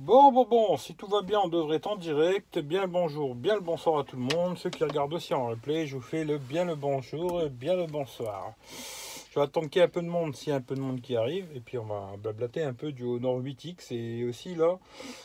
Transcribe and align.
Bon, 0.00 0.32
bon, 0.32 0.46
bon, 0.46 0.78
si 0.78 0.94
tout 0.94 1.06
va 1.08 1.20
bien, 1.20 1.40
on 1.44 1.48
devrait 1.48 1.76
être 1.76 1.86
en 1.86 1.96
direct. 1.96 2.58
Bien 2.58 2.80
le 2.80 2.86
bonjour, 2.86 3.34
bien 3.34 3.54
le 3.54 3.60
bonsoir 3.60 3.98
à 3.98 4.04
tout 4.04 4.16
le 4.16 4.22
monde. 4.22 4.56
Ceux 4.56 4.70
qui 4.70 4.82
regardent 4.82 5.12
aussi 5.12 5.34
en 5.34 5.48
replay, 5.48 5.86
je 5.86 5.94
vous 5.94 6.00
fais 6.00 6.24
le 6.24 6.38
bien 6.38 6.64
le 6.64 6.74
bonjour 6.74 7.46
bien 7.50 7.76
le 7.76 7.84
bonsoir. 7.84 8.54
Je 9.28 9.34
vais 9.34 9.42
attendre 9.42 9.68
qu'il 9.68 9.80
y 9.80 9.82
ait 9.82 9.86
un 9.86 9.90
peu 9.90 10.00
de 10.00 10.08
monde, 10.08 10.34
s'il 10.34 10.48
y 10.48 10.52
a 10.52 10.56
un 10.56 10.62
peu 10.62 10.74
de 10.74 10.80
monde 10.80 11.02
qui 11.02 11.16
arrive. 11.16 11.48
Et 11.54 11.60
puis 11.60 11.76
on 11.76 11.84
va 11.84 12.16
blablater 12.16 12.62
un 12.62 12.72
peu 12.72 12.92
du 12.92 13.02
Honor 13.04 13.42
8X. 13.42 13.92
Et 13.94 14.24
aussi 14.24 14.54
là, 14.54 14.78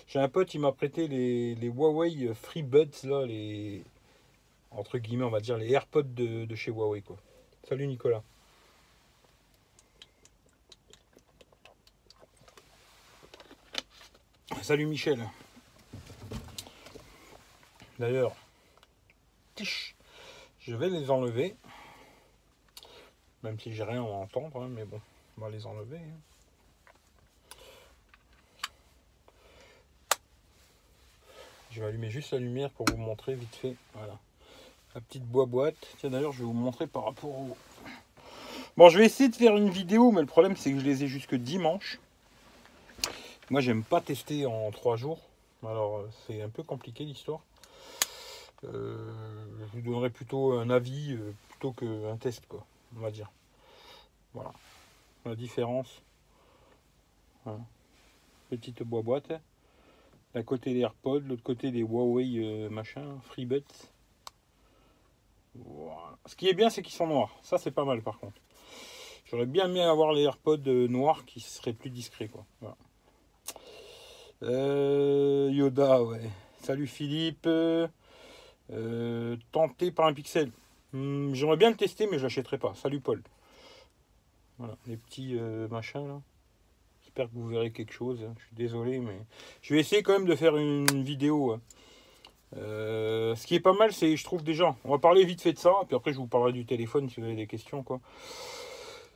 j'ai 0.08 0.20
un 0.20 0.28
pote, 0.28 0.54
il 0.54 0.60
m'a 0.60 0.74
prêté 0.74 1.08
les, 1.08 1.56
les 1.56 1.68
Huawei 1.68 2.34
FreeBuds, 2.34 3.06
là, 3.06 3.26
les. 3.26 3.82
Entre 4.72 4.98
guillemets, 4.98 5.24
on 5.24 5.30
va 5.30 5.40
dire 5.40 5.58
les 5.58 5.72
AirPods 5.72 6.04
de, 6.04 6.44
de 6.44 6.56
chez 6.56 6.72
Huawei, 6.72 7.00
quoi. 7.00 7.16
Salut 7.64 7.88
Nicolas. 7.88 8.24
Salut 14.66 14.88
Michel. 14.88 15.24
D'ailleurs, 18.00 18.36
je 19.62 20.74
vais 20.76 20.90
les 20.90 21.12
enlever. 21.12 21.56
Même 23.44 23.60
si 23.60 23.76
j'ai 23.76 23.84
rien 23.84 24.02
à 24.02 24.08
entendre, 24.08 24.64
hein, 24.64 24.68
mais 24.72 24.86
bon, 24.86 25.00
on 25.38 25.42
va 25.42 25.52
les 25.52 25.68
enlever. 25.68 26.00
hein. 26.00 26.18
Je 31.70 31.80
vais 31.82 31.86
allumer 31.86 32.10
juste 32.10 32.32
la 32.32 32.40
lumière 32.40 32.72
pour 32.72 32.88
vous 32.90 32.98
montrer 32.98 33.36
vite 33.36 33.56
fait. 33.56 33.76
Voilà. 33.94 34.18
La 34.96 35.02
petite 35.02 35.26
boîte. 35.26 35.76
Tiens 36.00 36.10
d'ailleurs 36.10 36.32
je 36.32 36.40
vais 36.40 36.46
vous 36.46 36.54
montrer 36.54 36.88
par 36.88 37.06
rapport 37.06 37.30
au. 37.30 37.56
Bon 38.78 38.90
je 38.90 38.98
vais 38.98 39.06
essayer 39.06 39.30
de 39.30 39.36
faire 39.36 39.58
une 39.58 39.70
vidéo, 39.70 40.12
mais 40.12 40.22
le 40.22 40.28
problème 40.28 40.58
c'est 40.58 40.72
que 40.72 40.80
je 40.80 40.86
les 40.86 41.04
ai 41.04 41.08
jusque 41.08 41.36
dimanche. 41.36 42.00
Moi, 43.52 43.62
j'aime 43.62 43.84
pas 43.84 44.02
tester 44.02 44.48
en 44.48 44.72
trois 44.72 44.96
jours. 44.96 45.20
Alors, 45.64 45.98
euh, 45.98 46.10
c'est 46.26 46.42
un 46.42 46.50
peu 46.50 46.64
compliqué 46.64 47.06
l'histoire. 47.06 47.42
Euh, 48.64 49.14
je 49.60 49.66
vous 49.80 49.82
donnerai 49.82 50.10
plutôt 50.10 50.54
un 50.54 50.72
avis 50.72 51.14
euh, 51.14 51.32
plutôt 51.50 51.72
qu'un 51.72 52.18
test, 52.18 52.48
quoi, 52.48 52.66
on 52.98 53.02
va 53.02 53.12
dire. 53.12 53.30
Voilà. 54.34 54.52
La 55.26 55.36
différence. 55.36 56.02
Petite 58.50 58.82
boîte. 58.82 59.32
D'un 60.34 60.44
côté 60.44 60.74
les 60.74 60.80
AirPods, 60.80 61.20
de 61.20 61.30
l'autre 61.30 61.44
côté 61.44 61.70
les 61.70 61.82
Huawei 61.82 62.68
machin, 62.70 63.20
FreeBuds. 63.26 63.64
Ce 66.26 66.36
qui 66.36 66.50
est 66.50 66.54
bien, 66.54 66.72
c'est 66.72 66.82
qu'ils 66.82 66.96
sont 66.96 67.08
noirs. 67.08 67.38
Ça, 67.44 67.60
c'est 67.60 67.72
pas 67.72 67.86
mal 67.86 68.02
par 68.02 68.20
contre. 68.20 68.42
J'aurais 69.26 69.46
bien 69.46 69.68
aimé 69.68 69.82
avoir 69.82 70.14
les 70.14 70.24
AirPods 70.24 70.88
noirs 70.90 71.26
qui 71.26 71.40
seraient 71.40 71.74
plus 71.74 71.92
discrets, 71.92 72.28
quoi. 72.28 72.46
Euh, 74.44 75.50
Yoda, 75.52 76.04
ouais. 76.04 76.30
Salut 76.62 76.88
Philippe. 76.88 77.48
Euh, 77.48 77.88
tenté 79.52 79.92
par 79.92 80.08
un 80.08 80.14
pixel. 80.14 80.52
Hmm, 80.94 81.34
J'aimerais 81.34 81.58
bien 81.58 81.70
le 81.70 81.76
tester, 81.76 82.08
mais 82.10 82.18
je 82.18 82.24
l'achèterai 82.24 82.58
pas. 82.58 82.74
Salut 82.76 83.00
Paul. 83.00 83.22
Voilà, 84.58 84.76
les 84.88 84.98
petits 84.98 85.38
euh, 85.38 85.68
machins 85.68 86.08
là. 86.08 86.22
J'espère 87.04 87.26
que 87.28 87.34
vous 87.36 87.48
verrez 87.48 87.72
quelque 87.72 87.94
chose. 87.94 88.24
hein. 88.28 88.34
Je 88.40 88.46
suis 88.46 88.56
désolé, 88.56 89.00
mais 89.00 89.18
je 89.62 89.74
vais 89.74 89.80
essayer 89.80 90.02
quand 90.04 90.14
même 90.14 90.26
de 90.28 90.36
faire 90.36 90.58
une 90.58 90.86
vidéo. 91.04 91.54
hein. 91.54 91.62
Ce 92.56 93.46
qui 93.46 93.56
est 93.56 93.60
pas 93.60 93.74
mal, 93.74 93.92
c'est, 93.94 94.16
je 94.16 94.24
trouve 94.24 94.44
déjà, 94.44 94.76
on 94.86 94.92
va 94.92 94.98
parler 94.98 95.26
vite 95.26 95.42
fait 95.42 95.52
de 95.54 95.58
ça, 95.60 95.74
puis 95.88 95.96
après 95.96 96.14
je 96.14 96.18
vous 96.18 96.28
parlerai 96.28 96.54
du 96.54 96.66
téléphone 96.66 97.10
si 97.10 97.20
vous 97.20 97.26
avez 97.26 97.36
des 97.36 97.48
questions. 97.48 97.84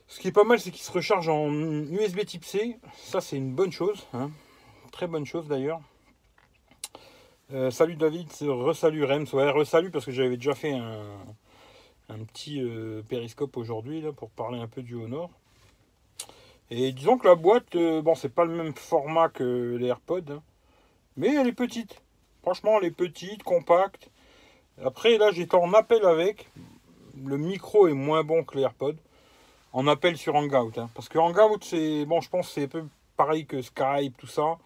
Ce 0.08 0.20
qui 0.20 0.28
est 0.28 0.32
pas 0.32 0.44
mal, 0.44 0.60
c'est 0.60 0.70
qu'il 0.70 0.82
se 0.82 0.92
recharge 0.92 1.28
en 1.28 1.50
USB 1.50 2.24
Type 2.26 2.44
C. 2.44 2.76
Ça, 2.96 3.20
c'est 3.22 3.36
une 3.36 3.54
bonne 3.54 3.72
chose. 3.72 4.06
hein. 4.12 4.30
Très 4.90 5.06
bonne 5.06 5.24
chose 5.24 5.46
d'ailleurs. 5.46 5.80
Euh, 7.52 7.70
salut 7.70 7.96
David, 7.96 8.28
resalut 8.42 9.04
Rems. 9.04 9.26
Ouais, 9.32 9.50
resalut 9.50 9.90
parce 9.90 10.04
que 10.04 10.12
j'avais 10.12 10.36
déjà 10.36 10.54
fait 10.54 10.72
un, 10.72 12.24
petit 12.32 12.60
euh, 12.60 13.02
périscope 13.08 13.56
aujourd'hui 13.56 14.02
pour 14.16 14.30
parler 14.30 14.58
un 14.58 14.66
peu 14.66 14.82
du 14.82 14.94
Honor. 14.94 15.30
Et 16.70 16.92
disons 16.92 17.18
que 17.18 17.26
la 17.26 17.34
boîte, 17.34 17.74
euh, 17.76 18.02
bon, 18.02 18.14
c'est 18.14 18.28
pas 18.34 18.44
le 18.44 18.54
même 18.54 18.74
format 18.74 19.28
que 19.28 19.76
les 19.78 19.86
AirPods, 19.86 20.32
hein, 20.32 20.42
mais 21.16 21.34
elle 21.34 21.48
est 21.48 21.52
petite. 21.52 22.02
Franchement, 22.42 22.78
elle 22.80 22.86
est 22.86 22.90
petite, 22.90 23.42
compacte. 23.42 24.10
Après, 24.84 25.18
là, 25.18 25.30
j'étais 25.30 25.56
en 25.56 25.72
appel 25.72 26.04
avec. 26.04 26.48
Le 27.24 27.36
micro 27.36 27.86
est 27.88 27.92
moins 27.92 28.24
bon 28.24 28.44
que 28.44 28.56
les 28.56 28.62
AirPods. 28.62 28.96
En 29.72 29.86
appel 29.86 30.16
sur 30.16 30.34
Hangout. 30.34 30.78
hein, 30.78 30.90
parce 30.94 31.08
que 31.08 31.18
Hangout, 31.18 31.62
c'est. 31.62 32.04
Bon, 32.06 32.20
je 32.20 32.28
pense 32.28 32.50
c'est 32.50 32.66
peu 32.66 32.84
pareil 33.20 33.44
que 33.44 33.60
Skype, 33.60 34.16
tout 34.16 34.26
ça. 34.26 34.56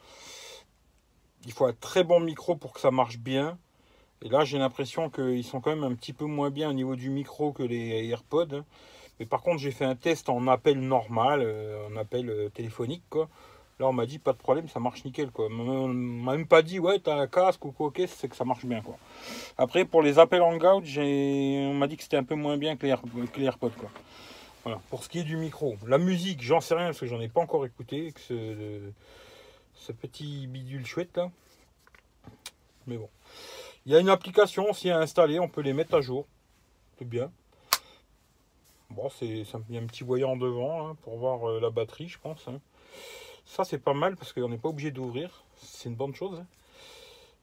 Il 1.44 1.52
faut 1.52 1.66
un 1.66 1.72
très 1.72 2.04
bon 2.04 2.20
micro 2.20 2.54
pour 2.54 2.72
que 2.72 2.78
ça 2.78 2.92
marche 2.92 3.18
bien. 3.18 3.58
Et 4.22 4.28
là, 4.28 4.44
j'ai 4.44 4.58
l'impression 4.58 5.10
qu'ils 5.10 5.42
sont 5.42 5.60
quand 5.60 5.74
même 5.74 5.82
un 5.82 5.96
petit 5.96 6.12
peu 6.12 6.24
moins 6.24 6.50
bien 6.50 6.70
au 6.70 6.72
niveau 6.72 6.94
du 6.94 7.10
micro 7.10 7.52
que 7.52 7.64
les 7.64 8.06
AirPods. 8.10 8.54
hein. 8.54 8.64
Mais 9.18 9.26
par 9.26 9.42
contre, 9.42 9.58
j'ai 9.58 9.72
fait 9.72 9.84
un 9.84 9.96
test 9.96 10.28
en 10.28 10.46
appel 10.46 10.78
normal, 10.78 11.40
euh, 11.42 11.88
en 11.88 11.96
appel 11.96 12.30
euh, 12.30 12.48
téléphonique, 12.48 13.02
quoi. 13.10 13.28
Là, 13.80 13.88
on 13.88 13.92
m'a 13.92 14.06
dit 14.06 14.20
pas 14.20 14.32
de 14.32 14.38
problème, 14.38 14.68
ça 14.68 14.78
marche 14.78 15.04
nickel, 15.04 15.32
quoi. 15.32 15.48
On 15.50 15.88
m'a 15.88 16.36
même 16.36 16.46
pas 16.46 16.62
dit, 16.62 16.78
ouais, 16.78 17.00
t'as 17.00 17.16
un 17.16 17.26
casque 17.26 17.64
ou 17.64 17.72
quoi, 17.72 17.88
ok, 17.88 18.02
c'est 18.06 18.28
que 18.28 18.36
ça 18.36 18.44
marche 18.44 18.66
bien, 18.66 18.82
quoi. 18.82 18.96
Après, 19.58 19.84
pour 19.84 20.00
les 20.00 20.20
appels 20.20 20.42
Hangout, 20.42 20.84
on 20.96 21.74
m'a 21.74 21.88
dit 21.88 21.96
que 21.96 22.04
c'était 22.04 22.18
un 22.18 22.22
peu 22.22 22.36
moins 22.36 22.56
bien 22.56 22.76
que 22.76 22.86
les, 22.86 22.94
que 23.32 23.40
les 23.40 23.46
AirPods, 23.46 23.70
quoi. 23.76 23.90
Voilà, 24.64 24.80
pour 24.88 25.04
ce 25.04 25.10
qui 25.10 25.18
est 25.18 25.24
du 25.24 25.36
micro. 25.36 25.76
La 25.86 25.98
musique, 25.98 26.42
j'en 26.42 26.60
sais 26.60 26.74
rien 26.74 26.86
parce 26.86 27.00
que 27.00 27.06
j'en 27.06 27.20
ai 27.20 27.28
pas 27.28 27.40
encore 27.40 27.66
écouté. 27.66 28.12
Que 28.12 28.20
ce, 29.74 29.92
petit 29.92 30.46
bidule 30.46 30.86
chouette 30.86 31.16
là. 31.16 31.30
Mais 32.86 32.96
bon. 32.96 33.10
Il 33.84 33.92
y 33.92 33.96
a 33.96 33.98
une 34.00 34.08
application 34.08 34.70
aussi 34.70 34.90
à 34.90 34.98
installer, 34.98 35.38
on 35.38 35.48
peut 35.48 35.60
les 35.60 35.74
mettre 35.74 35.94
à 35.94 36.00
jour. 36.00 36.26
C'est 36.98 37.04
bien. 37.04 37.30
Bon, 38.88 39.10
c'est, 39.10 39.44
il 39.68 39.76
un 39.76 39.86
petit 39.86 40.04
voyant 40.04 40.36
devant 40.36 40.88
hein, 40.88 40.96
pour 41.02 41.18
voir 41.18 41.48
euh, 41.50 41.60
la 41.60 41.68
batterie, 41.68 42.08
je 42.08 42.18
pense. 42.18 42.48
hein. 42.48 42.60
Ça, 43.44 43.64
c'est 43.64 43.78
pas 43.78 43.92
mal 43.92 44.16
parce 44.16 44.32
qu'on 44.32 44.48
n'est 44.48 44.56
pas 44.56 44.70
obligé 44.70 44.90
d'ouvrir. 44.90 45.44
C'est 45.60 45.90
une 45.90 45.94
bonne 45.94 46.14
chose. 46.14 46.38
hein. 46.40 46.46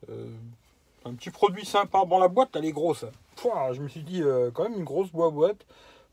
Euh, 0.10 0.32
un 1.06 1.14
petit 1.14 1.30
produit 1.30 1.66
sympa. 1.66 2.04
Bon, 2.06 2.18
la 2.18 2.28
boîte, 2.28 2.56
elle 2.56 2.66
est 2.66 2.72
grosse. 2.72 3.06
je 3.44 3.82
me 3.82 3.88
suis 3.88 4.02
dit, 4.02 4.24
euh, 4.24 4.50
quand 4.52 4.64
même, 4.64 4.74
une 4.74 4.84
grosse 4.84 5.12
boîte 5.12 5.66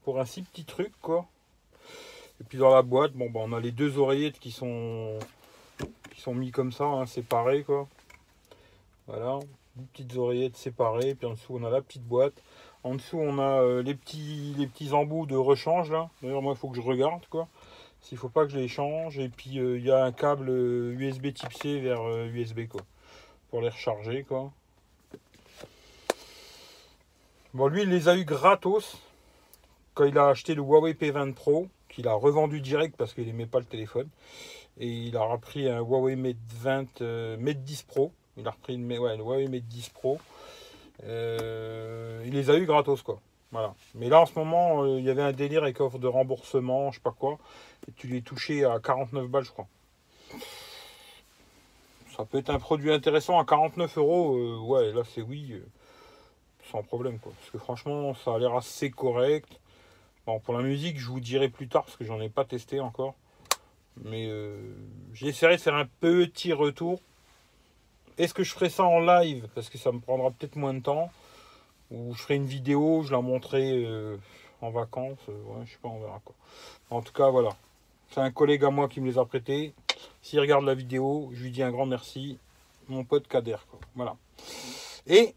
pour 0.09 0.21
un 0.21 0.25
si 0.25 0.41
petit 0.41 0.65
truc 0.65 0.91
quoi. 1.03 1.27
Et 2.41 2.45
puis 2.45 2.57
dans 2.57 2.75
la 2.75 2.81
boîte, 2.81 3.13
bon 3.13 3.29
bah 3.29 3.41
on 3.43 3.53
a 3.53 3.61
les 3.61 3.73
deux 3.73 3.99
oreillettes 3.99 4.39
qui 4.39 4.53
sont 4.53 5.19
qui 6.15 6.23
sont 6.23 6.35
mis 6.35 6.51
comme 6.51 6.73
ça, 6.73 6.85
hein, 6.85 7.05
séparées 7.05 7.63
quoi. 7.63 7.87
Voilà, 9.07 9.39
deux 9.77 9.85
petites 9.93 10.17
oreillettes 10.17 10.57
séparées, 10.57 11.15
puis 11.15 11.27
en 11.27 11.33
dessous 11.33 11.59
on 11.61 11.63
a 11.63 11.69
la 11.69 11.83
petite 11.83 12.05
boîte. 12.05 12.43
En 12.85 12.95
dessous 12.95 13.19
on 13.19 13.39
a 13.39 13.61
euh, 13.61 13.83
les 13.83 13.95
petits 13.95 14.55
les 14.57 14.67
petits 14.67 14.95
embouts 14.95 15.27
de 15.27 15.37
rechange 15.37 15.91
là. 15.91 16.09
D'ailleurs 16.23 16.41
moi 16.41 16.55
il 16.57 16.59
faut 16.59 16.71
que 16.71 16.77
je 16.77 16.81
regarde 16.81 17.27
quoi. 17.29 17.47
S'il 18.01 18.17
faut 18.17 18.31
pas 18.31 18.47
que 18.47 18.51
je 18.53 18.59
les 18.59 18.69
change. 18.69 19.19
Et 19.19 19.29
puis 19.29 19.59
euh, 19.59 19.77
il 19.77 19.85
y 19.85 19.91
a 19.91 20.03
un 20.03 20.13
câble 20.13 20.49
euh, 20.49 20.97
USB 20.99 21.35
type 21.35 21.53
C 21.53 21.81
vers 21.81 22.01
euh, 22.01 22.25
USB 22.29 22.67
quoi. 22.67 22.81
Pour 23.51 23.61
les 23.61 23.69
recharger 23.69 24.23
quoi. 24.23 24.51
Bon 27.53 27.67
lui 27.67 27.83
il 27.83 27.91
les 27.91 28.09
a 28.09 28.17
eu 28.17 28.25
gratos 28.25 28.97
quand 29.99 30.05
il 30.05 30.17
a 30.17 30.29
acheté 30.29 30.55
le 30.55 30.63
Huawei 30.63 30.93
P20 30.93 31.35
Pro, 31.35 31.67
qu'il 31.89 32.07
a 32.07 32.15
revendu 32.15 32.61
direct 32.61 32.97
parce 32.97 33.15
qu'il 33.15 33.27
n'aimait 33.27 33.47
pas 33.47 33.59
le 33.59 33.65
téléphone, 33.65 34.09
et 34.79 34.87
il 34.87 35.17
a 35.17 35.25
repris 35.25 35.69
un 35.69 35.81
Huawei 35.81 36.15
Mate 36.15 36.37
20, 36.55 37.03
euh, 37.03 37.37
Mate 37.37 37.65
10 37.65 37.83
Pro. 37.83 38.13
Il 38.37 38.47
a 38.47 38.53
repris 38.53 38.75
une, 38.75 38.87
ouais, 38.97 39.17
Huawei 39.17 39.49
Mate 39.49 39.67
10 39.67 39.89
Pro. 39.89 40.21
Euh, 41.03 42.23
il 42.25 42.33
les 42.33 42.49
a 42.49 42.57
eu 42.57 42.65
gratos 42.65 43.03
quoi. 43.03 43.21
Voilà. 43.51 43.75
Mais 43.97 44.09
là 44.09 44.21
en 44.21 44.27
ce 44.27 44.39
moment, 44.39 44.85
euh, 44.85 45.01
il 45.01 45.05
y 45.05 45.11
avait 45.11 45.23
un 45.23 45.33
délire 45.33 45.65
avec 45.65 45.81
offre 45.81 45.99
de 45.99 46.07
remboursement, 46.07 46.93
je 46.93 46.99
sais 46.99 47.03
pas 47.03 47.15
quoi. 47.19 47.37
Et 47.89 47.93
tu 47.93 48.07
les 48.07 48.23
touchais 48.23 48.63
à 48.65 48.79
49 48.79 49.27
balles, 49.27 49.45
je 49.45 49.51
crois. 49.51 49.67
Ça 52.17 52.25
peut 52.25 52.39
être 52.39 52.51
un 52.51 52.61
produit 52.61 52.93
intéressant 52.93 53.41
à 53.41 53.45
49 53.45 53.99
euros. 53.99 54.61
ouais, 54.61 54.93
là 54.93 55.03
c'est 55.13 55.23
oui, 55.23 55.61
sans 56.71 56.85
problème 56.85 57.19
quoi. 57.19 57.33
Parce 57.41 57.51
que 57.51 57.59
franchement, 57.59 58.15
ça 58.15 58.37
a 58.37 58.39
l'air 58.39 58.55
assez 58.55 58.93
correct. 58.93 59.59
Pour 60.45 60.55
la 60.55 60.63
musique, 60.63 60.99
je 60.99 61.07
vous 61.07 61.21
dirai 61.21 61.49
plus 61.49 61.69
tard 61.69 61.85
parce 61.85 61.97
que 61.97 62.05
j'en 62.05 62.21
ai 62.21 62.29
pas 62.29 62.45
testé 62.45 62.81
encore. 62.81 63.15
Mais 64.05 64.27
euh, 64.29 64.57
j'essaierai 65.15 65.57
de 65.57 65.61
faire 65.61 65.75
un 65.75 65.87
petit 66.01 66.53
retour. 66.53 67.01
Est-ce 68.19 68.35
que 68.35 68.45
je 68.45 68.53
ferai 68.53 68.69
ça 68.69 68.85
en 68.85 69.01
live? 69.01 69.49
Parce 69.55 69.71
que 69.71 69.79
ça 69.79 69.91
me 69.91 70.01
prendra 70.01 70.31
peut-être 70.31 70.57
moins 70.57 70.75
de 70.75 70.81
temps. 70.81 71.11
Ou 71.91 72.15
je 72.15 72.21
ferai 72.21 72.37
une 72.37 72.47
vidéo, 72.47 73.03
je 73.03 73.13
la 73.13 73.23
montrerai 73.23 73.85
euh, 73.87 74.19
en 74.61 74.71
vacances. 74.71 75.19
euh, 75.31 75.65
je 75.65 75.73
sais 75.73 75.79
pas, 75.81 75.89
on 75.89 76.01
verra 76.01 76.21
quoi. 76.23 76.35
En 76.91 77.01
tout 77.01 77.13
cas, 77.13 77.31
voilà. 77.31 77.57
C'est 78.11 78.21
un 78.21 78.31
collègue 78.31 78.65
à 78.65 78.71
moi 78.71 78.89
qui 78.89 79.01
me 79.01 79.07
les 79.07 79.19
a 79.19 79.25
prêtés. 79.25 79.73
S'il 80.21 80.41
regarde 80.41 80.65
la 80.65 80.75
vidéo, 80.75 81.31
je 81.33 81.43
lui 81.43 81.51
dis 81.51 81.63
un 81.63 81.71
grand 81.71 81.87
merci. 81.87 82.39
Mon 82.89 83.05
pote 83.05 83.29
Kader, 83.29 83.57
quoi. 83.71 83.81
Voilà. 83.95 84.17
Et 85.07 85.35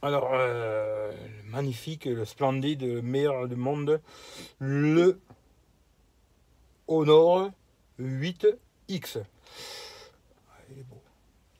alors, 0.00 0.30
euh, 0.32 1.12
magnifique, 1.46 2.04
le 2.04 2.24
splendide, 2.24 2.82
le 2.82 3.02
meilleur 3.02 3.48
du 3.48 3.56
monde, 3.56 4.00
le 4.60 5.20
Honor 6.86 7.50
8X. 8.00 9.18
Ah, 10.48 10.54
Il 10.70 10.78
est 10.78 10.82
beau. 10.84 11.02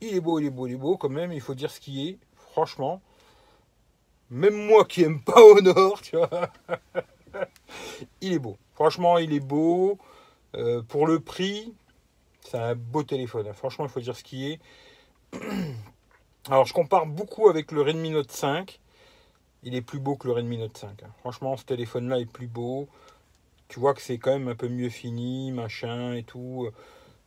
il 0.00 0.14
est 0.14 0.20
beau, 0.20 0.38
il 0.38 0.46
est 0.46 0.50
beau, 0.50 0.67
il 0.69 0.73
est 0.75 0.76
beau 0.76 0.96
quand 0.96 1.08
même, 1.08 1.32
il 1.32 1.40
faut 1.40 1.55
dire 1.55 1.70
ce 1.70 1.81
qui 1.81 2.08
est, 2.08 2.19
franchement. 2.52 3.02
Même 4.31 4.55
moi 4.55 4.85
qui 4.85 5.02
aime 5.02 5.20
pas 5.20 5.40
Honor, 5.43 6.00
tu 6.00 6.17
vois, 6.17 6.50
il 8.20 8.35
est 8.35 8.38
beau. 8.38 8.56
Franchement, 8.75 9.19
il 9.19 9.32
est 9.32 9.40
beau. 9.40 9.99
Euh, 10.55 10.82
pour 10.82 11.06
le 11.06 11.19
prix, 11.19 11.75
c'est 12.43 12.58
un 12.58 12.75
beau 12.76 13.02
téléphone. 13.02 13.49
Hein. 13.49 13.52
Franchement, 13.52 13.87
il 13.87 13.90
faut 13.90 14.00
dire 14.00 14.17
ce 14.17 14.23
qui 14.23 14.52
est. 14.52 14.61
Alors, 16.46 16.64
je 16.64 16.73
compare 16.73 17.06
beaucoup 17.06 17.49
avec 17.49 17.73
le 17.73 17.82
Redmi 17.82 18.11
Note 18.11 18.31
5. 18.31 18.81
Il 19.64 19.75
est 19.75 19.82
plus 19.82 19.99
beau 19.99 20.17
que 20.17 20.26
le 20.26 20.32
Redmi 20.32 20.58
Note 20.58 20.76
5. 20.76 21.02
Hein. 21.02 21.11
Franchement, 21.19 21.56
ce 21.56 21.64
téléphone-là 21.64 22.20
est 22.20 22.31
plus 22.31 22.46
beau. 22.46 22.88
Tu 23.69 23.81
vois 23.81 23.93
que 23.93 24.00
c'est 24.00 24.19
quand 24.19 24.31
même 24.31 24.49
un 24.49 24.55
peu 24.55 24.69
mieux 24.69 24.88
fini, 24.88 25.52
machin 25.52 26.14
et 26.14 26.23
tout. 26.23 26.69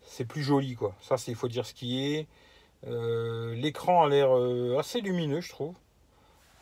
C'est 0.02 0.26
plus 0.26 0.42
joli, 0.42 0.76
quoi. 0.76 0.96
Ça, 1.02 1.16
il 1.28 1.36
faut 1.36 1.48
dire 1.48 1.66
ce 1.66 1.74
qui 1.74 2.04
est. 2.04 2.28
Euh, 2.88 3.54
l'écran 3.56 4.04
a 4.04 4.10
l'air 4.10 4.36
euh, 4.36 4.78
assez 4.80 5.02
lumineux, 5.02 5.42
je 5.42 5.50
trouve. 5.50 5.76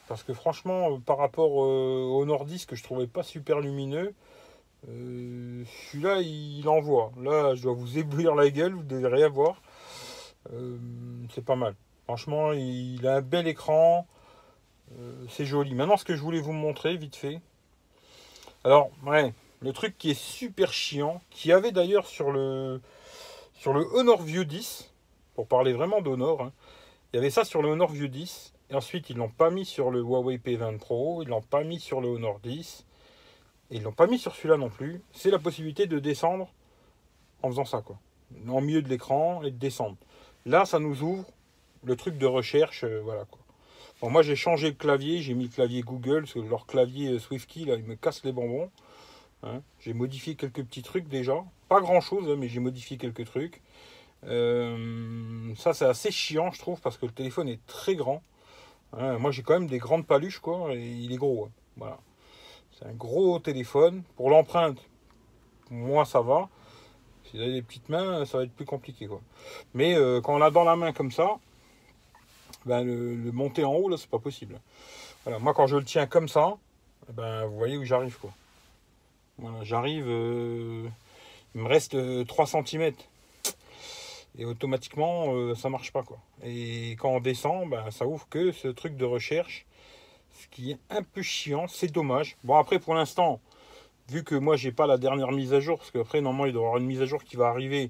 Parce 0.07 0.23
que 0.23 0.33
franchement, 0.33 0.91
euh, 0.95 0.97
par 0.99 1.17
rapport 1.17 1.51
au 1.51 2.25
Nordis 2.25 2.65
que 2.65 2.75
je 2.75 2.83
trouvais 2.83 3.07
pas 3.07 3.23
super 3.23 3.59
lumineux, 3.59 4.13
celui-là, 4.87 6.21
il 6.21 6.67
envoie. 6.67 7.11
Là, 7.21 7.55
je 7.55 7.63
dois 7.63 7.73
vous 7.73 7.97
éblouir 7.97 8.35
la 8.35 8.49
gueule, 8.49 8.73
vous 8.73 8.83
devez 8.83 9.07
rien 9.07 9.29
voir. 9.29 9.61
c'est 11.33 11.43
pas 11.45 11.55
mal. 11.55 11.75
Franchement, 12.09 12.53
il 12.53 13.05
a 13.05 13.17
un 13.17 13.21
bel 13.21 13.47
écran. 13.47 14.07
c'est 15.29 15.45
joli. 15.45 15.75
Maintenant, 15.75 15.95
ce 15.95 16.03
que 16.03 16.15
je 16.15 16.21
voulais 16.23 16.39
vous 16.39 16.53
montrer, 16.53 16.97
vite 16.97 17.15
fait. 17.15 17.39
Alors, 18.63 18.89
ouais, 19.05 19.31
le 19.59 19.73
truc 19.73 19.95
qui 19.95 20.09
est 20.09 20.19
super 20.19 20.73
chiant, 20.73 21.21
qui 21.29 21.51
avait 21.51 21.71
d'ailleurs 21.71 22.07
sur 22.07 22.31
le, 22.31 22.81
sur 23.53 23.73
le 23.73 23.85
Honor 23.93 24.23
View 24.23 24.43
10, 24.43 24.91
pour 25.35 25.45
parler 25.45 25.71
vraiment 25.71 26.01
d'Honor, 26.01 26.41
hein, 26.41 26.51
il 27.13 27.17
y 27.17 27.19
avait 27.19 27.29
ça 27.29 27.43
sur 27.43 27.61
le 27.61 27.69
Honor 27.69 27.91
View 27.91 28.07
10, 28.07 28.55
et 28.71 28.73
ensuite 28.73 29.11
ils 29.11 29.15
l'ont 29.17 29.29
pas 29.29 29.51
mis 29.51 29.65
sur 29.65 29.91
le 29.91 29.99
Huawei 29.99 30.37
P20 30.37 30.79
Pro, 30.79 31.21
ils 31.21 31.29
l'ont 31.29 31.43
pas 31.43 31.63
mis 31.63 31.79
sur 31.79 32.01
le 32.01 32.07
Honor 32.07 32.39
10, 32.39 32.87
et 33.69 33.75
ils 33.75 33.83
l'ont 33.83 33.91
pas 33.91 34.07
mis 34.07 34.17
sur 34.17 34.33
celui-là 34.33 34.57
non 34.57 34.69
plus. 34.69 35.03
C'est 35.13 35.29
la 35.29 35.37
possibilité 35.37 35.85
de 35.85 35.99
descendre 35.99 36.51
en 37.43 37.49
faisant 37.49 37.65
ça, 37.65 37.83
quoi. 37.83 37.99
En 38.47 38.61
milieu 38.61 38.81
de 38.81 38.89
l'écran 38.89 39.43
et 39.43 39.51
de 39.51 39.57
descendre. 39.57 39.97
Là, 40.47 40.65
ça 40.65 40.79
nous 40.79 41.03
ouvre 41.03 41.25
le 41.83 41.95
truc 41.95 42.17
de 42.17 42.25
recherche, 42.25 42.83
euh, 42.83 43.01
voilà 43.03 43.25
quoi. 43.25 43.39
Bon, 44.01 44.09
moi 44.09 44.21
j'ai 44.21 44.35
changé 44.35 44.69
le 44.69 44.75
clavier, 44.75 45.21
j'ai 45.21 45.33
mis 45.33 45.45
le 45.45 45.49
clavier 45.49 45.81
Google, 45.81 46.21
parce 46.21 46.33
que 46.33 46.39
leur 46.39 46.65
clavier 46.65 47.11
euh, 47.11 47.19
SwiftKey, 47.19 47.65
là, 47.65 47.75
il 47.75 47.83
me 47.83 47.95
casse 47.95 48.23
les 48.23 48.31
bonbons. 48.31 48.69
Hein. 49.43 49.61
J'ai 49.79 49.93
modifié 49.93 50.35
quelques 50.35 50.63
petits 50.63 50.83
trucs 50.83 51.07
déjà. 51.07 51.43
Pas 51.67 51.81
grand 51.81 52.01
chose, 52.01 52.29
hein, 52.29 52.35
mais 52.37 52.47
j'ai 52.47 52.59
modifié 52.59 52.97
quelques 52.97 53.25
trucs. 53.25 53.61
Euh, 54.25 55.53
ça, 55.55 55.73
c'est 55.73 55.85
assez 55.85 56.11
chiant, 56.11 56.51
je 56.51 56.59
trouve, 56.59 56.79
parce 56.81 56.97
que 56.97 57.05
le 57.05 57.11
téléphone 57.11 57.47
est 57.47 57.65
très 57.67 57.95
grand. 57.95 58.21
Hein. 58.93 59.17
moi, 59.19 59.31
j'ai 59.31 59.43
quand 59.43 59.53
même 59.53 59.67
des 59.67 59.77
grandes 59.77 60.05
paluches, 60.05 60.39
quoi, 60.39 60.73
et 60.73 60.81
il 60.81 61.11
est 61.13 61.17
gros. 61.17 61.49
Voilà. 61.77 61.99
C'est 62.71 62.85
un 62.85 62.93
gros 62.93 63.39
téléphone. 63.39 64.03
Pour 64.15 64.29
l'empreinte, 64.29 64.77
moi, 65.69 66.05
ça 66.05 66.21
va. 66.21 66.49
Si 67.25 67.37
vous 67.37 67.43
avez 67.43 67.53
des 67.53 67.61
petites 67.61 67.89
mains, 67.89 68.25
ça 68.25 68.39
va 68.39 68.43
être 68.45 68.53
plus 68.53 68.65
compliqué, 68.65 69.07
quoi. 69.07 69.21
Mais 69.73 69.95
quand 70.23 70.35
on 70.35 70.37
l'a 70.39 70.49
dans 70.49 70.63
la 70.63 70.75
main 70.75 70.91
comme 70.93 71.11
ça, 71.11 71.37
ben, 72.69 72.83
le, 72.83 73.31
monter 73.31 73.65
en 73.65 73.73
haut, 73.73 73.89
là, 73.89 73.97
c'est 73.97 74.09
pas 74.09 74.19
possible. 74.19 74.59
Voilà. 75.23 75.39
Moi, 75.39 75.53
quand 75.53 75.67
je 75.67 75.75
le 75.75 75.83
tiens 75.83 76.05
comme 76.05 76.29
ça, 76.29 76.55
ben, 77.13 77.45
vous 77.45 77.57
voyez 77.57 77.77
où 77.77 77.83
j'arrive, 77.83 78.17
quoi. 78.19 78.31
Voilà, 79.39 79.63
j'arrive, 79.63 80.05
euh, 80.07 80.87
il 81.55 81.61
me 81.61 81.67
reste 81.67 81.97
3 82.27 82.45
euh, 82.55 82.63
cm. 82.63 82.93
Et 84.37 84.45
automatiquement, 84.45 85.33
euh, 85.33 85.55
ça 85.55 85.69
marche 85.69 85.91
pas. 85.91 86.03
quoi. 86.03 86.19
Et 86.43 86.91
quand 86.99 87.09
on 87.09 87.19
descend, 87.19 87.69
ben, 87.69 87.89
ça 87.89 88.05
ouvre 88.05 88.27
que 88.29 88.51
ce 88.51 88.67
truc 88.67 88.95
de 88.95 89.05
recherche. 89.05 89.65
Ce 90.39 90.47
qui 90.47 90.71
est 90.71 90.79
un 90.89 91.01
peu 91.03 91.21
chiant, 91.23 91.67
c'est 91.67 91.91
dommage. 91.91 92.37
Bon, 92.43 92.55
après, 92.55 92.79
pour 92.79 92.93
l'instant, 92.93 93.41
vu 94.09 94.23
que 94.23 94.35
moi, 94.35 94.55
j'ai 94.57 94.71
pas 94.71 94.85
la 94.85 94.97
dernière 94.97 95.31
mise 95.31 95.53
à 95.53 95.59
jour, 95.59 95.79
parce 95.79 95.91
qu'après, 95.91 96.21
normalement, 96.21 96.45
il 96.45 96.53
doit 96.53 96.61
y 96.61 96.65
avoir 96.65 96.77
une 96.79 96.85
mise 96.85 97.01
à 97.01 97.05
jour 97.05 97.23
qui 97.23 97.35
va 97.35 97.47
arriver 97.47 97.89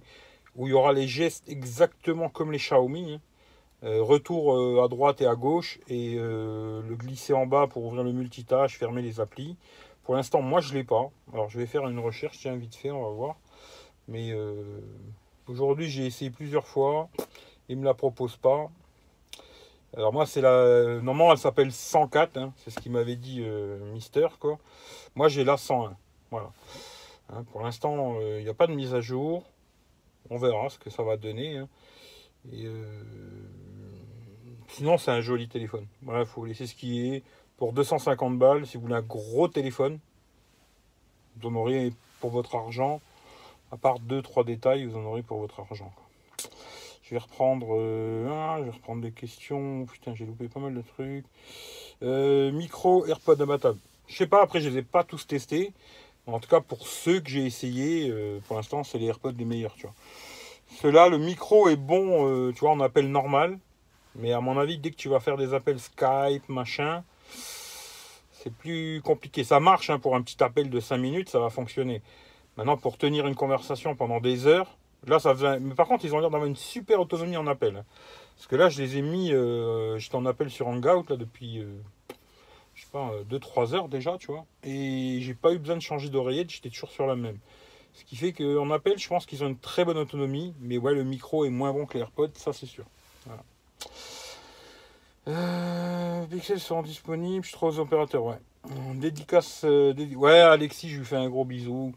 où 0.56 0.68
il 0.68 0.72
y 0.72 0.74
aura 0.74 0.94
les 0.94 1.08
gestes 1.08 1.44
exactement 1.50 2.30
comme 2.30 2.52
les 2.52 2.58
Xiaomi. 2.58 3.14
Hein. 3.14 3.22
Retour 3.82 4.84
à 4.84 4.88
droite 4.88 5.22
et 5.22 5.28
à 5.28 5.36
gauche 5.36 5.80
et 5.88 6.16
le 6.16 6.96
glisser 6.96 7.34
en 7.34 7.46
bas 7.46 7.68
pour 7.68 7.86
ouvrir 7.86 8.04
le 8.04 8.12
multitâche, 8.12 8.78
fermer 8.78 9.02
les 9.02 9.20
applis. 9.20 9.56
Pour 10.10 10.16
l'instant, 10.16 10.42
moi, 10.42 10.60
je 10.60 10.74
ne 10.74 10.80
l'ai 10.80 10.84
pas. 10.84 11.12
Alors, 11.34 11.50
je 11.50 11.60
vais 11.60 11.68
faire 11.68 11.88
une 11.88 12.00
recherche, 12.00 12.40
tiens, 12.40 12.56
vite 12.56 12.74
fait, 12.74 12.90
on 12.90 13.04
va 13.04 13.12
voir. 13.12 13.36
Mais 14.08 14.32
euh, 14.32 14.82
aujourd'hui, 15.48 15.88
j'ai 15.88 16.08
essayé 16.08 16.32
plusieurs 16.32 16.66
fois. 16.66 17.10
Il 17.68 17.76
ne 17.76 17.82
me 17.82 17.86
la 17.86 17.94
propose 17.94 18.36
pas. 18.36 18.72
Alors, 19.96 20.12
moi, 20.12 20.26
c'est 20.26 20.42
la. 20.42 21.00
Normalement, 21.00 21.32
elle 21.32 21.38
s'appelle 21.38 21.72
104. 21.72 22.38
Hein. 22.38 22.54
c'est 22.58 22.72
ce 22.72 22.80
qu'il 22.80 22.92
m'avait 22.92 23.18
dit 23.18 23.44
euh, 23.44 23.78
Mister, 23.94 24.26
quoi. 24.40 24.58
Moi, 25.14 25.28
j'ai 25.28 25.44
la 25.44 25.58
101. 25.58 25.96
Voilà. 26.32 26.52
Hein, 27.32 27.44
pour 27.52 27.62
l'instant, 27.62 28.16
euh, 28.20 28.40
il 28.40 28.44
n'y 28.44 28.50
a 28.50 28.56
pas 28.56 28.66
de 28.66 28.74
mise 28.74 28.96
à 28.96 29.02
jour. 29.02 29.44
On 30.32 30.38
verra 30.38 30.70
ce 30.70 30.80
que 30.80 30.90
ça 30.90 31.04
va 31.04 31.18
donner. 31.18 31.58
Hein. 31.58 31.70
Sinon, 34.70 34.98
c'est 34.98 35.12
un 35.12 35.22
joli 35.22 35.48
téléphone. 35.48 35.86
Voilà, 36.04 36.22
il 36.22 36.26
faut 36.26 36.46
laisser 36.46 36.68
ce 36.68 36.76
qui 36.76 37.08
est 37.08 37.24
pour 37.58 37.74
250 37.74 38.40
balles, 38.40 38.66
si 38.66 38.78
vous 38.78 38.84
voulez 38.84 38.96
un 38.96 39.02
gros 39.02 39.48
téléphone, 39.50 40.00
vous 41.38 41.50
en 41.50 41.56
aurez 41.56 41.92
pour 42.22 42.32
votre 42.32 42.56
argent, 42.56 43.02
à 43.72 43.78
part 43.78 44.00
2-3 44.00 44.46
détails, 44.46 44.86
vous 44.86 44.98
en 44.98 45.04
aurez 45.04 45.24
pour 45.24 45.40
votre 45.40 45.60
argent. 45.60 45.92
Je 47.04 47.16
vais 47.16 47.20
reprendre, 47.20 47.76
euh, 47.76 48.60
je 48.60 48.64
vais 48.66 48.70
reprendre 48.70 49.02
des 49.02 49.12
questions. 49.12 49.86
Putain, 49.92 50.14
j'ai 50.14 50.26
loupé 50.26 50.48
pas 50.48 50.60
mal 50.60 50.76
de 50.76 50.82
trucs. 50.82 51.26
Euh, 52.04 52.52
micro 52.52 53.06
AirPod 53.08 53.42
imbattable. 53.42 53.80
Je 54.08 54.16
sais 54.16 54.28
pas, 54.28 54.44
après 54.44 54.62
je 54.62 54.70
les 54.70 54.78
ai 54.78 54.82
pas 54.84 55.04
tous 55.04 55.26
testés. 55.26 55.74
En 56.28 56.40
tout 56.40 56.48
cas, 56.48 56.62
pour 56.62 56.88
ceux 56.88 57.20
que 57.20 57.30
j'ai 57.30 57.46
essayé, 57.46 58.10
euh, 58.10 58.40
pour 58.48 58.58
l'instant, 58.58 58.84
c'est 58.84 59.00
les 59.00 59.08
AirPods 59.08 59.32
les 59.32 59.46
meilleurs, 59.46 59.74
tu 59.74 59.88
vois. 59.88 59.96
Ceux-là, 60.82 61.10
le 61.10 61.18
micro 61.18 61.68
est 61.68 61.76
bon, 61.76 62.52
tu 62.54 62.60
vois, 62.60 62.72
en 62.72 62.80
appel 62.80 63.10
normal. 63.10 63.58
Mais 64.16 64.34
à 64.34 64.42
mon 64.42 64.58
avis, 64.58 64.78
dès 64.78 64.92
que 64.92 64.96
tu 64.96 65.10
vas 65.10 65.20
faire 65.20 65.38
des 65.38 65.54
appels 65.54 65.80
Skype, 65.80 66.48
machin, 66.50 67.04
c'est 68.32 68.54
plus 68.54 69.02
compliqué. 69.02 69.44
Ça 69.44 69.60
marche 69.60 69.90
hein, 69.90 70.00
pour 70.00 70.16
un 70.16 70.22
petit 70.22 70.42
appel 70.44 70.70
de 70.70 70.80
5 70.80 70.98
minutes, 70.98 71.30
ça 71.30 71.40
va 71.40 71.50
fonctionner. 71.50 72.02
Maintenant, 72.58 72.78
pour 72.78 72.98
tenir 72.98 73.28
une 73.28 73.36
conversation 73.36 73.96
pendant 73.96 74.20
des 74.20 74.48
heures, 74.48 74.78
là, 75.08 75.20
ça 75.20 75.34
faisait... 75.34 75.60
Mais 75.60 75.76
par 75.76 75.88
contre, 75.88 76.06
ils 76.06 76.14
ont 76.14 76.20
l'air 76.20 76.30
d'avoir 76.30 76.48
une 76.48 76.56
super 76.56 77.00
autonomie 77.00 77.38
en 77.38 77.48
appel. 77.48 77.84
Parce 78.36 78.48
que 78.48 78.56
là, 78.56 78.70
je 78.70 78.82
les 78.82 78.98
ai 78.98 79.02
mis, 79.02 79.32
euh, 79.34 79.98
j'étais 79.98 80.16
en 80.16 80.26
appel 80.26 80.50
sur 80.50 80.68
Hangout 80.68 81.10
là, 81.10 81.16
depuis, 81.18 81.60
euh, 81.60 81.78
je 82.74 82.84
sais 82.84 82.90
pas, 82.92 83.12
2-3 83.30 83.74
euh, 83.74 83.78
heures 83.78 83.88
déjà, 83.90 84.18
tu 84.18 84.28
vois. 84.28 84.46
Et 84.64 85.20
j'ai 85.22 85.34
pas 85.34 85.54
eu 85.54 85.60
besoin 85.60 85.76
de 85.76 85.82
changer 85.82 86.10
d'oreillette, 86.10 86.50
j'étais 86.50 86.70
toujours 86.70 86.92
sur 86.92 87.06
la 87.06 87.16
même. 87.16 87.38
Ce 87.94 88.06
qui 88.06 88.16
fait 88.16 88.32
qu'en 88.32 88.72
appel, 88.72 88.98
je 88.98 89.08
pense 89.10 89.26
qu'ils 89.26 89.44
ont 89.44 89.48
une 89.48 89.58
très 89.58 89.84
bonne 89.84 89.98
autonomie. 89.98 90.54
Mais 90.62 90.78
ouais, 90.78 90.94
le 90.94 91.04
micro 91.04 91.44
est 91.44 91.50
moins 91.50 91.74
bon 91.74 91.86
que 91.86 91.96
les 91.96 92.00
AirPods, 92.00 92.32
ça 92.36 92.54
c'est 92.54 92.66
sûr. 92.66 92.86
Voilà. 93.26 93.44
Euh, 95.28 96.26
Pixels 96.26 96.60
sont 96.60 96.82
disponibles, 96.82 97.46
je 97.46 97.52
trop 97.52 97.68
aux 97.68 97.80
opérateurs, 97.80 98.24
ouais. 98.24 98.40
Dédicace, 98.96 99.62
euh, 99.64 99.94
ouais, 100.16 100.40
Alexis, 100.40 100.90
je 100.90 101.00
lui 101.00 101.06
fais 101.06 101.16
un 101.16 101.30
gros 101.30 101.46
bisou. 101.46 101.94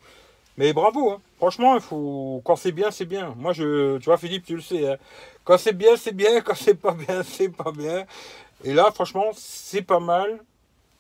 Mais 0.59 0.73
bravo, 0.73 1.13
hein. 1.13 1.21
franchement, 1.39 1.75
il 1.75 1.81
faut 1.81 2.43
quand 2.45 2.57
c'est 2.57 2.73
bien, 2.73 2.91
c'est 2.91 3.07
bien. 3.07 3.35
Moi, 3.39 3.53
je, 3.53 3.97
tu 3.99 4.05
vois, 4.05 4.19
Philippe, 4.19 4.45
tu 4.45 4.55
le 4.55 4.61
sais. 4.61 4.87
Hein. 4.87 4.97
Quand 5.45 5.59
c'est 5.59 5.73
bien, 5.73 5.97
c'est 5.97 6.15
bien. 6.15 6.41
Quand 6.43 6.55
c'est 6.55 6.75
pas 6.75 6.93
bien, 6.93 7.23
c'est 7.25 7.49
pas 7.49 7.73
bien. 7.73 8.05
Et 8.65 8.75
là, 8.75 8.91
franchement, 8.93 9.31
c'est 9.35 9.83
pas 9.83 10.01
mal. 10.01 10.41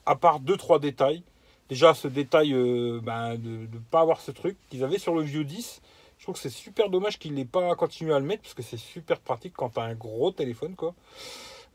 À 0.06 0.16
part 0.16 0.40
deux, 0.40 0.56
trois 0.56 0.78
détails. 0.78 1.22
Déjà, 1.68 1.94
ce 1.94 2.08
détail 2.08 2.52
euh, 2.54 3.00
ben, 3.02 3.36
de 3.36 3.68
ne 3.72 3.78
pas 3.90 4.00
avoir 4.00 4.20
ce 4.20 4.30
truc 4.30 4.56
qu'ils 4.68 4.82
avaient 4.84 4.98
sur 4.98 5.14
le 5.14 5.22
View 5.22 5.44
10. 5.44 5.80
Je 6.22 6.26
trouve 6.26 6.36
que 6.36 6.40
c'est 6.40 6.50
super 6.50 6.88
dommage 6.88 7.18
qu'ils 7.18 7.34
n'aient 7.34 7.44
pas 7.44 7.74
continué 7.74 8.14
à 8.14 8.20
le 8.20 8.24
mettre 8.24 8.42
parce 8.42 8.54
que 8.54 8.62
c'est 8.62 8.76
super 8.76 9.18
pratique 9.18 9.54
quand 9.56 9.70
tu 9.70 9.80
as 9.80 9.82
un 9.82 9.96
gros 9.96 10.30
téléphone, 10.30 10.76
quoi. 10.76 10.94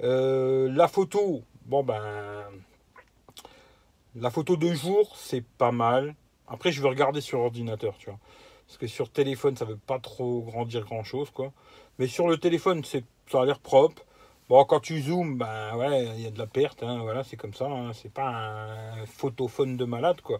Euh, 0.04 0.72
la 0.72 0.88
photo, 0.88 1.44
bon 1.66 1.84
ben, 1.84 2.46
la 4.16 4.32
photo 4.32 4.56
de 4.56 4.74
jour, 4.74 5.14
c'est 5.18 5.44
pas 5.44 5.74
mal. 5.74 6.16
Après, 6.48 6.72
je 6.72 6.82
vais 6.82 6.88
regarder 6.88 7.20
sur 7.20 7.42
ordinateur, 7.42 7.98
tu 7.98 8.06
vois. 8.06 8.20
Parce 8.66 8.78
que 8.78 8.88
sur 8.88 9.10
téléphone, 9.10 9.58
ça 9.58 9.66
veut 9.66 9.76
pas 9.76 10.00
trop 10.00 10.40
grandir 10.44 10.86
grand 10.86 11.04
chose, 11.04 11.30
quoi. 11.30 11.52
Mais 12.00 12.08
sur 12.08 12.30
le 12.30 12.38
téléphone, 12.38 12.86
ça 12.86 13.02
a 13.34 13.44
l'air 13.44 13.60
propre. 13.60 14.02
Bon, 14.48 14.64
quand 14.64 14.80
tu 14.80 15.02
zoomes, 15.02 15.38
ben 15.38 15.76
ouais, 15.76 16.06
il 16.16 16.22
y 16.22 16.26
a 16.26 16.32
de 16.32 16.40
la 16.40 16.48
perte, 16.48 16.84
hein, 16.84 17.00
voilà, 17.02 17.26
c'est 17.26 17.36
comme 17.36 17.54
ça. 17.54 17.66
Hein. 17.66 17.92
c'est 17.92 18.14
pas 18.14 18.30
un 18.30 19.06
photophone 19.08 19.76
de 19.76 19.84
malade, 19.84 20.22
quoi. 20.22 20.40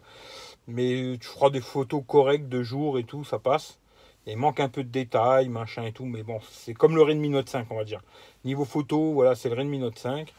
Mais 0.66 1.18
tu 1.20 1.28
feras 1.28 1.50
des 1.50 1.60
photos 1.60 2.02
correctes 2.06 2.48
de 2.48 2.62
jour 2.62 2.98
et 2.98 3.04
tout, 3.04 3.22
ça 3.22 3.38
passe. 3.38 3.78
Il 4.26 4.36
manque 4.36 4.60
un 4.60 4.68
peu 4.68 4.84
de 4.84 4.90
détails, 4.90 5.48
machin 5.48 5.84
et 5.84 5.92
tout, 5.92 6.04
mais 6.04 6.22
bon, 6.22 6.38
c'est 6.50 6.74
comme 6.74 6.94
le 6.94 7.02
Redmi 7.02 7.30
Note 7.30 7.48
5, 7.48 7.66
on 7.70 7.76
va 7.76 7.84
dire. 7.84 8.02
Niveau 8.44 8.64
photo, 8.64 9.12
voilà, 9.14 9.34
c'est 9.34 9.48
le 9.48 9.54
Redmi 9.54 9.78
Note 9.78 9.98
5. 9.98 10.32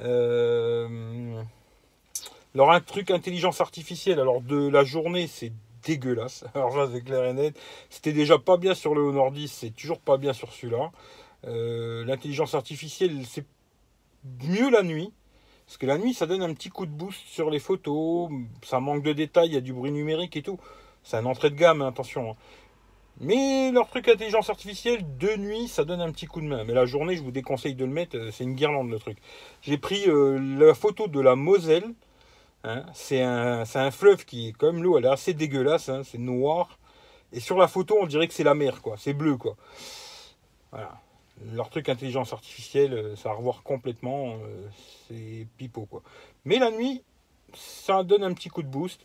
Euh, 0.00 1.42
alors, 2.54 2.72
un 2.72 2.80
truc 2.80 3.10
intelligence 3.10 3.60
artificielle, 3.60 4.20
alors 4.20 4.40
de 4.40 4.68
la 4.68 4.84
journée, 4.84 5.26
c'est 5.26 5.52
dégueulasse. 5.82 6.44
Alors 6.54 6.76
là, 6.76 6.88
c'est 6.92 7.02
clair 7.02 7.24
et 7.24 7.32
net. 7.32 7.58
C'était 7.88 8.12
déjà 8.12 8.38
pas 8.38 8.56
bien 8.56 8.74
sur 8.74 8.94
le 8.94 9.02
Honor 9.02 9.30
10, 9.30 9.48
c'est 9.50 9.70
toujours 9.70 10.00
pas 10.00 10.16
bien 10.16 10.32
sur 10.32 10.52
celui-là. 10.52 10.90
Euh, 11.46 12.04
l'intelligence 12.04 12.54
artificielle, 12.54 13.24
c'est 13.26 13.46
mieux 14.42 14.70
la 14.70 14.82
nuit. 14.82 15.12
Parce 15.66 15.78
que 15.78 15.86
la 15.86 15.98
nuit, 15.98 16.14
ça 16.14 16.26
donne 16.26 16.42
un 16.42 16.52
petit 16.52 16.68
coup 16.68 16.84
de 16.84 16.90
boost 16.90 17.20
sur 17.26 17.48
les 17.48 17.60
photos. 17.60 18.28
Ça 18.64 18.80
manque 18.80 19.04
de 19.04 19.12
détails, 19.12 19.48
il 19.48 19.54
y 19.54 19.56
a 19.56 19.60
du 19.60 19.72
bruit 19.72 19.92
numérique 19.92 20.36
et 20.36 20.42
tout. 20.42 20.58
C'est 21.02 21.16
un 21.16 21.26
entrée 21.26 21.50
de 21.50 21.54
gamme, 21.54 21.80
hein, 21.82 21.88
attention. 21.88 22.32
Hein. 22.32 22.36
Mais 23.18 23.70
leur 23.72 23.88
truc 23.88 24.08
intelligence 24.08 24.48
artificielle, 24.48 25.04
de 25.18 25.36
nuit, 25.36 25.68
ça 25.68 25.84
donne 25.84 26.00
un 26.00 26.10
petit 26.10 26.26
coup 26.26 26.40
de 26.40 26.46
main. 26.46 26.64
Mais 26.64 26.72
la 26.72 26.86
journée, 26.86 27.16
je 27.16 27.22
vous 27.22 27.30
déconseille 27.30 27.74
de 27.74 27.84
le 27.84 27.90
mettre. 27.90 28.16
Euh, 28.16 28.30
c'est 28.30 28.44
une 28.44 28.54
guirlande 28.54 28.90
le 28.90 28.98
truc. 28.98 29.18
J'ai 29.62 29.76
pris 29.76 30.08
euh, 30.08 30.38
la 30.38 30.74
photo 30.74 31.06
de 31.06 31.20
la 31.20 31.36
Moselle. 31.36 31.92
Hein. 32.62 32.84
c'est 32.92 33.22
un, 33.22 33.64
un, 33.74 33.90
fleuve 33.90 34.26
qui, 34.26 34.52
comme 34.52 34.82
l'eau, 34.82 34.98
elle 34.98 35.06
est 35.06 35.08
assez 35.08 35.34
dégueulasse. 35.34 35.90
c'est 36.04 36.18
noir. 36.18 36.78
Et 37.32 37.40
sur 37.40 37.58
la 37.58 37.68
photo, 37.68 37.98
on 38.00 38.06
dirait 38.06 38.28
que 38.28 38.34
c'est 38.34 38.44
la 38.44 38.54
mer, 38.54 38.82
quoi. 38.82 38.96
C'est 38.98 39.14
bleu, 39.14 39.36
quoi. 39.36 39.56
Voilà 40.70 41.00
leur 41.54 41.70
truc 41.70 41.88
intelligence 41.88 42.34
artificielle, 42.34 42.92
euh, 42.92 43.16
ça 43.16 43.30
va 43.30 43.36
revoir 43.36 43.62
complètement, 43.62 44.36
c'est 45.08 45.46
pipeau 45.56 45.86
quoi. 45.86 46.02
Mais 46.44 46.58
la 46.58 46.70
nuit, 46.70 47.02
ça 47.54 48.02
donne 48.02 48.22
un 48.24 48.34
petit 48.34 48.50
coup 48.50 48.62
de 48.62 48.68
boost. 48.68 49.00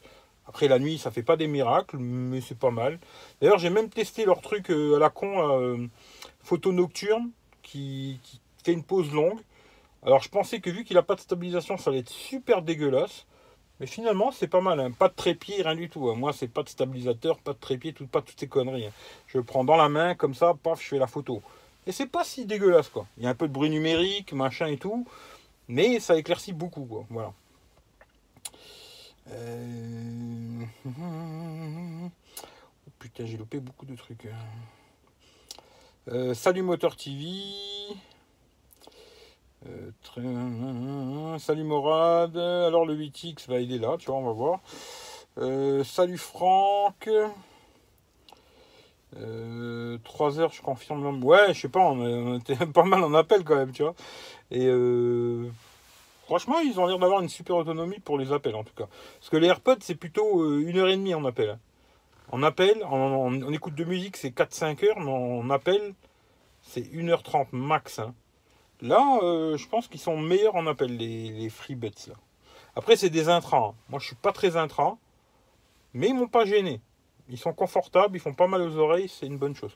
Après 0.48 0.68
la 0.68 0.80
nuit, 0.80 0.98
ça 0.98 1.12
fait 1.12 1.24
pas 1.24 1.38
des 1.38 1.48
miracles, 1.48 1.98
mais 1.98 2.42
c'est 2.42 2.58
pas 2.58 2.72
mal. 2.72 3.00
D'ailleurs, 3.42 3.58
j'ai 3.58 3.70
même 3.70 3.90
testé 3.90 4.26
leur 4.26 4.42
truc 4.42 4.70
euh, 4.70 4.96
à 4.96 5.00
la 5.00 5.10
con, 5.10 5.90
photo 6.44 6.72
nocturne, 6.72 7.32
qui, 7.64 8.20
fait 8.64 8.74
une 8.74 8.84
pause 8.84 9.12
longue. 9.12 9.40
Alors 10.04 10.22
je 10.22 10.30
pensais 10.30 10.60
que 10.60 10.70
vu 10.70 10.84
qu'il 10.84 10.98
a 10.98 11.04
pas 11.04 11.16
de 11.16 11.20
stabilisation, 11.20 11.78
ça 11.78 11.90
allait 11.90 12.00
être 12.00 12.10
super 12.10 12.62
dégueulasse. 12.62 13.26
Mais 13.80 13.88
finalement, 13.88 14.32
c'est 14.32 14.48
pas 14.48 14.62
mal. 14.62 14.80
Hein. 14.80 14.92
Pas 14.92 15.10
de 15.10 15.14
trépied, 15.14 15.62
rien 15.62 15.76
du 15.76 15.90
tout. 15.90 16.10
Hein. 16.10 16.16
Moi, 16.16 16.32
c'est 16.32 16.48
pas 16.48 16.64
de 16.64 16.70
stabilisateur, 16.70 17.40
pas 17.40 17.54
de 17.54 17.60
trépied, 17.60 17.94
tout, 17.94 18.08
pas 18.08 18.22
toutes 18.22 18.40
ces 18.40 18.48
conneries. 18.48 18.86
Hein. 18.86 18.92
Je 19.28 19.38
le 19.38 19.44
prends 19.44 19.66
dans 19.66 19.76
la 19.76 19.90
main, 19.90 20.16
comme 20.16 20.34
ça, 20.34 20.54
paf, 20.62 20.82
je 20.82 20.88
fais 20.88 20.98
la 20.98 21.08
photo. 21.08 21.42
Et 21.86 21.92
c'est 21.92 22.08
pas 22.08 22.24
si 22.24 22.46
dégueulasse, 22.46 22.90
quoi. 22.90 23.06
Il 23.18 23.24
y 23.24 23.28
a 23.28 23.30
un 23.30 23.36
peu 23.36 23.48
de 23.48 23.54
bruit 23.54 23.70
numérique, 23.70 24.32
machin 24.34 24.68
et 24.68 24.78
tout. 24.78 25.06
Mais 25.68 26.00
ça 26.00 26.16
éclaircit 26.16 26.54
beaucoup. 26.54 26.88
Voilà. 27.10 27.34
Euh, 29.32 30.64
oh, 30.86 30.92
putain, 33.00 33.26
j'ai 33.26 33.38
loupé 33.38 33.60
beaucoup 33.60 33.86
de 33.86 33.96
trucs. 33.96 34.28
Euh, 36.08 36.34
salut 36.34 36.62
Moteur 36.62 36.96
TV. 36.96 37.24
Euh, 39.68 41.40
salut 41.40 41.64
Morad. 41.64 42.38
Alors 42.38 42.86
le 42.86 42.96
8X 42.96 43.48
va 43.48 43.60
aider 43.60 43.80
là, 43.80 43.98
tu 43.98 44.08
vois, 44.08 44.18
on 44.18 44.26
va 44.26 44.32
voir. 44.32 45.86
salut 45.86 46.18
Franck. 46.18 47.10
3 49.16 49.22
euh, 49.22 50.00
heures, 50.40 50.52
je 50.52 50.62
confirme. 50.62 51.24
Ouais, 51.24 51.54
je 51.54 51.62
sais 51.62 51.70
pas, 51.70 51.80
on, 51.80 52.38
était 52.38 52.56
pas 52.74 52.84
mal 52.84 53.04
en 53.04 53.14
appel 53.14 53.44
quand 53.44 53.56
même, 53.56 53.72
tu 53.72 53.84
vois. 53.84 53.96
Et 54.52 54.68
franchement, 56.26 56.60
ils 56.60 56.80
ont 56.80 56.86
l'air 56.86 57.00
d'avoir 57.00 57.22
une 57.22 57.30
super 57.30 57.56
autonomie 57.56 58.00
pour 58.00 58.18
les 58.18 58.32
appels 58.32 58.56
en 58.56 58.64
tout 58.64 58.74
cas. 58.76 58.88
Parce 59.20 59.30
que 59.30 59.38
les 59.38 59.48
AirPods, 59.48 59.78
c'est 59.82 59.96
plutôt 59.96 60.42
euh, 60.42 60.66
une 60.68 60.78
heure 60.78 60.90
et 60.90 60.98
demie 60.98 61.14
en 61.16 61.26
appel. 61.26 61.58
En 62.32 62.44
appel, 62.44 62.84
en, 62.84 63.54
écoute 63.54 63.76
de 63.76 63.84
musique, 63.84 64.18
c'est 64.18 64.36
4-5 64.36 64.86
heures, 64.86 65.00
mais 65.00 65.12
en 65.12 65.50
appel, 65.52 65.94
c'est 66.62 66.82
1h30 66.82 67.48
max. 67.52 68.00
Hein. 68.00 68.16
Là, 68.82 69.20
je 69.22 69.68
pense 69.68 69.88
qu'ils 69.88 70.00
sont 70.00 70.18
meilleurs 70.18 70.56
en 70.56 70.66
appel, 70.66 70.98
les, 70.98 71.30
les 71.30 71.50
FreeBuds. 71.50 72.14
Après, 72.76 72.96
c'est 72.96 73.12
des 73.12 73.30
intrants. 73.30 73.76
Moi, 73.90 74.00
je 74.00 74.08
suis 74.08 74.16
pas 74.16 74.32
très 74.32 74.58
intra, 74.58 74.98
mais 75.94 76.10
ils 76.10 76.16
m'ont 76.16 76.28
pas 76.28 76.46
gêné. 76.46 76.82
Ils 77.30 77.38
sont 77.38 77.54
confortables, 77.54 78.18
ils 78.18 78.20
font 78.20 78.34
pas 78.34 78.48
mal 78.48 78.62
aux 78.62 78.78
oreilles, 78.78 79.10
c'est 79.10 79.26
une 79.26 79.38
bonne 79.38 79.56
chose. 79.56 79.76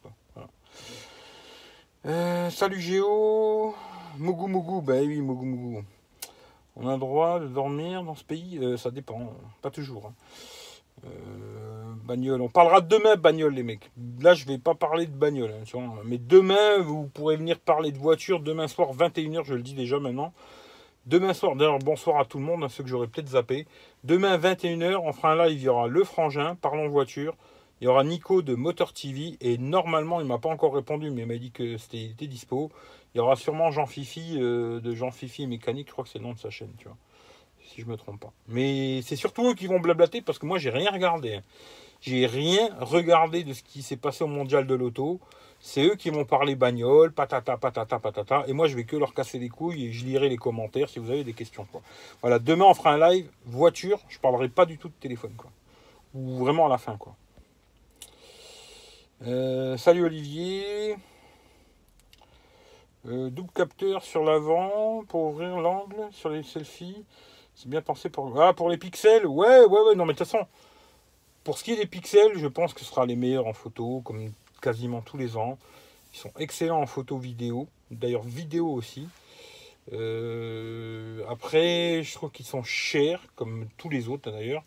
Euh, 2.06 2.50
salut 2.50 2.79
Géo, 2.79 3.75
Mougou 4.18 4.48
Mougou, 4.48 4.82
bah 4.82 5.00
oui 5.00 5.20
Mougou 5.22 5.46
Mougou. 5.46 5.84
On 6.81 6.88
a 6.88 6.93
le 6.93 7.00
droit 7.00 7.39
de 7.39 7.48
dormir 7.48 8.03
dans 8.03 8.15
ce 8.15 8.24
pays, 8.24 8.57
euh, 8.62 8.77
ça 8.77 8.89
dépend, 8.89 9.33
pas 9.62 9.69
toujours. 9.69 10.07
Hein. 10.07 10.13
Euh, 11.05 11.09
bagnole, 12.05 12.41
on 12.41 12.50
parlera 12.50 12.81
demain 12.81 13.15
bagnole 13.15 13.53
les 13.53 13.63
mecs. 13.63 13.91
Là 14.21 14.33
je 14.33 14.45
vais 14.45 14.57
pas 14.57 14.75
parler 14.75 15.05
de 15.05 15.12
bagnole, 15.12 15.51
hein, 15.51 15.79
mais 16.05 16.17
demain 16.17 16.79
vous 16.79 17.07
pourrez 17.07 17.38
venir 17.38 17.59
parler 17.59 17.91
de 17.91 17.98
voiture, 17.98 18.39
demain 18.39 18.67
soir 18.67 18.93
21h, 18.93 19.43
je 19.45 19.53
le 19.53 19.62
dis 19.62 19.74
déjà 19.74 20.00
maintenant. 20.00 20.33
Demain 21.05 21.33
soir, 21.33 21.55
d'ailleurs, 21.55 21.79
bonsoir 21.79 22.19
à 22.19 22.25
tout 22.25 22.38
le 22.38 22.43
monde, 22.43 22.63
à 22.63 22.69
ceux 22.69 22.83
que 22.83 22.89
j'aurais 22.89 23.07
peut-être 23.07 23.29
zappé. 23.29 23.65
Demain, 24.03 24.38
21h, 24.38 24.98
on 24.98 25.12
fera 25.12 25.31
un 25.31 25.48
live. 25.48 25.59
Il 25.59 25.63
y 25.63 25.67
aura 25.69 25.88
Le 25.88 26.03
Frangin, 26.03 26.55
Parlons 26.55 26.88
Voiture. 26.88 27.36
Il 27.81 27.86
y 27.86 27.88
aura 27.88 28.03
Nico 28.03 28.43
de 28.43 28.53
Motor 28.53 28.93
TV. 28.93 29.36
Et 29.41 29.57
normalement, 29.57 30.19
il 30.19 30.27
m'a 30.27 30.38
pas 30.38 30.50
encore 30.50 30.75
répondu, 30.75 31.09
mais 31.09 31.21
il 31.21 31.27
m'a 31.27 31.38
dit 31.38 31.50
que 31.50 31.77
c'était 31.77 32.27
dispo. 32.27 32.69
Il 33.13 33.18
y 33.18 33.22
aura 33.22 33.36
sûrement 33.36 33.72
Jean 33.72 33.86
Fifi 33.86 34.38
euh, 34.38 34.80
de 34.80 34.94
Jean 34.94 35.12
Fifi 35.12 35.48
Mécanique. 35.48 35.88
Je 35.88 35.92
crois 35.94 36.04
que 36.04 36.10
c'est 36.10 36.20
le 36.20 36.25
nom 36.25 36.34
de 36.34 36.39
sa 36.39 36.50
chaîne, 36.50 36.72
tu 36.78 36.86
vois. 36.86 36.98
Si 37.68 37.82
je 37.82 37.86
me 37.86 37.98
trompe 37.98 38.20
pas. 38.20 38.34
Mais 38.48 39.01
c'est 39.04 39.16
surtout 39.16 39.50
eux 39.50 39.54
qui 39.54 39.68
vont 39.68 39.80
blablater 39.80 40.22
parce 40.22 40.39
que 40.39 40.46
moi, 40.46 40.58
j'ai 40.58 40.70
rien 40.70 40.92
regardé. 40.92 41.36
Hein. 41.36 41.44
J'ai 42.01 42.25
rien 42.25 42.70
regardé 42.80 43.44
de 43.44 43.54
ce 43.54 43.62
qui 43.62 43.82
s'est 43.82 43.98
passé 43.98 44.24
au 44.24 44.28
mondial 44.28 44.66
de 44.66 44.74
l'auto. 44.74 45.20
C'est 45.60 45.84
eux 45.84 45.96
qui 45.96 46.10
vont 46.10 46.24
parler 46.24 46.56
bagnole, 46.56 47.12
patata, 47.12 47.58
patata, 47.58 48.00
patata. 48.00 48.46
Et 48.48 48.54
moi, 48.54 48.68
je 48.68 48.75
vais 48.75 48.86
que 48.86 48.96
leur 48.96 49.13
casser 49.13 49.39
les 49.39 49.50
couilles 49.50 49.88
et 49.88 49.92
je 49.92 50.06
lirai 50.06 50.30
les 50.30 50.38
commentaires 50.38 50.88
si 50.88 51.00
vous 51.00 51.12
avez 51.12 51.24
des 51.24 51.34
questions. 51.34 51.68
Voilà, 52.22 52.39
demain, 52.39 52.66
on 52.66 52.74
fera 52.74 52.94
un 52.94 53.10
live 53.10 53.30
voiture. 53.46 54.00
Je 54.08 54.20
parlerai 54.20 54.48
pas 54.48 54.66
du 54.66 54.78
tout 54.78 54.88
de 54.88 54.94
téléphone. 54.94 55.34
Quoi. 55.36 55.51
Ou 56.13 56.38
vraiment 56.38 56.68
à 56.68 56.70
la 56.70 56.78
fin. 56.78 56.96
Quoi. 56.96 57.16
Euh, 59.28 59.75
salut 59.75 60.06
Olivier. 60.06 60.96
Euh, 63.08 63.29
double 63.29 63.51
capteur 63.53 64.03
sur 64.03 64.24
l'avant 64.24 65.03
pour 65.08 65.24
ouvrir 65.24 65.58
l'angle 65.60 65.96
sur 66.12 66.29
les 66.29 66.44
selfies. 66.44 67.06
C'est 67.56 67.70
bien 67.70 67.82
pensé 67.82 68.10
pour. 68.10 68.41
Ah, 68.41 68.53
pour 68.53 68.70
les 68.70 68.77
pixels 68.77 69.25
Ouais, 69.25 69.65
ouais, 69.65 69.82
ouais. 69.82 69.96
Non, 69.96 70.06
mais 70.06 70.13
de 70.13 70.18
toute 70.18 70.27
façon, 70.27 70.46
pour 71.44 71.58
ce 71.58 71.63
qui 71.63 71.72
est 71.74 71.77
des 71.77 71.86
pixels, 71.86 72.38
je 72.38 72.48
pense 72.48 72.74
que 72.74 72.82
ce 72.82 72.86
sera 72.86 73.06
les 73.06 73.15
meilleurs 73.15 73.48
en 73.48 73.53
photo, 73.53 74.01
comme 74.03 74.32
quasiment 74.62 75.01
tous 75.01 75.18
les 75.18 75.38
ans. 75.38 75.58
Ils 76.13 76.20
sont 76.20 76.32
excellents 76.39 76.82
en 76.82 76.88
photo 76.88 77.18
vidéo, 77.18 77.68
d'ailleurs 77.91 78.24
vidéo 78.24 78.68
aussi. 78.68 79.08
Euh, 79.94 81.24
après, 81.29 82.03
je 82.03 82.13
trouve 82.13 82.32
qu'ils 82.32 82.46
sont 82.46 82.63
chers, 82.63 83.22
comme 83.36 83.68
tous 83.77 83.89
les 83.89 84.10
autres 84.10 84.29
d'ailleurs. 84.32 84.63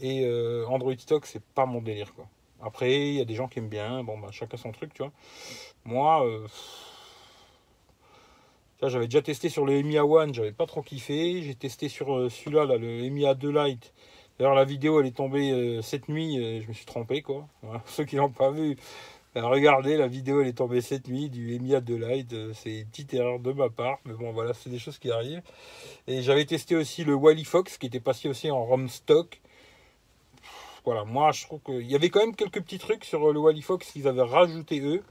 Et 0.00 0.24
euh, 0.24 0.66
Android 0.66 0.94
Stock, 0.96 1.26
c'est 1.26 1.42
pas 1.42 1.66
mon 1.66 1.82
délire 1.82 2.14
quoi. 2.14 2.26
Après, 2.62 3.08
il 3.08 3.14
y 3.14 3.20
a 3.20 3.24
des 3.24 3.34
gens 3.34 3.48
qui 3.48 3.58
aiment 3.58 3.68
bien, 3.68 4.02
bon 4.04 4.18
bah 4.18 4.28
chacun 4.32 4.56
son 4.56 4.72
truc, 4.72 4.92
tu 4.94 5.02
vois. 5.02 5.12
Moi, 5.84 6.26
j'avais 8.88 9.06
déjà 9.06 9.22
testé 9.22 9.48
sur 9.48 9.66
le 9.66 9.74
EMIA 9.74 10.06
One, 10.06 10.32
j'avais 10.32 10.52
pas 10.52 10.66
trop 10.66 10.82
kiffé. 10.82 11.42
J'ai 11.42 11.54
testé 11.54 11.88
sur 11.88 12.30
celui-là, 12.30 12.64
là, 12.64 12.76
le 12.76 13.04
EMIA 13.04 13.34
2 13.34 13.50
Lite. 13.50 13.92
D'ailleurs, 14.38 14.54
la 14.54 14.64
vidéo, 14.64 15.00
elle 15.00 15.06
est 15.06 15.16
tombée 15.16 15.80
cette 15.82 16.08
nuit, 16.08 16.62
je 16.62 16.66
me 16.66 16.72
suis 16.72 16.86
trompé, 16.86 17.20
quoi. 17.20 17.46
Ceux 17.86 18.04
qui 18.04 18.16
l'ont 18.16 18.30
pas 18.30 18.50
vu, 18.50 18.76
ben, 19.32 19.44
regardez, 19.44 19.96
la 19.96 20.08
vidéo 20.08 20.40
elle 20.40 20.48
est 20.48 20.58
tombée 20.58 20.80
cette 20.80 21.06
nuit 21.06 21.30
du 21.30 21.56
de 21.56 21.94
Light. 21.94 22.32
Euh, 22.32 22.52
c'est 22.52 22.80
une 22.80 22.86
petite 22.86 23.14
erreur 23.14 23.38
de 23.38 23.52
ma 23.52 23.68
part, 23.70 23.98
mais 24.04 24.12
bon 24.12 24.32
voilà, 24.32 24.54
c'est 24.54 24.70
des 24.70 24.80
choses 24.80 24.98
qui 24.98 25.12
arrivent. 25.12 25.42
Et 26.08 26.22
j'avais 26.22 26.44
testé 26.44 26.74
aussi 26.74 27.04
le 27.04 27.14
Wally 27.14 27.44
Fox 27.44 27.78
qui 27.78 27.86
était 27.86 28.00
passé 28.00 28.28
aussi 28.28 28.50
en 28.50 28.64
ROM 28.64 28.88
stock. 28.88 29.40
Voilà, 30.84 31.04
moi 31.04 31.30
je 31.30 31.44
trouve 31.44 31.60
qu'il 31.60 31.88
y 31.88 31.94
avait 31.94 32.08
quand 32.10 32.20
même 32.20 32.34
quelques 32.34 32.60
petits 32.60 32.78
trucs 32.78 33.04
sur 33.04 33.32
le 33.32 33.38
Wally 33.38 33.62
Fox 33.62 33.92
qu'ils 33.92 34.08
avaient 34.08 34.22
rajouté 34.22 34.80
eux. 34.80 35.04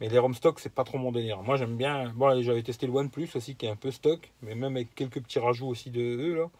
Mais 0.00 0.08
les 0.08 0.18
ROM 0.18 0.34
stock, 0.34 0.60
c'est 0.60 0.74
pas 0.74 0.84
trop 0.84 0.98
mon 0.98 1.12
délire. 1.12 1.42
Moi 1.42 1.56
j'aime 1.56 1.76
bien. 1.76 2.12
Bon, 2.14 2.40
j'avais 2.42 2.62
testé 2.62 2.86
le 2.86 2.92
OnePlus 2.92 3.30
aussi 3.34 3.56
qui 3.56 3.66
est 3.66 3.70
un 3.70 3.76
peu 3.76 3.90
stock, 3.90 4.30
mais 4.42 4.54
même 4.54 4.76
avec 4.76 4.94
quelques 4.94 5.22
petits 5.22 5.38
rajouts 5.38 5.68
aussi 5.68 5.90
de 5.90 6.00
eux 6.00 6.36
là. 6.36 6.50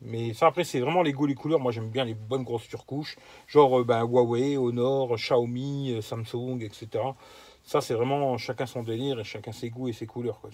Mais 0.00 0.32
ça, 0.32 0.46
après, 0.46 0.64
c'est 0.64 0.80
vraiment 0.80 1.02
les 1.02 1.12
goûts, 1.12 1.26
les 1.26 1.34
couleurs. 1.34 1.58
Moi, 1.58 1.72
j'aime 1.72 1.90
bien 1.90 2.04
les 2.04 2.14
bonnes 2.14 2.44
grosses 2.44 2.68
surcouches. 2.68 3.16
Genre 3.46 3.80
euh, 3.80 3.84
ben, 3.84 4.04
Huawei, 4.04 4.56
Honor, 4.56 5.16
Xiaomi, 5.16 5.92
euh, 5.92 6.02
Samsung, 6.02 6.60
etc. 6.60 7.04
Ça, 7.64 7.80
c'est 7.80 7.94
vraiment 7.94 8.38
chacun 8.38 8.66
son 8.66 8.82
délire 8.82 9.18
et 9.18 9.24
chacun 9.24 9.52
ses 9.52 9.70
goûts 9.70 9.88
et 9.88 9.92
ses 9.92 10.06
couleurs. 10.06 10.40
Quoi. 10.40 10.50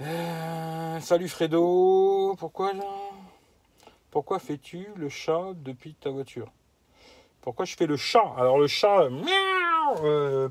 Euh, 0.00 1.00
salut 1.00 1.28
Fredo. 1.28 2.34
Pourquoi, 2.36 2.72
Pourquoi 4.10 4.38
fais-tu 4.38 4.88
le 4.96 5.08
chat 5.08 5.52
depuis 5.54 5.94
ta 5.94 6.10
voiture? 6.10 6.52
Pourquoi 7.40 7.64
je 7.64 7.76
fais 7.76 7.86
le 7.86 7.96
chat? 7.96 8.34
Alors, 8.36 8.58
le 8.58 8.66
chat, 8.66 9.08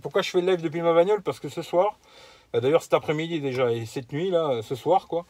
pourquoi 0.02 0.22
je 0.22 0.30
fais 0.30 0.42
le 0.42 0.52
live 0.52 0.62
depuis 0.62 0.82
ma 0.82 0.94
bagnole 0.94 1.22
Parce 1.22 1.40
que 1.40 1.50
ce 1.50 1.62
soir, 1.62 1.98
bah, 2.54 2.60
d'ailleurs 2.60 2.84
cet 2.84 2.94
après-midi 2.94 3.42
déjà 3.42 3.72
et 3.72 3.86
cette 3.86 4.12
nuit, 4.12 4.30
là, 4.30 4.62
ce 4.62 4.76
soir, 4.76 5.08
quoi 5.08 5.26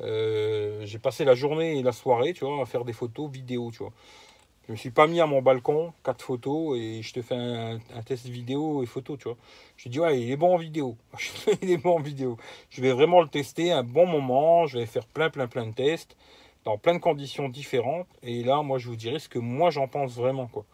euh, 0.00 0.80
j'ai 0.84 0.98
passé 0.98 1.24
la 1.24 1.34
journée 1.34 1.78
et 1.78 1.82
la 1.82 1.92
soirée, 1.92 2.32
tu 2.32 2.44
vois, 2.44 2.62
à 2.62 2.66
faire 2.66 2.84
des 2.84 2.92
photos, 2.92 3.30
vidéos, 3.30 3.70
tu 3.70 3.78
vois. 3.78 3.92
Je 4.66 4.72
me 4.72 4.76
suis 4.76 4.90
pas 4.90 5.06
mis 5.06 5.20
à 5.20 5.26
mon 5.26 5.42
balcon, 5.42 5.92
quatre 6.04 6.24
photos, 6.24 6.78
et 6.78 7.02
je 7.02 7.12
te 7.12 7.20
fais 7.20 7.34
un, 7.34 7.78
test 8.04 8.26
vidéo 8.26 8.82
et 8.82 8.86
photo, 8.86 9.16
tu 9.16 9.24
vois. 9.24 9.36
Je 9.76 9.88
dis, 9.88 9.98
ouais, 9.98 10.20
il 10.20 10.30
est 10.30 10.36
bon 10.36 10.54
en 10.54 10.56
vidéo. 10.56 10.96
il 11.62 11.70
est 11.70 11.78
bon 11.78 11.96
en 11.98 12.00
vidéo. 12.00 12.36
Je 12.70 12.80
vais 12.80 12.92
vraiment 12.92 13.20
le 13.20 13.28
tester 13.28 13.72
un 13.72 13.82
bon 13.82 14.06
moment. 14.06 14.66
Je 14.66 14.78
vais 14.78 14.86
faire 14.86 15.06
plein, 15.06 15.30
plein, 15.30 15.48
plein 15.48 15.66
de 15.66 15.74
tests 15.74 16.16
dans 16.64 16.78
plein 16.78 16.94
de 16.94 17.00
conditions 17.00 17.48
différentes. 17.48 18.06
Et 18.22 18.44
là, 18.44 18.62
moi, 18.62 18.78
je 18.78 18.88
vous 18.88 18.96
dirai 18.96 19.18
ce 19.18 19.28
que 19.28 19.40
moi, 19.40 19.70
j'en 19.70 19.88
pense 19.88 20.14
vraiment, 20.14 20.46
quoi. 20.46 20.64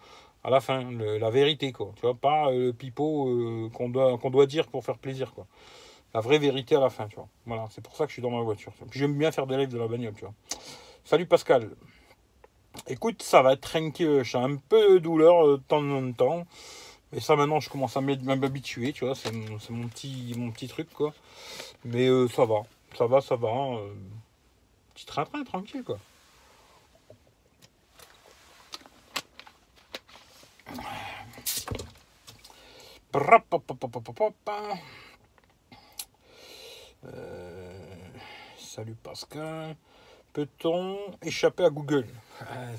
À 0.48 0.50
la 0.50 0.60
fin, 0.62 0.90
la 0.90 1.28
vérité, 1.28 1.72
quoi. 1.72 1.92
Tu 1.96 2.00
vois, 2.00 2.14
pas 2.14 2.50
le 2.50 2.72
pipeau 2.72 3.70
qu'on 3.74 3.90
doit, 3.90 4.16
doit 4.16 4.46
dire 4.46 4.66
pour 4.66 4.82
faire 4.82 4.96
plaisir, 4.96 5.34
quoi. 5.34 5.46
La 6.14 6.20
vraie 6.20 6.38
vérité 6.38 6.74
à 6.74 6.80
la 6.80 6.88
fin, 6.88 7.06
tu 7.06 7.16
vois. 7.16 7.28
Voilà, 7.44 7.66
c'est 7.70 7.82
pour 7.82 7.94
ça 7.94 8.04
que 8.04 8.08
je 8.10 8.14
suis 8.14 8.22
dans 8.22 8.30
ma 8.30 8.40
voiture. 8.40 8.72
J'aime 8.90 9.12
bien 9.18 9.30
faire 9.30 9.46
des 9.46 9.58
lives 9.58 9.68
de 9.68 9.76
la 9.76 9.86
bagnole, 9.86 10.14
tu 10.14 10.22
vois. 10.22 10.32
Salut 11.04 11.26
Pascal. 11.26 11.68
Écoute, 12.86 13.22
ça 13.22 13.42
va 13.42 13.52
être 13.52 13.60
tranquille. 13.60 14.22
J'ai 14.24 14.38
un 14.38 14.56
peu 14.56 14.94
de 14.94 14.98
douleur 15.00 15.46
de 15.46 15.56
temps 15.56 15.86
en 15.86 16.12
temps. 16.12 16.46
Mais 17.12 17.20
ça, 17.20 17.36
maintenant, 17.36 17.60
je 17.60 17.68
commence 17.68 17.98
à 17.98 18.00
m'habituer, 18.00 18.94
tu 18.94 19.04
vois. 19.04 19.14
C'est 19.14 19.30
mon 19.32 19.86
petit, 19.88 20.32
mon 20.34 20.50
petit 20.50 20.68
truc, 20.68 20.90
quoi. 20.94 21.12
Mais 21.84 22.08
ça 22.28 22.46
va. 22.46 22.62
Ça 22.96 23.06
va, 23.06 23.20
ça 23.20 23.36
va. 23.36 23.50
petit 24.94 25.04
train-train, 25.04 25.44
tranquille, 25.44 25.84
quoi. 25.84 25.98
Salut 38.78 38.94
Pascal. 39.02 39.75
Peut-on 40.32 40.98
échapper 41.22 41.64
à 41.64 41.70
Google? 41.70 42.06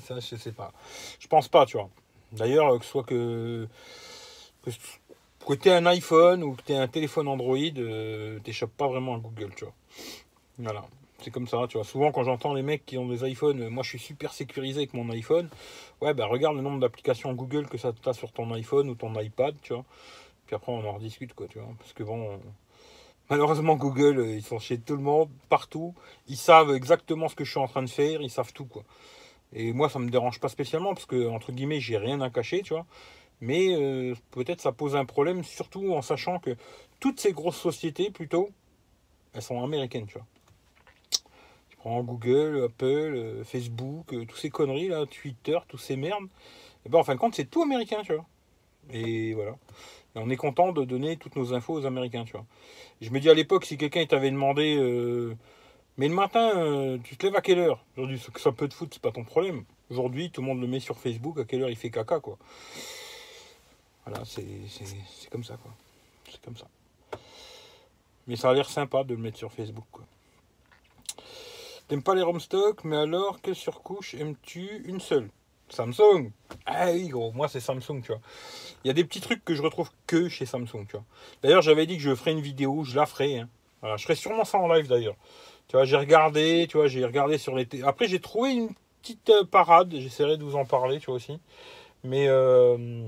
Ça, 0.06 0.18
je 0.18 0.36
sais 0.36 0.52
pas. 0.52 0.72
Je 1.18 1.28
pense 1.28 1.48
pas, 1.48 1.66
tu 1.66 1.76
vois. 1.76 1.90
D'ailleurs, 2.32 2.78
que 2.78 2.84
ce 2.84 2.90
soit 2.90 3.04
que, 3.04 3.68
que, 4.64 5.54
tu 5.54 5.70
un 5.70 5.84
iPhone 5.84 6.42
ou 6.42 6.54
que 6.54 6.62
tu 6.62 6.72
un 6.72 6.88
téléphone 6.88 7.28
Android, 7.28 7.58
euh, 7.76 8.38
t'échappes 8.40 8.70
pas 8.70 8.88
vraiment 8.88 9.16
à 9.16 9.18
Google, 9.18 9.52
tu 9.54 9.64
vois. 9.64 9.74
Voilà. 10.58 10.84
C'est 11.22 11.30
comme 11.30 11.46
ça, 11.46 11.66
tu 11.68 11.76
vois. 11.76 11.84
Souvent, 11.84 12.12
quand 12.12 12.24
j'entends 12.24 12.54
les 12.54 12.62
mecs 12.62 12.86
qui 12.86 12.96
ont 12.96 13.06
des 13.06 13.28
iPhones, 13.28 13.68
moi 13.68 13.82
je 13.82 13.90
suis 13.90 13.98
super 13.98 14.32
sécurisé 14.32 14.78
avec 14.78 14.94
mon 14.94 15.10
iPhone. 15.10 15.48
Ouais, 16.00 16.14
bah 16.14 16.26
regarde 16.26 16.56
le 16.56 16.62
nombre 16.62 16.80
d'applications 16.80 17.32
Google 17.34 17.68
que 17.68 17.76
ça 17.76 17.92
t'a 17.92 18.12
sur 18.14 18.32
ton 18.32 18.50
iPhone 18.54 18.88
ou 18.88 18.94
ton 18.94 19.12
iPad, 19.20 19.54
tu 19.62 19.74
vois. 19.74 19.84
Puis 20.46 20.56
après, 20.56 20.72
on 20.72 20.84
en 20.86 20.92
rediscute, 20.92 21.34
quoi, 21.34 21.46
tu 21.46 21.58
vois. 21.58 21.68
Parce 21.78 21.92
que 21.92 22.02
bon, 22.02 22.40
malheureusement, 23.28 23.76
Google, 23.76 24.18
euh, 24.18 24.34
ils 24.36 24.42
sont 24.42 24.58
chez 24.58 24.78
tout 24.78 24.96
le 24.96 25.02
monde, 25.02 25.28
partout. 25.48 25.94
Ils 26.28 26.36
savent 26.36 26.74
exactement 26.74 27.28
ce 27.28 27.36
que 27.36 27.44
je 27.44 27.50
suis 27.50 27.60
en 27.60 27.68
train 27.68 27.82
de 27.82 27.90
faire, 27.90 28.22
ils 28.22 28.30
savent 28.30 28.52
tout, 28.52 28.66
quoi. 28.66 28.82
Et 29.52 29.72
moi, 29.72 29.88
ça 29.88 29.98
me 29.98 30.10
dérange 30.10 30.40
pas 30.40 30.48
spécialement 30.48 30.94
parce 30.94 31.06
que, 31.06 31.28
entre 31.28 31.52
guillemets, 31.52 31.80
j'ai 31.80 31.98
rien 31.98 32.20
à 32.20 32.30
cacher, 32.30 32.62
tu 32.62 32.74
vois. 32.74 32.86
Mais 33.40 33.74
euh, 33.74 34.14
peut-être 34.32 34.60
ça 34.60 34.72
pose 34.72 34.96
un 34.96 35.04
problème, 35.04 35.44
surtout 35.44 35.94
en 35.94 36.02
sachant 36.02 36.38
que 36.38 36.56
toutes 37.00 37.20
ces 37.20 37.32
grosses 37.32 37.56
sociétés, 37.60 38.10
plutôt, 38.10 38.50
elles 39.34 39.42
sont 39.42 39.62
américaines, 39.62 40.06
tu 40.06 40.14
vois. 40.14 40.26
Google, 41.84 42.64
Apple, 42.64 42.84
euh, 42.84 43.44
Facebook, 43.44 44.12
euh, 44.12 44.24
tous 44.26 44.36
ces 44.36 44.50
conneries 44.50 44.88
là, 44.88 45.06
Twitter, 45.06 45.58
tous 45.68 45.78
ces 45.78 45.96
merdes, 45.96 46.26
et 46.84 46.88
ben 46.88 46.98
en 46.98 47.04
fin 47.04 47.14
de 47.14 47.20
compte, 47.20 47.34
c'est 47.34 47.50
tout 47.50 47.62
américain, 47.62 48.02
tu 48.04 48.14
vois. 48.14 48.26
Et 48.92 49.34
voilà. 49.34 49.52
Et 50.14 50.18
on 50.18 50.28
est 50.28 50.36
content 50.36 50.72
de 50.72 50.84
donner 50.84 51.16
toutes 51.16 51.36
nos 51.36 51.54
infos 51.54 51.74
aux 51.74 51.86
Américains, 51.86 52.24
tu 52.24 52.32
vois. 52.32 52.44
je 53.00 53.10
me 53.10 53.20
dis 53.20 53.30
à 53.30 53.34
l'époque, 53.34 53.64
si 53.64 53.76
quelqu'un 53.76 54.04
t'avait 54.06 54.30
demandé, 54.30 54.76
euh, 54.76 55.36
mais 55.96 56.08
le 56.08 56.14
matin, 56.14 56.98
tu 57.04 57.16
te 57.16 57.26
lèves 57.26 57.36
à 57.36 57.40
quelle 57.40 57.58
heure? 57.58 57.84
Aujourd'hui, 57.96 58.20
que 58.32 58.40
ça 58.40 58.52
peut 58.52 58.68
te 58.68 58.74
foutre, 58.74 58.94
c'est 58.94 59.02
pas 59.02 59.12
ton 59.12 59.24
problème. 59.24 59.64
Aujourd'hui, 59.90 60.30
tout 60.30 60.40
le 60.40 60.46
monde 60.46 60.60
le 60.60 60.66
met 60.66 60.80
sur 60.80 60.98
Facebook, 60.98 61.38
à 61.38 61.44
quelle 61.44 61.62
heure 61.62 61.70
il 61.70 61.76
fait 61.76 61.90
caca, 61.90 62.20
quoi. 62.20 62.38
Voilà, 64.06 64.24
c'est 64.24 64.44
comme 65.30 65.44
ça, 65.44 65.56
quoi. 65.56 65.72
C'est 66.30 66.40
comme 66.40 66.56
ça. 66.56 66.66
Mais 68.26 68.36
ça 68.36 68.50
a 68.50 68.54
l'air 68.54 68.68
sympa 68.68 69.04
de 69.04 69.14
le 69.14 69.20
mettre 69.20 69.38
sur 69.38 69.52
Facebook, 69.52 69.84
quoi. 69.92 70.04
T'aimes 71.90 72.04
pas 72.04 72.14
les 72.14 72.22
ROM 72.22 72.38
stock, 72.38 72.84
mais 72.84 72.96
alors, 72.96 73.40
quelle 73.42 73.56
surcouche 73.56 74.14
aimes-tu 74.14 74.84
Une 74.84 75.00
seule? 75.00 75.28
Samsung 75.70 76.30
Ah 76.64 76.92
oui, 76.92 77.08
gros, 77.08 77.32
moi 77.32 77.48
c'est 77.48 77.58
Samsung, 77.58 78.00
tu 78.00 78.12
vois. 78.12 78.20
Il 78.84 78.86
y 78.86 78.90
a 78.90 78.92
des 78.92 79.02
petits 79.02 79.20
trucs 79.20 79.44
que 79.44 79.56
je 79.56 79.62
retrouve 79.62 79.90
que 80.06 80.28
chez 80.28 80.46
Samsung, 80.46 80.86
tu 80.86 80.92
vois. 80.92 81.04
D'ailleurs, 81.42 81.62
j'avais 81.62 81.86
dit 81.86 81.96
que 81.96 82.02
je 82.04 82.14
ferais 82.14 82.30
une 82.30 82.40
vidéo, 82.40 82.84
je 82.84 82.94
la 82.94 83.06
ferai. 83.06 83.40
Hein. 83.40 83.48
Voilà, 83.80 83.96
je 83.96 84.04
ferai 84.04 84.14
sûrement 84.14 84.44
ça 84.44 84.58
en 84.58 84.72
live 84.72 84.86
d'ailleurs. 84.86 85.16
Tu 85.66 85.76
vois, 85.76 85.84
j'ai 85.84 85.96
regardé, 85.96 86.68
tu 86.70 86.76
vois, 86.76 86.86
j'ai 86.86 87.04
regardé 87.04 87.38
sur 87.38 87.56
les. 87.56 87.66
Après, 87.82 88.06
j'ai 88.06 88.20
trouvé 88.20 88.52
une 88.52 88.68
petite 89.02 89.28
euh, 89.30 89.42
parade, 89.42 89.92
j'essaierai 89.92 90.36
de 90.36 90.44
vous 90.44 90.54
en 90.54 90.66
parler, 90.66 91.00
tu 91.00 91.06
vois 91.06 91.16
aussi. 91.16 91.40
Mais. 92.04 92.28
Euh, 92.28 93.04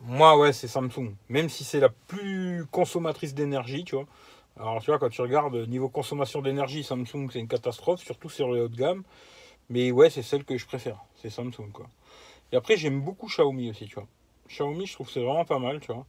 moi, 0.00 0.38
ouais, 0.38 0.54
c'est 0.54 0.68
Samsung. 0.68 1.12
Même 1.28 1.50
si 1.50 1.64
c'est 1.64 1.80
la 1.80 1.90
plus 1.90 2.64
consommatrice 2.70 3.34
d'énergie, 3.34 3.84
tu 3.84 3.94
vois. 3.94 4.06
Alors, 4.58 4.80
tu 4.80 4.90
vois, 4.90 4.98
quand 4.98 5.08
tu 5.08 5.20
regardes 5.20 5.54
niveau 5.68 5.88
consommation 5.88 6.42
d'énergie, 6.42 6.82
Samsung, 6.82 7.28
c'est 7.32 7.38
une 7.38 7.48
catastrophe, 7.48 8.00
surtout 8.00 8.28
sur 8.28 8.50
le 8.50 8.64
haut 8.64 8.68
de 8.68 8.76
gamme. 8.76 9.04
Mais 9.70 9.92
ouais, 9.92 10.10
c'est 10.10 10.22
celle 10.22 10.44
que 10.44 10.56
je 10.56 10.66
préfère. 10.66 11.04
C'est 11.16 11.30
Samsung, 11.30 11.70
quoi. 11.72 11.86
Et 12.52 12.56
après, 12.56 12.76
j'aime 12.76 13.00
beaucoup 13.00 13.26
Xiaomi 13.26 13.70
aussi, 13.70 13.86
tu 13.86 13.94
vois. 13.94 14.06
Xiaomi, 14.48 14.86
je 14.86 14.94
trouve 14.94 15.10
c'est 15.10 15.22
vraiment 15.22 15.44
pas 15.44 15.58
mal, 15.58 15.80
tu 15.80 15.92
vois. 15.92 16.06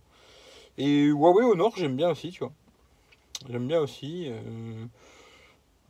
Et 0.77 1.03
Huawei 1.05 1.43
au 1.43 1.55
nord, 1.55 1.73
j'aime 1.75 1.95
bien 1.95 2.09
aussi, 2.09 2.31
tu 2.31 2.39
vois. 2.39 2.53
J'aime 3.49 3.67
bien 3.67 3.79
aussi. 3.81 4.27
Euh, 4.29 4.85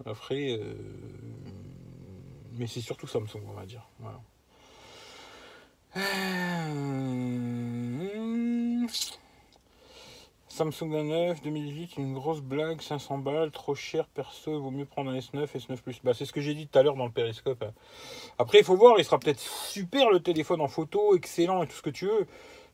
après, 0.05 0.57
euh, 0.59 0.73
mais 2.53 2.67
c'est 2.67 2.81
surtout 2.81 3.07
Samsung, 3.07 3.43
on 3.47 3.53
va 3.53 3.65
dire. 3.65 3.87
Euh, 5.95 5.99
Samsung 10.59 10.91
A9 10.91 11.41
2018, 11.41 11.95
une 11.99 12.13
grosse 12.13 12.41
blague, 12.41 12.81
500 12.81 13.19
balles, 13.19 13.49
trop 13.49 13.75
cher, 13.75 14.09
perso, 14.09 14.59
vaut 14.59 14.71
mieux 14.71 14.83
prendre 14.83 15.09
un 15.09 15.17
S9, 15.17 15.45
S9 15.45 15.77
Plus. 15.77 16.01
Bah, 16.03 16.13
c'est 16.13 16.25
ce 16.25 16.33
que 16.33 16.41
j'ai 16.41 16.53
dit 16.53 16.67
tout 16.67 16.77
à 16.77 16.83
l'heure 16.83 16.97
dans 16.97 17.05
le 17.05 17.13
périscope. 17.13 17.63
Après, 18.37 18.59
il 18.59 18.65
faut 18.65 18.75
voir, 18.75 18.99
il 18.99 19.05
sera 19.05 19.17
peut-être 19.19 19.39
super 19.39 20.09
le 20.09 20.19
téléphone 20.19 20.59
en 20.59 20.67
photo, 20.67 21.15
excellent 21.15 21.63
et 21.63 21.67
tout 21.67 21.77
ce 21.77 21.81
que 21.81 21.89
tu 21.89 22.07
veux, 22.07 22.27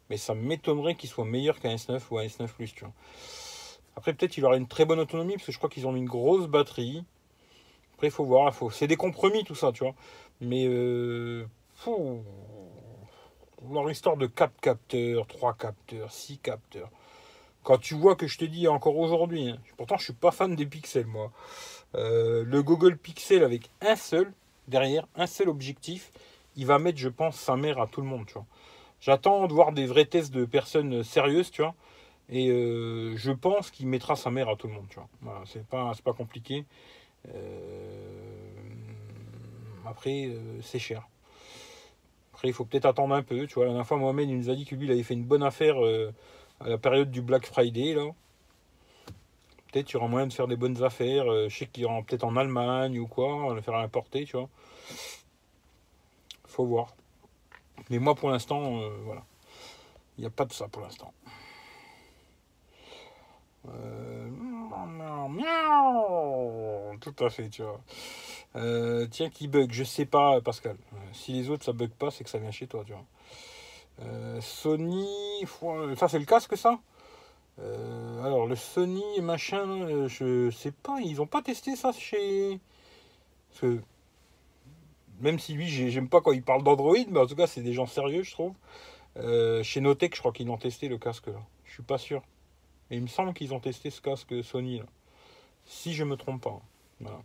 mais 0.09 0.17
ça 0.17 0.33
m'étonnerait 0.33 0.95
qu'il 0.95 1.11
soit 1.11 1.25
meilleur 1.25 1.59
qu'un 1.59 1.75
S9 1.75 2.01
ou 2.09 2.17
un 2.17 2.23
S9 2.23 2.47
Plus, 2.47 2.73
tu 2.73 2.85
vois. 2.85 2.93
Après, 3.95 4.13
peut-être 4.13 4.35
il 4.35 4.45
aura 4.45 4.57
une 4.57 4.67
très 4.67 4.85
bonne 4.85 4.99
autonomie, 4.99 5.33
parce 5.33 5.45
que 5.45 5.51
je 5.51 5.59
crois 5.59 5.69
qu'ils 5.69 5.85
ont 5.85 5.91
mis 5.91 5.99
une 5.99 6.07
grosse 6.07 6.47
batterie. 6.47 7.03
Après, 7.93 8.07
il 8.07 8.11
faut 8.11 8.25
voir, 8.25 8.51
faut... 8.55 8.71
c'est 8.71 8.87
des 8.87 8.97
compromis 8.97 9.43
tout 9.43 9.53
ça, 9.53 9.71
tu 9.71 9.83
vois. 9.83 9.93
Mais, 10.41 10.65
euh... 10.65 11.45
leur 13.71 13.91
histoire 13.91 14.17
de 14.17 14.25
4 14.25 14.59
capteurs, 14.59 15.27
3 15.27 15.53
capteurs, 15.53 16.11
6 16.11 16.39
capteurs. 16.39 16.89
Quand 17.65 17.79
tu 17.79 17.95
vois 17.95 18.15
que 18.15 18.27
je 18.27 18.37
te 18.37 18.45
dis 18.45 18.67
encore 18.67 18.95
aujourd'hui, 18.95 19.49
hein, 19.49 19.57
pourtant 19.75 19.97
je 19.97 20.03
suis 20.03 20.13
pas 20.13 20.29
fan 20.29 20.55
des 20.55 20.67
pixels 20.67 21.07
moi, 21.07 21.31
euh, 21.95 22.43
le 22.45 22.61
Google 22.61 22.95
Pixel 22.95 23.43
avec 23.43 23.71
un 23.81 23.95
seul 23.95 24.31
derrière, 24.67 25.07
un 25.15 25.25
seul 25.25 25.49
objectif, 25.49 26.11
il 26.55 26.67
va 26.67 26.77
mettre, 26.77 26.99
je 26.99 27.09
pense, 27.09 27.35
sa 27.35 27.55
mère 27.55 27.81
à 27.81 27.87
tout 27.87 28.01
le 28.01 28.07
monde. 28.07 28.25
J'attends 29.01 29.47
de 29.47 29.53
voir 29.53 29.71
des 29.71 29.87
vrais 29.87 30.05
tests 30.05 30.31
de 30.31 30.45
personnes 30.45 31.03
sérieuses, 31.03 31.49
tu 31.49 31.63
vois. 31.63 31.73
Et 32.29 32.49
euh, 32.49 33.17
je 33.17 33.31
pense 33.31 33.71
qu'il 33.71 33.87
mettra 33.87 34.15
sa 34.15 34.29
mère 34.29 34.47
à 34.47 34.55
tout 34.55 34.67
le 34.67 34.73
monde, 34.73 34.85
tu 34.87 34.95
vois. 34.95 35.09
Voilà, 35.21 35.41
c'est 35.47 35.65
pas, 35.65 35.91
pas 36.03 36.13
compliqué. 36.13 36.65
Euh, 37.33 38.13
après, 39.87 40.29
c'est 40.61 40.79
cher. 40.79 41.07
Après, 42.33 42.47
il 42.47 42.53
faut 42.53 42.65
peut-être 42.65 42.85
attendre 42.85 43.15
un 43.15 43.23
peu, 43.23 43.47
tu 43.47 43.55
vois. 43.55 43.63
La 43.63 43.71
dernière 43.71 43.87
fois, 43.87 43.97
Mohamed, 43.97 44.29
il 44.29 44.37
nous 44.37 44.49
a 44.51 44.55
dit 44.55 44.65
que 44.65 44.75
lui, 44.75 44.85
il 44.85 44.91
avait 44.91 45.03
fait 45.03 45.15
une 45.15 45.25
bonne 45.25 45.43
affaire 45.43 45.77
à 46.59 46.69
la 46.69 46.77
période 46.77 47.11
du 47.11 47.21
Black 47.21 47.45
Friday, 47.45 47.93
là. 47.93 48.11
Peut-être 49.71 49.91
il 49.91 49.93
y 49.95 49.97
aura 49.97 50.07
moyen 50.07 50.27
de 50.27 50.33
faire 50.33 50.47
des 50.47 50.55
bonnes 50.55 50.81
affaires. 50.83 51.29
Euh, 51.29 51.49
je 51.49 51.57
sais 51.57 51.65
qu'il 51.65 51.83
y 51.83 51.85
aura 51.85 52.01
peut-être 52.01 52.23
en 52.23 52.37
Allemagne 52.37 52.97
ou 52.97 53.07
quoi, 53.07 53.35
on 53.35 53.49
va 53.49 53.55
le 53.55 53.61
faire 53.61 53.75
importer, 53.75 54.23
tu 54.23 54.37
vois. 54.37 54.47
Faut 56.45 56.65
voir. 56.65 56.95
Mais 57.89 57.99
moi, 57.99 58.15
pour 58.15 58.29
l'instant, 58.29 58.79
euh, 58.79 58.89
voilà. 59.03 59.23
Il 60.17 60.21
n'y 60.21 60.27
a 60.27 60.29
pas 60.29 60.45
de 60.45 60.53
ça 60.53 60.69
pour 60.69 60.81
l'instant. 60.81 61.13
Euh, 63.67 64.29
tout 67.01 67.15
à 67.19 67.29
fait, 67.29 67.49
tu 67.49 67.63
vois. 67.63 67.81
tiens, 69.11 69.29
qui 69.29 69.49
bug? 69.49 69.73
Je 69.73 69.83
sais 69.83 70.05
pas, 70.05 70.39
Pascal. 70.39 70.77
Si 71.11 71.33
les 71.33 71.49
autres 71.49 71.65
ça 71.65 71.73
bug 71.73 71.89
pas, 71.89 72.11
c'est 72.11 72.23
que 72.23 72.29
ça 72.29 72.37
vient 72.37 72.51
chez 72.51 72.67
toi, 72.67 72.83
tu 72.85 72.93
vois. 72.93 73.03
Euh, 74.01 74.41
Sony, 74.41 75.07
ça 75.95 76.07
c'est 76.07 76.19
le 76.19 76.25
casque 76.25 76.57
ça? 76.57 76.79
Euh, 77.59 78.23
Alors 78.23 78.45
le 78.47 78.55
Sony 78.55 79.21
machin, 79.21 79.67
euh, 79.67 80.07
je 80.09 80.49
sais 80.51 80.71
pas, 80.71 80.99
ils 81.01 81.21
ont 81.21 81.27
pas 81.27 81.41
testé 81.41 81.75
ça 81.75 81.91
chez. 81.93 82.59
même 85.21 85.39
si 85.39 85.53
lui 85.53 85.67
j'aime 85.67 86.09
pas 86.09 86.21
quand 86.21 86.33
il 86.33 86.43
parle 86.43 86.63
d'Android, 86.63 86.97
mais 87.09 87.19
en 87.19 87.25
tout 87.27 87.35
cas 87.35 87.47
c'est 87.47 87.61
des 87.61 87.73
gens 87.73 87.85
sérieux 87.85 88.23
je 88.23 88.31
trouve. 88.31 88.53
chez 89.63 89.81
Notech 89.81 90.15
je 90.15 90.19
crois 90.19 90.33
qu'ils 90.33 90.49
ont 90.51 90.57
testé 90.57 90.89
le 90.89 90.97
casque 90.97 91.27
là. 91.27 91.41
Je 91.65 91.73
suis 91.73 91.83
pas 91.83 91.97
sûr. 91.97 92.21
Mais 92.89 92.97
il 92.97 93.01
me 93.03 93.07
semble 93.07 93.33
qu'ils 93.33 93.53
ont 93.53 93.59
testé 93.59 93.89
ce 93.89 94.01
casque 94.01 94.43
Sony 94.43 94.79
là. 94.79 94.85
Si 95.65 95.93
je 95.93 96.03
me 96.03 96.15
trompe 96.17 96.41
pas. 96.43 96.61
Voilà. 96.99 97.21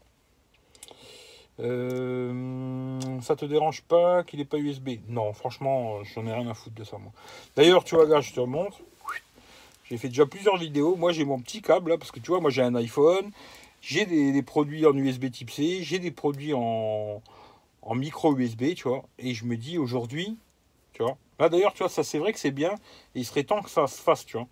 Euh, 1.60 2.98
ça 3.20 3.36
te 3.36 3.44
dérange 3.44 3.82
pas 3.82 4.22
qu'il 4.24 4.38
n'ait 4.38 4.44
pas 4.44 4.58
USB 4.58 4.90
Non, 5.08 5.32
franchement, 5.32 6.02
j'en 6.04 6.26
ai 6.26 6.32
rien 6.32 6.48
à 6.48 6.54
foutre 6.54 6.76
de 6.76 6.84
ça, 6.84 6.98
moi. 6.98 7.12
D'ailleurs, 7.56 7.84
tu 7.84 7.94
vois, 7.94 8.06
gars, 8.06 8.20
je 8.20 8.32
te 8.32 8.40
montre. 8.40 8.78
J'ai 9.84 9.96
fait 9.98 10.08
déjà 10.08 10.26
plusieurs 10.26 10.56
vidéos. 10.56 10.94
Moi, 10.96 11.12
j'ai 11.12 11.24
mon 11.24 11.40
petit 11.40 11.62
câble, 11.62 11.90
là, 11.90 11.98
parce 11.98 12.12
que 12.12 12.20
tu 12.20 12.28
vois, 12.30 12.40
moi, 12.40 12.50
j'ai 12.50 12.62
un 12.62 12.74
iPhone. 12.76 13.30
J'ai 13.82 14.06
des, 14.06 14.42
produits 14.42 14.86
en 14.86 14.94
USB 14.94 15.30
type 15.30 15.50
C. 15.50 15.82
J'ai 15.82 15.98
des 15.98 16.10
produits 16.10 16.54
en, 16.54 17.22
en 17.82 17.94
micro 17.94 18.36
USB, 18.36 18.74
tu 18.74 18.88
vois. 18.88 19.04
Et 19.18 19.34
je 19.34 19.44
me 19.44 19.56
dis, 19.56 19.78
aujourd'hui, 19.78 20.36
Tu 20.92 21.02
vois. 21.02 21.16
Là 21.38 21.48
d'ailleurs, 21.48 21.72
tu 21.72 21.78
vois, 21.78 21.88
ça 21.88 22.04
c'est 22.04 22.18
vrai 22.18 22.32
que 22.34 22.38
c'est 22.38 22.50
bien. 22.50 22.74
Et 23.14 23.20
il 23.20 23.24
serait 23.24 23.44
temps 23.44 23.62
que 23.62 23.70
ça 23.70 23.86
se 23.86 24.00
fasse, 24.00 24.26
tu 24.26 24.36
vois. 24.36 24.46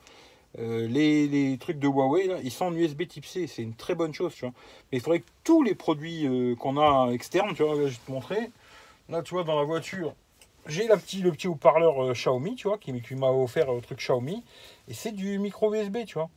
Euh, 0.58 0.88
les, 0.88 1.58
trucs 1.58 1.78
de 1.78 1.86
Huawei, 1.86 2.30
ils 2.42 2.50
sont 2.50 2.66
en 2.66 2.74
USB 2.74 3.06
type 3.06 3.26
C. 3.26 3.46
C'est 3.46 3.62
une 3.62 3.74
très 3.74 3.94
bonne 3.94 4.14
chose. 4.14 4.34
Mais 4.42 4.50
il 4.92 5.00
faudrait 5.00 5.20
que 5.20 5.28
tous 5.44 5.62
les 5.62 5.74
produits 5.74 6.26
euh, 6.26 6.54
qu'on 6.56 6.78
a 6.78 7.10
externes, 7.12 7.54
tu 7.54 7.62
vois, 7.62 7.76
je 7.76 7.82
vais 7.82 7.90
te 7.90 8.10
montrer. 8.10 8.50
Là, 9.08 9.22
tu 9.22 9.34
vois, 9.34 9.44
dans 9.44 9.58
la 9.58 9.64
voiture, 9.64 10.14
j'ai 10.66 10.86
le 10.86 10.96
petit 10.96 11.48
haut-parleur 11.48 12.02
euh, 12.02 12.12
Xiaomi, 12.12 12.54
tu 12.56 12.68
vois, 12.68 12.78
qui, 12.78 12.92
m'a 13.14 13.28
offert 13.28 13.70
un 13.70 13.80
truc 13.80 13.98
Xiaomi. 13.98 14.42
Et 14.88 14.94
c'est 14.94 15.12
du 15.12 15.38
micro 15.38 15.74
USB, 15.74 15.98
tu 16.06 16.14
vois. 16.14 16.30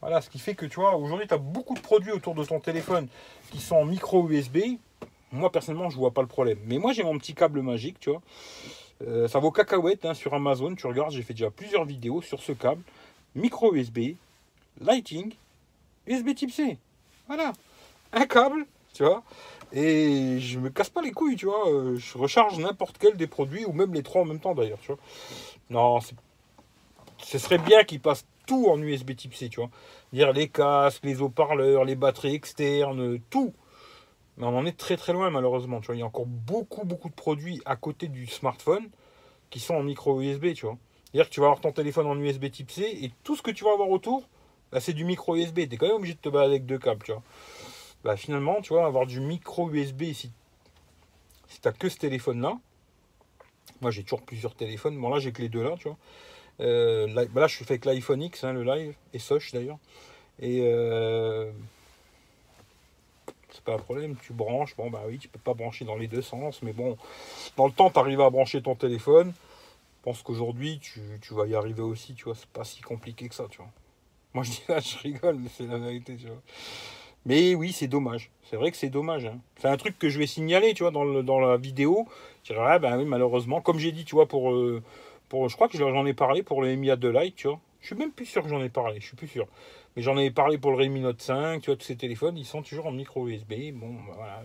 Voilà, 0.00 0.20
ce 0.20 0.28
qui 0.28 0.40
fait 0.40 0.54
que, 0.54 0.66
tu 0.66 0.80
vois, 0.80 0.96
aujourd'hui, 0.96 1.28
tu 1.28 1.34
as 1.34 1.38
beaucoup 1.38 1.74
de 1.74 1.80
produits 1.80 2.10
autour 2.10 2.34
de 2.34 2.44
ton 2.44 2.58
téléphone 2.58 3.06
qui 3.52 3.60
sont 3.60 3.76
en 3.76 3.84
micro 3.84 4.28
USB. 4.28 4.58
Moi, 5.30 5.50
personnellement, 5.50 5.90
je 5.90 5.96
vois 5.96 6.10
pas 6.10 6.22
le 6.22 6.28
problème. 6.28 6.58
Mais 6.66 6.78
moi, 6.78 6.92
j'ai 6.92 7.04
mon 7.04 7.16
petit 7.18 7.34
câble 7.34 7.62
magique, 7.62 8.00
tu 8.00 8.10
vois. 8.10 8.20
Ça 9.28 9.40
vaut 9.40 9.50
cacahuète 9.50 10.04
hein, 10.04 10.14
sur 10.14 10.32
Amazon. 10.34 10.74
Tu 10.76 10.86
regardes, 10.86 11.10
j'ai 11.10 11.22
fait 11.22 11.34
déjà 11.34 11.50
plusieurs 11.50 11.84
vidéos 11.84 12.22
sur 12.22 12.40
ce 12.40 12.52
câble. 12.52 12.82
Micro 13.34 13.74
USB, 13.74 14.16
Lighting, 14.80 15.34
USB 16.06 16.34
type 16.34 16.50
C. 16.50 16.78
Voilà. 17.26 17.52
Un 18.12 18.26
câble, 18.26 18.66
tu 18.92 19.04
vois. 19.04 19.22
Et 19.72 20.38
je 20.38 20.58
me 20.58 20.68
casse 20.68 20.90
pas 20.90 21.00
les 21.00 21.12
couilles, 21.12 21.36
tu 21.36 21.46
vois. 21.46 21.68
Euh, 21.70 21.96
je 21.96 22.18
recharge 22.18 22.58
n'importe 22.58 22.98
quel 22.98 23.16
des 23.16 23.26
produits, 23.26 23.64
ou 23.64 23.72
même 23.72 23.94
les 23.94 24.02
trois 24.02 24.22
en 24.22 24.26
même 24.26 24.40
temps 24.40 24.54
d'ailleurs, 24.54 24.80
tu 24.80 24.88
vois. 24.88 24.98
Non, 25.70 25.98
ce 27.18 27.38
serait 27.38 27.58
bien 27.58 27.84
qu'ils 27.84 28.00
passent 28.00 28.26
tout 28.46 28.66
en 28.68 28.80
USB 28.80 29.16
type 29.16 29.34
C, 29.34 29.48
tu 29.48 29.60
vois. 29.60 29.70
Dire 30.12 30.32
les 30.32 30.48
casques, 30.48 31.04
les 31.04 31.22
haut-parleurs, 31.22 31.84
les 31.84 31.94
batteries 31.94 32.34
externes, 32.34 33.18
tout. 33.30 33.54
Mais 34.36 34.46
on 34.46 34.56
en 34.56 34.66
est 34.66 34.76
très 34.76 34.96
très 34.96 35.12
loin 35.12 35.30
malheureusement. 35.30 35.80
Tu 35.80 35.86
vois, 35.86 35.96
il 35.96 36.00
y 36.00 36.02
a 36.02 36.06
encore 36.06 36.26
beaucoup 36.26 36.84
beaucoup 36.84 37.08
de 37.08 37.14
produits 37.14 37.60
à 37.64 37.76
côté 37.76 38.08
du 38.08 38.26
smartphone 38.26 38.88
qui 39.50 39.60
sont 39.60 39.74
en 39.74 39.82
micro 39.82 40.20
USB, 40.20 40.54
tu 40.54 40.66
vois. 40.66 40.78
C'est-à-dire 41.12 41.28
que 41.28 41.34
tu 41.34 41.40
vas 41.40 41.46
avoir 41.46 41.60
ton 41.60 41.72
téléphone 41.72 42.06
en 42.06 42.16
USB 42.18 42.50
type 42.50 42.70
C 42.70 42.82
et 43.02 43.12
tout 43.22 43.36
ce 43.36 43.42
que 43.42 43.50
tu 43.50 43.64
vas 43.64 43.72
avoir 43.72 43.90
autour, 43.90 44.28
bah, 44.70 44.80
c'est 44.80 44.94
du 44.94 45.04
micro 45.04 45.36
USB. 45.36 45.68
Tu 45.68 45.74
es 45.74 45.76
quand 45.76 45.86
même 45.86 45.96
obligé 45.96 46.14
de 46.14 46.18
te 46.18 46.28
battre 46.28 46.46
avec 46.46 46.64
deux 46.64 46.78
câbles, 46.78 47.02
tu 47.04 47.12
vois. 47.12 47.22
Bah, 48.02 48.16
finalement, 48.16 48.62
tu 48.62 48.72
vois, 48.72 48.86
avoir 48.86 49.06
du 49.06 49.20
micro 49.20 49.70
USB 49.70 50.12
si, 50.12 50.32
si 51.48 51.60
tu 51.60 51.72
que 51.72 51.88
ce 51.88 51.98
téléphone-là. 51.98 52.58
Moi 53.80 53.90
j'ai 53.90 54.04
toujours 54.04 54.22
plusieurs 54.22 54.54
téléphones. 54.54 54.98
Bon 54.98 55.10
là 55.10 55.18
j'ai 55.18 55.32
que 55.32 55.42
les 55.42 55.48
deux 55.48 55.62
là, 55.62 55.74
tu 55.78 55.88
vois. 55.88 55.98
Euh, 56.60 57.06
là, 57.08 57.24
bah, 57.26 57.42
là, 57.42 57.46
je 57.46 57.56
suis 57.56 57.64
fait 57.64 57.74
avec 57.74 57.84
l'iPhone 57.84 58.22
X, 58.22 58.44
hein, 58.44 58.52
le 58.52 58.62
live, 58.62 58.94
et 59.12 59.18
Soch 59.18 59.52
d'ailleurs. 59.52 59.78
Et 60.40 60.60
euh, 60.62 61.50
c'est 63.50 63.64
pas 63.64 63.74
un 63.74 63.78
problème, 63.78 64.16
tu 64.16 64.32
branches, 64.32 64.74
bon 64.76 64.90
bah 64.90 65.02
oui, 65.06 65.18
tu 65.18 65.28
peux 65.28 65.38
pas 65.38 65.54
brancher 65.54 65.84
dans 65.84 65.96
les 65.96 66.08
deux 66.08 66.22
sens, 66.22 66.62
mais 66.62 66.72
bon, 66.72 66.96
dans 67.56 67.66
le 67.66 67.72
temps, 67.72 67.90
tu 67.90 67.98
arrives 67.98 68.20
à 68.20 68.30
brancher 68.30 68.62
ton 68.62 68.74
téléphone. 68.74 69.32
Pense 70.02 70.22
qu'aujourd'hui, 70.22 70.80
tu, 70.80 71.00
vas 71.30 71.46
y 71.46 71.54
arriver 71.54 71.82
aussi, 71.82 72.14
tu 72.14 72.24
vois, 72.24 72.34
c'est 72.34 72.48
pas 72.48 72.64
si 72.64 72.80
compliqué 72.80 73.28
que 73.28 73.34
ça, 73.34 73.46
tu 73.48 73.58
vois. 73.58 73.70
Moi 74.34 74.44
je 74.44 74.50
dis 74.50 74.62
là, 74.68 74.80
je 74.80 74.98
rigole, 74.98 75.36
mais 75.36 75.48
c'est 75.56 75.66
la 75.66 75.78
vérité, 75.78 76.16
tu 76.16 76.26
vois. 76.26 76.42
Mais 77.24 77.54
oui, 77.54 77.72
c'est 77.72 77.86
dommage. 77.86 78.30
C'est 78.42 78.56
vrai 78.56 78.72
que 78.72 78.76
c'est 78.76 78.90
dommage. 78.90 79.26
Hein. 79.26 79.38
C'est 79.56 79.68
un 79.68 79.76
truc 79.76 79.98
que 79.98 80.08
je 80.08 80.18
vais 80.18 80.26
signaler, 80.26 80.74
tu 80.74 80.82
vois, 80.82 80.90
dans, 80.90 81.04
le, 81.04 81.22
dans 81.22 81.38
la 81.38 81.56
vidéo. 81.56 82.08
Je 82.42 82.52
dirais, 82.52 82.66
ah, 82.68 82.78
ben 82.80 82.98
oui, 82.98 83.04
malheureusement, 83.04 83.60
comme 83.60 83.78
j'ai 83.78 83.92
dit, 83.92 84.04
tu 84.04 84.16
vois, 84.16 84.26
pour, 84.26 84.52
euh, 84.52 84.82
pour 85.28 85.48
je 85.48 85.54
crois 85.54 85.68
que 85.68 85.78
j'en 85.78 86.04
ai 86.04 86.14
parlé 86.14 86.42
pour 86.42 86.62
le 86.62 86.74
Mi 86.74 86.88
A2 86.88 87.20
Lite, 87.20 87.36
tu 87.36 87.46
vois. 87.46 87.60
Je 87.80 87.88
suis 87.88 87.96
même 87.96 88.12
plus 88.12 88.26
sûr 88.26 88.42
que 88.42 88.48
j'en 88.48 88.62
ai 88.62 88.68
parlé, 88.68 89.00
je 89.00 89.06
suis 89.06 89.16
plus 89.16 89.28
sûr. 89.28 89.46
Mais 89.94 90.02
j'en 90.02 90.16
ai 90.16 90.30
parlé 90.30 90.56
pour 90.56 90.70
le 90.70 90.78
Redmi 90.78 91.00
Note 91.00 91.20
5, 91.20 91.62
tu 91.62 91.70
vois, 91.70 91.76
tous 91.76 91.84
ces 91.84 91.96
téléphones, 91.96 92.38
ils 92.38 92.46
sont 92.46 92.62
toujours 92.62 92.86
en 92.86 92.92
micro 92.92 93.28
USB. 93.28 93.72
Bon, 93.74 93.92
bah, 93.92 94.12
voilà. 94.16 94.42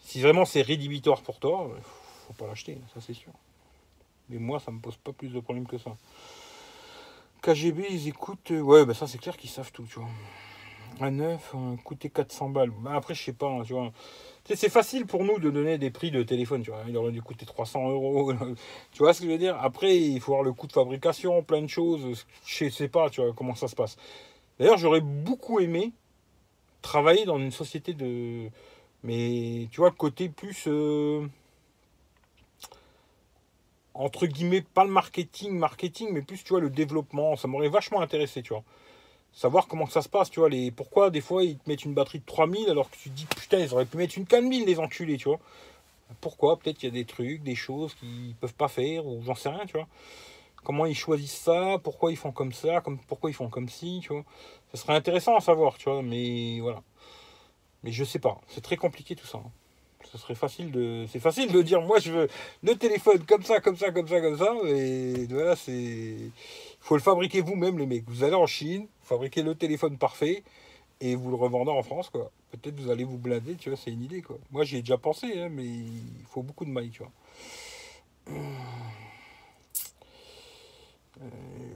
Si 0.00 0.20
vraiment 0.20 0.44
c'est 0.44 0.62
rédhibitoire 0.62 1.22
pour 1.22 1.38
toi, 1.38 1.70
faut 2.26 2.32
pas 2.32 2.46
l'acheter, 2.46 2.78
ça 2.92 3.00
c'est 3.00 3.14
sûr. 3.14 3.32
Mais 4.30 4.38
moi, 4.38 4.60
ça 4.60 4.70
me 4.70 4.80
pose 4.80 4.96
pas 4.96 5.12
plus 5.12 5.28
de 5.28 5.40
problèmes 5.40 5.66
que 5.66 5.78
ça. 5.78 5.96
KGB, 7.42 7.86
ils 7.90 8.08
écoutent. 8.08 8.50
Euh, 8.50 8.60
ouais, 8.60 8.84
bah 8.84 8.94
ça 8.94 9.06
c'est 9.06 9.18
clair 9.18 9.36
qu'ils 9.36 9.50
savent 9.50 9.72
tout, 9.72 9.84
tu 9.84 9.98
vois. 9.98 10.08
Un 11.00 11.12
neuf, 11.12 11.54
coûter 11.84 12.10
400 12.10 12.50
balles. 12.50 12.70
Bah, 12.70 12.92
après, 12.94 13.14
je 13.14 13.22
sais 13.22 13.32
pas, 13.32 13.48
hein, 13.48 13.62
tu 13.64 13.72
vois. 13.72 13.90
C'est 14.44 14.68
facile 14.68 15.06
pour 15.06 15.24
nous 15.24 15.38
de 15.38 15.48
donner 15.48 15.78
des 15.78 15.90
prix 15.90 16.10
de 16.10 16.22
téléphone, 16.22 16.62
tu 16.62 16.70
vois. 16.70 16.82
Il 16.88 16.96
aurait 16.96 17.12
dû 17.12 17.22
coûter 17.22 17.46
300 17.46 17.88
euros. 17.90 18.32
tu 18.92 18.98
vois 18.98 19.14
ce 19.14 19.20
que 19.20 19.26
je 19.26 19.30
veux 19.30 19.38
dire? 19.38 19.56
Après, 19.62 19.96
il 19.96 20.20
faut 20.20 20.32
voir 20.32 20.42
le 20.42 20.52
coût 20.52 20.66
de 20.66 20.72
fabrication, 20.72 21.42
plein 21.42 21.62
de 21.62 21.68
choses. 21.68 22.26
Je 22.44 22.68
sais 22.68 22.88
pas, 22.88 23.08
tu 23.08 23.22
vois, 23.22 23.32
comment 23.32 23.54
ça 23.54 23.68
se 23.68 23.74
passe. 23.74 23.96
D'ailleurs, 24.58 24.76
j'aurais 24.76 25.00
beaucoup 25.00 25.60
aimé 25.60 25.92
travailler 26.82 27.24
dans 27.24 27.38
une 27.38 27.50
société 27.50 27.94
de. 27.94 28.50
Mais 29.02 29.68
tu 29.70 29.80
vois, 29.80 29.90
côté 29.90 30.28
plus. 30.28 30.64
Euh, 30.66 31.26
entre 33.94 34.26
guillemets, 34.26 34.62
pas 34.62 34.84
le 34.84 34.90
marketing, 34.90 35.52
marketing, 35.52 36.10
mais 36.12 36.22
plus, 36.22 36.42
tu 36.42 36.50
vois, 36.50 36.60
le 36.60 36.70
développement. 36.70 37.36
Ça 37.36 37.48
m'aurait 37.48 37.68
vachement 37.68 38.00
intéressé, 38.00 38.42
tu 38.42 38.52
vois 38.52 38.64
savoir 39.32 39.66
comment 39.68 39.86
ça 39.86 40.02
se 40.02 40.08
passe, 40.08 40.30
tu 40.30 40.40
vois. 40.40 40.48
Les, 40.48 40.70
pourquoi 40.70 41.10
des 41.10 41.20
fois 41.20 41.44
ils 41.44 41.58
te 41.58 41.68
mettent 41.68 41.84
une 41.84 41.94
batterie 41.94 42.20
de 42.20 42.24
3000 42.24 42.68
alors 42.68 42.90
que 42.90 42.96
tu 42.96 43.10
te 43.10 43.14
dis 43.14 43.26
putain, 43.26 43.58
ils 43.58 43.72
auraient 43.72 43.86
pu 43.86 43.96
mettre 43.96 44.18
une 44.18 44.26
4000 44.26 44.64
les 44.66 44.78
enculés, 44.78 45.16
tu 45.16 45.28
vois. 45.28 45.38
Pourquoi? 46.20 46.58
Peut-être 46.58 46.78
qu'il 46.78 46.88
y 46.88 46.92
a 46.92 46.94
des 46.94 47.04
trucs, 47.04 47.42
des 47.42 47.54
choses 47.54 47.94
qu'ils 47.94 48.34
peuvent 48.40 48.54
pas 48.54 48.68
faire 48.68 49.06
ou 49.06 49.22
j'en 49.24 49.34
sais 49.34 49.48
rien, 49.48 49.66
tu 49.66 49.74
vois. 49.74 49.86
Comment 50.64 50.86
ils 50.86 50.94
choisissent 50.96 51.38
ça? 51.38 51.78
Pourquoi 51.82 52.10
ils 52.12 52.16
font 52.16 52.32
comme 52.32 52.52
ça? 52.52 52.80
Comme, 52.80 52.98
Pourquoi 52.98 53.30
ils 53.30 53.34
font 53.34 53.48
comme 53.48 53.68
ci, 53.68 54.00
tu 54.02 54.12
vois. 54.12 54.24
Ça 54.72 54.82
serait 54.82 54.94
intéressant 54.94 55.36
à 55.36 55.40
savoir, 55.40 55.78
tu 55.78 55.88
vois, 55.88 56.02
mais 56.02 56.60
voilà. 56.60 56.82
Mais 57.82 57.92
je 57.92 58.04
sais 58.04 58.18
pas, 58.18 58.40
c'est 58.48 58.60
très 58.60 58.76
compliqué 58.76 59.14
tout 59.16 59.26
ça. 59.26 59.38
Hein. 59.38 59.50
Ce 60.12 60.18
serait 60.18 60.34
facile 60.34 60.72
de. 60.72 61.06
C'est 61.10 61.20
facile 61.20 61.52
de 61.52 61.62
dire 61.62 61.82
moi 61.82 61.98
je 62.00 62.10
veux 62.10 62.28
le 62.62 62.74
téléphone 62.74 63.24
comme 63.24 63.42
ça, 63.42 63.60
comme 63.60 63.76
ça, 63.76 63.92
comme 63.92 64.08
ça, 64.08 64.20
comme 64.20 64.36
ça. 64.38 64.54
Et 64.66 65.26
voilà, 65.26 65.56
c'est. 65.56 65.72
Il 65.72 66.32
faut 66.80 66.96
le 66.96 67.02
fabriquer 67.02 67.40
vous-même, 67.42 67.78
les 67.78 67.86
mecs. 67.86 68.08
Vous 68.08 68.24
allez 68.24 68.34
en 68.34 68.46
Chine, 68.46 68.88
fabriquer 69.02 69.42
le 69.42 69.54
téléphone 69.54 69.98
parfait 69.98 70.42
et 71.00 71.14
vous 71.14 71.30
le 71.30 71.36
revendez 71.36 71.70
en 71.70 71.82
France, 71.82 72.10
quoi. 72.10 72.30
Peut-être 72.50 72.78
vous 72.80 72.90
allez 72.90 73.04
vous 73.04 73.18
blader, 73.18 73.54
tu 73.54 73.70
vois, 73.70 73.78
c'est 73.78 73.90
une 73.90 74.02
idée, 74.02 74.22
quoi. 74.22 74.38
Moi, 74.50 74.64
j'y 74.64 74.78
ai 74.78 74.80
déjà 74.80 74.98
pensé, 74.98 75.40
hein, 75.40 75.48
mais 75.50 75.64
il 75.64 76.24
faut 76.28 76.42
beaucoup 76.42 76.64
de 76.64 76.70
mailles, 76.70 76.90
tu 76.90 77.02
vois. 77.02 77.12
Euh, 81.22 81.74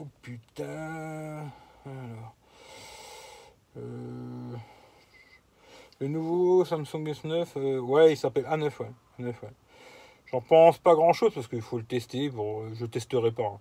oh 0.00 0.06
putain. 0.22 1.50
Alors. 1.86 2.34
Euh, 3.76 4.56
le 6.00 6.08
nouveau 6.08 6.64
Samsung 6.64 7.04
S9, 7.04 7.46
euh, 7.56 7.78
ouais, 7.80 8.12
il 8.12 8.16
s'appelle 8.16 8.44
A9, 8.44 8.64
ouais. 8.80 8.90
A9, 9.18 9.26
ouais. 9.26 9.52
J'en 10.26 10.40
pense 10.40 10.78
pas 10.78 10.94
grand 10.94 11.12
chose 11.12 11.32
parce 11.34 11.48
qu'il 11.48 11.62
faut 11.62 11.78
le 11.78 11.84
tester. 11.84 12.30
Pour, 12.30 12.74
je 12.74 12.86
testerai 12.86 13.32
pas. 13.32 13.46
Hein. 13.46 13.60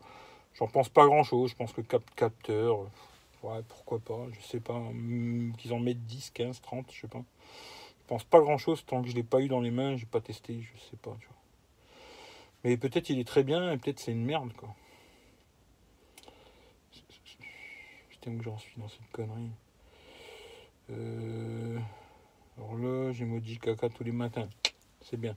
J'en 0.56 0.68
pense 0.68 0.90
pas 0.90 1.06
grand 1.06 1.24
chose. 1.24 1.52
Je 1.52 1.56
pense 1.56 1.72
que 1.72 1.82
cap 1.82 2.04
capteur, 2.16 2.80
ouais, 3.44 3.62
pourquoi 3.68 4.00
pas, 4.00 4.28
je 4.34 4.42
sais 4.42 4.60
pas. 4.60 4.78
Hmm, 4.78 5.54
qu'ils 5.58 5.74
en 5.74 5.80
mettent 5.80 6.06
10, 6.06 6.32
15, 6.32 6.62
30, 6.62 6.92
je 6.92 7.02
sais 7.02 7.08
pas. 7.08 7.24
Je 8.02 8.08
pense 8.08 8.24
pas 8.24 8.40
grand 8.40 8.58
chose 8.58 8.86
tant 8.86 9.02
que 9.02 9.10
je 9.10 9.16
l'ai 9.16 9.24
pas 9.24 9.42
eu 9.42 9.48
dans 9.48 9.62
les 9.62 9.72
mains, 9.72 9.98
j'ai 9.98 10.06
pas 10.06 10.22
testé, 10.22 10.62
je 10.62 10.80
sais 10.80 10.98
pas. 10.98 11.16
Mais 12.64 12.78
peut-être 12.78 13.10
il 13.10 13.20
est 13.20 13.28
très 13.28 13.44
bien 13.44 13.72
et 13.72 13.78
peut-être 13.78 14.00
c'est 14.00 14.12
une 14.12 14.26
merde, 14.26 14.54
quoi. 14.54 14.70
Putain, 18.10 18.32
où 18.32 18.44
j'en 18.44 18.58
suis 18.58 18.80
dans 18.80 18.88
cette 18.88 19.10
connerie. 19.12 19.52
Euh, 20.90 21.80
horloge, 22.62 23.22
emoji 23.22 23.58
caca 23.60 23.90
tous 23.90 24.04
les 24.04 24.12
matins. 24.12 24.48
C'est 25.02 25.20
bien. 25.20 25.36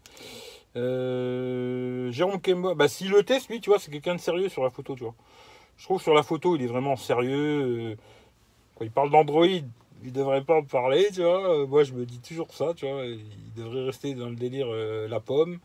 Euh, 0.76 2.10
Jérôme 2.10 2.40
Kemba, 2.40 2.74
bah 2.74 2.88
s'il 2.88 3.10
le 3.10 3.22
teste, 3.22 3.48
lui, 3.48 3.60
tu 3.60 3.70
vois, 3.70 3.78
c'est 3.78 3.90
quelqu'un 3.90 4.14
de 4.14 4.20
sérieux 4.20 4.48
sur 4.48 4.62
la 4.62 4.70
photo, 4.70 4.94
tu 4.94 5.04
vois. 5.04 5.14
Je 5.76 5.84
trouve 5.84 6.02
sur 6.02 6.14
la 6.14 6.22
photo, 6.22 6.56
il 6.56 6.62
est 6.62 6.66
vraiment 6.66 6.96
sérieux. 6.96 7.92
Euh, 7.92 7.96
quand 8.76 8.84
il 8.84 8.90
parle 8.90 9.10
d'Android, 9.10 9.46
il 9.46 10.12
devrait 10.12 10.44
pas 10.44 10.56
en 10.56 10.64
parler, 10.64 11.08
tu 11.12 11.22
vois. 11.22 11.62
Euh, 11.62 11.66
moi, 11.66 11.84
je 11.84 11.92
me 11.92 12.04
dis 12.04 12.20
toujours 12.20 12.52
ça, 12.52 12.72
tu 12.74 12.86
vois. 12.88 13.04
Il 13.04 13.54
devrait 13.56 13.84
rester 13.84 14.14
dans 14.14 14.28
le 14.28 14.36
délire 14.36 14.68
la 14.68 15.20
pomme 15.20 15.58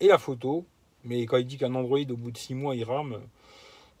et 0.00 0.08
la 0.08 0.18
photo. 0.18 0.64
Mais 1.04 1.24
quand 1.26 1.38
il 1.38 1.46
dit 1.46 1.56
qu'un 1.56 1.74
Android, 1.74 1.98
au 1.98 2.16
bout 2.16 2.30
de 2.30 2.38
six 2.38 2.54
mois, 2.54 2.74
il 2.76 2.84
rame, 2.84 3.20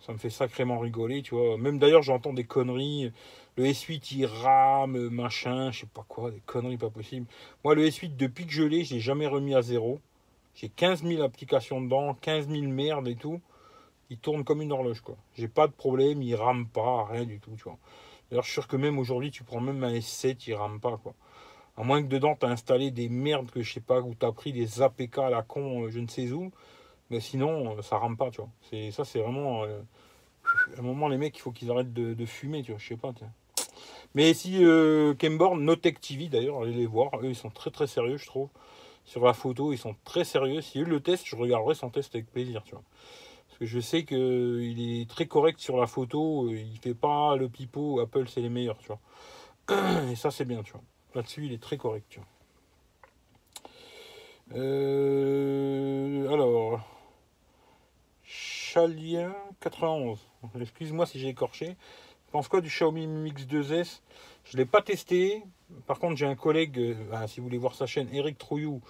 ça 0.00 0.12
me 0.12 0.18
fait 0.18 0.30
sacrément 0.30 0.78
rigoler, 0.78 1.22
tu 1.22 1.34
vois. 1.34 1.56
Même 1.56 1.78
d'ailleurs, 1.78 2.02
j'entends 2.02 2.32
des 2.32 2.44
conneries. 2.44 3.12
Le 3.56 3.64
S8, 3.64 4.14
il 4.16 4.26
rame, 4.26 5.08
machin, 5.08 5.70
je 5.70 5.80
sais 5.80 5.86
pas 5.86 6.04
quoi, 6.08 6.30
des 6.30 6.40
conneries 6.46 6.78
pas 6.78 6.90
possibles. 6.90 7.26
Moi, 7.64 7.74
le 7.74 7.86
S8, 7.86 8.16
depuis 8.16 8.46
que 8.46 8.52
je 8.52 8.62
l'ai, 8.62 8.84
je 8.84 8.94
l'ai 8.94 9.00
jamais 9.00 9.26
remis 9.26 9.54
à 9.54 9.62
zéro. 9.62 10.00
J'ai 10.54 10.68
15 10.68 11.04
000 11.04 11.22
applications 11.22 11.80
dedans, 11.80 12.14
15 12.14 12.48
000 12.48 12.62
merdes 12.64 13.08
et 13.08 13.16
tout. 13.16 13.40
Il 14.10 14.18
tourne 14.18 14.44
comme 14.44 14.62
une 14.62 14.72
horloge, 14.72 15.00
quoi. 15.00 15.16
J'ai 15.34 15.48
pas 15.48 15.66
de 15.66 15.72
problème, 15.72 16.22
il 16.22 16.34
rame 16.34 16.66
pas, 16.66 17.06
rien 17.06 17.24
du 17.24 17.38
tout, 17.38 17.52
tu 17.56 17.64
vois. 17.64 17.78
D'ailleurs, 18.30 18.44
je 18.44 18.50
suis 18.50 18.60
sûr 18.60 18.68
que 18.68 18.76
même 18.76 18.98
aujourd'hui, 18.98 19.30
tu 19.30 19.44
prends 19.44 19.60
même 19.60 19.82
un 19.84 19.92
S7, 19.92 20.36
il 20.46 20.54
rame 20.54 20.80
pas, 20.80 20.96
quoi. 20.98 21.14
À 21.76 21.82
moins 21.82 22.02
que 22.02 22.08
dedans, 22.08 22.36
tu 22.38 22.46
as 22.46 22.50
installé 22.50 22.90
des 22.90 23.08
merdes 23.08 23.50
que 23.50 23.62
je 23.62 23.72
sais 23.72 23.80
pas, 23.80 24.00
où 24.00 24.14
tu 24.14 24.26
as 24.26 24.32
pris 24.32 24.52
des 24.52 24.82
APK 24.82 25.18
à 25.18 25.30
la 25.30 25.42
con, 25.42 25.84
euh, 25.84 25.90
je 25.90 26.00
ne 26.00 26.08
sais 26.08 26.30
où. 26.32 26.52
Mais 27.10 27.20
sinon, 27.20 27.78
euh, 27.78 27.82
ça 27.82 27.98
rame 27.98 28.16
pas, 28.16 28.30
tu 28.30 28.40
vois. 28.40 28.50
Ça, 28.92 29.04
c'est 29.04 29.20
vraiment. 29.20 29.64
Euh, 29.64 29.80
à 30.76 30.80
un 30.80 30.82
moment, 30.82 31.08
les 31.08 31.16
mecs, 31.18 31.36
il 31.36 31.40
faut 31.40 31.52
qu'ils 31.52 31.70
arrêtent 31.70 31.92
de, 31.92 32.26
fumer, 32.26 32.62
tu 32.62 32.72
vois. 32.72 32.78
Je 32.78 32.88
sais 32.88 32.96
pas, 32.96 33.12
tiens. 33.12 33.32
Mais 34.14 34.34
si 34.34 34.64
euh, 34.64 35.14
Kemborn, 35.14 35.62
Notech 35.62 36.00
TV 36.00 36.28
d'ailleurs, 36.28 36.62
allez 36.62 36.72
les 36.72 36.86
voir. 36.86 37.10
Eux, 37.22 37.28
ils 37.28 37.36
sont 37.36 37.50
très 37.50 37.70
très 37.70 37.86
sérieux, 37.86 38.16
je 38.16 38.26
trouve. 38.26 38.48
sur 39.04 39.24
la 39.24 39.32
photo, 39.34 39.72
ils 39.72 39.78
sont 39.78 39.96
très 40.04 40.24
sérieux. 40.24 40.60
Si 40.60 40.80
eux 40.80 40.84
le 40.84 41.00
testent, 41.00 41.26
je 41.26 41.36
regarderai 41.36 41.74
son 41.74 41.90
test 41.90 42.14
avec 42.14 42.30
plaisir, 42.30 42.62
tu 42.64 42.72
vois. 42.72 42.82
Parce 43.48 43.58
que 43.58 43.66
je 43.66 43.80
sais 43.80 44.04
qu'il 44.04 45.00
est 45.00 45.08
très 45.08 45.26
correct 45.26 45.60
sur 45.60 45.76
la 45.76 45.86
photo, 45.86 46.48
il 46.50 46.78
fait 46.82 46.94
pas 46.94 47.36
le 47.36 47.48
pipeau, 47.48 48.00
Apple 48.00 48.28
c'est 48.28 48.40
les 48.40 48.48
meilleurs, 48.48 48.78
tu 48.78 48.88
vois. 48.88 49.00
Et 50.10 50.16
ça 50.16 50.30
c'est 50.30 50.44
bien, 50.44 50.62
tu 50.62 50.72
vois. 50.72 50.82
Là-dessus, 51.14 51.46
il 51.46 51.52
est 51.52 51.62
très 51.62 51.76
correct, 51.76 52.06
tu 52.08 52.20
vois. 52.20 52.28
Euh, 54.52 56.28
alors, 56.32 56.80
Chalien 58.24 59.34
91. 59.60 60.18
Excuse-moi 60.60 61.06
si 61.06 61.18
j'ai 61.18 61.28
écorché. 61.28 61.76
Je 62.30 62.32
pense 62.32 62.46
quoi 62.46 62.60
du 62.60 62.68
Xiaomi 62.68 63.08
Mix 63.08 63.42
2S 63.42 64.02
Je 64.44 64.56
ne 64.56 64.58
l'ai 64.58 64.64
pas 64.64 64.82
testé. 64.82 65.42
Par 65.88 65.98
contre, 65.98 66.14
j'ai 66.14 66.26
un 66.26 66.36
collègue, 66.36 66.78
euh, 66.78 67.26
si 67.26 67.40
vous 67.40 67.46
voulez 67.46 67.58
voir 67.58 67.74
sa 67.74 67.86
chaîne, 67.86 68.08
Eric 68.12 68.38
Trouillou. 68.38 68.80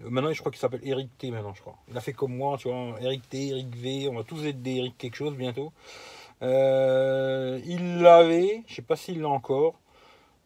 Euh, 0.00 0.08
maintenant, 0.08 0.32
je 0.32 0.40
crois 0.40 0.50
qu'il 0.50 0.58
s'appelle 0.58 0.80
Eric 0.82 1.10
T 1.18 1.30
maintenant, 1.30 1.52
je 1.52 1.60
crois. 1.60 1.76
Il 1.90 1.96
a 1.98 2.00
fait 2.00 2.14
comme 2.14 2.34
moi, 2.34 2.56
tu 2.56 2.70
vois, 2.70 2.96
Eric 3.02 3.28
T, 3.28 3.48
Eric 3.48 3.76
V. 3.76 4.08
On 4.10 4.14
va 4.14 4.24
tous 4.24 4.46
être 4.46 4.62
des 4.62 4.76
Eric 4.76 4.96
quelque 4.96 5.16
chose 5.16 5.36
bientôt. 5.36 5.74
il 6.40 7.98
l'avait, 8.00 8.62
je 8.66 8.76
sais 8.76 8.80
pas 8.80 8.96
s'il 8.96 9.20
l'a 9.20 9.28
encore. 9.28 9.74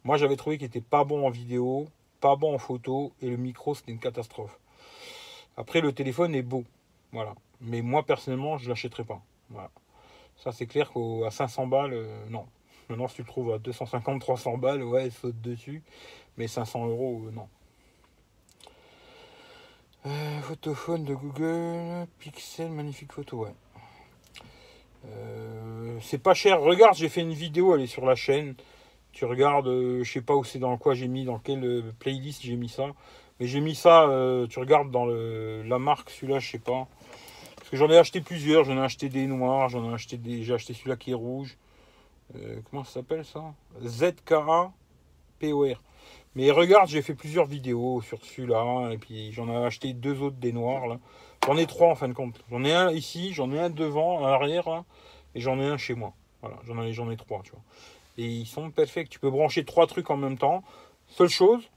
Moi, 0.02 0.16
j'avais 0.16 0.34
trouvé 0.34 0.58
qu'il 0.58 0.66
était 0.66 0.80
pas 0.80 1.04
bon 1.04 1.24
en 1.24 1.30
vidéo, 1.30 1.86
pas 2.20 2.34
bon 2.34 2.52
en 2.52 2.58
photo, 2.58 3.12
et 3.22 3.30
le 3.30 3.36
micro, 3.36 3.76
c'était 3.76 3.92
une 3.92 4.00
catastrophe. 4.00 4.58
Après, 5.56 5.80
le 5.80 5.92
téléphone 5.92 6.34
est 6.34 6.42
beau, 6.42 6.64
voilà. 7.12 7.36
Mais 7.60 7.80
moi, 7.80 8.04
personnellement, 8.04 8.58
je 8.58 8.68
l'achèterai 8.68 9.04
pas. 9.04 9.22
Ça, 10.42 10.52
c'est 10.52 10.66
clair 10.66 10.90
qu'à 10.90 11.30
500 11.30 11.66
balles, 11.66 11.92
euh, 11.92 12.24
non. 12.30 12.46
Maintenant, 12.88 13.08
si 13.08 13.16
tu 13.16 13.22
le 13.22 13.26
trouves 13.26 13.52
à 13.52 13.58
250, 13.58 14.20
300 14.20 14.56
balles, 14.56 14.82
ouais, 14.82 15.10
saute 15.10 15.38
dessus. 15.42 15.82
Mais 16.38 16.48
500 16.48 16.86
euros, 16.88 17.24
euh, 17.26 17.30
non. 17.30 17.48
Euh, 20.06 20.40
photophone 20.40 21.04
de 21.04 21.14
Google, 21.14 22.06
Pixel, 22.18 22.70
magnifique 22.70 23.12
photo, 23.12 23.44
ouais. 23.44 23.52
c'est 26.00 26.22
pas 26.22 26.32
cher. 26.32 26.62
Regarde, 26.62 26.94
j'ai 26.94 27.10
fait 27.10 27.20
une 27.20 27.34
vidéo, 27.34 27.74
elle 27.74 27.82
est 27.82 27.86
sur 27.86 28.06
la 28.06 28.14
chaîne. 28.14 28.54
Tu 29.12 29.26
regardes, 29.26 29.66
je 29.66 30.10
sais 30.10 30.22
pas 30.22 30.34
où 30.34 30.44
c'est 30.44 30.58
dans 30.58 30.78
quoi 30.78 30.94
j'ai 30.94 31.08
mis, 31.08 31.26
dans 31.26 31.38
quelle 31.38 31.92
playlist 31.98 32.40
j'ai 32.42 32.56
mis 32.56 32.70
ça. 32.70 32.86
Mais 33.38 33.46
j'ai 33.46 33.60
mis 33.60 33.74
ça, 33.74 34.06
tu 34.48 34.58
regardes 34.58 34.90
dans 34.90 35.04
le, 35.04 35.62
la 35.64 35.78
marque, 35.78 36.08
celui-là, 36.08 36.38
je 36.38 36.50
sais 36.50 36.58
pas. 36.58 36.88
J'en 37.72 37.88
ai 37.88 37.96
acheté 37.96 38.20
plusieurs, 38.20 38.64
j'en 38.64 38.76
ai 38.76 38.80
acheté 38.80 39.08
des 39.08 39.26
noirs, 39.26 39.68
j'en 39.68 39.88
ai 39.88 39.94
acheté 39.94 40.16
des. 40.16 40.42
J'ai 40.42 40.54
acheté 40.54 40.74
celui-là 40.74 40.96
qui 40.96 41.12
est 41.12 41.14
rouge. 41.14 41.56
Euh, 42.34 42.60
comment 42.68 42.82
ça 42.82 42.94
s'appelle 42.94 43.24
ça? 43.24 43.54
ZKA 43.80 44.72
POR. 45.38 45.82
Mais 46.34 46.50
regarde, 46.50 46.88
j'ai 46.88 47.02
fait 47.02 47.14
plusieurs 47.14 47.46
vidéos 47.46 48.00
sur 48.02 48.24
celui-là, 48.24 48.90
et 48.92 48.98
puis 48.98 49.32
j'en 49.32 49.48
ai 49.48 49.64
acheté 49.64 49.92
deux 49.92 50.20
autres 50.20 50.36
des 50.36 50.52
noirs 50.52 50.86
là. 50.86 50.98
J'en 51.46 51.56
ai 51.56 51.66
trois 51.66 51.88
en 51.88 51.94
fin 51.94 52.08
de 52.08 52.12
compte. 52.12 52.40
J'en 52.50 52.64
ai 52.64 52.72
un 52.72 52.90
ici, 52.90 53.32
j'en 53.32 53.50
ai 53.52 53.58
un 53.58 53.70
devant, 53.70 54.24
à 54.24 54.30
l'arrière 54.30 54.68
là, 54.68 54.84
et 55.34 55.40
j'en 55.40 55.58
ai 55.60 55.66
un 55.66 55.76
chez 55.76 55.94
moi. 55.94 56.12
Voilà, 56.42 56.56
j'en 56.66 56.82
ai, 56.82 56.92
j'en 56.92 57.10
ai 57.10 57.16
trois, 57.16 57.40
tu 57.42 57.52
vois. 57.52 57.62
Et 58.18 58.26
ils 58.26 58.46
sont 58.46 58.70
parfaits. 58.70 59.08
Tu 59.08 59.20
peux 59.20 59.30
brancher 59.30 59.64
trois 59.64 59.86
trucs 59.86 60.10
en 60.10 60.16
même 60.16 60.38
temps. 60.38 60.64
Seule 61.06 61.28
chose, 61.28 61.68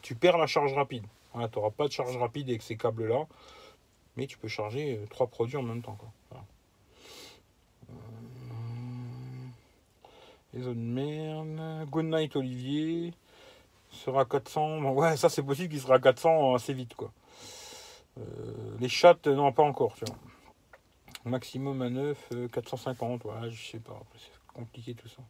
tu 0.00 0.14
perds 0.14 0.38
la 0.38 0.46
charge 0.46 0.72
rapide. 0.72 1.04
Tu 1.34 1.38
n'auras 1.38 1.70
pas 1.70 1.86
de 1.86 1.92
charge 1.92 2.16
rapide 2.16 2.48
avec 2.48 2.62
ces 2.62 2.76
câbles 2.76 3.08
là 3.08 3.26
mais 4.16 4.26
tu 4.26 4.38
peux 4.38 4.48
charger 4.48 4.98
euh, 4.98 5.06
trois 5.08 5.26
produits 5.26 5.56
en 5.56 5.62
même 5.62 5.82
temps. 5.82 5.96
Quoi. 5.96 6.10
Les 10.54 10.68
autres 10.68 10.78
merde. 10.78 11.88
Good 11.90 12.04
night 12.06 12.36
Olivier. 12.36 13.12
Sera 13.90 14.24
400. 14.24 14.92
ouais, 14.92 15.16
ça 15.16 15.28
c'est 15.28 15.42
possible 15.42 15.68
qu'il 15.70 15.80
sera 15.80 15.98
400 15.98 16.54
assez 16.54 16.72
vite 16.72 16.94
quoi. 16.94 17.12
Euh, 18.18 18.76
les 18.80 18.88
chattes, 18.88 19.26
non, 19.26 19.52
pas 19.52 19.64
encore, 19.64 19.94
tu 19.96 20.04
vois. 20.04 20.16
Maximum 21.24 21.82
à 21.82 21.90
9, 21.90 22.50
450, 22.52 23.24
ouais, 23.24 23.50
je 23.50 23.70
sais 23.70 23.78
pas. 23.78 24.00
C'est 24.16 24.30
compliqué 24.52 24.94
tout 24.94 25.08
ça. 25.08 25.22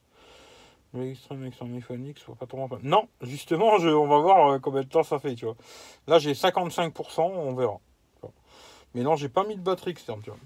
L'extrême 0.92 1.42
avec 1.42 1.54
son 1.54 1.72
iPhone 1.74 2.06
X, 2.06 2.24
pas 2.38 2.46
trop 2.46 2.68
Non, 2.82 3.08
justement, 3.20 3.78
je, 3.78 3.88
on 3.88 4.06
va 4.06 4.18
voir 4.18 4.48
euh, 4.48 4.58
combien 4.58 4.82
de 4.82 4.88
temps 4.88 5.02
ça 5.02 5.18
fait, 5.18 5.34
tu 5.34 5.44
vois. 5.44 5.56
Là, 6.06 6.18
j'ai 6.18 6.34
55%, 6.34 7.22
on 7.22 7.54
verra. 7.54 7.80
Mais 8.94 9.02
non, 9.02 9.16
j'ai 9.16 9.28
pas 9.28 9.44
mis 9.44 9.56
de 9.56 9.60
batterie 9.60 9.90
externe, 9.90 10.20
tu 10.22 10.30
vois. 10.30 10.38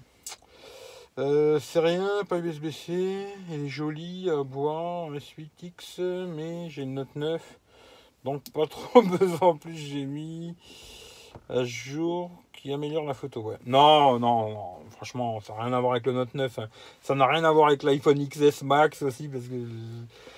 Euh, 1.19 1.59
c'est 1.59 1.79
rien, 1.79 2.07
pas 2.27 2.39
USB-C. 2.39 3.27
Elle 3.51 3.65
est 3.65 3.67
jolie 3.67 4.29
à 4.29 4.43
boire, 4.43 5.11
S8X, 5.11 6.01
mais 6.27 6.69
j'ai 6.69 6.83
une 6.83 6.93
Note 6.95 7.15
9. 7.15 7.59
Donc 8.23 8.49
pas 8.51 8.67
trop 8.67 9.01
besoin. 9.19 9.49
En 9.49 9.57
plus, 9.57 9.75
j'ai 9.75 10.05
mis 10.05 10.55
à 11.49 11.63
jour 11.63 12.31
qui 12.53 12.73
améliore 12.73 13.05
la 13.05 13.13
photo. 13.13 13.41
Ouais. 13.41 13.57
Non, 13.65 14.19
non, 14.19 14.49
non. 14.49 14.65
Franchement, 14.91 15.39
ça 15.41 15.53
n'a 15.53 15.63
rien 15.63 15.73
à 15.73 15.79
voir 15.79 15.93
avec 15.93 16.05
le 16.05 16.13
Note 16.13 16.33
9. 16.33 16.59
Hein. 16.59 16.69
Ça 17.01 17.15
n'a 17.15 17.27
rien 17.27 17.43
à 17.43 17.51
voir 17.51 17.67
avec 17.67 17.83
l'iPhone 17.83 18.25
XS 18.27 18.63
Max 18.63 19.01
aussi. 19.01 19.27
Parce 19.27 19.45
que 19.45 19.55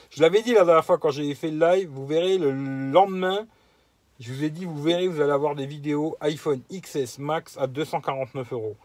je 0.10 0.22
l'avais 0.22 0.42
dit 0.42 0.54
la 0.54 0.66
dernière 0.66 0.86
fois 0.86 0.98
quand 0.98 1.12
j'ai 1.12 1.34
fait 1.36 1.52
le 1.52 1.60
live. 1.60 1.90
Vous 1.90 2.06
verrez 2.06 2.38
le 2.38 2.52
lendemain 2.52 3.46
je 4.22 4.32
vous 4.32 4.44
ai 4.44 4.52
dit, 4.52 4.66
vous 4.66 4.82
verrez, 4.82 5.08
vous 5.08 5.20
allez 5.20 5.32
avoir 5.32 5.56
des 5.56 5.66
vidéos 5.66 6.16
iPhone 6.22 6.62
XS 6.72 7.18
Max 7.18 7.58
à 7.58 7.66
249 7.66 8.54
euros. 8.54 8.78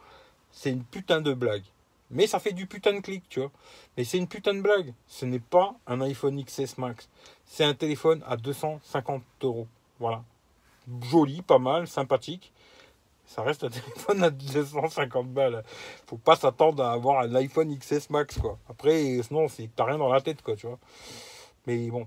C'est 0.50 0.70
une 0.70 0.82
putain 0.82 1.20
de 1.20 1.34
blague. 1.34 1.64
Mais 2.10 2.26
ça 2.26 2.38
fait 2.38 2.52
du 2.52 2.66
putain 2.66 2.94
de 2.94 3.00
clic, 3.00 3.22
tu 3.28 3.40
vois. 3.40 3.50
Mais 3.96 4.04
c'est 4.04 4.16
une 4.16 4.28
putain 4.28 4.54
de 4.54 4.62
blague. 4.62 4.94
Ce 5.06 5.26
n'est 5.26 5.40
pas 5.40 5.74
un 5.86 6.00
iPhone 6.00 6.42
XS 6.42 6.78
Max. 6.78 7.10
C'est 7.44 7.64
un 7.64 7.74
téléphone 7.74 8.22
à 8.26 8.38
250 8.38 9.22
euros. 9.42 9.66
Voilà. 10.00 10.24
Joli, 11.02 11.42
pas 11.42 11.58
mal, 11.58 11.86
sympathique. 11.86 12.50
Ça 13.26 13.42
reste 13.42 13.64
un 13.64 13.68
téléphone 13.70 14.24
à 14.24 14.30
250 14.30 15.28
balles. 15.28 15.64
Faut 16.06 16.16
pas 16.16 16.36
s'attendre 16.36 16.82
à 16.82 16.92
avoir 16.92 17.20
un 17.20 17.34
iPhone 17.34 17.76
XS 17.76 18.08
Max, 18.08 18.38
quoi. 18.38 18.58
Après, 18.70 19.20
sinon, 19.22 19.48
t'as 19.74 19.84
rien 19.84 19.98
dans 19.98 20.08
la 20.08 20.22
tête, 20.22 20.40
quoi, 20.40 20.56
tu 20.56 20.66
vois. 20.66 20.78
Mais 21.66 21.90
bon, 21.90 22.06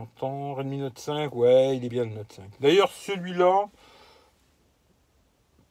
Entend 0.00 0.54
Redmi 0.54 0.78
Note 0.78 0.98
5, 0.98 1.34
ouais, 1.34 1.76
il 1.76 1.84
est 1.84 1.88
bien 1.88 2.04
le 2.04 2.10
Note 2.10 2.32
5. 2.32 2.44
D'ailleurs, 2.60 2.90
celui-là, 2.90 3.68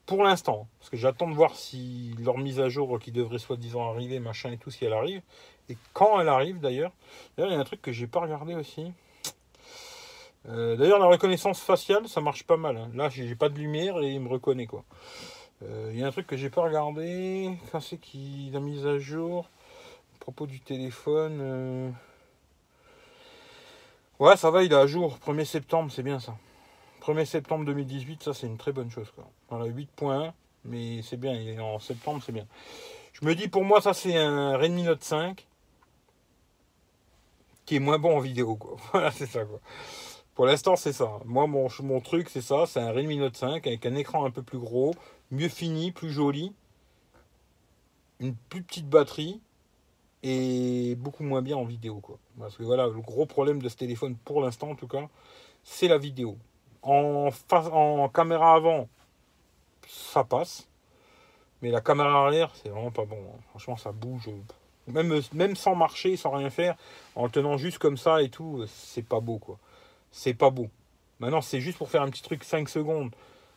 pour 0.05 0.23
l'instant, 0.23 0.67
parce 0.79 0.89
que 0.91 0.97
j'attends 0.97 1.27
de 1.27 1.33
voir 1.33 1.55
si 1.55 2.13
leur 2.19 2.37
mise 2.37 2.59
à 2.59 2.69
jour 2.69 2.99
qui 2.99 3.11
devrait 3.11 3.39
soi-disant 3.39 3.89
arriver, 3.89 4.19
machin 4.19 4.51
et 4.51 4.57
tout, 4.57 4.69
si 4.69 4.85
elle 4.85 4.93
arrive, 4.93 5.21
et 5.69 5.77
quand 5.93 6.19
elle 6.19 6.29
arrive 6.29 6.59
d'ailleurs. 6.59 6.91
D'ailleurs, 7.35 7.51
il 7.51 7.55
y 7.55 7.57
a 7.57 7.61
un 7.61 7.65
truc 7.65 7.81
que 7.81 7.91
j'ai 7.91 8.07
pas 8.07 8.19
regardé 8.19 8.53
aussi. 8.53 8.91
Euh, 10.47 10.75
d'ailleurs, 10.75 10.99
la 10.99 11.07
reconnaissance 11.07 11.59
faciale, 11.59 12.07
ça 12.07 12.21
marche 12.21 12.43
pas 12.43 12.57
mal. 12.57 12.77
Hein. 12.77 12.91
Là, 12.93 13.09
j'ai 13.09 13.35
pas 13.35 13.49
de 13.49 13.57
lumière 13.57 13.99
et 13.99 14.11
il 14.11 14.19
me 14.19 14.29
reconnaît 14.29 14.67
quoi. 14.67 14.83
Euh, 15.63 15.89
il 15.91 15.99
y 15.99 16.03
a 16.03 16.07
un 16.07 16.11
truc 16.11 16.27
que 16.27 16.37
j'ai 16.37 16.49
pas 16.49 16.61
regardé. 16.61 17.51
Enfin, 17.63 17.79
c'est 17.79 17.97
qui 17.97 18.49
la 18.53 18.59
mise 18.59 18.85
à 18.85 18.99
jour? 18.99 19.49
À 20.15 20.19
propos 20.19 20.45
du 20.45 20.59
téléphone. 20.59 21.39
Euh, 21.41 21.89
Ouais, 24.19 24.35
ça 24.35 24.51
va, 24.51 24.63
il 24.63 24.73
est 24.73 24.75
à 24.75 24.85
jour. 24.85 25.17
1er 25.25 25.45
septembre, 25.45 25.91
c'est 25.93 26.03
bien 26.03 26.19
ça. 26.19 26.35
1er 27.01 27.23
septembre 27.23 27.63
2018, 27.65 28.23
ça 28.23 28.33
c'est 28.33 28.47
une 28.47 28.57
très 28.57 28.73
bonne 28.73 28.91
chose. 28.91 29.09
Quoi. 29.15 29.25
Voilà, 29.49 29.65
8 29.65 29.89
points, 29.95 30.33
mais 30.65 31.01
c'est 31.03 31.15
bien, 31.15 31.33
il 31.33 31.47
est 31.47 31.59
en 31.59 31.79
septembre, 31.79 32.21
c'est 32.25 32.33
bien. 32.33 32.45
Je 33.13 33.25
me 33.25 33.33
dis, 33.33 33.47
pour 33.47 33.63
moi, 33.63 33.79
ça 33.79 33.93
c'est 33.93 34.17
un 34.17 34.57
Redmi 34.57 34.83
Note 34.83 35.03
5 35.03 35.47
qui 37.65 37.77
est 37.77 37.79
moins 37.79 37.97
bon 37.97 38.17
en 38.17 38.19
vidéo. 38.19 38.55
Quoi. 38.55 38.75
Voilà, 38.91 39.11
c'est 39.11 39.25
ça. 39.25 39.45
Quoi. 39.45 39.61
Pour 40.35 40.45
l'instant, 40.45 40.75
c'est 40.75 40.93
ça. 40.93 41.19
Moi, 41.25 41.47
mon, 41.47 41.69
mon 41.81 42.01
truc, 42.01 42.29
c'est 42.29 42.41
ça. 42.41 42.65
C'est 42.65 42.81
un 42.81 42.91
Redmi 42.91 43.17
Note 43.17 43.37
5 43.37 43.65
avec 43.67 43.85
un 43.85 43.95
écran 43.95 44.25
un 44.25 44.31
peu 44.31 44.43
plus 44.43 44.59
gros, 44.59 44.93
mieux 45.31 45.49
fini, 45.49 45.91
plus 45.93 46.11
joli, 46.11 46.53
une 48.19 48.35
plus 48.35 48.63
petite 48.63 48.89
batterie 48.89 49.39
et 50.23 50.95
beaucoup 50.95 51.23
moins 51.23 51.41
bien 51.41 51.57
en 51.57 51.65
vidéo. 51.65 51.99
Quoi. 52.01 52.17
Parce 52.37 52.57
que 52.57 52.63
voilà, 52.63 52.87
le 52.87 53.01
gros 53.01 53.25
problème 53.25 53.61
de 53.61 53.69
ce 53.69 53.77
téléphone, 53.77 54.15
pour 54.25 54.41
l'instant 54.41 54.69
en 54.71 54.75
tout 54.75 54.87
cas, 54.87 55.07
c'est 55.63 55.87
la 55.87 55.97
vidéo. 55.97 56.37
En, 56.81 57.29
en 57.51 58.09
caméra 58.09 58.53
avant, 58.55 58.87
ça 59.87 60.23
passe. 60.23 60.67
Mais 61.61 61.71
la 61.71 61.81
caméra 61.81 62.25
arrière, 62.25 62.51
c'est 62.55 62.69
vraiment 62.69 62.91
pas 62.91 63.05
bon. 63.05 63.17
Hein. 63.17 63.39
Franchement, 63.49 63.75
ça 63.75 63.91
bouge. 63.91 64.29
Même, 64.87 65.21
même 65.33 65.55
sans 65.55 65.75
marcher, 65.75 66.15
sans 66.15 66.31
rien 66.31 66.49
faire, 66.49 66.75
en 67.15 67.25
le 67.25 67.29
tenant 67.29 67.57
juste 67.57 67.77
comme 67.77 67.97
ça 67.97 68.23
et 68.23 68.29
tout, 68.29 68.65
c'est 68.67 69.05
pas 69.05 69.19
beau 69.19 69.37
quoi. 69.37 69.59
C'est 70.11 70.33
pas 70.33 70.49
beau. 70.49 70.69
Maintenant, 71.19 71.41
c'est 71.41 71.59
juste 71.59 71.77
pour 71.77 71.89
faire 71.89 72.01
un 72.01 72.09
petit 72.09 72.23
truc 72.23 72.43
5 72.43 72.67
secondes 72.69 73.11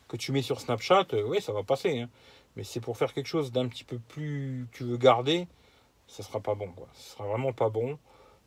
que 0.09 0.17
tu 0.17 0.33
mets 0.33 0.43
sur 0.43 0.61
Snapchat, 0.61 1.07
euh, 1.15 1.25
oui, 1.27 1.41
ça 1.41 1.53
va 1.53 1.63
passer. 1.63 2.01
Hein. 2.01 2.09
Mais 2.57 2.65
c'est 2.65 2.81
pour 2.81 2.99
faire 2.99 3.15
quelque 3.15 3.29
chose 3.29 3.51
d'un 3.51 3.67
petit 3.69 3.85
peu 3.85 3.99
plus. 3.99 4.69
Tu 4.73 4.85
veux 4.85 4.99
garder, 4.99 5.47
ça 6.13 6.23
sera 6.23 6.41
pas 6.41 6.55
bon. 6.55 6.69
Quoi. 6.73 6.87
Ce 6.93 7.15
sera 7.15 7.27
vraiment 7.27 7.53
pas 7.53 7.71
bon. 7.71 7.99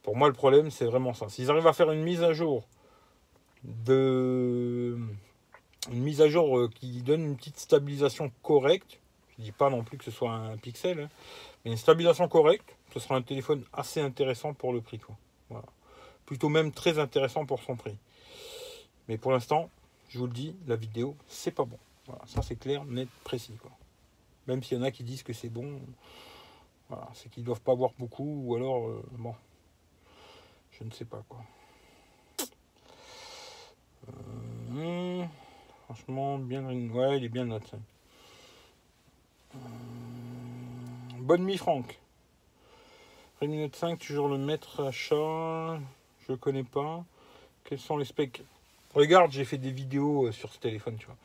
Pour 0.03 0.15
moi, 0.15 0.27
le 0.27 0.35
problème, 0.35 0.69
c'est 0.69 0.85
vraiment 0.85 1.13
ça. 1.13 1.29
S'ils 1.29 1.49
arrivent 1.49 1.65
à 1.65 1.73
faire 1.73 1.91
une 1.91 2.03
mise 2.03 2.21
à 2.21 2.31
jour 2.31 2.67
de 3.63 4.99
une 5.91 6.01
mise 6.03 6.21
à 6.21 6.29
jour 6.29 6.59
euh, 6.59 6.69
qui 6.69 7.01
donne 7.01 7.23
une 7.23 7.35
petite 7.35 7.57
stabilisation 7.57 8.31
correcte, 8.43 8.99
je 9.37 9.43
dis 9.43 9.51
pas 9.51 9.71
non 9.71 9.83
plus 9.83 9.97
que 9.97 10.03
ce 10.03 10.11
soit 10.11 10.31
un 10.31 10.57
pixel, 10.57 10.99
hein, 10.99 11.09
mais 11.63 11.71
une 11.71 11.77
stabilisation 11.77 12.27
correcte, 12.27 12.75
ce 12.93 12.99
sera 12.99 13.15
un 13.15 13.23
téléphone 13.23 13.63
assez 13.73 13.99
intéressant 13.99 14.53
pour 14.53 14.71
le 14.71 14.81
prix. 14.81 14.99
Quoi. 14.99 15.15
Voilà. 15.49 15.65
Plutôt 16.27 16.49
même 16.49 16.71
très 16.71 16.99
intéressant 16.99 17.47
pour 17.47 17.63
son 17.63 17.75
prix. 17.75 17.97
Mais 19.07 19.17
pour 19.17 19.31
l'instant, 19.31 19.69
je 20.09 20.19
vous 20.19 20.27
le 20.27 20.33
dis, 20.33 20.55
la 20.67 20.75
vidéo, 20.75 21.15
c'est 21.27 21.51
pas 21.51 21.65
bon. 21.65 21.79
Voilà, 22.05 22.21
ça 22.27 22.43
c'est 22.43 22.55
clair, 22.55 22.85
net, 22.85 23.09
précis. 23.23 23.57
Quoi. 23.59 23.71
Même 24.47 24.61
s'il 24.61 24.77
y 24.77 24.81
en 24.81 24.83
a 24.83 24.91
qui 24.91 25.03
disent 25.03 25.23
que 25.23 25.33
c'est 25.33 25.49
bon, 25.49 25.79
voilà, 26.89 27.07
c'est 27.13 27.29
qu'ils 27.29 27.43
doivent 27.43 27.61
pas 27.61 27.73
voir 27.73 27.91
beaucoup, 27.97 28.43
ou 28.45 28.55
alors, 28.55 28.87
euh, 28.87 29.03
bon, 29.17 29.33
je 30.71 30.83
ne 30.83 30.91
sais 30.91 31.05
pas 31.05 31.23
quoi. 31.27 31.43
Euh, 34.07 35.25
franchement, 35.85 36.37
bien, 36.37 36.63
ouais, 36.63 37.17
il 37.17 37.23
est 37.23 37.29
bien 37.29 37.45
notre. 37.45 37.75
Euh, 39.55 39.57
bonne 41.19 41.45
nuit, 41.45 41.57
Franck. 41.57 41.99
Redmi 43.41 43.57
Note 43.57 43.75
5, 43.75 43.99
toujours 43.99 44.27
le 44.27 44.37
maître 44.37 44.85
achat. 44.85 45.79
Je 46.27 46.33
connais 46.33 46.63
pas. 46.63 47.03
Quels 47.63 47.79
sont 47.79 47.97
les 47.97 48.05
specs? 48.05 48.43
Regarde, 48.93 49.31
j'ai 49.31 49.43
fait 49.43 49.57
des 49.57 49.71
vidéos 49.71 50.31
sur 50.31 50.53
ce 50.53 50.59
téléphone, 50.59 50.97
tu 50.97 51.07
vois. 51.07 51.17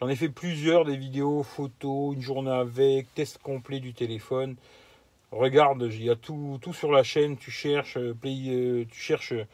J'en 0.00 0.08
ai 0.08 0.16
fait 0.16 0.28
plusieurs, 0.28 0.84
des 0.84 0.96
vidéos, 0.96 1.42
photos, 1.42 2.14
une 2.14 2.22
journée 2.22 2.50
avec, 2.50 3.12
test 3.14 3.38
complet 3.38 3.80
du 3.80 3.92
téléphone. 3.92 4.56
Regarde, 5.34 5.88
il 5.90 6.04
y 6.04 6.10
a 6.10 6.14
tout, 6.14 6.60
tout 6.62 6.72
sur 6.72 6.92
la 6.92 7.02
chaîne, 7.02 7.36
tu 7.36 7.50
cherches, 7.50 7.96
euh, 7.96 8.14
play, 8.14 8.36
euh, 8.46 8.84
tu 8.88 9.00
cherches, 9.00 9.32
euh, 9.32 9.44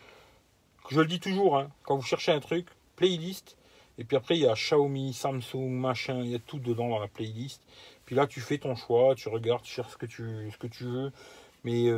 je 0.90 1.00
le 1.00 1.06
dis 1.06 1.20
toujours, 1.20 1.56
hein, 1.56 1.70
quand 1.84 1.96
vous 1.96 2.02
cherchez 2.02 2.32
un 2.32 2.40
truc, 2.40 2.66
playlist, 2.96 3.56
et 3.96 4.04
puis 4.04 4.14
après 4.14 4.36
il 4.36 4.42
y 4.42 4.46
a 4.46 4.52
Xiaomi, 4.52 5.14
Samsung, 5.14 5.70
machin, 5.70 6.20
il 6.20 6.32
y 6.32 6.34
a 6.34 6.38
tout 6.38 6.58
dedans 6.58 6.90
dans 6.90 6.98
la 6.98 7.08
playlist. 7.08 7.62
Puis 8.04 8.14
là 8.14 8.26
tu 8.26 8.40
fais 8.40 8.58
ton 8.58 8.76
choix, 8.76 9.14
tu 9.14 9.30
regardes, 9.30 9.62
tu 9.62 9.72
cherches 9.72 9.92
ce 9.92 9.96
que 9.96 10.04
tu, 10.04 10.50
ce 10.52 10.58
que 10.58 10.66
tu 10.66 10.84
veux. 10.84 11.12
Mais 11.64 11.90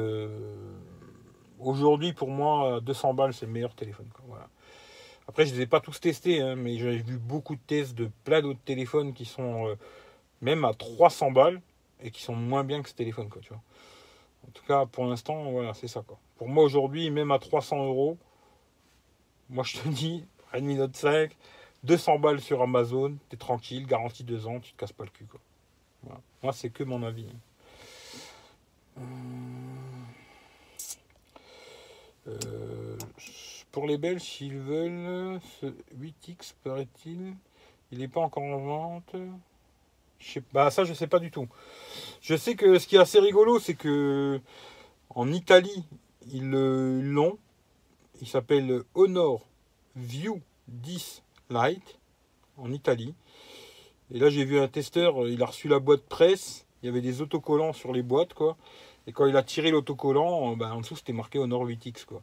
aujourd'hui 1.59 2.13
pour 2.13 2.29
moi, 2.29 2.81
200 2.81 3.15
balles 3.15 3.35
c'est 3.35 3.47
le 3.47 3.53
meilleur 3.53 3.75
téléphone. 3.75 4.07
Après 5.27 5.45
je 5.45 5.53
ne 5.53 5.57
les 5.57 5.63
ai 5.63 5.67
pas 5.67 5.81
tous 5.81 6.01
testés, 6.01 6.41
hein, 6.41 6.55
mais 6.55 6.79
j'ai 6.79 6.99
vu 6.99 7.19
beaucoup 7.19 7.57
de 7.57 7.61
tests 7.67 7.95
de 7.95 8.11
plein 8.25 8.43
d'autres 8.43 8.63
téléphones 8.65 9.13
qui 9.13 9.25
sont 9.25 9.77
même 10.41 10.65
à 10.65 10.73
300 10.75 11.33
balles 11.33 11.61
et 12.03 12.11
qui 12.11 12.23
sont 12.23 12.35
moins 12.35 12.65
bien 12.65 12.83
que 12.83 12.89
ce 12.89 12.95
téléphone, 12.95 13.29
quoi, 13.29 13.41
tu 13.41 13.51
vois. 13.51 13.63
En 14.47 14.51
tout 14.53 14.65
cas, 14.67 14.87
pour 14.87 15.07
l'instant, 15.07 15.51
voilà, 15.51 15.75
c'est 15.75 15.89
ça, 15.89 16.03
quoi. 16.07 16.19
Pour 16.37 16.49
moi, 16.49 16.65
aujourd'hui, 16.65 17.11
même 17.11 17.31
à 17.31 17.39
300 17.39 17.85
euros, 17.87 18.19
moi, 19.49 19.65
je 19.65 19.79
te 19.79 19.89
dis, 19.91 20.25
Redmi 20.53 20.77
Note 20.77 20.97
5, 20.97 21.37
200 21.85 22.19
balles 22.19 22.41
sur 22.41 22.63
Amazon, 22.63 23.17
t'es 23.29 23.37
tranquille, 23.37 23.87
garantie 23.87 24.25
2 24.25 24.47
ans, 24.47 24.61
tu 24.61 24.73
te 24.73 24.79
casses 24.79 24.93
pas 24.93 25.05
le 25.05 25.11
cul, 25.11 25.27
quoi. 25.27 25.41
Moi, 26.43 26.53
c'est 26.53 26.71
que 26.71 26.83
mon 26.83 27.03
avis. 27.05 27.27
Hein. 28.99 29.03
Euh, 32.27 32.97
pour 33.71 33.87
les 33.87 33.99
Belges, 33.99 34.23
s'ils 34.23 34.59
veulent, 34.59 35.41
ce 35.61 35.67
8X, 35.97 36.55
paraît-il, 36.63 37.35
il 37.91 37.99
n'est 37.99 38.09
pas 38.09 38.21
encore 38.21 38.43
en 38.43 38.59
vente. 38.59 39.17
Bah 40.53 40.71
ça 40.71 40.85
je 40.85 40.95
sais 40.95 41.07
pas 41.07 41.19
du 41.19 41.31
tout. 41.31 41.49
Je 42.21 42.37
sais 42.37 42.55
que 42.55 42.79
ce 42.79 42.87
qui 42.87 42.97
est 42.97 43.01
assez 43.01 43.19
rigolo, 43.19 43.59
c'est 43.59 43.75
que 43.75 44.41
en 45.11 45.33
Italie, 45.33 45.85
ils 46.31 46.51
l'ont. 46.51 47.39
Il 48.21 48.29
s'appelle 48.29 48.83
Honor 48.95 49.47
View 49.97 50.41
10 50.69 51.23
Lite 51.51 51.99
en 52.57 52.73
Italie. 52.73 53.15
Et 54.13 54.19
là 54.19 54.31
j'ai 54.31 54.45
vu 54.45 54.59
un 54.59 54.69
testeur, 54.69 55.27
il 55.27 55.43
a 55.43 55.47
reçu 55.47 55.69
la 55.69 55.79
boîte 55.79 56.03
presse, 56.03 56.67
il 56.83 56.87
y 56.87 56.89
avait 56.89 57.01
des 57.01 57.21
autocollants 57.21 57.73
sur 57.73 57.93
les 57.93 58.03
boîtes 58.03 58.35
quoi. 58.35 58.57
Et 59.07 59.13
quand 59.13 59.27
il 59.27 59.37
a 59.37 59.43
tiré 59.43 59.71
l'autocollant, 59.71 60.57
ben, 60.57 60.73
en 60.73 60.81
dessous 60.81 60.97
c'était 60.97 61.13
marqué 61.13 61.39
Honor 61.39 61.67
8X 61.67 62.05
quoi. 62.05 62.23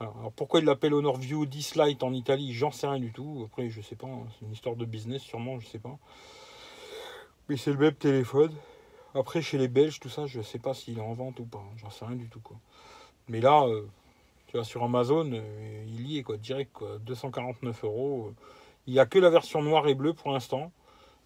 Alors, 0.00 0.32
pourquoi 0.36 0.60
il 0.60 0.66
l'appelle 0.66 0.94
Honor 0.94 1.16
View 1.16 1.44
10 1.44 1.74
Lite 1.74 2.02
en 2.04 2.12
Italie, 2.12 2.52
j'en 2.52 2.70
sais 2.70 2.86
rien 2.86 3.00
du 3.00 3.12
tout. 3.12 3.42
Après 3.46 3.68
je 3.68 3.80
sais 3.80 3.96
pas, 3.96 4.06
hein. 4.06 4.26
c'est 4.38 4.46
une 4.46 4.52
histoire 4.52 4.76
de 4.76 4.84
business 4.84 5.22
sûrement, 5.22 5.58
je 5.60 5.66
sais 5.66 5.80
pas. 5.80 5.98
Mais 7.48 7.56
c'est 7.56 7.72
le 7.72 7.78
même 7.78 7.94
téléphone. 7.94 8.52
Après, 9.14 9.40
chez 9.40 9.56
les 9.56 9.68
Belges, 9.68 10.00
tout 10.00 10.10
ça, 10.10 10.26
je 10.26 10.38
ne 10.38 10.42
sais 10.42 10.58
pas 10.58 10.74
s'il 10.74 10.98
est 10.98 11.02
en 11.02 11.14
vente 11.14 11.40
ou 11.40 11.44
pas. 11.44 11.64
J'en 11.78 11.88
sais 11.88 12.04
rien 12.04 12.16
du 12.16 12.28
tout. 12.28 12.42
Mais 13.28 13.40
là, 13.40 13.64
euh, 13.66 13.86
tu 14.48 14.56
vois, 14.56 14.64
sur 14.64 14.82
Amazon, 14.84 15.30
euh, 15.32 15.84
il 15.86 16.10
y 16.10 16.18
est, 16.18 16.22
quoi, 16.22 16.36
direct, 16.36 16.72
quoi. 16.74 16.98
249 16.98 17.84
euros. 17.84 18.34
Il 18.86 18.92
n'y 18.92 19.00
a 19.00 19.06
que 19.06 19.18
la 19.18 19.30
version 19.30 19.62
noire 19.62 19.88
et 19.88 19.94
bleue 19.94 20.12
pour 20.12 20.30
l'instant. 20.30 20.72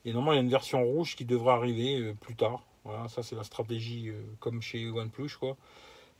Et 0.05 0.13
normalement, 0.13 0.33
il 0.33 0.37
y 0.37 0.39
a 0.39 0.43
une 0.43 0.51
version 0.51 0.85
rouge 0.85 1.17
qui 1.17 1.25
devrait 1.25 1.55
arriver 1.55 1.99
euh, 1.99 2.15
plus 2.15 2.37
tard. 2.37 2.63
Voilà, 2.85 3.09
ça, 3.09 3.25
c'est 3.25 3.37
la 3.37 3.45
stratégie 3.45 4.11
comme 4.41 4.61
chez 4.61 4.89
OnePlus, 4.91 5.37
quoi. 5.39 5.57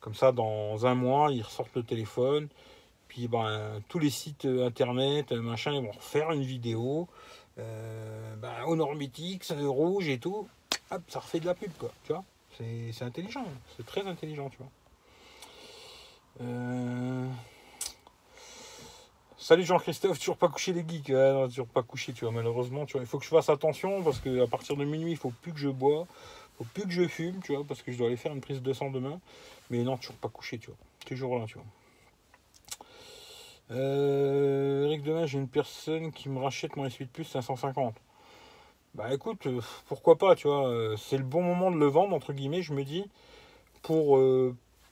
Comme 0.01 0.15
ça, 0.15 0.31
dans 0.31 0.87
un 0.87 0.95
mois, 0.95 1.33
ils 1.33 1.43
ressortent 1.43 1.75
le 1.75 1.83
téléphone. 1.83 2.49
Puis, 3.09 3.29
ben, 3.29 3.81
tous 3.89 3.99
les 3.99 4.11
sites 4.11 4.45
internet, 4.45 5.33
machin, 5.33 5.73
ils 5.73 5.83
vont 5.83 5.91
refaire 5.91 6.31
une 6.31 6.43
vidéo 6.43 7.09
euh, 7.59 8.37
bah, 8.37 8.65
au 8.67 8.77
Normitix, 8.77 9.53
rouge 9.53 10.09
et 10.09 10.19
tout, 10.19 10.49
hop, 10.91 11.03
ça 11.09 11.21
refait 11.21 11.41
de 11.41 11.47
la 11.47 11.55
pub, 11.55 11.73
quoi, 11.79 11.93
tu 12.05 12.13
vois. 12.13 12.25
C'est 12.59 13.03
intelligent, 13.03 13.45
c'est 13.77 13.87
très 13.87 14.07
intelligent, 14.07 14.51
tu 14.51 14.59
vois. 14.59 14.71
Euh, 16.43 17.27
salut 19.39 19.65
Jean-Christophe, 19.65 20.19
toujours 20.19 20.37
pas 20.37 20.49
couché 20.49 20.73
les 20.73 20.85
geeks, 20.87 21.11
non, 21.11 21.49
toujours 21.49 21.67
pas 21.67 21.83
couché, 21.83 22.13
tu 22.13 22.25
vois, 22.25 22.33
malheureusement, 22.33 22.87
tu 22.87 22.93
vois, 22.93 23.03
il 23.03 23.07
faut 23.07 23.19
que 23.19 23.25
je 23.25 23.31
fasse 23.31 23.49
attention 23.49 24.03
parce 24.03 24.21
qu'à 24.21 24.47
partir 24.47 24.77
de 24.77 24.85
minuit, 24.85 25.13
il 25.13 25.17
faut 25.17 25.33
plus 25.43 25.53
que 25.53 25.59
je 25.59 25.69
bois, 25.69 26.07
faut 26.59 26.65
plus 26.73 26.85
que 26.85 26.91
je 26.91 27.09
fume, 27.09 27.41
tu 27.43 27.55
vois, 27.55 27.65
parce 27.65 27.83
que 27.83 27.91
je 27.93 27.99
dois 27.99 28.07
aller 28.07 28.17
faire 28.17 28.33
une 28.33 28.41
prise 28.41 28.63
de 28.63 28.73
sang 28.73 28.91
demain, 28.91 29.21
mais 29.71 29.83
non, 29.83 29.97
toujours 29.97 30.17
pas 30.17 30.29
couché, 30.29 30.59
tu 30.59 30.67
vois, 30.69 30.77
toujours 31.07 31.39
là, 31.39 31.47
tu 31.47 31.55
vois. 31.55 31.67
Euh, 33.73 34.85
Eric, 34.87 35.03
demain 35.03 35.25
j'ai 35.27 35.39
une 35.39 35.49
personne 35.49 36.13
qui 36.13 36.29
me 36.29 36.39
rachète 36.41 36.77
mon 36.77 36.87
S8 36.87 37.07
Plus 37.09 37.25
550. 37.25 37.95
Bah 38.95 39.13
écoute, 39.15 39.47
euh, 39.47 39.61
pourquoi 39.87 40.19
pas, 40.19 40.35
tu 40.37 40.47
vois, 40.47 40.69
euh, 40.69 40.97
c'est 40.99 41.17
le 41.17 41.25
bon 41.25 41.43
moment 41.43 41.71
de 41.71 41.79
le 41.79 41.87
vendre, 41.87 42.15
entre 42.15 42.35
guillemets, 42.35 42.61
je 42.63 42.75
me 42.75 42.85
dis, 42.85 43.05
pour 43.83 44.19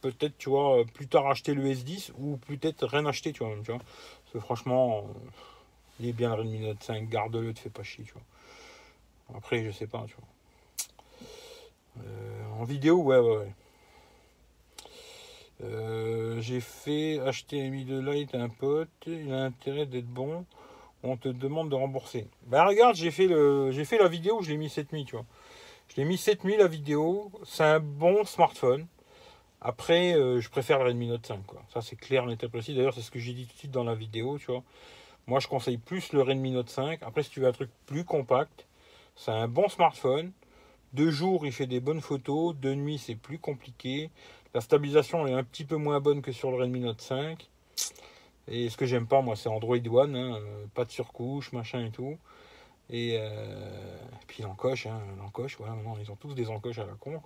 peut-être, 0.01 0.39
tu 0.39 0.49
vois, 0.51 0.85
plus 0.95 1.07
tard 1.09 1.27
acheter 1.29 1.55
le 1.55 1.65
S10 1.65 2.13
ou 2.19 2.39
peut-être 2.39 2.87
rien 2.87 3.05
acheter, 3.07 3.33
tu 3.33 3.45
vois, 3.45 3.55
tu 3.63 3.71
vois. 3.73 3.81
Parce 3.81 4.33
que 4.33 4.41
franchement, 4.41 5.07
il 6.01 6.09
est 6.09 6.13
bien 6.13 6.31
le 6.35 6.43
Redmi 6.43 6.61
Note 6.61 6.83
5, 6.83 7.09
garde-le, 7.09 7.53
te 7.53 7.61
fais 7.61 7.71
pas 7.71 7.83
chier, 7.83 8.05
tu 8.05 8.15
vois. 8.15 8.23
Après, 9.37 9.63
je 9.65 9.71
sais 9.71 9.87
pas, 9.87 10.05
tu 10.09 10.17
vois. 10.17 10.27
en 12.59 12.65
vidéo, 12.65 13.03
ouais, 13.03 13.19
ouais, 13.19 13.37
ouais. 13.39 13.53
Euh, 15.63 16.41
j'ai 16.41 16.61
fait 16.61 17.21
acheter 17.21 17.67
un 17.67 17.71
de 17.71 18.01
light 18.01 18.35
à 18.35 18.39
un 18.39 18.49
pote, 18.49 18.89
il 19.07 19.33
a 19.33 19.45
intérêt 19.45 19.87
d'être 19.87 20.07
bon, 20.07 20.47
on 21.03 21.17
te 21.17 21.29
demande 21.29 21.71
de 21.71 21.75
rembourser. 21.75 22.27
Ben 22.47 22.65
regarde, 22.65 22.97
j'ai 22.97 23.11
fait, 23.11 23.27
le, 23.27 23.71
j'ai 23.71 23.85
fait 23.85 23.99
la 23.99 24.09
vidéo, 24.09 24.41
je 24.43 24.51
l'ai 24.51 24.57
mis 24.57 24.71
cette 24.71 24.93
nuit, 24.93 25.05
tu 25.05 25.17
vois. 25.17 25.27
Je 25.89 25.97
l'ai 25.97 26.05
mis 26.05 26.17
cette 26.17 26.45
nuit 26.45 26.57
la 26.57 26.67
vidéo, 26.67 27.31
c'est 27.45 27.65
un 27.65 27.81
bon 27.81 28.25
smartphone. 28.25 28.87
Après, 29.61 30.15
euh, 30.15 30.41
je 30.41 30.49
préfère 30.49 30.79
le 30.79 30.87
Redmi 30.87 31.09
Note 31.09 31.27
5, 31.27 31.45
quoi. 31.47 31.63
Ça 31.73 31.83
c'est 31.83 31.97
clair, 31.97 32.25
net 32.27 32.43
et 32.43 32.49
précis. 32.49 32.75
D'ailleurs, 32.75 32.95
c'est 32.95 33.03
ce 33.03 33.11
que 33.11 33.19
j'ai 33.19 33.35
dit 33.35 33.47
tout 33.47 33.53
de 33.53 33.59
suite 33.59 33.71
dans 33.71 33.85
la 33.85 33.95
vidéo, 33.95 34.39
tu 34.39 34.47
vois. 34.47 34.63
Moi, 35.27 35.41
je 35.41 35.49
conseille 35.49 35.77
plus 35.77 36.13
le 36.13 36.23
Redmi 36.23 36.53
Note 36.53 36.71
5. 36.71 37.03
Après, 37.03 37.23
si 37.23 37.31
tu 37.31 37.41
veux 37.41 37.47
un 37.47 37.53
truc 37.53 37.71
plus 37.87 38.05
compact, 38.05 38.67
c'est 39.17 39.31
un 39.33 39.49
bon 39.49 39.69
smartphone. 39.69 40.33
De 40.95 41.11
jour, 41.11 41.45
il 41.45 41.53
fait 41.53 41.67
des 41.67 41.81
bonnes 41.81 42.01
photos. 42.01 42.57
De 42.57 42.75
nuit, 42.75 42.99
c'est 42.99 43.15
plus 43.15 43.39
compliqué. 43.39 44.11
La 44.55 44.61
stabilisation 44.61 45.27
est 45.27 45.33
un 45.33 45.45
petit 45.45 45.65
peu 45.65 45.77
moins 45.77 46.01
bonne 46.01 46.23
que 46.23 46.33
sur 46.33 46.51
le 46.51 46.57
Redmi 46.57 46.81
Note 46.81 47.01
5. 47.01 47.49
Et 48.49 48.69
ce 48.69 48.77
que 48.77 48.87
j'aime 48.87 49.07
pas, 49.07 49.23
moi, 49.23 49.37
c'est 49.37 49.49
Android 49.49 49.77
One. 49.77 50.17
Hein, 50.17 50.37
euh, 50.37 50.67
pas 50.75 50.85
de 50.85 50.91
surcouche, 50.91 51.53
machin 51.53 51.85
et 51.85 51.91
tout. 51.91 52.19
Et, 52.93 53.17
euh, 53.21 53.97
puis 54.27 54.43
l'encoche, 54.43 54.87
hein, 54.87 55.01
l'encoche, 55.19 55.57
voilà, 55.59 55.75
maintenant 55.75 55.97
ils 56.01 56.11
ont 56.11 56.17
tous 56.17 56.35
des 56.35 56.49
encoches 56.49 56.79
à 56.79 56.87
la 56.87 56.95
con. 56.95 57.21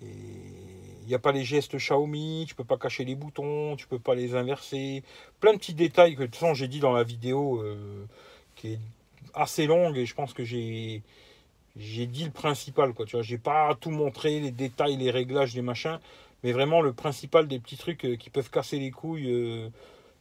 Et 0.00 0.06
il 1.02 1.06
n'y 1.06 1.14
a 1.14 1.18
pas 1.18 1.32
les 1.32 1.44
gestes 1.44 1.76
Xiaomi, 1.76 2.46
tu 2.48 2.54
peux 2.54 2.64
pas 2.64 2.76
cacher 2.76 3.04
les 3.04 3.14
boutons, 3.14 3.76
tu 3.76 3.86
peux 3.86 4.00
pas 4.00 4.16
les 4.16 4.34
inverser. 4.34 5.04
Plein 5.38 5.52
de 5.52 5.58
petits 5.58 5.74
détails 5.74 6.14
que 6.16 6.22
de 6.22 6.26
toute 6.26 6.36
façon 6.36 6.54
j'ai 6.54 6.66
dit 6.66 6.80
dans 6.80 6.92
la 6.92 7.04
vidéo 7.04 7.60
euh, 7.60 8.06
qui 8.56 8.72
est 8.72 8.80
assez 9.34 9.66
longue 9.66 9.96
et 9.96 10.06
je 10.06 10.14
pense 10.14 10.32
que 10.32 10.44
j'ai 10.44 11.02
j'ai 11.76 12.06
dit 12.06 12.24
le 12.24 12.30
principal, 12.30 12.92
quoi. 12.92 13.06
Tu 13.06 13.16
vois, 13.16 13.22
j'ai 13.22 13.38
pas 13.38 13.74
tout 13.80 13.90
montré, 13.90 14.40
les 14.40 14.50
détails, 14.50 14.96
les 14.96 15.10
réglages, 15.10 15.54
les 15.54 15.62
machins, 15.62 15.98
mais 16.42 16.52
vraiment 16.52 16.80
le 16.82 16.92
principal 16.92 17.48
des 17.48 17.58
petits 17.58 17.76
trucs 17.76 18.04
euh, 18.04 18.16
qui 18.16 18.30
peuvent 18.30 18.50
casser 18.50 18.78
les 18.78 18.90
couilles. 18.90 19.30
Euh, 19.30 19.68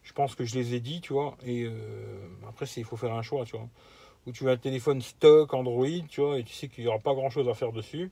je 0.04 0.14
pense 0.14 0.36
que 0.36 0.46
je 0.46 0.56
les 0.56 0.76
ai 0.76 0.80
dit, 0.80 1.02
tu 1.02 1.14
vois. 1.14 1.38
Et 1.46 1.64
euh, 1.64 1.72
après, 2.48 2.66
il 2.78 2.86
faut 2.86 2.98
faire 2.98 3.14
un 3.14 3.22
choix, 3.22 3.46
tu 3.46 3.58
vois. 3.58 3.68
Ou 4.28 4.32
tu 4.32 4.44
veux 4.44 4.52
un 4.52 4.58
téléphone 4.58 5.02
stock 5.02 5.54
Android, 5.54 5.88
tu 6.10 6.22
vois, 6.22 6.40
et 6.40 6.44
tu 6.44 6.54
sais 6.54 6.68
qu'il 6.68 6.84
n'y 6.84 6.90
aura 6.90 7.00
pas 7.00 7.14
grand 7.14 7.30
chose 7.30 7.50
à 7.50 7.54
faire 7.54 7.72
dessus. 7.72 8.12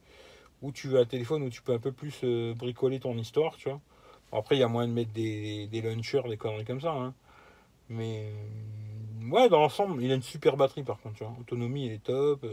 Ou 0.62 0.72
tu 0.72 0.88
veux 0.88 1.00
un 1.00 1.06
téléphone 1.06 1.44
où 1.44 1.50
tu 1.50 1.62
peux 1.62 1.74
un 1.74 1.80
peu 1.80 1.92
plus 1.92 2.24
bricoler 2.56 3.00
ton 3.00 3.18
histoire, 3.18 3.56
tu 3.58 3.70
vois. 3.70 3.80
après, 4.32 4.58
il 4.58 4.60
y 4.60 4.64
a 4.64 4.68
moyen 4.68 4.90
de 4.90 4.94
mettre 4.94 5.12
des, 5.14 5.68
des 5.68 5.82
launchers, 5.82 6.24
des 6.28 6.38
conneries 6.38 6.66
comme 6.66 6.82
ça. 6.82 6.92
Hein. 6.92 7.14
Mais 7.90 8.32
ouais, 9.32 9.50
dans 9.50 9.60
l'ensemble, 9.62 10.04
il 10.04 10.12
a 10.12 10.16
une 10.16 10.24
super 10.24 10.58
batterie 10.58 10.84
par 10.84 11.00
contre, 11.00 11.16
tu 11.16 11.24
vois. 11.24 11.34
Autonomie, 11.40 11.86
il 11.86 11.92
est 11.94 12.04
top. 12.04 12.46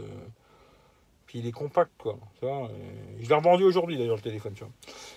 Puis 1.27 1.39
il 1.39 1.47
est 1.47 1.51
compact, 1.51 1.91
quoi. 1.97 2.17
je 2.41 3.27
l'ai 3.27 3.35
revendu 3.35 3.65
aujourd'hui, 3.65 3.97
d'ailleurs, 3.97 4.15
le 4.15 4.21
téléphone, 4.21 4.53
tu 4.53 4.63
vois. 4.63 4.71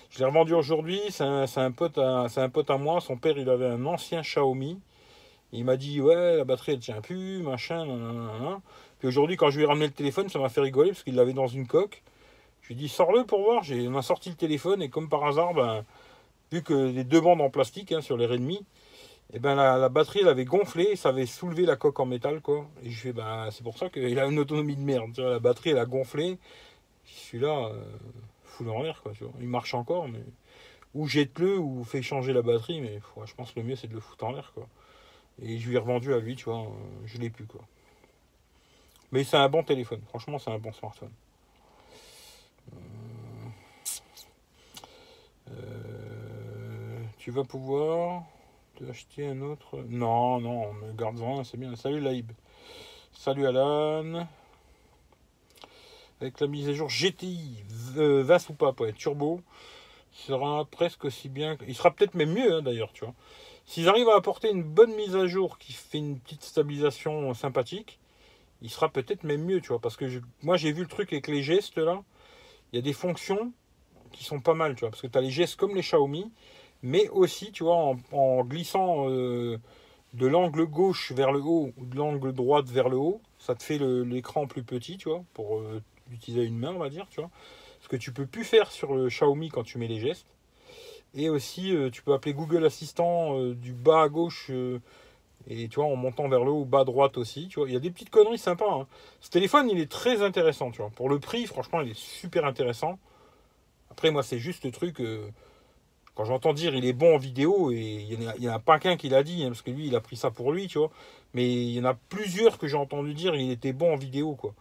Je 0.09 0.19
l'ai 0.19 0.25
revendu 0.25 0.53
aujourd'hui, 0.53 0.99
c'est 1.09 1.23
un, 1.23 1.71
pote 1.71 1.97
à, 1.97 2.27
un 2.35 2.49
pote 2.49 2.69
à 2.69 2.77
moi. 2.77 2.99
Son 2.99 3.15
père, 3.15 3.37
il 3.37 3.49
avait 3.49 3.67
un 3.67 3.85
ancien 3.85 4.21
Xiaomi. 4.21 4.77
Il 5.53 5.63
m'a 5.63 5.77
dit, 5.77 6.01
ouais, 6.01 6.37
la 6.37 6.43
batterie 6.43 6.73
elle 6.73 6.79
tient 6.79 6.99
plus, 6.99 7.41
machin, 7.41 7.85
nan, 7.85 8.59
Puis 8.99 9.07
aujourd'hui, 9.07 9.37
quand 9.37 9.49
je 9.49 9.57
lui 9.57 9.63
ai 9.63 9.67
ramené 9.67 9.87
le 9.87 9.93
téléphone, 9.93 10.27
ça 10.27 10.37
m'a 10.39 10.49
fait 10.49 10.61
rigoler 10.61 10.89
parce 10.91 11.03
qu'il 11.03 11.15
l'avait 11.15 11.33
dans 11.33 11.47
une 11.47 11.65
coque. 11.65 12.03
Je 12.61 12.67
lui 12.67 12.75
ai 12.75 12.77
dit, 12.77 12.89
sors-le 12.89 13.25
pour 13.25 13.41
voir. 13.43 13.63
On 13.69 13.95
a 13.95 14.01
sorti 14.01 14.29
le 14.29 14.35
téléphone 14.35 14.81
et 14.81 14.89
comme 14.89 15.07
par 15.07 15.25
hasard, 15.25 15.53
ben, 15.53 15.85
vu 16.51 16.61
que 16.61 16.73
les 16.73 17.05
deux 17.05 17.21
bandes 17.21 17.41
en 17.41 17.49
plastique 17.49 17.93
hein, 17.93 18.01
sur 18.01 18.17
les 18.17 18.25
Redmi, 18.25 18.65
et 19.33 19.37
eh 19.37 19.39
ben 19.39 19.55
la, 19.55 19.87
batterie 19.87 20.19
elle 20.23 20.27
avait 20.27 20.43
gonflé, 20.43 20.97
ça 20.97 21.07
avait 21.07 21.25
soulevé 21.25 21.65
la 21.65 21.77
coque 21.77 22.01
en 22.01 22.05
métal 22.05 22.41
quoi. 22.41 22.67
Et 22.83 22.89
je 22.89 22.99
fais 22.99 23.13
ben 23.13 23.47
c'est 23.49 23.63
pour 23.63 23.77
ça 23.77 23.89
qu'il 23.89 24.19
a 24.19 24.25
une 24.25 24.39
autonomie 24.39 24.75
de 24.75 24.81
merde. 24.81 25.17
la 25.17 25.39
batterie 25.39 25.69
elle 25.69 25.77
a 25.77 25.85
gonflé. 25.85 26.37
Celui-là, 27.05 27.69
euh, 27.71 28.69
en 28.69 28.83
l'air 28.83 29.01
quoi. 29.01 29.13
Il 29.39 29.47
marche 29.47 29.73
encore, 29.73 30.09
mais 30.09 30.19
ou 30.95 31.07
jette-le 31.07 31.57
ou 31.57 31.85
fais 31.85 32.01
changer 32.01 32.33
la 32.33 32.41
batterie, 32.41 32.81
mais 32.81 32.99
je 33.25 33.33
pense 33.33 33.53
que 33.53 33.61
le 33.61 33.65
mieux 33.65 33.77
c'est 33.77 33.87
de 33.87 33.93
le 33.93 34.01
foutre 34.01 34.25
en 34.25 34.33
l'air 34.33 34.51
quoi. 34.53 34.67
Et 35.41 35.57
je 35.59 35.69
lui 35.69 35.75
ai 35.75 35.79
revendu 35.79 36.13
à 36.13 36.19
lui, 36.19 36.35
tu 36.35 36.45
vois, 36.45 36.63
euh, 36.63 36.67
je 37.05 37.17
l'ai 37.17 37.29
plus 37.29 37.45
quoi. 37.45 37.61
Mais 39.13 39.23
c'est 39.23 39.37
un 39.37 39.47
bon 39.47 39.63
téléphone, 39.63 40.01
franchement 40.09 40.39
c'est 40.39 40.51
un 40.51 40.59
bon 40.59 40.73
smartphone. 40.73 41.11
Euh, 45.51 47.01
tu 47.17 47.31
vas 47.31 47.45
pouvoir 47.45 48.23
acheter 48.89 49.27
un 49.27 49.41
autre. 49.41 49.83
Non, 49.87 50.39
non, 50.39 50.73
mais 50.73 50.93
garde-en, 50.95 51.43
c'est 51.43 51.57
bien. 51.57 51.75
Salut 51.75 51.99
Laïb. 51.99 52.31
Salut 53.13 53.45
Alan. 53.45 54.27
Avec 56.19 56.39
la 56.39 56.47
mise 56.47 56.69
à 56.69 56.73
jour 56.73 56.89
GTI, 56.89 57.63
euh, 57.97 58.23
VAS 58.23 58.47
ou 58.49 58.53
pas, 58.53 58.73
pour 58.73 58.91
turbo, 58.93 59.41
sera 60.11 60.65
presque 60.65 61.05
aussi 61.05 61.29
bien. 61.29 61.57
Il 61.67 61.75
sera 61.75 61.91
peut-être 61.91 62.13
même 62.13 62.33
mieux 62.33 62.53
hein, 62.53 62.61
d'ailleurs, 62.61 62.91
tu 62.93 63.05
vois. 63.05 63.13
S'ils 63.65 63.87
arrivent 63.87 64.09
à 64.09 64.15
apporter 64.15 64.49
une 64.49 64.63
bonne 64.63 64.93
mise 64.95 65.15
à 65.15 65.27
jour 65.27 65.57
qui 65.57 65.73
fait 65.73 65.99
une 65.99 66.19
petite 66.19 66.43
stabilisation 66.43 67.33
sympathique, 67.33 67.99
il 68.61 68.69
sera 68.69 68.89
peut-être 68.89 69.23
même 69.23 69.43
mieux, 69.43 69.61
tu 69.61 69.69
vois. 69.69 69.79
Parce 69.79 69.97
que 69.97 70.05
moi 70.41 70.57
j'ai 70.57 70.71
vu 70.71 70.81
le 70.81 70.87
truc 70.87 71.11
avec 71.13 71.27
les 71.27 71.41
gestes 71.41 71.77
là. 71.77 72.03
Il 72.71 72.75
y 72.77 72.79
a 72.79 72.81
des 72.81 72.93
fonctions 72.93 73.51
qui 74.11 74.23
sont 74.23 74.39
pas 74.39 74.53
mal, 74.53 74.75
tu 74.75 74.81
vois. 74.81 74.89
Parce 74.89 75.01
que 75.01 75.07
tu 75.07 75.17
as 75.17 75.21
les 75.21 75.31
gestes 75.31 75.55
comme 75.55 75.75
les 75.75 75.81
Xiaomi, 75.81 76.31
mais 76.83 77.09
aussi, 77.09 77.51
tu 77.51 77.63
vois, 77.63 77.95
en, 78.11 78.43
glissant 78.43 79.09
euh, 79.09 79.57
de 80.13 80.27
l'angle 80.27 80.65
gauche 80.65 81.11
vers 81.11 81.31
le 81.31 81.39
haut 81.39 81.71
ou 81.77 81.85
de 81.85 81.95
l'angle 81.95 82.33
droite 82.33 82.67
vers 82.69 82.89
le 82.89 82.97
haut, 82.97 83.21
ça 83.39 83.55
te 83.55 83.63
fait 83.63 83.77
l'écran 83.77 84.47
plus 84.47 84.63
petit, 84.63 84.97
tu 84.97 85.09
vois, 85.09 85.23
pour 85.33 85.59
euh, 85.59 85.81
utiliser 86.11 86.43
une 86.43 86.57
main, 86.57 86.73
on 86.73 86.79
va 86.79 86.89
dire, 86.89 87.07
tu 87.09 87.21
vois. 87.21 87.29
Ce 87.81 87.87
que 87.87 87.95
tu 87.95 88.11
peux 88.11 88.25
plus 88.25 88.43
faire 88.43 88.71
sur 88.71 88.93
le 88.93 89.07
Xiaomi 89.07 89.49
quand 89.49 89.63
tu 89.63 89.77
mets 89.77 89.87
les 89.87 89.99
gestes. 89.99 90.27
Et 91.13 91.29
aussi, 91.29 91.75
euh, 91.75 91.89
tu 91.89 92.03
peux 92.03 92.13
appeler 92.13 92.33
Google 92.33 92.65
Assistant 92.65 93.37
du 93.53 93.73
bas 93.73 94.03
à 94.03 94.09
gauche 94.09 94.51
et 95.47 95.67
tu 95.67 95.75
vois, 95.75 95.85
en 95.85 95.95
montant 95.95 96.27
vers 96.29 96.43
le 96.43 96.51
haut, 96.51 96.65
bas 96.65 96.83
droite 96.83 97.17
aussi, 97.17 97.47
tu 97.47 97.59
vois. 97.59 97.67
Il 97.67 97.73
y 97.73 97.77
a 97.77 97.79
des 97.79 97.89
petites 97.89 98.09
conneries 98.11 98.37
sympas. 98.37 98.71
Hein. 98.71 98.87
Ce 99.21 99.29
téléphone, 99.29 99.69
il 99.69 99.79
est 99.79 99.91
très 99.91 100.21
intéressant, 100.21 100.71
tu 100.71 100.81
vois. 100.81 100.91
Pour 100.91 101.09
le 101.09 101.19
prix, 101.19 101.45
franchement, 101.47 101.81
il 101.81 101.91
est 101.91 101.99
super 101.99 102.45
intéressant. 102.45 102.99
Après, 103.89 104.11
moi, 104.11 104.23
c'est 104.23 104.39
juste 104.39 104.63
le 104.63 104.71
truc. 104.71 105.01
J'entends 106.25 106.53
dire 106.53 106.75
il 106.75 106.85
est 106.85 106.93
bon 106.93 107.15
en 107.15 107.17
vidéo, 107.17 107.71
et 107.71 108.07
il 108.09 108.19
n'y 108.19 108.49
en, 108.49 108.53
a 108.53 108.59
pas 108.59 108.79
qu'un 108.79 108.97
qui 108.97 109.09
l'a 109.09 109.23
dit, 109.23 109.43
hein, 109.43 109.49
parce 109.49 109.61
que 109.61 109.71
lui, 109.71 109.87
il 109.87 109.95
a 109.95 110.01
pris 110.01 110.15
ça 110.15 110.31
pour 110.31 110.51
lui, 110.51 110.67
tu 110.67 110.77
vois. 110.77 110.91
Mais 111.33 111.51
il 111.51 111.71
y 111.71 111.79
en 111.79 111.85
a 111.85 111.93
plusieurs 111.93 112.57
que 112.57 112.67
j'ai 112.67 112.77
entendu 112.77 113.13
dire 113.13 113.35
il 113.35 113.51
était 113.51 113.73
bon 113.73 113.93
en 113.93 113.97
vidéo, 113.97 114.35
quoi. 114.35 114.53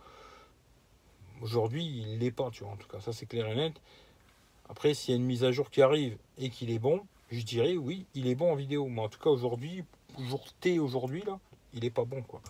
Aujourd'hui, 1.42 1.84
il 1.84 2.18
l'est 2.18 2.30
pas, 2.30 2.50
tu 2.50 2.64
vois. 2.64 2.72
En 2.72 2.76
tout 2.76 2.88
cas, 2.88 3.00
ça, 3.00 3.12
c'est 3.12 3.26
clair 3.26 3.46
et 3.48 3.54
net. 3.54 3.74
Après, 4.68 4.94
s'il 4.94 5.12
y 5.12 5.16
a 5.16 5.20
une 5.20 5.26
mise 5.26 5.42
à 5.42 5.52
jour 5.52 5.70
qui 5.70 5.82
arrive 5.82 6.16
et 6.38 6.50
qu'il 6.50 6.70
est 6.70 6.78
bon, 6.78 7.02
je 7.30 7.42
dirais 7.42 7.76
oui, 7.76 8.06
il 8.14 8.26
est 8.26 8.34
bon 8.34 8.52
en 8.52 8.54
vidéo. 8.54 8.86
Mais 8.88 9.00
en 9.00 9.08
tout 9.08 9.18
cas, 9.18 9.30
aujourd'hui, 9.30 9.84
jour 10.18 10.44
T 10.60 10.78
aujourd'hui, 10.78 11.22
là, 11.26 11.38
il 11.74 11.84
est 11.84 11.90
pas 11.90 12.04
bon, 12.04 12.22
quoi. 12.22 12.40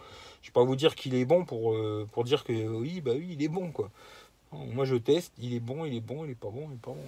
Je 0.42 0.48
vais 0.48 0.52
pas 0.52 0.64
vous 0.64 0.76
dire 0.76 0.94
qu'il 0.94 1.14
est 1.14 1.24
bon 1.24 1.44
pour, 1.44 1.72
euh, 1.72 2.06
pour 2.12 2.24
dire 2.24 2.44
que 2.44 2.52
oui, 2.52 3.00
bah 3.00 3.12
oui, 3.14 3.28
il 3.32 3.42
est 3.42 3.48
bon, 3.48 3.70
quoi. 3.70 3.90
Moi, 4.52 4.84
je 4.84 4.96
teste, 4.96 5.32
il 5.38 5.54
est 5.54 5.61
bon, 5.61 5.84
il 5.84 5.94
est 5.94 6.00
bon, 6.00 6.24
il 6.24 6.32
est 6.32 6.34
pas 6.34 6.50
bon, 6.50 6.66
il 6.70 6.74
est 6.74 6.80
pas 6.80 6.90
bon. 6.90 7.04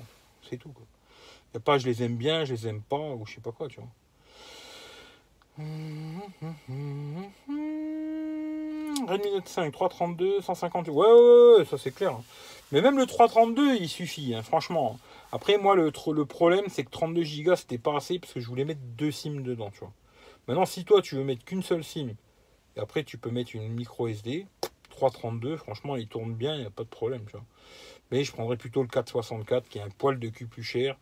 C'est 0.48 0.56
tout. 0.56 0.70
Quoi. 0.70 0.84
A 1.54 1.60
pas 1.60 1.78
je 1.78 1.86
les 1.86 2.02
aime 2.02 2.16
bien, 2.16 2.44
je 2.44 2.54
les 2.54 2.66
aime 2.66 2.80
pas, 2.82 2.96
ou 2.96 3.26
je 3.26 3.34
sais 3.34 3.40
pas 3.40 3.52
quoi, 3.52 3.68
tu 3.68 3.80
vois. 3.80 3.88
Redmi 9.06 9.32
Note 9.32 9.48
5, 9.48 9.70
332, 9.72 10.40
150. 10.40 10.88
Ouais, 10.88 10.94
ouais, 10.94 11.58
ouais, 11.58 11.64
ça 11.64 11.76
c'est 11.76 11.94
clair. 11.94 12.18
Mais 12.70 12.80
même 12.80 12.96
le 12.96 13.06
332, 13.06 13.76
il 13.76 13.88
suffit, 13.88 14.34
hein, 14.34 14.42
franchement. 14.42 14.98
Après, 15.30 15.58
moi, 15.58 15.74
le, 15.76 15.92
le 16.12 16.24
problème, 16.24 16.64
c'est 16.68 16.84
que 16.84 16.90
32 16.90 17.22
Go, 17.42 17.56
c'était 17.56 17.78
pas 17.78 17.96
assez 17.96 18.18
parce 18.18 18.32
que 18.32 18.40
je 18.40 18.48
voulais 18.48 18.64
mettre 18.64 18.80
deux 18.96 19.10
SIM 19.10 19.42
dedans, 19.42 19.70
tu 19.70 19.80
vois. 19.80 19.92
Maintenant, 20.48 20.66
si 20.66 20.84
toi, 20.84 21.02
tu 21.02 21.16
veux 21.16 21.24
mettre 21.24 21.44
qu'une 21.44 21.62
seule 21.62 21.84
SIM, 21.84 22.14
et 22.76 22.80
après, 22.80 23.04
tu 23.04 23.18
peux 23.18 23.30
mettre 23.30 23.54
une 23.54 23.68
micro 23.68 24.08
SD, 24.08 24.46
332, 24.90 25.56
franchement, 25.56 25.96
il 25.96 26.06
tourne 26.08 26.32
bien, 26.34 26.54
il 26.54 26.60
n'y 26.60 26.66
a 26.66 26.70
pas 26.70 26.84
de 26.84 26.88
problème. 26.88 27.24
Tu 27.26 27.32
vois. 27.32 27.44
Mais 28.10 28.24
je 28.24 28.32
prendrais 28.32 28.56
plutôt 28.56 28.82
le 28.82 28.88
464 28.88 29.68
qui 29.68 29.78
est 29.78 29.82
un 29.82 29.90
poil 29.90 30.18
de 30.18 30.28
cul 30.28 30.46
plus 30.46 30.62
cher. 30.62 30.96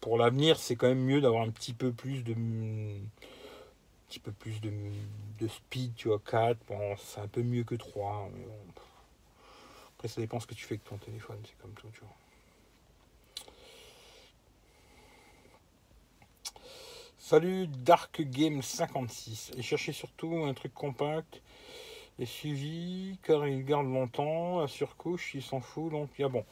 Pour 0.00 0.16
l'avenir, 0.16 0.58
c'est 0.58 0.76
quand 0.76 0.88
même 0.88 1.04
mieux 1.04 1.20
d'avoir 1.20 1.42
un 1.42 1.50
petit 1.50 1.74
peu 1.74 1.92
plus 1.92 2.22
de 2.24 2.34
speed, 5.48 5.94
tu 5.96 6.08
vois, 6.08 6.20
4, 6.20 6.58
bon, 6.68 6.96
c'est 6.96 7.20
un 7.20 7.28
peu 7.28 7.42
mieux 7.42 7.64
que 7.64 7.74
3. 7.74 8.30
Après, 9.96 10.08
ça 10.08 10.20
dépend 10.20 10.38
ce 10.40 10.46
que 10.46 10.54
tu 10.54 10.64
fais 10.64 10.74
avec 10.74 10.84
ton 10.84 10.96
téléphone, 10.98 11.38
c'est 11.44 11.58
comme 11.58 11.72
tout, 11.72 11.88
tu 11.92 12.00
vois. 12.00 12.14
Salut 17.18 17.66
Dark 17.66 18.22
Game 18.22 18.62
56. 18.62 19.50
Et 19.58 19.62
cherchez 19.62 19.92
surtout 19.92 20.44
un 20.46 20.54
truc 20.54 20.72
compact 20.72 21.42
et 22.18 22.24
suivi 22.24 23.18
car 23.22 23.46
il 23.46 23.64
garde 23.66 23.86
longtemps, 23.86 24.60
la 24.60 24.68
surcouche, 24.68 25.34
il 25.34 25.42
s'en 25.42 25.60
fout, 25.60 25.90
donc 25.92 26.08
il 26.18 26.22
y 26.22 26.24
a 26.24 26.28
bon. 26.28 26.46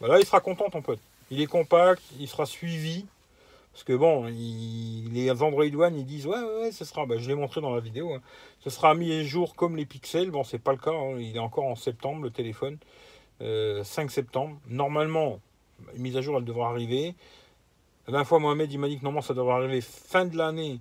Voilà, 0.00 0.18
il 0.18 0.26
sera 0.26 0.40
content 0.40 0.68
ton 0.70 0.82
pote. 0.82 0.98
Il 1.32 1.40
est 1.40 1.46
compact, 1.46 2.02
il 2.20 2.28
sera 2.28 2.44
suivi. 2.44 3.06
Parce 3.72 3.84
que 3.84 3.94
bon, 3.94 4.26
les 4.26 5.30
Android 5.30 5.64
One, 5.64 5.98
ils 5.98 6.04
disent 6.04 6.26
ouais, 6.26 6.42
ouais, 6.60 6.72
ce 6.72 6.84
sera, 6.84 7.06
bah, 7.06 7.16
je 7.16 7.26
l'ai 7.26 7.34
montré 7.34 7.62
dans 7.62 7.74
la 7.74 7.80
vidéo, 7.80 8.12
hein. 8.12 8.20
ce 8.60 8.68
sera 8.68 8.94
mis 8.94 9.10
à 9.10 9.22
jour 9.22 9.56
comme 9.56 9.74
les 9.74 9.86
pixels. 9.86 10.30
Bon, 10.30 10.44
c'est 10.44 10.58
pas 10.58 10.72
le 10.72 10.78
cas, 10.78 10.90
hein. 10.90 11.16
il 11.18 11.34
est 11.34 11.38
encore 11.38 11.64
en 11.64 11.74
septembre 11.74 12.22
le 12.22 12.30
téléphone, 12.30 12.76
5 13.40 13.44
euh, 13.46 13.82
septembre. 14.08 14.58
Normalement, 14.68 15.40
mise 15.96 16.18
à 16.18 16.20
jour, 16.20 16.36
elle 16.36 16.44
devra 16.44 16.68
arriver. 16.68 17.14
La 18.06 18.10
dernière 18.10 18.28
fois, 18.28 18.38
Mohamed, 18.38 18.70
il 18.70 18.78
m'a 18.78 18.88
dit 18.88 18.98
que 18.98 19.02
normalement, 19.02 19.22
ça 19.22 19.32
devrait 19.32 19.54
arriver 19.54 19.80
fin 19.80 20.26
de 20.26 20.36
l'année 20.36 20.80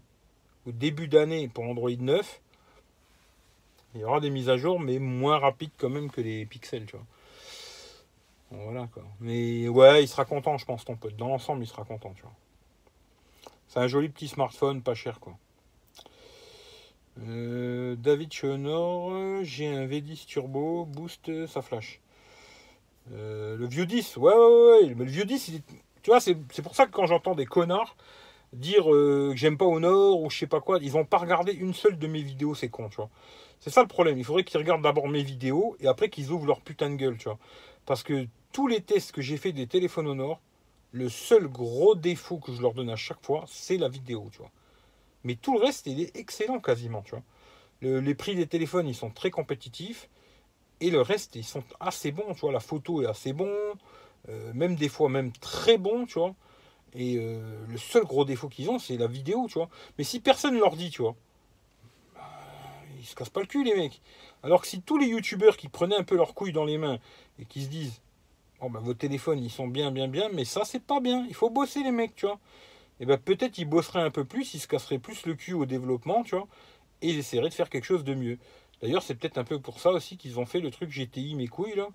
ou 0.66 0.74
début 0.74 1.08
d'année 1.08 1.48
pour 1.48 1.64
Android 1.64 1.90
9. 1.98 2.42
Il 3.96 4.02
y 4.02 4.04
aura 4.04 4.20
des 4.20 4.30
mises 4.30 4.50
à 4.50 4.58
jour, 4.58 4.82
mais 4.82 5.00
moins 5.00 5.40
rapides 5.40 5.72
quand 5.78 5.90
même 5.90 6.12
que 6.12 6.20
les 6.20 6.46
pixels. 6.46 6.88
Voilà 8.52 8.88
quoi. 8.94 9.04
Mais 9.20 9.68
ouais, 9.68 10.04
il 10.04 10.08
sera 10.08 10.26
content, 10.26 10.58
je 10.58 10.66
pense, 10.66 10.86
ton 10.86 10.96
pote. 10.96 11.16
Dans 11.16 11.28
l'ensemble, 11.28 11.64
il 11.64 11.68
sera 11.68 11.84
content, 11.84 12.14
tu 12.14 12.22
vois. 12.22 12.34
C'est 13.68 13.80
un 13.80 13.88
joli 13.88 14.10
petit 14.10 14.28
smartphone, 14.28 14.82
pas 14.82 14.94
cher, 14.94 15.20
quoi. 15.20 15.38
Euh, 17.28 17.96
David 17.96 18.32
Chenor, 18.32 19.44
j'ai 19.44 19.68
un 19.68 19.86
V10 19.86 20.26
Turbo, 20.26 20.86
boost, 20.86 21.48
ça 21.48 21.62
flash. 21.62 22.02
Euh, 23.14 23.58
le 23.58 23.66
vieux 23.68 23.86
10, 23.86 24.18
ouais, 24.18 24.34
ouais, 24.34 24.86
ouais, 24.88 24.96
mais 24.96 25.06
le 25.06 25.12
vieux 25.12 25.26
10, 25.26 25.62
tu 26.04 26.10
vois, 26.10 26.20
c'est 26.20 26.36
pour 26.62 26.76
ça 26.76 26.86
que 26.86 26.92
quand 26.92 27.06
j'entends 27.06 27.36
des 27.36 27.46
connards 27.46 27.96
dire 28.54 28.94
euh, 28.94 29.30
que 29.32 29.38
j'aime 29.38 29.58
pas 29.58 29.66
Honor 29.66 30.20
ou 30.22 30.30
je 30.30 30.40
sais 30.40 30.48
pas 30.48 30.60
quoi, 30.60 30.78
ils 30.82 30.92
vont 30.92 31.06
pas 31.06 31.18
regarder 31.18 31.54
une 31.54 31.74
seule 31.74 31.98
de 31.98 32.08
mes 32.08 32.22
vidéos, 32.22 32.54
c'est 32.56 32.70
con, 32.70 32.90
tu 32.90 32.98
vois. 32.98 33.10
C'est 33.60 33.70
ça 33.70 33.82
le 33.82 33.88
problème. 33.88 34.18
Il 34.18 34.26
faudrait 34.26 34.44
qu'ils 34.44 34.58
regardent 34.58 34.82
d'abord 34.82 35.08
mes 35.08 35.24
vidéos 35.24 35.76
et 35.80 35.88
après 35.88 36.10
qu'ils 36.10 36.32
ouvrent 36.32 36.48
leur 36.48 36.62
putain 36.62 36.90
de 36.90 36.96
gueule, 36.96 37.18
tu 37.18 37.26
vois. 37.26 37.38
Parce 37.86 38.04
que 38.04 38.28
tous 38.52 38.68
les 38.68 38.82
tests 38.82 39.12
que 39.12 39.22
j'ai 39.22 39.38
fait 39.38 39.52
des 39.52 39.68
téléphones 39.68 40.08
Honor, 40.08 40.40
le 40.92 41.10
seul 41.10 41.48
gros 41.48 41.96
défaut 41.96 42.38
que 42.38 42.54
je 42.54 42.62
leur 42.62 42.74
donne 42.74 42.90
à 42.90 42.96
chaque 42.96 43.24
fois, 43.24 43.46
c'est 43.48 43.78
la 43.78 43.88
vidéo, 43.88 44.30
tu 44.32 44.40
vois. 44.40 44.52
Mais 45.24 45.36
tout 45.36 45.54
le 45.54 45.60
reste, 45.60 45.88
il 45.88 46.02
est 46.02 46.16
excellent 46.18 46.60
quasiment, 46.60 47.02
tu 47.02 47.12
vois. 47.12 47.24
les 47.82 48.16
prix 48.16 48.36
des 48.36 48.48
téléphones, 48.48 48.88
ils 48.88 48.96
sont 48.96 49.12
très 49.12 49.32
compétitifs. 49.32 50.10
Et 50.80 50.90
le 50.90 51.02
reste, 51.02 51.36
ils 51.36 51.46
sont 51.46 51.64
assez 51.80 52.12
bons, 52.12 52.34
tu 52.34 52.42
vois. 52.42 52.52
La 52.52 52.60
photo 52.60 53.04
est 53.04 53.06
assez 53.06 53.34
bon. 53.34 53.54
Euh, 54.30 54.52
même 54.54 54.76
des 54.76 54.90
fois, 54.90 55.10
même 55.10 55.32
très 55.32 55.78
bon, 55.78 56.06
tu 56.06 56.20
vois. 56.20 56.36
Et 56.94 57.18
euh, 57.18 57.66
le 57.68 57.78
seul 57.78 58.04
gros 58.04 58.26
défaut 58.26 58.50
qu'ils 58.50 58.70
ont, 58.70 58.80
c'est 58.80 58.98
la 58.98 59.08
vidéo, 59.08 59.46
tu 59.48 59.56
vois. 59.56 59.70
Mais 59.98 60.04
si 60.04 60.20
personne 60.20 60.58
leur 60.58 60.76
dit, 60.76 60.90
tu 60.90 61.02
vois, 61.02 61.16
ils 63.02 63.06
se 63.06 63.16
cassent 63.16 63.30
pas 63.30 63.42
le 63.42 63.48
cul, 63.48 63.64
les 63.64 63.76
mecs. 63.76 64.02
Alors 64.44 64.62
que 64.62 64.68
si 64.68 64.82
tous 64.82 64.98
les 64.98 65.08
youtubeurs 65.08 65.58
qui 65.58 65.68
prenaient 65.68 65.98
un 65.98 66.04
peu 66.04 66.16
leurs 66.16 66.34
couilles 66.34 66.54
dans 66.54 66.66
les 66.66 66.78
mains 66.78 67.00
et 67.40 67.46
qui 67.46 67.64
se 67.64 67.70
disent 67.70 68.02
Oh 68.62 68.70
ben 68.70 68.80
vos 68.80 68.94
téléphones 68.94 69.44
ils 69.44 69.50
sont 69.50 69.68
bien, 69.68 69.92
bien, 69.92 70.08
bien, 70.08 70.30
mais 70.32 70.46
ça 70.46 70.64
c'est 70.66 70.84
pas 70.84 71.00
bien, 71.00 71.26
il 71.28 71.36
faut 71.36 71.50
bosser 71.50 71.84
les 71.84 71.92
mecs, 71.92 72.16
tu 72.16 72.28
vois. 72.28 72.40
Et 73.00 73.06
ben 73.06 73.18
peut-être 73.18 73.58
ils 73.58 73.66
bosseraient 73.66 74.02
un 74.02 74.12
peu 74.12 74.24
plus, 74.24 74.54
ils 74.54 74.60
se 74.60 74.68
casseraient 74.68 75.00
plus 75.00 75.26
le 75.26 75.34
cul 75.34 75.54
au 75.54 75.66
développement, 75.66 76.24
tu 76.24 76.36
vois, 76.36 76.48
et 77.02 77.10
ils 77.10 77.18
essaieraient 77.18 77.50
de 77.50 77.54
faire 77.54 77.70
quelque 77.70 77.86
chose 77.86 78.04
de 78.04 78.14
mieux. 78.14 78.38
D'ailleurs, 78.82 79.04
c'est 79.04 79.16
peut-être 79.16 79.38
un 79.38 79.44
peu 79.44 79.60
pour 79.60 79.80
ça 79.80 79.92
aussi 79.92 80.18
qu'ils 80.18 80.40
ont 80.40 80.46
fait 80.46 80.60
le 80.60 80.72
truc 80.72 80.92
GTI 80.92 81.36
mes 81.36 81.48
couilles 81.48 81.76
là, 81.76 81.88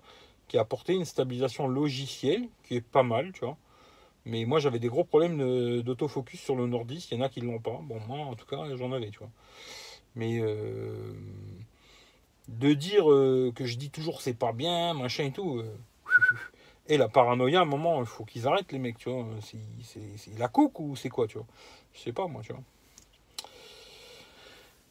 qui 0.47 0.57
a 0.57 0.61
apporté 0.61 0.93
une 0.93 1.05
stabilisation 1.05 1.67
logicielle 1.67 2.47
qui 2.63 2.75
est 2.75 2.81
pas 2.81 3.03
mal, 3.03 3.31
tu 3.33 3.41
vois. 3.41 3.57
Mais 4.25 4.43
moi, 4.43 4.59
j'avais 4.59 4.79
des 4.79 4.89
gros 4.89 5.05
problèmes 5.05 5.81
d'autofocus 5.83 6.41
sur 6.41 6.55
le 6.55 6.67
Nord 6.67 6.83
10. 6.83 7.11
Il 7.11 7.17
y 7.17 7.21
en 7.21 7.23
a 7.23 7.29
qui 7.29 7.41
ne 7.41 7.47
l'ont 7.47 7.59
pas. 7.59 7.79
Bon, 7.81 7.97
moi, 8.07 8.19
en 8.19 8.35
tout 8.35 8.45
cas, 8.45 8.57
j'en 8.75 8.91
avais, 8.91 9.09
tu 9.09 9.19
vois. 9.19 9.29
Mais 10.17 10.39
euh, 10.39 11.13
de 12.47 12.73
dire 12.73 13.09
euh, 13.09 13.53
que 13.55 13.65
je 13.65 13.77
dis 13.77 13.91
toujours 13.91 14.21
c'est 14.21 14.33
pas 14.33 14.51
bien, 14.51 14.95
machin 14.95 15.25
et 15.25 15.31
tout. 15.31 15.59
Euh, 15.59 15.77
et 16.87 16.97
la 16.97 17.07
paranoïa, 17.07 17.59
à 17.59 17.61
un 17.61 17.65
moment, 17.65 17.99
il 18.01 18.07
faut 18.07 18.25
qu'ils 18.25 18.47
arrêtent, 18.47 18.71
les 18.71 18.79
mecs, 18.79 18.97
tu 18.97 19.09
vois. 19.09 19.27
C'est 19.41 20.37
la 20.39 20.47
coke 20.47 20.79
ou 20.79 20.95
c'est 20.95 21.09
quoi, 21.09 21.27
tu 21.27 21.37
vois 21.37 21.45
Je 21.93 21.99
sais 21.99 22.13
pas, 22.13 22.27
moi, 22.27 22.41
tu 22.43 22.51
vois. 22.51 22.63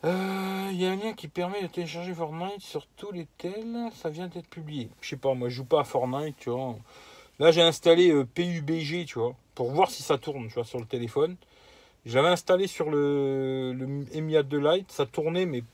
Il 0.04 0.80
y 0.80 0.86
a 0.86 0.92
un 0.92 0.96
lien 0.96 1.14
qui 1.14 1.26
permet 1.26 1.60
de 1.62 1.66
télécharger 1.66 2.14
Fortnite 2.14 2.60
sur 2.60 2.86
tous 2.96 3.10
les 3.10 3.26
tels. 3.38 3.90
Ça 3.94 4.08
vient 4.08 4.28
d'être 4.28 4.48
publié. 4.48 4.88
Je 5.00 5.08
sais 5.08 5.16
pas, 5.16 5.34
moi, 5.34 5.48
je 5.48 5.56
joue 5.56 5.64
pas 5.64 5.80
à 5.80 5.84
Fortnite, 5.84 6.36
tu 6.38 6.50
vois. 6.50 6.76
Là, 7.40 7.50
j'ai 7.50 7.62
installé 7.62 8.12
PUBG, 8.24 9.06
tu 9.06 9.18
vois, 9.18 9.34
pour 9.56 9.72
voir 9.72 9.90
si 9.90 10.04
ça 10.04 10.16
tourne, 10.18 10.46
tu 10.46 10.54
vois, 10.54 10.64
sur 10.64 10.78
le 10.78 10.86
téléphone. 10.86 11.36
J'avais 12.06 12.28
installé 12.28 12.68
sur 12.68 12.88
le, 12.88 13.72
le 13.72 14.06
Emiat 14.16 14.44
de 14.44 14.58
Light, 14.58 14.92
ça 14.92 15.06
tournait, 15.06 15.44
mais 15.44 15.64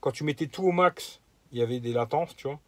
quand 0.00 0.12
tu 0.12 0.22
mettais 0.22 0.46
tout 0.46 0.62
au 0.62 0.70
max, 0.70 1.20
il 1.50 1.58
y 1.58 1.62
avait 1.62 1.80
des 1.80 1.92
latences, 1.92 2.36
tu 2.36 2.46
vois. 2.46 2.60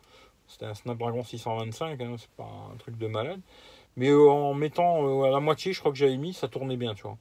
C'était 0.48 0.66
un 0.66 0.74
Snapdragon 0.74 1.22
625, 1.22 2.00
hein, 2.00 2.16
c'est 2.18 2.28
pas 2.30 2.50
un 2.72 2.76
truc 2.76 2.98
de 2.98 3.06
malade. 3.06 3.40
Mais 3.96 4.08
euh, 4.08 4.28
en 4.28 4.52
mettant 4.54 5.06
euh, 5.06 5.28
à 5.28 5.30
la 5.30 5.38
moitié, 5.38 5.72
je 5.72 5.78
crois 5.78 5.92
que 5.92 5.96
j'avais 5.96 6.16
mis, 6.16 6.34
ça 6.34 6.48
tournait 6.48 6.76
bien, 6.76 6.92
tu 6.94 7.04
vois. 7.04 7.16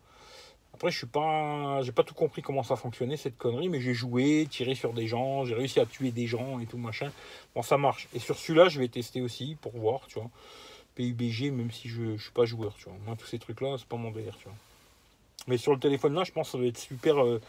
Après, 0.73 0.89
je 0.89 0.97
suis 0.97 1.05
pas, 1.05 1.83
j'ai 1.83 1.91
pas 1.91 2.01
tout 2.03 2.15
compris 2.15 2.41
comment 2.41 2.63
ça 2.63 2.75
fonctionnait 2.75 3.15
cette 3.15 3.37
connerie, 3.37 3.69
mais 3.69 3.79
j'ai 3.79 3.93
joué, 3.93 4.47
tiré 4.49 4.73
sur 4.73 4.93
des 4.93 5.05
gens, 5.05 5.45
j'ai 5.45 5.53
réussi 5.53 5.79
à 5.79 5.85
tuer 5.85 6.09
des 6.09 6.25
gens 6.25 6.59
et 6.59 6.65
tout 6.65 6.79
machin. 6.79 7.11
Bon, 7.53 7.61
ça 7.61 7.77
marche. 7.77 8.07
Et 8.15 8.19
sur 8.19 8.35
celui-là, 8.35 8.67
je 8.67 8.79
vais 8.79 8.87
tester 8.87 9.21
aussi 9.21 9.57
pour 9.61 9.77
voir, 9.77 10.07
tu 10.07 10.19
vois. 10.19 10.31
PUBG, 10.95 11.51
même 11.51 11.69
si 11.69 11.87
je 11.87 12.01
ne 12.01 12.17
suis 12.17 12.31
pas 12.31 12.45
joueur, 12.45 12.73
tu 12.73 12.85
vois. 12.85 12.97
Moi, 13.05 13.15
tous 13.15 13.27
ces 13.27 13.37
trucs-là, 13.37 13.75
c'est 13.77 13.87
pas 13.87 13.97
mon 13.97 14.09
délire, 14.09 14.35
tu 14.39 14.45
vois. 14.45 14.57
Mais 15.47 15.57
sur 15.57 15.73
le 15.73 15.79
téléphone 15.79 16.13
là, 16.13 16.23
je 16.23 16.31
pense 16.31 16.47
que 16.47 16.51
ça 16.53 16.57
va 16.57 16.65
être 16.65 16.77
super 16.77 17.23
euh, 17.23 17.41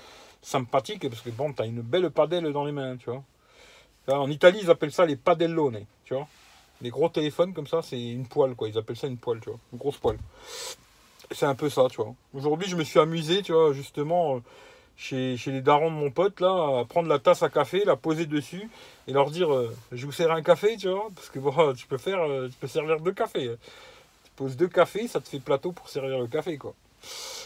sympathique 0.42 1.08
parce 1.08 1.22
que 1.22 1.30
bon, 1.30 1.52
tu 1.52 1.62
as 1.62 1.66
une 1.66 1.80
belle 1.80 2.10
padelle 2.10 2.52
dans 2.52 2.64
les 2.64 2.72
mains, 2.72 2.96
tu 2.96 3.10
vois. 3.10 3.22
en 4.08 4.30
Italie, 4.30 4.60
ils 4.62 4.70
appellent 4.70 4.92
ça 4.92 5.06
les 5.06 5.16
padellone, 5.16 5.84
tu 6.04 6.14
vois. 6.14 6.26
Les 6.80 6.90
gros 6.90 7.08
téléphones 7.08 7.54
comme 7.54 7.66
ça, 7.66 7.80
c'est 7.82 8.00
une 8.00 8.26
poêle, 8.26 8.54
quoi. 8.54 8.68
Ils 8.68 8.76
appellent 8.76 8.96
ça 8.96 9.06
une 9.06 9.16
poêle, 9.16 9.40
tu 9.40 9.50
vois. 9.50 9.58
Une 9.72 9.78
grosse 9.78 9.96
poêle. 9.96 10.18
C'est 11.30 11.46
un 11.46 11.54
peu 11.54 11.70
ça, 11.70 11.86
tu 11.90 11.96
vois. 11.96 12.14
Aujourd'hui, 12.34 12.68
je 12.68 12.76
me 12.76 12.84
suis 12.84 12.98
amusé, 12.98 13.42
tu 13.42 13.52
vois, 13.52 13.72
justement. 13.72 14.36
Euh, 14.36 14.40
chez, 14.96 15.36
les 15.46 15.60
darons 15.60 15.90
de 15.90 15.96
mon 15.96 16.10
pote, 16.10 16.40
là, 16.40 16.80
à 16.80 16.84
prendre 16.84 17.08
la 17.08 17.18
tasse 17.18 17.42
à 17.42 17.48
café, 17.48 17.84
la 17.84 17.96
poser 17.96 18.26
dessus 18.26 18.68
et 19.08 19.12
leur 19.12 19.30
dire 19.30 19.52
euh, 19.52 19.74
Je 19.90 20.06
vous 20.06 20.12
sers 20.12 20.30
un 20.30 20.42
café, 20.42 20.76
tu 20.76 20.88
vois, 20.88 21.08
parce 21.14 21.30
que 21.30 21.38
bon, 21.40 21.72
tu 21.74 21.86
peux, 21.86 21.98
faire, 21.98 22.20
tu 22.48 22.56
peux 22.60 22.68
servir 22.68 23.00
deux 23.00 23.12
cafés. 23.12 23.56
Tu 24.24 24.30
poses 24.36 24.56
deux 24.56 24.68
cafés, 24.68 25.08
ça 25.08 25.20
te 25.20 25.28
fait 25.28 25.40
plateau 25.40 25.72
pour 25.72 25.88
servir 25.88 26.18
le 26.18 26.28
café, 26.28 26.58
quoi. 26.58 26.74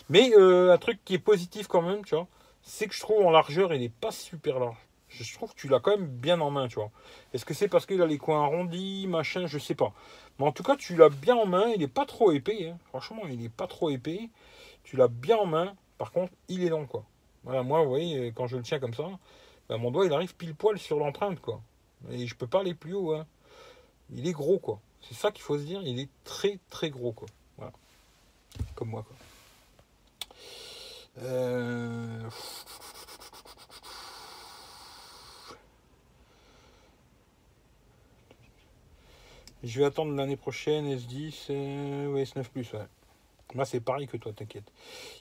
Mais 0.09 0.33
euh, 0.35 0.73
un 0.73 0.79
truc 0.79 1.01
qui 1.05 1.15
est 1.15 1.19
positif 1.19 1.67
quand 1.67 1.83
même, 1.83 2.05
tu 2.05 2.15
vois, 2.15 2.27
c'est 2.63 2.87
que 2.87 2.95
je 2.95 3.01
trouve 3.01 3.25
en 3.25 3.31
largeur, 3.31 3.73
il 3.75 3.81
n'est 3.81 3.89
pas 3.89 4.11
super 4.11 4.59
large. 4.59 4.77
Je 5.09 5.35
trouve 5.35 5.55
que 5.55 5.59
tu 5.59 5.69
l'as 5.69 5.81
quand 5.81 5.97
même 5.97 6.07
bien 6.07 6.41
en 6.41 6.51
main, 6.51 6.69
tu 6.69 6.77
vois. 6.77 6.91
Est-ce 7.33 7.45
que 7.45 7.55
c'est 7.55 7.69
parce 7.69 7.87
qu'il 7.87 8.03
a 8.03 8.07
les 8.07 8.19
coins 8.19 8.45
arrondis, 8.45 9.07
machin, 9.07 9.47
je 9.47 9.59
sais 9.59 9.75
pas. 9.75 9.93
Mais 10.39 10.47
en 10.47 10.53
tout 10.53 10.63
cas, 10.63 10.77
tu 10.77 10.97
l'as 10.97 11.09
bien 11.09 11.37
en 11.37 11.47
main, 11.47 11.69
il 11.69 11.81
n'est 11.81 11.89
pas 11.89 12.07
trop 12.07 12.31
épais, 12.33 12.69
hein. 12.69 12.79
franchement, 12.89 13.23
il 13.29 13.39
n'est 13.39 13.49
pas 13.49 13.67
trop 13.67 13.91
épais. 13.91 14.29
Tu 14.85 14.97
l'as 14.97 15.09
bien 15.09 15.37
en 15.37 15.47
main, 15.47 15.75
par 15.97 16.13
contre, 16.13 16.33
il 16.49 16.63
est 16.63 16.69
long, 16.69 16.87
quoi. 16.87 17.05
Voilà, 17.45 17.63
moi, 17.63 17.83
vous 17.83 17.89
voyez, 17.89 18.33
quand 18.35 18.47
je 18.47 18.57
le 18.57 18.63
tiens 18.63 18.79
comme 18.79 18.95
ça, 18.95 19.09
ben, 19.69 19.79
mon 19.79 19.91
doigt, 19.91 20.07
il 20.07 20.13
arrive 20.13 20.35
pile 20.37 20.55
poil 20.55 20.79
sur 20.79 20.99
l'empreinte, 20.99 21.41
quoi. 21.41 21.61
Et 22.11 22.27
je 22.27 22.35
peux 22.35 22.47
pas 22.47 22.61
aller 22.61 22.75
plus 22.75 22.95
haut, 22.95 23.15
hein. 23.15 23.27
Il 24.11 24.27
est 24.27 24.33
gros, 24.33 24.59
quoi. 24.59 24.81
C'est 25.03 25.15
ça 25.15 25.31
qu'il 25.31 25.43
faut 25.43 25.59
se 25.59 25.65
dire, 25.65 25.81
il 25.83 25.99
est 25.99 26.09
très, 26.25 26.59
très 26.71 26.91
gros, 26.91 27.13
quoi. 27.13 27.29
Voilà. 27.57 27.73
Comme 28.75 28.91
moi, 28.91 29.05
quoi. 29.07 29.17
Euh, 31.17 32.31
je 39.65 39.81
vais 39.81 39.87
attendre 39.87 40.15
l'année 40.15 40.37
prochaine 40.37 40.87
S10, 40.87 41.47
euh, 41.51 42.13
ouais, 42.13 42.25
S9 42.25 42.45
Plus, 42.51 42.73
ouais. 42.73 42.87
Moi, 43.55 43.65
c'est 43.65 43.81
pareil 43.81 44.07
que 44.07 44.17
toi, 44.17 44.33
t'inquiète. 44.33 44.71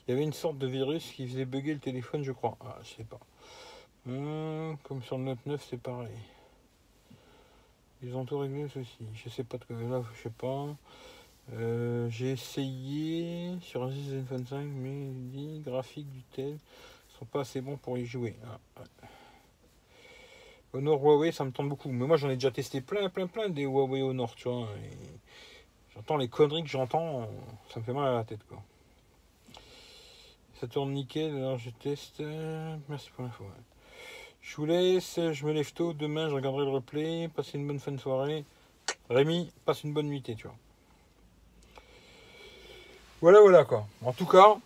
Il 0.06 0.10
y 0.10 0.14
avait 0.14 0.22
une 0.22 0.34
sorte 0.34 0.58
de 0.58 0.66
virus 0.66 1.10
qui 1.12 1.26
faisait 1.26 1.46
bugger 1.46 1.74
le 1.74 1.80
téléphone, 1.80 2.22
je 2.22 2.32
crois. 2.32 2.56
Ah, 2.60 2.76
je 2.82 2.96
sais 2.96 3.04
pas. 3.04 3.20
Hum, 4.06 4.76
comme 4.84 5.02
sur 5.02 5.18
le 5.18 5.24
Note 5.24 5.44
9, 5.46 5.66
c'est 5.68 5.80
pareil. 5.80 6.16
Ils 8.02 8.14
ont 8.16 8.24
tout 8.24 8.38
réglé 8.38 8.64
aussi. 8.64 8.86
Je 9.14 9.28
sais 9.28 9.44
pas 9.44 9.58
de 9.58 9.64
quoi. 9.64 9.76
Là, 9.76 10.02
je 10.14 10.22
sais 10.22 10.30
pas. 10.30 10.66
Euh, 11.54 12.08
j'ai 12.10 12.32
essayé 12.32 13.58
sur 13.62 13.84
un 13.84 13.90
z 13.90 14.24
25, 14.28 14.64
mais 14.64 15.10
les 15.32 15.60
graphiques 15.60 16.10
du 16.10 16.22
tel 16.32 16.58
sont 17.18 17.24
pas 17.24 17.40
assez 17.40 17.60
bons 17.60 17.76
pour 17.76 17.96
y 17.96 18.04
jouer. 18.04 18.36
Ah, 18.44 18.58
Honor 20.74 21.02
Huawei, 21.02 21.32
ça 21.32 21.44
me 21.44 21.50
tente 21.50 21.68
beaucoup. 21.68 21.90
Mais 21.90 22.06
moi, 22.06 22.18
j'en 22.18 22.28
ai 22.28 22.34
déjà 22.34 22.50
testé 22.50 22.82
plein, 22.82 23.08
plein, 23.08 23.26
plein 23.26 23.48
des 23.48 23.62
Huawei 23.62 24.02
Honor, 24.02 24.34
tu 24.34 24.48
vois. 24.48 24.68
J'entends 25.94 26.18
les 26.18 26.28
conneries 26.28 26.62
que 26.62 26.68
j'entends, 26.68 27.28
ça 27.70 27.80
me 27.80 27.84
fait 27.84 27.92
mal 27.92 28.06
à 28.06 28.12
la 28.12 28.24
tête 28.24 28.44
quoi. 28.48 28.62
Ça 30.60 30.68
tourne 30.68 30.92
nickel, 30.92 31.34
alors 31.34 31.58
je 31.58 31.70
teste. 31.70 32.22
Merci 32.88 33.10
pour 33.10 33.24
l'info. 33.24 33.44
Je 34.40 34.56
vous 34.56 34.66
laisse, 34.66 35.18
je 35.32 35.46
me 35.46 35.52
lève 35.52 35.72
tôt, 35.72 35.92
demain 35.94 36.28
je 36.28 36.34
regarderai 36.34 36.64
le 36.66 36.70
replay, 36.70 37.28
passez 37.34 37.58
une 37.58 37.66
bonne 37.66 37.80
fin 37.80 37.90
de 37.92 37.96
soirée. 37.96 38.44
Rémi, 39.10 39.50
passe 39.64 39.82
une 39.82 39.92
bonne 39.92 40.08
nuitée, 40.08 40.36
tu 40.36 40.46
vois. 40.46 40.56
Voilà, 43.20 43.40
voilà 43.40 43.64
quoi. 43.64 43.86
En 44.04 44.12
tout 44.12 44.26
cas, 44.26 44.56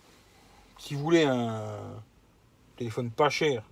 si 0.77 0.93
vous 0.95 1.01
voulez 1.01 1.23
un 1.23 1.79
téléphone 2.77 3.09
pas 3.09 3.29
cher, 3.29 3.63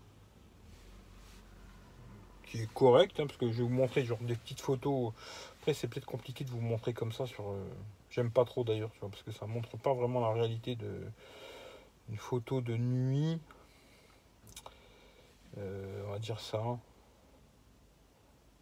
qui 2.45 2.61
est 2.61 2.73
correct, 2.73 3.19
hein, 3.19 3.27
parce 3.27 3.37
que 3.37 3.51
je 3.51 3.57
vais 3.57 3.63
vous 3.63 3.69
montrer 3.69 4.03
genre 4.03 4.17
des 4.19 4.35
petites 4.35 4.61
photos 4.61 5.13
après, 5.61 5.75
c'est 5.75 5.87
peut-être 5.87 6.07
compliqué 6.07 6.43
de 6.43 6.49
vous 6.49 6.59
montrer 6.59 6.91
comme 6.91 7.11
ça 7.11 7.27
sur. 7.27 7.51
Euh, 7.51 7.63
j'aime 8.09 8.31
pas 8.31 8.45
trop 8.45 8.63
d'ailleurs, 8.63 8.89
parce 8.99 9.21
que 9.21 9.31
ça 9.31 9.45
montre 9.45 9.77
pas 9.77 9.93
vraiment 9.93 10.19
la 10.19 10.33
réalité 10.33 10.75
de 10.75 11.03
une 12.09 12.17
photo 12.17 12.61
de 12.61 12.75
nuit. 12.75 13.39
Euh, 15.59 16.03
on 16.07 16.11
va 16.13 16.17
dire 16.17 16.39
ça. 16.39 16.63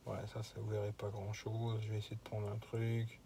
Ouais, 0.06 0.18
ça, 0.34 0.44
ça 0.44 0.56
vous 0.58 0.70
verrez 0.70 0.92
pas 0.92 1.08
grand 1.08 1.32
chose. 1.32 1.80
Je 1.84 1.90
vais 1.90 2.00
essayer 2.00 2.18
de 2.18 2.30
prendre 2.30 2.50
un 2.50 2.58
truc. 2.58 3.18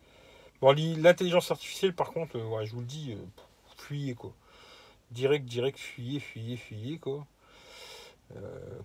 Bon, 0.61 0.71
l'intelligence 0.73 1.51
artificielle, 1.51 1.93
par 1.93 2.11
contre, 2.11 2.37
euh, 2.37 2.65
je 2.65 2.71
vous 2.73 2.79
le 2.79 2.85
dis, 2.85 3.15
fuyez 3.77 4.15
quoi. 4.15 4.33
Direct, 5.11 5.45
direct, 5.45 5.79
fuyez, 5.79 6.19
fuyez, 6.19 6.57
fuyez 6.57 6.99
quoi. 6.99 7.25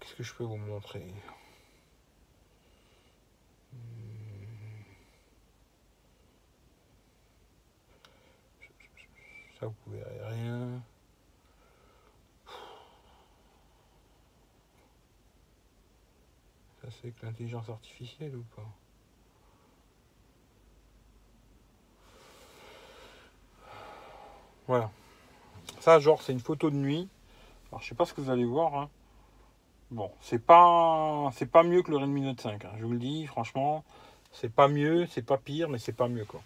Qu'est-ce 0.00 0.14
que 0.14 0.22
je 0.22 0.34
peux 0.34 0.44
vous 0.44 0.56
montrer? 0.56 1.04
Ça, 9.58 9.66
vous 9.66 9.74
pouvez 9.84 10.02
rien. 10.04 10.82
Ça, 16.80 16.88
c'est 17.02 17.10
que 17.10 17.26
l'intelligence 17.26 17.68
artificielle 17.68 18.36
ou 18.36 18.44
pas? 18.56 18.68
Voilà. 24.68 24.90
Ça, 25.80 25.98
genre, 25.98 26.22
c'est 26.22 26.32
une 26.32 26.40
photo 26.40 26.70
de 26.70 26.76
nuit. 26.76 27.08
Alors, 27.70 27.82
je 27.82 27.88
sais 27.88 27.94
pas 27.94 28.04
ce 28.04 28.14
que 28.14 28.20
vous 28.20 28.30
allez 28.30 28.44
voir. 28.44 28.74
Hein. 28.74 28.88
Bon, 29.90 30.10
c'est 30.20 30.44
pas, 30.44 31.30
c'est 31.34 31.50
pas 31.50 31.62
mieux 31.62 31.82
que 31.82 31.90
le 31.90 31.96
Redmi 31.96 32.20
Note 32.20 32.40
5. 32.40 32.64
Hein. 32.64 32.70
Je 32.78 32.84
vous 32.84 32.92
le 32.92 32.98
dis, 32.98 33.26
franchement, 33.26 33.84
c'est 34.32 34.52
pas 34.52 34.68
mieux, 34.68 35.06
c'est 35.06 35.24
pas 35.24 35.38
pire, 35.38 35.68
mais 35.68 35.78
c'est 35.78 35.92
pas 35.92 36.08
mieux 36.08 36.26
quoi. 36.26 36.42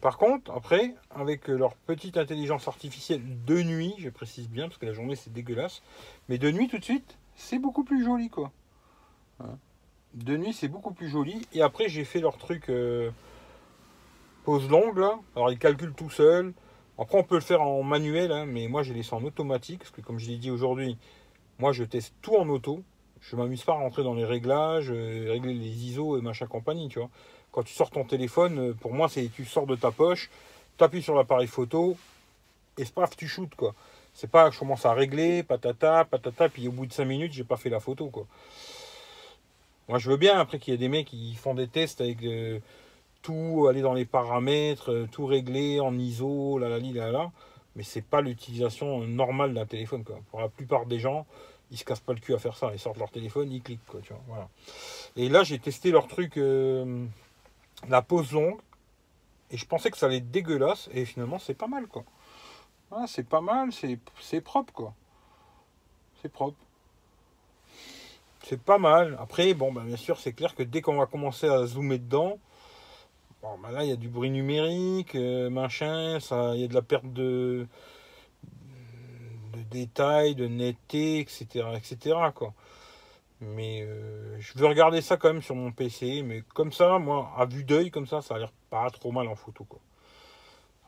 Par 0.00 0.18
contre, 0.18 0.50
après, 0.50 0.94
avec 1.10 1.46
leur 1.46 1.74
petite 1.76 2.16
intelligence 2.16 2.66
artificielle 2.66 3.22
de 3.46 3.62
nuit, 3.62 3.94
je 3.98 4.08
précise 4.08 4.48
bien, 4.48 4.66
parce 4.66 4.78
que 4.78 4.86
la 4.86 4.92
journée 4.92 5.14
c'est 5.14 5.32
dégueulasse, 5.32 5.80
mais 6.28 6.38
de 6.38 6.50
nuit 6.50 6.66
tout 6.66 6.78
de 6.78 6.84
suite, 6.84 7.16
c'est 7.36 7.60
beaucoup 7.60 7.84
plus 7.84 8.04
joli 8.04 8.28
quoi. 8.28 8.50
Hein. 9.40 9.56
de 10.14 10.36
nuit 10.36 10.52
c'est 10.52 10.68
beaucoup 10.68 10.92
plus 10.92 11.08
joli. 11.08 11.46
Et 11.52 11.62
après 11.62 11.88
j'ai 11.88 12.04
fait 12.04 12.20
leur 12.20 12.36
truc 12.36 12.68
euh, 12.68 13.12
pause 14.44 14.68
longue 14.68 14.98
là. 14.98 15.20
Alors 15.36 15.52
ils 15.52 15.58
calculent 15.58 15.94
tout 15.94 16.10
seul. 16.10 16.52
Après 17.02 17.18
on 17.18 17.24
peut 17.24 17.34
le 17.34 17.40
faire 17.40 17.62
en 17.62 17.82
manuel, 17.82 18.30
hein, 18.30 18.46
mais 18.46 18.68
moi 18.68 18.84
j'ai 18.84 18.94
laissé 18.94 19.12
en 19.12 19.24
automatique, 19.24 19.80
parce 19.80 19.90
que 19.90 20.00
comme 20.00 20.20
je 20.20 20.28
l'ai 20.28 20.36
dit 20.36 20.52
aujourd'hui, 20.52 20.96
moi 21.58 21.72
je 21.72 21.82
teste 21.82 22.14
tout 22.22 22.36
en 22.36 22.48
auto. 22.48 22.84
Je 23.20 23.34
m'amuse 23.34 23.64
pas 23.64 23.72
à 23.72 23.76
rentrer 23.76 24.04
dans 24.04 24.14
les 24.14 24.24
réglages, 24.24 24.90
euh, 24.90 25.26
régler 25.30 25.54
les 25.54 25.86
ISO 25.86 26.16
et 26.16 26.20
machin 26.20 26.46
compagnie, 26.46 26.88
tu 26.88 27.00
vois. 27.00 27.10
Quand 27.50 27.64
tu 27.64 27.74
sors 27.74 27.90
ton 27.90 28.04
téléphone, 28.04 28.58
euh, 28.58 28.72
pour 28.72 28.94
moi, 28.94 29.08
c'est 29.08 29.28
tu 29.32 29.44
sors 29.44 29.66
de 29.66 29.74
ta 29.74 29.90
poche, 29.90 30.30
tu 30.78 30.84
appuies 30.84 31.02
sur 31.02 31.14
l'appareil 31.16 31.48
photo, 31.48 31.96
et 32.78 32.84
paf, 32.84 33.16
tu 33.16 33.26
shootes, 33.26 33.54
quoi. 33.56 33.74
C'est 34.14 34.30
pas 34.30 34.48
que 34.48 34.54
je 34.54 34.60
commence 34.60 34.86
à 34.86 34.92
régler, 34.92 35.42
patata, 35.42 36.04
patata, 36.04 36.48
puis 36.48 36.68
au 36.68 36.72
bout 36.72 36.86
de 36.86 36.92
5 36.92 37.04
minutes, 37.04 37.32
j'ai 37.32 37.44
pas 37.44 37.56
fait 37.56 37.70
la 37.70 37.80
photo, 37.80 38.10
quoi. 38.10 38.26
Moi, 39.88 39.98
je 39.98 40.08
veux 40.08 40.16
bien, 40.16 40.38
après, 40.38 40.58
qu'il 40.60 40.72
y 40.72 40.74
ait 40.74 40.78
des 40.78 40.88
mecs 40.88 41.08
qui 41.08 41.34
font 41.34 41.54
des 41.54 41.66
tests 41.66 42.00
avec... 42.00 42.22
Euh, 42.22 42.60
tout 43.22 43.66
aller 43.70 43.80
dans 43.80 43.94
les 43.94 44.04
paramètres, 44.04 44.92
euh, 44.92 45.08
tout 45.10 45.26
régler 45.26 45.80
en 45.80 45.96
ISO, 45.96 46.58
là, 46.58 46.68
là, 46.68 46.78
là, 46.78 47.10
là. 47.10 47.30
Mais 47.76 47.82
c'est 47.82 48.02
pas 48.02 48.20
l'utilisation 48.20 49.00
normale 49.06 49.54
d'un 49.54 49.64
téléphone. 49.64 50.04
Quoi. 50.04 50.20
Pour 50.30 50.40
la 50.40 50.48
plupart 50.48 50.84
des 50.86 50.98
gens, 50.98 51.26
ils 51.70 51.78
se 51.78 51.84
cassent 51.84 52.00
pas 52.00 52.12
le 52.12 52.20
cul 52.20 52.34
à 52.34 52.38
faire 52.38 52.56
ça. 52.56 52.70
Ils 52.72 52.78
sortent 52.78 52.98
leur 52.98 53.10
téléphone, 53.10 53.50
ils 53.50 53.62
cliquent. 53.62 53.86
Quoi, 53.86 54.00
tu 54.02 54.12
vois, 54.12 54.22
voilà. 54.26 54.48
Et 55.16 55.28
là, 55.28 55.42
j'ai 55.42 55.58
testé 55.58 55.90
leur 55.90 56.06
truc, 56.06 56.36
euh, 56.36 57.06
la 57.88 58.02
pause 58.02 58.32
longue. 58.32 58.58
Et 59.50 59.56
je 59.56 59.66
pensais 59.66 59.90
que 59.90 59.96
ça 59.96 60.06
allait 60.06 60.20
dégueulasse. 60.20 60.90
Et 60.92 61.04
finalement, 61.04 61.38
c'est 61.38 61.54
pas 61.54 61.66
mal. 61.68 61.86
quoi. 61.86 62.04
Voilà, 62.90 63.06
c'est 63.06 63.26
pas 63.26 63.40
mal, 63.40 63.70
c'est 63.72 64.40
propre. 64.40 64.72
quoi. 64.72 64.92
C'est 66.20 66.30
propre. 66.30 66.58
C'est 68.44 68.60
pas 68.60 68.78
mal. 68.78 69.16
Après, 69.20 69.54
bon, 69.54 69.72
bah, 69.72 69.82
bien 69.84 69.96
sûr, 69.96 70.18
c'est 70.18 70.32
clair 70.32 70.54
que 70.54 70.62
dès 70.62 70.82
qu'on 70.82 70.96
va 70.96 71.06
commencer 71.06 71.48
à 71.48 71.64
zoomer 71.64 71.98
dedans, 71.98 72.38
bon, 73.42 73.58
bah, 73.58 73.70
là, 73.70 73.84
il 73.84 73.90
y 73.90 73.92
a 73.92 73.96
du 73.96 74.08
bruit 74.08 74.30
numérique, 74.30 75.14
euh, 75.14 75.50
machin, 75.50 76.20
ça, 76.20 76.54
il 76.54 76.60
y 76.62 76.64
a 76.64 76.68
de 76.68 76.74
la 76.74 76.82
perte 76.82 77.12
de, 77.12 77.66
de 79.54 79.62
détails, 79.70 80.34
de 80.34 80.46
netteté, 80.46 81.20
etc., 81.20 81.46
etc., 81.76 82.16
quoi. 82.34 82.54
Mais 83.40 83.82
euh, 83.82 84.38
je 84.38 84.56
veux 84.56 84.66
regarder 84.66 85.00
ça 85.02 85.16
quand 85.16 85.32
même 85.32 85.42
sur 85.42 85.56
mon 85.56 85.72
PC, 85.72 86.22
mais 86.22 86.42
comme 86.54 86.72
ça, 86.72 86.98
moi, 86.98 87.32
à 87.36 87.44
vue 87.44 87.64
d'œil, 87.64 87.90
comme 87.90 88.06
ça, 88.06 88.22
ça 88.22 88.36
a 88.36 88.38
l'air 88.38 88.52
pas 88.70 88.88
trop 88.90 89.10
mal 89.10 89.26
en 89.28 89.34
photo, 89.34 89.64
quoi. 89.64 89.80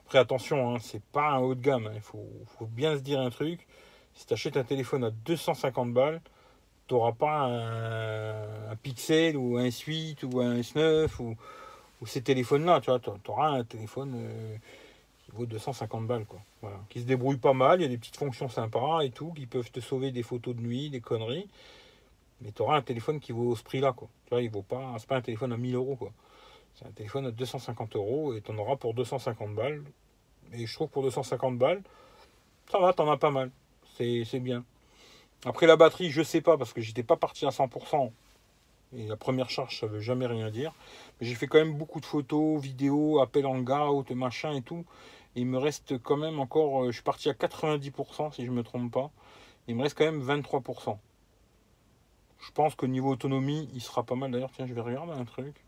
Après, 0.06 0.18
attention, 0.18 0.74
hein, 0.74 0.78
c'est 0.80 1.02
pas 1.02 1.30
un 1.30 1.38
haut 1.38 1.54
de 1.54 1.60
gamme, 1.60 1.86
hein. 1.88 1.92
il 1.94 2.00
faut, 2.00 2.28
faut 2.58 2.66
bien 2.66 2.96
se 2.96 3.00
dire 3.00 3.20
un 3.20 3.30
truc. 3.30 3.66
Si 4.14 4.26
tu 4.26 4.34
achètes 4.34 4.56
un 4.56 4.64
téléphone 4.64 5.02
à 5.04 5.10
250 5.10 5.92
balles, 5.92 6.20
tu 6.86 6.94
n'auras 6.94 7.12
pas 7.12 7.46
un, 7.46 8.76
Pixel 8.76 9.36
ou 9.36 9.56
un 9.56 9.64
S8 9.64 10.24
ou 10.24 10.40
un 10.40 10.56
S9 10.60 11.08
ou, 11.20 11.36
ces 12.06 12.22
téléphones-là. 12.22 12.80
Tu 12.80 12.90
vois, 12.90 13.00
auras 13.28 13.48
un 13.48 13.64
téléphone 13.64 14.14
euh, 14.16 14.56
qui 15.24 15.30
vaut 15.32 15.46
250 15.46 16.06
balles, 16.06 16.26
quoi. 16.26 16.40
Voilà. 16.62 16.78
Qui 16.88 17.00
se 17.00 17.06
débrouille 17.06 17.36
pas 17.36 17.52
mal, 17.52 17.80
il 17.80 17.82
y 17.82 17.86
a 17.86 17.88
des 17.88 17.98
petites 17.98 18.16
fonctions 18.16 18.48
sympas 18.48 19.00
et 19.02 19.10
tout, 19.10 19.32
qui 19.32 19.46
peuvent 19.46 19.70
te 19.70 19.80
sauver 19.80 20.10
des 20.10 20.22
photos 20.22 20.54
de 20.54 20.60
nuit, 20.60 20.90
des 20.90 21.00
conneries. 21.00 21.48
Mais 22.40 22.52
tu 22.52 22.62
auras 22.62 22.76
un 22.76 22.82
téléphone 22.82 23.20
qui 23.20 23.32
vaut 23.32 23.54
ce 23.56 23.62
prix-là, 23.62 23.92
quoi. 23.92 24.08
Tu 24.26 24.30
vois, 24.30 24.42
il 24.42 24.50
vaut 24.50 24.62
pas. 24.62 24.94
C'est 24.98 25.08
pas 25.08 25.16
un 25.16 25.22
téléphone 25.22 25.52
à 25.52 25.56
1000 25.56 25.74
euros, 25.74 25.96
quoi. 25.96 26.12
C'est 26.74 26.86
un 26.86 26.90
téléphone 26.90 27.26
à 27.26 27.30
250 27.30 27.96
euros 27.96 28.34
et 28.34 28.40
tu 28.40 28.50
en 28.50 28.58
auras 28.58 28.76
pour 28.76 28.94
250 28.94 29.54
balles. 29.54 29.82
Et 30.52 30.66
je 30.66 30.74
trouve 30.74 30.88
pour 30.88 31.02
250 31.02 31.58
balles, 31.58 31.82
ça 32.70 32.78
va, 32.78 32.92
t'en 32.92 33.10
as 33.10 33.16
pas 33.16 33.30
mal. 33.30 33.50
C'est 33.96 34.40
bien. 34.40 34.64
Après 35.44 35.66
la 35.66 35.76
batterie, 35.76 36.10
je 36.10 36.22
sais 36.22 36.40
pas 36.40 36.56
parce 36.56 36.72
que 36.72 36.80
j'étais 36.80 37.02
pas 37.02 37.16
parti 37.16 37.46
à 37.46 37.50
100%. 37.50 38.10
Et 38.92 39.06
la 39.06 39.16
première 39.16 39.50
charge, 39.50 39.80
ça 39.80 39.86
veut 39.86 40.00
jamais 40.00 40.26
rien 40.26 40.50
dire. 40.50 40.72
Mais 41.20 41.26
j'ai 41.26 41.34
fait 41.34 41.46
quand 41.46 41.58
même 41.58 41.76
beaucoup 41.76 42.00
de 42.00 42.06
photos, 42.06 42.60
vidéos, 42.60 43.20
appels 43.20 43.46
en 43.46 43.60
out, 43.60 44.10
machin 44.10 44.52
et 44.54 44.62
tout. 44.62 44.84
il 45.34 45.46
me 45.46 45.58
reste 45.58 45.98
quand 46.02 46.16
même 46.16 46.38
encore, 46.38 46.84
euh, 46.84 46.86
je 46.88 46.92
suis 46.92 47.02
parti 47.02 47.28
à 47.28 47.32
90% 47.32 48.32
si 48.32 48.46
je 48.46 48.50
me 48.50 48.62
trompe 48.62 48.92
pas. 48.92 49.10
Il 49.66 49.76
me 49.76 49.82
reste 49.82 49.96
quand 49.96 50.04
même 50.04 50.22
23%. 50.22 50.98
Je 52.38 52.50
pense 52.52 52.74
qu'au 52.74 52.86
niveau 52.86 53.10
autonomie, 53.10 53.68
il 53.72 53.80
sera 53.80 54.02
pas 54.02 54.14
mal. 54.14 54.30
D'ailleurs, 54.30 54.50
tiens, 54.52 54.66
je 54.66 54.74
vais 54.74 54.80
regarder 54.82 55.12
un 55.12 55.24
truc. 55.24 55.64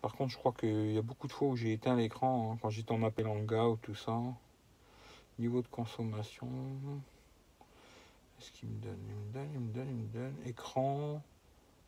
Par 0.00 0.14
contre, 0.14 0.32
je 0.32 0.38
crois 0.38 0.52
qu'il 0.52 0.92
y 0.92 0.98
a 0.98 1.02
beaucoup 1.02 1.26
de 1.26 1.32
fois 1.32 1.48
où 1.48 1.56
j'ai 1.56 1.74
éteint 1.74 1.94
l'écran 1.94 2.52
hein, 2.52 2.58
quand 2.62 2.70
j'étais 2.70 2.92
en 2.92 3.02
appel 3.02 3.26
en 3.26 3.40
ou 3.40 3.76
tout 3.76 3.94
ça. 3.94 4.18
Niveau 5.38 5.60
de 5.60 5.68
consommation. 5.68 6.48
Qu'est-ce 8.38 8.52
qu'il 8.52 8.70
me 8.70 8.80
donne 8.80 8.98
Il 9.06 9.14
me 9.14 9.32
donne, 9.32 9.50
il 9.52 9.60
me 9.60 9.72
donne, 9.72 9.88
il 9.88 9.96
me 9.96 10.08
donne. 10.08 10.36
Écran. 10.46 11.22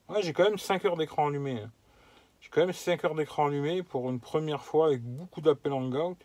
Ouais, 0.09 0.23
j'ai 0.23 0.33
quand 0.33 0.45
même 0.45 0.59
5 0.59 0.85
heures 0.85 0.97
d'écran 0.97 1.29
allumé. 1.29 1.61
Hein. 1.61 1.71
J'ai 2.41 2.49
quand 2.51 2.61
même 2.61 2.73
5 2.73 3.05
heures 3.05 3.15
d'écran 3.15 3.47
allumé 3.47 3.83
pour 3.83 4.11
une 4.11 4.21
première 4.21 4.63
fois 4.63 4.87
avec 4.87 5.03
beaucoup 5.03 5.41
d'appels 5.41 5.73
en 5.73 5.83
Hangout. 5.83 6.17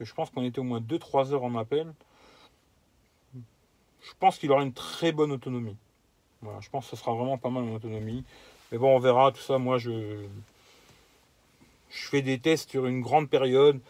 Je 0.00 0.12
pense 0.12 0.30
qu'on 0.30 0.42
était 0.42 0.58
au 0.58 0.64
moins 0.64 0.80
2-3 0.80 1.32
heures 1.32 1.44
en 1.44 1.54
appel. 1.56 1.92
Je 3.34 4.12
pense 4.18 4.38
qu'il 4.38 4.50
aura 4.50 4.62
une 4.62 4.72
très 4.72 5.12
bonne 5.12 5.32
autonomie. 5.32 5.76
Je 6.60 6.68
pense 6.68 6.84
que 6.84 6.96
ce 6.96 7.02
sera 7.02 7.14
vraiment 7.14 7.38
pas 7.38 7.50
mal 7.50 7.64
en 7.64 7.74
autonomie. 7.74 8.24
Mais 8.70 8.78
bon, 8.78 8.94
on 8.94 8.98
verra 8.98 9.32
tout 9.32 9.40
ça. 9.40 9.58
Moi, 9.58 9.78
je, 9.78 10.26
je 11.90 12.08
fais 12.08 12.22
des 12.22 12.38
tests 12.38 12.70
sur 12.70 12.86
une 12.86 13.00
grande 13.00 13.30
période. 13.30 13.80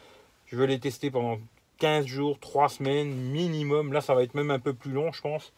Je 0.46 0.56
veux 0.56 0.66
les 0.66 0.78
tester 0.78 1.10
pendant 1.10 1.38
15 1.78 2.06
jours, 2.06 2.38
3 2.38 2.68
semaines 2.68 3.12
minimum. 3.12 3.92
Là, 3.92 4.00
ça 4.00 4.14
va 4.14 4.22
être 4.22 4.34
même 4.34 4.50
un 4.50 4.60
peu 4.60 4.74
plus 4.74 4.92
long, 4.92 5.10
je 5.12 5.20
pense. 5.20 5.52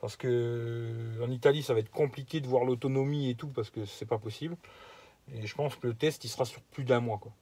Parce 0.00 0.16
que 0.16 0.28
euh, 0.28 1.24
en 1.24 1.30
Italie, 1.30 1.62
ça 1.62 1.74
va 1.74 1.80
être 1.80 1.90
compliqué 1.90 2.40
de 2.40 2.46
voir 2.46 2.64
l'autonomie 2.64 3.30
et 3.30 3.34
tout, 3.34 3.48
parce 3.48 3.70
que 3.70 3.84
c'est 3.84 4.06
pas 4.06 4.18
possible. 4.18 4.56
Et 5.34 5.46
je 5.46 5.54
pense 5.54 5.76
que 5.76 5.86
le 5.86 5.94
test, 5.94 6.24
il 6.24 6.28
sera 6.28 6.44
sur 6.44 6.62
plus 6.62 6.84
d'un 6.84 7.00
mois. 7.00 7.18
Quoi. 7.18 7.32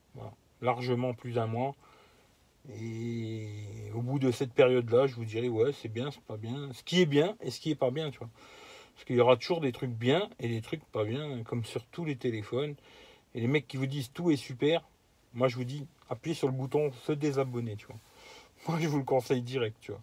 Largement 0.60 1.14
plus 1.14 1.32
d'un 1.32 1.46
mois. 1.46 1.74
Et 2.80 3.90
au 3.94 4.02
bout 4.02 4.18
de 4.18 4.30
cette 4.30 4.52
période-là, 4.52 5.06
je 5.06 5.14
vous 5.14 5.24
dirai, 5.24 5.48
ouais, 5.48 5.72
c'est 5.72 5.88
bien, 5.88 6.10
c'est 6.10 6.22
pas 6.22 6.36
bien. 6.36 6.72
Ce 6.72 6.82
qui 6.82 7.00
est 7.00 7.06
bien 7.06 7.36
et 7.40 7.50
ce 7.50 7.60
qui 7.60 7.70
est 7.70 7.76
pas 7.76 7.90
bien, 7.90 8.10
tu 8.10 8.18
vois. 8.18 8.30
Parce 8.94 9.04
qu'il 9.04 9.16
y 9.16 9.20
aura 9.20 9.36
toujours 9.36 9.60
des 9.60 9.72
trucs 9.72 9.92
bien 9.92 10.28
et 10.40 10.48
des 10.48 10.60
trucs 10.60 10.84
pas 10.86 11.04
bien, 11.04 11.44
comme 11.44 11.64
sur 11.64 11.86
tous 11.86 12.04
les 12.04 12.16
téléphones. 12.16 12.74
Et 13.34 13.40
les 13.40 13.46
mecs 13.46 13.68
qui 13.68 13.76
vous 13.76 13.86
disent 13.86 14.10
tout 14.12 14.30
est 14.30 14.36
super, 14.36 14.82
moi 15.32 15.48
je 15.48 15.56
vous 15.56 15.64
dis, 15.64 15.86
appuyez 16.10 16.34
sur 16.34 16.48
le 16.48 16.54
bouton 16.54 16.90
se 17.06 17.12
désabonner, 17.12 17.76
tu 17.76 17.86
vois. 17.86 17.98
Moi, 18.68 18.78
je 18.80 18.88
vous 18.88 18.98
le 18.98 19.04
conseille 19.04 19.42
direct, 19.42 19.76
tu 19.80 19.92
vois. 19.92 20.02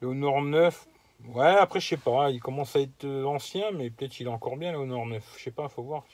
Le 0.00 0.06
Honor 0.06 0.42
9, 0.42 0.86
ouais, 1.34 1.46
après, 1.46 1.80
je 1.80 1.88
sais 1.88 1.96
pas, 1.96 2.30
il 2.30 2.40
commence 2.40 2.76
à 2.76 2.80
être 2.80 3.04
euh, 3.04 3.24
ancien, 3.24 3.72
mais 3.72 3.90
peut-être 3.90 4.20
il 4.20 4.26
est 4.26 4.30
encore 4.30 4.56
bien, 4.56 4.72
le 4.72 4.78
Honor 4.78 5.06
9. 5.06 5.34
Je 5.36 5.42
sais 5.42 5.50
pas, 5.50 5.68
faut 5.68 5.82
voir. 5.82 6.04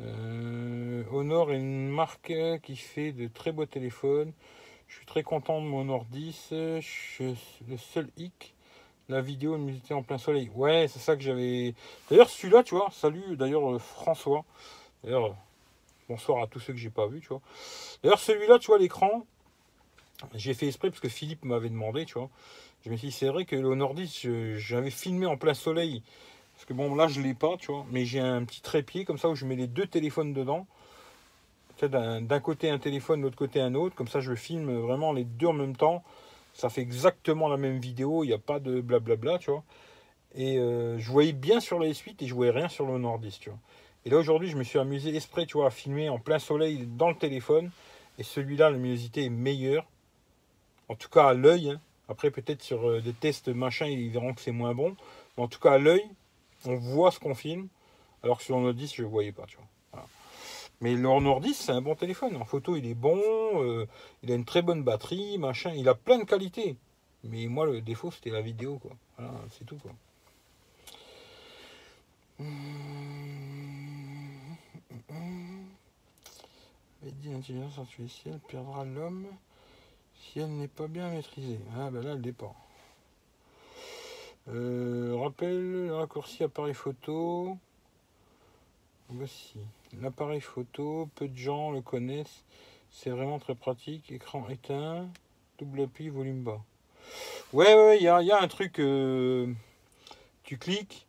Euh, 0.00 1.04
Honor 1.10 1.52
est 1.52 1.58
une 1.58 1.88
marque 1.88 2.32
qui 2.62 2.76
fait 2.76 3.12
de 3.12 3.28
très 3.28 3.52
beaux 3.52 3.66
téléphones. 3.66 4.32
Je 4.88 4.96
suis 4.96 5.06
très 5.06 5.22
content 5.22 5.60
de 5.60 5.66
mon 5.66 5.80
Honor 5.80 6.04
10. 6.06 6.48
Je, 6.50 7.34
le 7.68 7.76
seul 7.76 8.08
hic, 8.16 8.54
la 9.08 9.20
vidéo 9.20 9.56
nous 9.58 9.70
était 9.70 9.94
en 9.94 10.02
plein 10.02 10.18
soleil. 10.18 10.50
Ouais, 10.54 10.86
c'est 10.88 10.98
ça 10.98 11.16
que 11.16 11.22
j'avais. 11.22 11.74
D'ailleurs, 12.10 12.28
celui-là, 12.28 12.62
tu 12.62 12.74
vois, 12.74 12.88
salut 12.92 13.36
d'ailleurs 13.36 13.74
euh, 13.74 13.78
François. 13.78 14.44
D'ailleurs, 15.04 15.36
bonsoir 16.08 16.42
à 16.42 16.46
tous 16.46 16.60
ceux 16.60 16.72
que 16.72 16.78
j'ai 16.78 16.90
pas 16.90 17.06
vus, 17.06 17.20
tu 17.20 17.28
vois. 17.28 17.40
D'ailleurs, 18.02 18.18
celui-là, 18.18 18.58
tu 18.58 18.66
vois, 18.68 18.78
l'écran, 18.78 19.26
j'ai 20.34 20.54
fait 20.54 20.66
esprit 20.66 20.90
parce 20.90 21.00
que 21.00 21.08
Philippe 21.08 21.44
m'avait 21.44 21.68
demandé, 21.68 22.04
tu 22.04 22.14
vois. 22.14 22.30
Je 22.84 22.90
me 22.90 22.96
suis 22.96 23.08
dit, 23.08 23.12
c'est 23.12 23.28
vrai 23.28 23.44
que 23.44 23.56
le 23.56 23.94
10, 23.94 24.58
j'avais 24.58 24.90
filmé 24.90 25.26
en 25.26 25.36
plein 25.36 25.54
soleil. 25.54 26.02
Parce 26.54 26.64
que 26.64 26.72
bon, 26.72 26.94
là, 26.94 27.08
je 27.08 27.20
l'ai 27.20 27.34
pas, 27.34 27.56
tu 27.58 27.72
vois. 27.72 27.84
Mais 27.90 28.04
j'ai 28.04 28.20
un 28.20 28.44
petit 28.44 28.62
trépied 28.62 29.04
comme 29.04 29.18
ça 29.18 29.28
où 29.28 29.34
je 29.34 29.44
mets 29.44 29.56
les 29.56 29.66
deux 29.66 29.86
téléphones 29.86 30.32
dedans. 30.32 30.66
D'un 31.82 32.40
côté 32.40 32.70
un 32.70 32.78
téléphone, 32.78 33.20
de 33.20 33.24
l'autre 33.24 33.36
côté 33.36 33.60
un 33.60 33.74
autre. 33.74 33.94
Comme 33.94 34.08
ça, 34.08 34.20
je 34.20 34.34
filme 34.34 34.74
vraiment 34.78 35.12
les 35.12 35.24
deux 35.24 35.48
en 35.48 35.52
même 35.52 35.76
temps 35.76 36.02
ça 36.56 36.70
fait 36.70 36.80
exactement 36.80 37.48
la 37.48 37.58
même 37.58 37.78
vidéo, 37.78 38.24
il 38.24 38.28
n'y 38.28 38.32
a 38.32 38.38
pas 38.38 38.60
de 38.60 38.80
blablabla, 38.80 39.38
tu 39.38 39.50
vois. 39.50 39.62
Et 40.34 40.58
euh, 40.58 40.98
je 40.98 41.10
voyais 41.10 41.32
bien 41.32 41.60
sur 41.60 41.78
les 41.78 41.92
suites 41.92 42.22
et 42.22 42.26
je 42.26 42.34
voyais 42.34 42.50
rien 42.50 42.68
sur 42.68 42.86
le 42.86 42.98
Nordis, 42.98 43.38
tu. 43.40 43.50
Et 44.06 44.10
là 44.10 44.18
aujourd'hui, 44.18 44.48
je 44.48 44.56
me 44.56 44.62
suis 44.62 44.78
amusé 44.78 45.14
exprès, 45.14 45.46
tu 45.46 45.58
vois, 45.58 45.66
à 45.66 45.70
filmer 45.70 46.08
en 46.08 46.20
plein 46.20 46.38
soleil 46.38 46.86
dans 46.86 47.10
le 47.10 47.16
téléphone. 47.16 47.72
Et 48.18 48.22
celui-là, 48.22 48.70
la 48.70 48.76
luminosité 48.76 49.24
est 49.24 49.30
meilleure. 49.30 49.84
En 50.88 50.94
tout 50.94 51.08
cas 51.08 51.26
à 51.26 51.34
l'œil. 51.34 51.70
Hein. 51.70 51.80
Après, 52.08 52.30
peut-être 52.30 52.62
sur 52.62 52.88
euh, 52.88 53.00
des 53.00 53.12
tests 53.12 53.48
machin, 53.48 53.86
ils 53.86 54.08
verront 54.10 54.32
que 54.32 54.40
c'est 54.40 54.52
moins 54.52 54.74
bon. 54.74 54.96
Mais 55.36 55.42
en 55.42 55.48
tout 55.48 55.58
cas 55.58 55.72
à 55.72 55.78
l'œil, 55.78 56.08
on 56.66 56.76
voit 56.76 57.10
ce 57.10 57.18
qu'on 57.18 57.34
filme. 57.34 57.66
Alors 58.22 58.38
que 58.38 58.44
sur 58.44 58.56
le 58.56 58.62
Nordis, 58.62 58.94
je 58.96 59.02
ne 59.02 59.08
voyais 59.08 59.32
pas, 59.32 59.44
tu 59.46 59.56
vois. 59.56 59.66
Mais 60.80 60.94
le 60.94 61.08
Honor 61.08 61.40
10, 61.40 61.54
c'est 61.54 61.72
un 61.72 61.80
bon 61.80 61.94
téléphone. 61.94 62.36
En 62.36 62.44
photo, 62.44 62.76
il 62.76 62.86
est 62.86 62.94
bon, 62.94 63.20
euh, 63.62 63.86
il 64.22 64.30
a 64.30 64.34
une 64.34 64.44
très 64.44 64.62
bonne 64.62 64.82
batterie, 64.82 65.38
machin. 65.38 65.72
Il 65.74 65.88
a 65.88 65.94
plein 65.94 66.18
de 66.18 66.24
qualités. 66.24 66.76
Mais 67.24 67.46
moi, 67.46 67.66
le 67.66 67.80
défaut, 67.80 68.10
c'était 68.10 68.30
la 68.30 68.42
vidéo, 68.42 68.78
quoi. 68.78 68.92
Voilà, 69.16 69.32
c'est 69.50 69.64
tout, 69.64 69.78
quoi. 69.78 69.92
L'intelligence 77.24 77.78
artificielle 77.78 78.40
perdra 78.48 78.84
l'homme 78.84 79.26
si 80.18 80.40
elle 80.40 80.50
n'est 80.56 80.66
pas 80.66 80.88
bien 80.88 81.08
maîtrisée. 81.10 81.60
Ah, 81.76 81.90
ben 81.90 82.02
là, 82.02 82.14
le 82.14 82.20
dépend. 82.20 82.56
Euh, 84.48 85.16
rappel, 85.20 85.90
raccourci 85.92 86.42
appareil 86.42 86.74
photo. 86.74 87.56
Voici. 89.08 89.54
L'appareil 90.00 90.40
photo, 90.40 91.08
peu 91.14 91.28
de 91.28 91.36
gens 91.36 91.70
le 91.70 91.80
connaissent. 91.80 92.44
C'est 92.90 93.10
vraiment 93.10 93.38
très 93.38 93.54
pratique. 93.54 94.10
Écran 94.10 94.48
éteint, 94.48 95.08
double 95.58 95.82
appui, 95.82 96.08
volume 96.08 96.42
bas. 96.42 96.60
Ouais, 97.52 97.72
ouais, 97.74 97.98
il 97.98 98.02
y 98.02 98.08
a, 98.08 98.42
un 98.42 98.48
truc. 98.48 98.80
Euh, 98.80 99.52
tu 100.42 100.58
cliques 100.58 101.06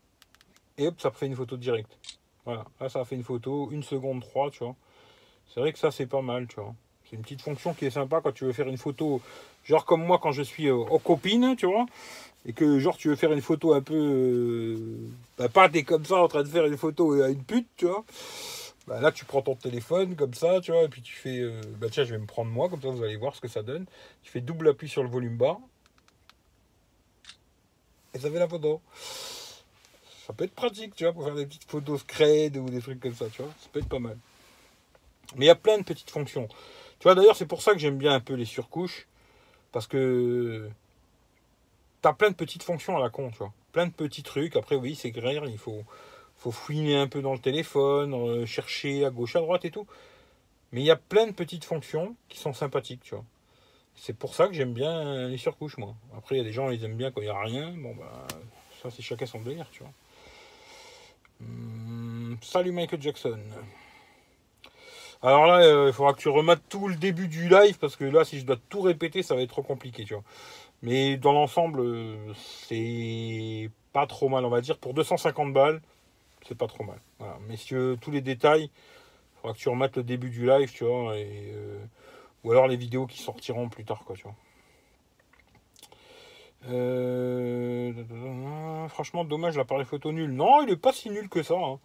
et 0.77 0.87
hop, 0.87 1.01
ça 1.01 1.09
fait 1.09 1.25
une 1.25 1.35
photo 1.35 1.57
directe. 1.57 1.97
Voilà, 2.45 2.65
là 2.79 2.87
ça 2.87 3.03
fait 3.03 3.15
une 3.15 3.23
photo, 3.23 3.71
une 3.71 3.83
seconde 3.83 4.21
3, 4.21 4.51
tu 4.51 4.63
vois. 4.63 4.75
C'est 5.53 5.59
vrai 5.59 5.73
que 5.73 5.79
ça 5.79 5.91
c'est 5.91 6.05
pas 6.05 6.21
mal, 6.21 6.47
tu 6.47 6.55
vois. 6.59 6.73
C'est 7.09 7.15
une 7.15 7.21
petite 7.21 7.41
fonction 7.41 7.73
qui 7.73 7.85
est 7.85 7.89
sympa 7.89 8.19
quand 8.21 8.33
tu 8.33 8.45
veux 8.45 8.53
faire 8.53 8.67
une 8.67 8.77
photo, 8.77 9.21
genre 9.63 9.85
comme 9.85 10.03
moi 10.03 10.19
quand 10.21 10.31
je 10.33 10.41
suis 10.41 10.67
euh, 10.67 10.75
aux 10.75 10.99
copines, 10.99 11.55
tu 11.55 11.65
vois. 11.65 11.85
et 12.45 12.53
que 12.53 12.79
genre 12.79 12.97
tu 12.97 13.09
veux 13.09 13.15
faire 13.15 13.31
une 13.31 13.41
photo 13.41 13.73
un 13.73 13.81
peu 13.81 13.95
euh, 13.95 15.09
bah, 15.37 15.49
pas 15.49 15.69
t'es 15.69 15.83
comme 15.83 16.05
ça 16.05 16.17
en 16.17 16.27
train 16.27 16.43
de 16.43 16.47
faire 16.49 16.65
une 16.65 16.77
photo 16.77 17.21
à 17.21 17.29
une 17.29 17.43
pute 17.43 17.67
tu 17.77 17.85
vois. 17.85 18.03
Bah, 18.87 19.01
là 19.01 19.11
tu 19.11 19.25
prends 19.25 19.41
ton 19.41 19.55
téléphone 19.55 20.15
comme 20.15 20.33
ça 20.33 20.61
tu 20.61 20.71
vois 20.71 20.83
et 20.83 20.87
puis 20.89 21.01
tu 21.01 21.13
fais 21.13 21.39
euh, 21.39 21.61
bah 21.79 21.87
tiens 21.91 22.03
je 22.05 22.11
vais 22.11 22.19
me 22.19 22.25
prendre 22.25 22.51
moi 22.51 22.69
comme 22.69 22.81
ça 22.81 22.89
vous 22.89 23.03
allez 23.03 23.17
voir 23.17 23.35
ce 23.35 23.41
que 23.41 23.47
ça 23.47 23.63
donne. 23.63 23.85
Tu 24.23 24.31
fais 24.31 24.41
double 24.41 24.69
appui 24.69 24.89
sur 24.89 25.03
le 25.03 25.09
volume 25.09 25.37
bas. 25.37 25.57
Et 28.13 28.19
ça 28.19 28.31
fait 28.31 28.39
la 28.39 28.47
photo. 28.47 28.81
Ça 30.25 30.33
peut 30.33 30.43
être 30.45 30.55
pratique 30.55 30.95
tu 30.95 31.05
vois 31.05 31.13
pour 31.13 31.23
faire 31.25 31.35
des 31.35 31.45
petites 31.45 31.69
photos 31.69 32.01
scred 32.01 32.57
ou 32.57 32.69
des 32.69 32.81
trucs 32.81 32.99
comme 32.99 33.15
ça 33.15 33.27
tu 33.29 33.41
vois. 33.41 33.51
Ça 33.61 33.69
peut 33.71 33.79
être 33.79 33.89
pas 33.89 33.99
mal 33.99 34.17
mais 35.35 35.45
il 35.45 35.47
y 35.47 35.51
a 35.51 35.55
plein 35.55 35.77
de 35.77 35.83
petites 35.83 36.09
fonctions 36.09 36.47
tu 36.99 37.03
vois 37.03 37.15
d'ailleurs 37.15 37.35
c'est 37.35 37.45
pour 37.45 37.61
ça 37.61 37.73
que 37.73 37.79
j'aime 37.79 37.97
bien 37.97 38.13
un 38.13 38.19
peu 38.19 38.33
les 38.33 38.45
surcouches 38.45 39.07
parce 39.71 39.87
que 39.87 40.69
t'as 42.01 42.13
plein 42.13 42.29
de 42.29 42.35
petites 42.35 42.63
fonctions 42.63 42.97
à 42.97 42.99
la 42.99 43.09
con, 43.09 43.29
tu 43.31 43.37
vois. 43.37 43.53
Plein 43.71 43.87
de 43.87 43.91
petits 43.91 44.23
trucs. 44.23 44.55
Après, 44.55 44.75
oui, 44.75 44.95
c'est 44.95 45.11
clair, 45.11 45.45
il 45.45 45.57
faut, 45.57 45.83
faut 46.35 46.51
fouiner 46.51 46.95
un 46.95 47.07
peu 47.07 47.21
dans 47.21 47.33
le 47.33 47.39
téléphone, 47.39 48.13
euh, 48.13 48.45
chercher 48.45 49.05
à 49.05 49.09
gauche, 49.09 49.35
à 49.35 49.39
droite 49.39 49.65
et 49.65 49.71
tout. 49.71 49.87
Mais 50.71 50.81
il 50.81 50.85
y 50.85 50.91
a 50.91 50.95
plein 50.95 51.27
de 51.27 51.31
petites 51.31 51.65
fonctions 51.65 52.15
qui 52.29 52.39
sont 52.39 52.53
sympathiques, 52.53 53.01
tu 53.03 53.15
vois. 53.15 53.25
C'est 53.95 54.15
pour 54.15 54.35
ça 54.35 54.47
que 54.47 54.53
j'aime 54.53 54.73
bien 54.73 55.27
les 55.27 55.37
surcouches, 55.37 55.77
moi. 55.77 55.95
Après, 56.15 56.35
il 56.35 56.37
y 56.39 56.41
a 56.41 56.43
des 56.43 56.53
gens, 56.53 56.69
ils 56.69 56.83
aiment 56.83 56.97
bien 56.97 57.11
quand 57.11 57.21
il 57.21 57.25
n'y 57.25 57.29
a 57.29 57.39
rien. 57.39 57.73
Bon, 57.77 57.95
bah, 57.95 58.27
ça, 58.81 58.89
c'est 58.91 59.01
chacun 59.01 59.25
son 59.25 59.41
délire, 59.41 59.67
tu 59.71 59.81
vois. 59.83 59.91
Hum, 61.41 62.37
salut 62.41 62.71
Michael 62.71 63.01
Jackson. 63.01 63.39
Alors 65.23 65.47
là, 65.47 65.61
euh, 65.65 65.87
il 65.87 65.93
faudra 65.93 66.13
que 66.13 66.19
tu 66.19 66.29
remates 66.29 66.61
tout 66.69 66.87
le 66.87 66.95
début 66.95 67.27
du 67.27 67.49
live 67.49 67.77
parce 67.79 67.95
que 67.95 68.03
là, 68.03 68.23
si 68.23 68.39
je 68.39 68.45
dois 68.45 68.57
tout 68.69 68.81
répéter, 68.81 69.23
ça 69.23 69.35
va 69.35 69.41
être 69.41 69.49
trop 69.49 69.63
compliqué, 69.63 70.03
tu 70.05 70.13
vois. 70.13 70.23
Mais 70.83 71.17
dans 71.17 71.33
l'ensemble, 71.33 71.79
euh, 71.81 72.33
c'est 72.35 73.71
pas 73.93 74.05
trop 74.05 74.29
mal, 74.29 74.45
on 74.45 74.49
va 74.49 74.61
dire. 74.61 74.77
Pour 74.77 74.93
250 74.93 75.53
balles, 75.53 75.81
c'est 76.47 76.57
pas 76.57 76.67
trop 76.67 76.83
mal. 76.83 76.99
Voilà. 77.19 77.37
Messieurs, 77.47 77.97
tous 77.99 78.11
les 78.11 78.21
détails, 78.21 78.65
il 78.65 79.41
faudra 79.41 79.53
que 79.53 79.59
tu 79.59 79.69
remates 79.69 79.97
le 79.97 80.03
début 80.03 80.29
du 80.29 80.45
live, 80.45 80.71
tu 80.71 80.83
vois. 80.83 81.13
Euh, 81.15 81.79
ou 82.43 82.51
alors 82.51 82.67
les 82.67 82.77
vidéos 82.77 83.07
qui 83.07 83.19
sortiront 83.19 83.69
plus 83.69 83.85
tard, 83.85 84.03
quoi, 84.05 84.15
tu 84.15 84.23
vois. 84.23 84.35
Franchement, 88.89 89.23
dommage, 89.23 89.57
l'appareil 89.57 89.85
photo 89.85 90.11
nul. 90.11 90.31
Non, 90.31 90.61
il 90.63 90.69
est 90.69 90.77
pas 90.77 90.93
si 90.93 91.09
nul 91.09 91.27
que 91.29 91.41
ça. 91.41 91.55
Hein. 91.55 91.79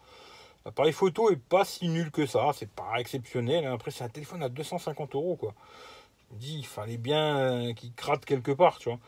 L'appareil 0.64 0.92
photo 0.92 1.30
est 1.30 1.36
pas 1.36 1.64
si 1.64 1.88
nul 1.88 2.10
que 2.10 2.26
ça. 2.26 2.50
C'est 2.54 2.70
pas 2.70 2.98
exceptionnel. 2.98 3.66
Hein. 3.66 3.74
Après, 3.74 3.90
c'est 3.90 4.04
un 4.04 4.08
téléphone 4.08 4.42
à 4.42 4.48
250 4.48 5.14
euros, 5.14 5.36
quoi 5.36 5.54
dit 6.32 6.56
il 6.58 6.66
fallait 6.66 6.98
bien 6.98 7.38
euh, 7.38 7.72
qu'il 7.72 7.94
gratte 7.94 8.24
quelque 8.24 8.52
part, 8.52 8.78
tu 8.78 8.88
vois. 8.88 8.98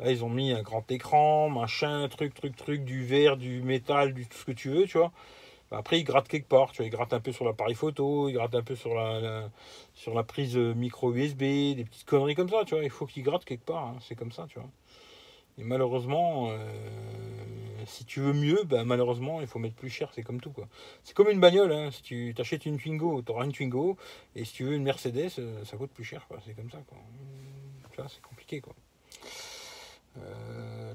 Là, 0.00 0.10
ils 0.10 0.24
ont 0.24 0.30
mis 0.30 0.52
un 0.52 0.62
grand 0.62 0.90
écran, 0.90 1.48
machin, 1.48 2.08
truc, 2.08 2.34
truc, 2.34 2.56
truc, 2.56 2.84
du 2.84 3.04
verre, 3.04 3.36
du 3.36 3.62
métal, 3.62 4.14
du 4.14 4.26
tout 4.26 4.36
ce 4.38 4.44
que 4.44 4.52
tu 4.52 4.70
veux, 4.70 4.86
tu 4.86 4.98
vois. 4.98 5.12
Bah, 5.70 5.78
après, 5.78 6.00
il 6.00 6.04
gratte 6.04 6.28
quelque 6.28 6.48
part, 6.48 6.72
tu 6.72 6.78
vois. 6.78 6.86
Il 6.86 6.90
gratte 6.90 7.12
un 7.12 7.20
peu 7.20 7.32
sur 7.32 7.44
l'appareil 7.44 7.74
photo, 7.74 8.28
il 8.28 8.34
gratte 8.34 8.54
un 8.54 8.62
peu 8.62 8.74
sur 8.74 8.94
la, 8.94 9.50
sur 9.94 10.14
la 10.14 10.24
prise 10.24 10.56
euh, 10.56 10.74
micro 10.74 11.12
USB, 11.14 11.38
des 11.76 11.84
petites 11.88 12.06
conneries 12.06 12.34
comme 12.34 12.48
ça, 12.48 12.64
tu 12.66 12.74
vois. 12.74 12.84
Il 12.84 12.90
faut 12.90 13.06
qu'il 13.06 13.22
gratte 13.22 13.44
quelque 13.44 13.64
part, 13.64 13.86
hein. 13.86 13.96
c'est 14.00 14.16
comme 14.16 14.32
ça, 14.32 14.46
tu 14.48 14.58
vois. 14.58 14.68
Et 15.58 15.64
malheureusement, 15.64 16.48
euh, 16.50 16.56
si 17.86 18.04
tu 18.04 18.20
veux 18.20 18.32
mieux, 18.32 18.62
ben 18.64 18.84
malheureusement, 18.84 19.40
il 19.40 19.46
faut 19.46 19.58
mettre 19.58 19.74
plus 19.76 19.90
cher, 19.90 20.10
c'est 20.14 20.22
comme 20.22 20.40
tout. 20.40 20.54
C'est 21.04 21.14
comme 21.14 21.28
une 21.28 21.40
bagnole, 21.40 21.72
hein. 21.72 21.90
si 21.90 22.02
tu 22.02 22.34
t'achètes 22.36 22.66
une 22.66 22.78
Twingo, 22.78 23.22
tu 23.22 23.32
auras 23.32 23.44
une 23.44 23.52
Twingo, 23.52 23.96
et 24.34 24.44
si 24.44 24.52
tu 24.52 24.64
veux 24.64 24.74
une 24.74 24.82
Mercedes, 24.82 25.30
euh, 25.38 25.64
ça 25.64 25.76
coûte 25.76 25.90
plus 25.90 26.04
cher, 26.04 26.26
c'est 26.44 26.54
comme 26.54 26.70
ça. 26.70 26.78
Quoi. 26.88 26.98
Ça, 27.96 28.06
c'est 28.08 28.22
compliqué. 28.22 28.60
quoi. 28.60 28.74
Euh, 30.18 30.94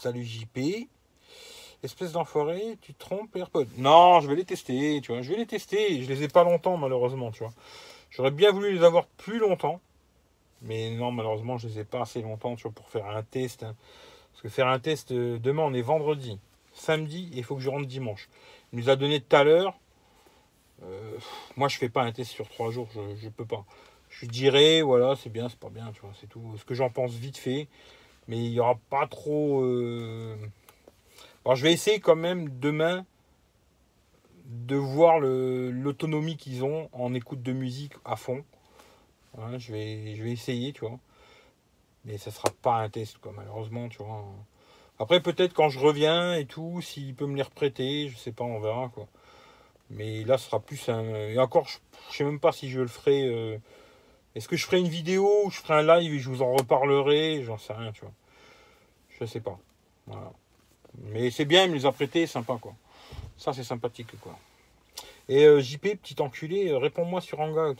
Salut 0.00 0.24
JP. 0.24 0.88
Espèce 1.82 2.12
d'enfoiré, 2.12 2.78
tu 2.80 2.94
te 2.94 2.98
trompes 3.00 3.34
AirPod. 3.34 3.68
Non, 3.76 4.20
je 4.20 4.28
vais 4.28 4.36
les 4.36 4.44
tester, 4.44 5.00
tu 5.02 5.12
vois. 5.12 5.22
Je 5.22 5.30
vais 5.30 5.36
les 5.36 5.46
tester. 5.46 6.02
Je 6.02 6.08
les 6.08 6.22
ai 6.22 6.28
pas 6.28 6.44
longtemps, 6.44 6.76
malheureusement, 6.76 7.32
tu 7.32 7.42
vois. 7.42 7.52
J'aurais 8.10 8.30
bien 8.30 8.52
voulu 8.52 8.72
les 8.72 8.84
avoir 8.84 9.06
plus 9.06 9.38
longtemps. 9.38 9.80
Mais 10.62 10.90
non, 10.90 11.10
malheureusement, 11.10 11.58
je 11.58 11.66
ne 11.66 11.72
les 11.72 11.80
ai 11.80 11.84
pas 11.84 12.02
assez 12.02 12.22
longtemps 12.22 12.54
pour 12.56 12.88
faire 12.88 13.06
un 13.06 13.22
test. 13.22 13.62
Hein. 13.64 13.74
Parce 14.32 14.42
que 14.42 14.48
faire 14.48 14.68
un 14.68 14.78
test, 14.78 15.12
euh, 15.12 15.38
demain, 15.38 15.62
on 15.62 15.74
est 15.74 15.82
vendredi. 15.82 16.38
Samedi, 16.72 17.30
il 17.34 17.44
faut 17.44 17.56
que 17.56 17.60
je 17.60 17.68
rentre 17.68 17.86
dimanche. 17.86 18.28
Il 18.72 18.78
nous 18.78 18.88
a 18.88 18.96
donné 18.96 19.20
tout 19.20 19.36
à 19.36 19.44
l'heure. 19.44 19.74
Euh, 20.84 21.18
moi, 21.56 21.68
je 21.68 21.78
fais 21.78 21.88
pas 21.88 22.02
un 22.02 22.12
test 22.12 22.30
sur 22.30 22.48
trois 22.48 22.70
jours. 22.70 22.88
Je 22.94 23.24
ne 23.24 23.30
peux 23.30 23.44
pas. 23.44 23.64
Je 24.08 24.26
dirais, 24.26 24.82
voilà, 24.82 25.16
c'est 25.16 25.30
bien, 25.30 25.48
c'est 25.48 25.58
pas 25.58 25.68
bien. 25.68 25.90
Tu 25.92 26.00
vois, 26.00 26.12
c'est 26.20 26.28
tout. 26.28 26.54
Ce 26.56 26.64
que 26.64 26.74
j'en 26.74 26.90
pense 26.90 27.12
vite 27.12 27.38
fait. 27.38 27.68
Mais 28.28 28.38
il 28.38 28.52
n'y 28.52 28.60
aura 28.60 28.78
pas 28.88 29.06
trop. 29.06 29.64
Euh, 29.64 30.36
Alors, 31.44 31.56
je 31.56 31.64
vais 31.64 31.72
essayer 31.72 31.98
quand 31.98 32.16
même 32.16 32.48
demain 32.60 33.04
de 34.46 34.76
voir 34.76 35.18
l'autonomie 35.18 36.36
qu'ils 36.36 36.62
ont 36.62 36.88
en 36.92 37.14
écoute 37.14 37.42
de 37.42 37.52
musique 37.52 37.94
à 38.04 38.16
fond 38.16 38.44
je, 39.58 39.72
vais, 39.72 40.30
essayer, 40.30 40.72
tu 40.72 40.80
vois. 40.80 40.98
Mais 42.04 42.18
ça 42.18 42.30
sera 42.30 42.50
pas 42.62 42.76
un 42.76 42.88
test, 42.88 43.18
quoi, 43.18 43.32
malheureusement, 43.34 43.88
tu 43.88 43.98
vois. 43.98 44.24
Après, 44.98 45.20
peut-être 45.20 45.54
quand 45.54 45.68
je 45.68 45.78
reviens 45.78 46.34
et 46.34 46.46
tout, 46.46 46.80
s'il 46.82 47.14
peut 47.14 47.26
me 47.26 47.36
les 47.36 47.42
reprêter, 47.42 48.08
je 48.08 48.16
sais 48.16 48.32
pas, 48.32 48.44
on 48.44 48.60
verra, 48.60 48.90
quoi. 48.94 49.06
Mais 49.90 50.24
là, 50.24 50.38
ce 50.38 50.46
sera 50.46 50.60
plus 50.60 50.88
un. 50.88 51.04
Et 51.04 51.38
encore, 51.38 51.68
je, 51.68 51.78
sais 52.16 52.24
même 52.24 52.40
pas 52.40 52.52
si 52.52 52.70
je 52.70 52.80
le 52.80 52.88
ferai. 52.88 53.26
Euh, 53.26 53.58
est-ce 54.34 54.48
que 54.48 54.56
je 54.56 54.64
ferai 54.64 54.80
une 54.80 54.88
vidéo 54.88 55.28
ou 55.44 55.50
je 55.50 55.58
ferai 55.58 55.74
un 55.74 56.00
live 56.00 56.14
et 56.14 56.18
je 56.18 56.30
vous 56.30 56.42
en 56.42 56.52
reparlerai 56.52 57.42
J'en 57.44 57.58
sais 57.58 57.74
rien, 57.74 57.92
tu 57.92 58.02
vois. 58.02 58.12
Je 59.20 59.26
sais 59.26 59.40
pas. 59.40 59.58
Mais 60.98 61.30
c'est 61.30 61.44
bien, 61.44 61.64
il 61.64 61.70
me 61.70 61.76
les 61.76 61.86
a 61.86 61.92
prêtés, 61.92 62.26
sympa, 62.26 62.58
quoi. 62.60 62.74
Ça, 63.36 63.52
c'est 63.52 63.64
sympathique, 63.64 64.18
quoi. 64.20 64.38
Et 65.28 65.44
euh, 65.44 65.60
JP, 65.60 65.96
petit 66.02 66.20
enculé, 66.20 66.70
euh, 66.70 66.78
réponds-moi 66.78 67.20
sur 67.20 67.40
Hangout. 67.40 67.78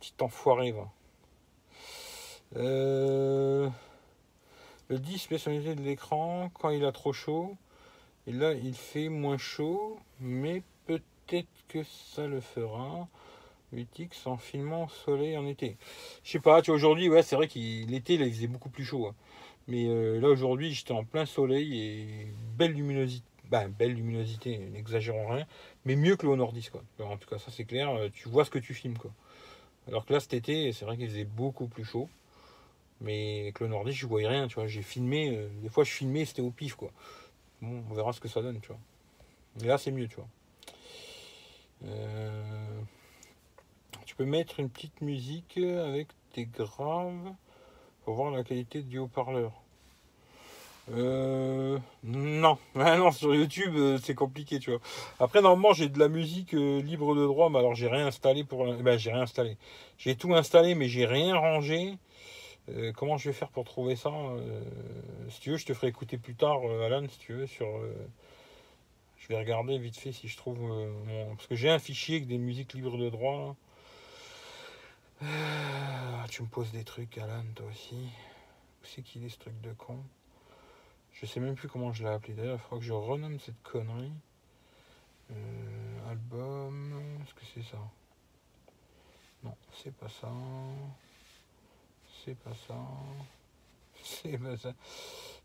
Petit 0.00 0.14
enfoiré. 0.20 0.74
Euh, 2.56 3.68
le 4.88 4.98
10 4.98 5.26
personnalité 5.26 5.74
de 5.74 5.82
l'écran 5.82 6.50
quand 6.54 6.70
il 6.70 6.84
a 6.84 6.92
trop 6.92 7.12
chaud. 7.12 7.56
Et 8.26 8.32
là, 8.32 8.52
il 8.54 8.74
fait 8.74 9.08
moins 9.08 9.38
chaud, 9.38 9.98
mais 10.18 10.62
peut-être 10.86 11.48
que 11.68 11.82
ça 11.84 12.26
le 12.26 12.40
fera. 12.40 13.08
8X 13.74 14.26
en 14.26 14.36
filmant 14.36 14.88
soleil 14.88 15.36
en 15.36 15.46
été. 15.46 15.76
Je 16.24 16.32
sais 16.32 16.40
pas, 16.40 16.60
tu 16.60 16.70
vois, 16.70 16.76
aujourd'hui, 16.76 17.08
ouais, 17.08 17.22
c'est 17.22 17.36
vrai 17.36 17.46
qu'il 17.46 17.88
l'été, 17.88 18.14
il 18.14 18.32
faisait 18.32 18.46
beaucoup 18.48 18.70
plus 18.70 18.84
chaud. 18.84 19.06
Hein. 19.06 19.14
Mais 19.68 19.86
euh, 19.86 20.18
là, 20.18 20.28
aujourd'hui, 20.28 20.72
j'étais 20.72 20.92
en 20.92 21.04
plein 21.04 21.26
soleil 21.26 21.78
et 21.78 22.26
belle 22.56 22.72
luminosité. 22.72 23.24
Ben, 23.50 23.68
belle 23.68 23.94
luminosité, 23.94 24.58
n'exagérons 24.58 25.26
rien, 25.26 25.44
mais 25.84 25.96
mieux 25.96 26.14
que 26.16 26.24
le 26.24 26.32
Honor 26.32 26.52
10, 26.52 26.70
quoi. 26.70 26.82
en 27.00 27.16
tout 27.16 27.28
cas, 27.28 27.38
ça 27.38 27.50
c'est 27.50 27.64
clair, 27.64 27.90
euh, 27.90 28.08
tu 28.12 28.28
vois 28.28 28.44
ce 28.44 28.50
que 28.50 28.60
tu 28.60 28.74
filmes, 28.74 28.96
quoi. 28.96 29.10
Alors 29.90 30.06
que 30.06 30.12
là, 30.12 30.20
cet 30.20 30.34
été, 30.34 30.72
c'est 30.72 30.84
vrai 30.84 30.96
qu'il 30.96 31.08
faisait 31.08 31.24
beaucoup 31.24 31.66
plus 31.66 31.84
chaud. 31.84 32.08
Mais 33.00 33.40
avec 33.42 33.60
le 33.60 33.66
nordiste, 33.66 33.98
je 33.98 34.06
voyais 34.06 34.28
rien, 34.28 34.46
tu 34.46 34.54
vois. 34.54 34.68
J'ai 34.68 34.82
filmé, 34.82 35.36
euh, 35.36 35.48
des 35.62 35.68
fois 35.68 35.84
je 35.84 35.90
filmais, 35.90 36.24
c'était 36.24 36.42
au 36.42 36.50
pif, 36.50 36.76
quoi. 36.76 36.92
Bon, 37.60 37.82
on 37.90 37.94
verra 37.94 38.12
ce 38.12 38.20
que 38.20 38.28
ça 38.28 38.40
donne, 38.40 38.60
tu 38.60 38.68
vois. 38.68 38.78
Mais 39.60 39.66
là, 39.66 39.78
c'est 39.78 39.90
mieux, 39.90 40.06
tu 40.06 40.16
vois. 40.16 40.28
Euh, 41.86 42.80
tu 44.04 44.14
peux 44.14 44.24
mettre 44.24 44.60
une 44.60 44.68
petite 44.68 45.00
musique 45.00 45.56
avec 45.56 46.08
des 46.34 46.44
graves 46.44 47.34
pour 48.04 48.14
voir 48.14 48.30
la 48.30 48.44
qualité 48.44 48.82
du 48.82 48.98
haut-parleur. 48.98 49.52
Euh, 50.92 51.78
non, 52.02 52.58
ah 52.74 52.96
non, 52.96 53.12
sur 53.12 53.34
YouTube 53.34 53.74
euh, 53.76 53.98
c'est 54.02 54.14
compliqué, 54.14 54.58
tu 54.58 54.70
vois. 54.70 54.80
Après 55.20 55.40
normalement 55.40 55.72
j'ai 55.72 55.88
de 55.88 55.98
la 55.98 56.08
musique 56.08 56.54
euh, 56.54 56.80
libre 56.82 57.14
de 57.14 57.24
droit, 57.26 57.48
mais 57.50 57.58
alors 57.58 57.74
j'ai 57.74 57.88
rien 57.88 58.06
installé 58.06 58.44
pour, 58.44 58.66
ben 58.74 58.98
j'ai 58.98 59.12
rien 59.12 59.22
installé. 59.22 59.56
J'ai 59.98 60.16
tout 60.16 60.34
installé, 60.34 60.74
mais 60.74 60.88
j'ai 60.88 61.06
rien 61.06 61.36
rangé. 61.36 61.96
Euh, 62.70 62.92
comment 62.92 63.18
je 63.18 63.28
vais 63.30 63.32
faire 63.34 63.50
pour 63.50 63.64
trouver 63.64 63.96
ça 63.96 64.10
Si 65.28 65.40
tu 65.40 65.50
veux, 65.50 65.56
je 65.56 65.66
te 65.66 65.74
ferai 65.74 65.88
écouter 65.88 66.18
plus 66.18 66.34
tard, 66.34 66.60
Alan, 66.84 67.06
si 67.08 67.18
tu 67.18 67.34
veux, 67.34 67.46
sur. 67.46 67.66
je 69.18 69.28
vais 69.28 69.38
regarder 69.38 69.78
vite 69.78 69.96
fait 69.96 70.12
si 70.12 70.28
je 70.28 70.36
trouve 70.36 70.58
parce 71.30 71.46
que 71.46 71.54
j'ai 71.54 71.70
un 71.70 71.78
fichier 71.78 72.16
avec 72.16 72.28
des 72.28 72.38
musiques 72.38 72.74
libres 72.74 72.98
de 72.98 73.10
droit. 73.10 73.56
tu 76.30 76.42
me 76.42 76.48
poses 76.48 76.72
des 76.72 76.84
trucs, 76.84 77.18
Alan, 77.18 77.44
toi 77.54 77.66
aussi. 77.70 77.96
Où 78.82 78.86
c'est 78.86 79.02
qu'il 79.02 79.24
est 79.24 79.28
ce 79.28 79.38
truc 79.38 79.60
de 79.60 79.72
con? 79.72 80.02
Je 81.20 81.26
sais 81.26 81.38
même 81.40 81.54
plus 81.54 81.68
comment 81.68 81.92
je 81.92 82.02
l'ai 82.02 82.08
appelé 82.08 82.32
d'ailleurs, 82.32 82.56
il 82.56 82.62
faudra 82.62 82.78
que 82.78 82.84
je 82.84 82.92
renomme 82.94 83.38
cette 83.40 83.62
connerie. 83.62 84.12
Euh, 85.30 86.10
album, 86.10 87.20
est-ce 87.22 87.34
que 87.34 87.44
c'est 87.54 87.62
ça? 87.62 87.78
Non, 89.44 89.54
c'est 89.70 89.94
pas 89.94 90.08
ça. 90.08 90.32
C'est 92.24 92.38
pas 92.38 92.54
ça. 92.66 92.74
C'est 94.02 94.38
pas 94.38 94.56
ça. 94.56 94.72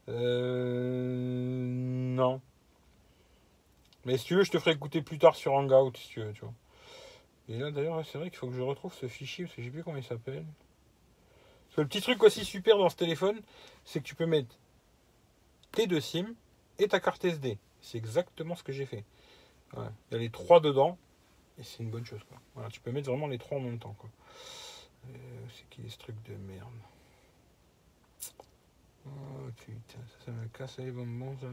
Euh, 0.07 1.65
non. 1.67 2.39
Mais 4.05 4.17
si 4.17 4.26
tu 4.26 4.36
veux, 4.36 4.45
je 4.45 4.51
te 4.51 4.59
ferai 4.59 4.71
écouter 4.71 5.01
plus 5.01 5.17
tard 5.17 5.36
sur 5.36 5.51
Hangout, 5.53 5.97
si 5.97 6.07
tu 6.07 6.21
veux, 6.21 6.32
tu 6.32 6.41
vois. 6.41 6.53
Et 7.49 7.57
là, 7.57 7.69
d'ailleurs, 7.71 8.05
c'est 8.05 8.17
vrai 8.17 8.30
qu'il 8.30 8.39
faut 8.39 8.47
que 8.47 8.55
je 8.55 8.61
retrouve 8.61 8.93
ce 8.93 9.09
fichier, 9.09 9.43
parce 9.43 9.55
que 9.55 9.61
je 9.61 9.67
sais 9.67 9.71
plus 9.73 9.84
comment 9.84 9.97
il 9.97 10.05
s'appelle. 10.05 10.45
Le 11.76 11.86
petit 11.86 12.01
truc 12.01 12.23
aussi 12.23 12.45
super 12.45 12.78
dans 12.78 12.88
ce 12.88 12.95
téléphone, 12.95 13.41
c'est 13.84 13.99
que 13.99 14.05
tu 14.05 14.15
peux 14.15 14.26
mettre 14.26 14.55
tes 15.76 16.01
SIM 16.01 16.34
et 16.80 16.88
ta 16.88 16.99
carte 16.99 17.23
SD. 17.23 17.57
C'est 17.82 17.97
exactement 17.97 18.55
ce 18.55 18.63
que 18.63 18.71
j'ai 18.71 18.86
fait. 18.86 19.03
Il 19.76 19.82
y 20.11 20.15
a 20.15 20.17
les 20.17 20.30
trois 20.30 20.59
dedans 20.59 20.97
et 21.59 21.63
c'est 21.63 21.84
une 21.84 21.89
bonne 21.89 22.05
chose. 22.05 22.21
Voilà, 22.53 22.69
tu 22.69 22.80
peux 22.80 22.91
mettre 22.91 23.09
vraiment 23.09 23.28
les 23.28 23.38
trois 23.38 23.57
en 23.57 23.61
même 23.61 23.80
temps. 23.80 23.95
Euh, 25.07 25.17
c'est 25.53 25.69
qui 25.69 25.89
ce 25.89 25.97
truc 25.97 26.15
de 26.23 26.36
merde? 26.36 26.71
Oh 29.05 29.11
putain, 29.57 29.99
ça, 30.26 30.32
me 30.32 30.47
casse 30.47 30.80
les 30.80 30.91
bonbons 30.91 31.38
ça. 31.39 31.47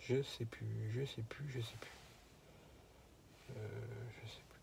Je 0.00 0.22
sais 0.22 0.46
plus, 0.46 0.92
je 0.94 1.04
sais 1.04 1.22
plus, 1.22 1.50
je 1.50 1.60
sais 1.60 1.76
plus. 1.80 1.90
Euh, 3.56 3.68
je 4.22 4.28
sais 4.28 4.42
plus. 4.48 4.60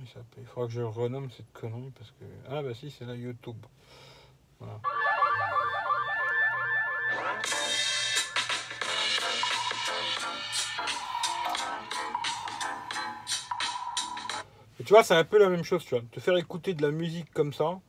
Il 0.00 0.42
Il 0.42 0.46
faudra 0.46 0.66
que 0.66 0.72
je 0.72 0.82
renomme 0.82 1.30
cette 1.30 1.52
connerie 1.52 1.90
parce 1.90 2.10
que. 2.12 2.24
Ah 2.48 2.62
bah 2.62 2.74
si, 2.74 2.90
c'est 2.90 3.04
là 3.04 3.14
YouTube. 3.14 3.56
Voilà. 4.60 4.80
Et 14.80 14.84
tu 14.84 14.92
vois, 14.92 15.02
c'est 15.02 15.14
un 15.14 15.24
peu 15.24 15.38
la 15.38 15.48
même 15.48 15.64
chose, 15.64 15.84
tu 15.84 15.94
vois. 15.94 16.04
Te 16.12 16.20
faire 16.20 16.36
écouter 16.36 16.74
de 16.74 16.82
la 16.82 16.90
musique 16.90 17.32
comme 17.32 17.52
ça, 17.52 17.80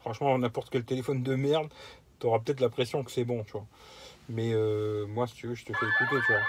franchement, 0.00 0.36
n'importe 0.38 0.70
quel 0.70 0.84
téléphone 0.84 1.22
de 1.22 1.34
merde, 1.34 1.68
tu 2.18 2.26
auras 2.26 2.38
peut-être 2.38 2.60
l'impression 2.60 3.04
que 3.04 3.10
c'est 3.10 3.24
bon, 3.24 3.44
tu 3.44 3.52
vois. 3.52 3.66
Mais 4.28 4.52
euh, 4.54 5.06
moi, 5.06 5.26
si 5.26 5.34
tu 5.34 5.48
veux, 5.48 5.54
je 5.54 5.64
te 5.64 5.72
fais 5.72 5.86
écouter, 5.86 6.20
tu 6.26 6.32
vois. 6.32 6.42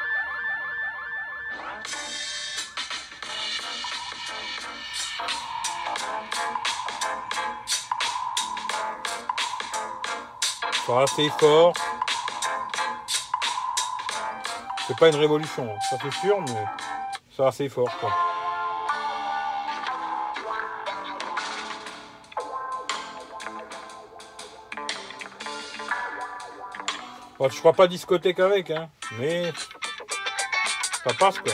Assez 11.02 11.28
fort. 11.40 11.74
C'est 14.88 14.98
pas 14.98 15.10
une 15.10 15.16
révolution, 15.16 15.64
hein. 15.64 15.80
ça 15.90 15.98
c'est 16.02 16.14
sûr, 16.14 16.40
mais 16.42 16.66
c'est 17.36 17.44
assez 17.44 17.68
fort, 17.68 17.90
quoi. 18.00 18.33
Je 27.50 27.60
crois 27.60 27.74
pas 27.74 27.88
discothèque 27.88 28.40
avec, 28.40 28.72
hein, 28.72 28.90
mais 29.20 29.52
ça 31.04 31.14
passe 31.14 31.40
quoi. 31.40 31.54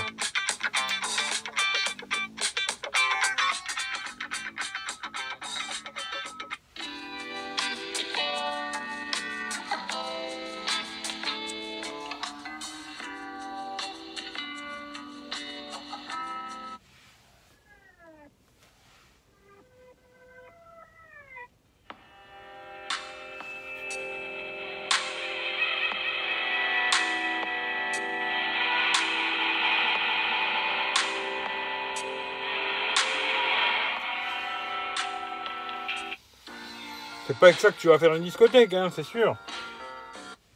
Pas 37.39 37.47
avec 37.47 37.59
ça 37.59 37.71
que 37.71 37.79
tu 37.79 37.87
vas 37.87 37.97
faire 37.97 38.13
une 38.15 38.23
discothèque, 38.23 38.73
hein, 38.73 38.89
c'est 38.93 39.03
sûr. 39.03 39.37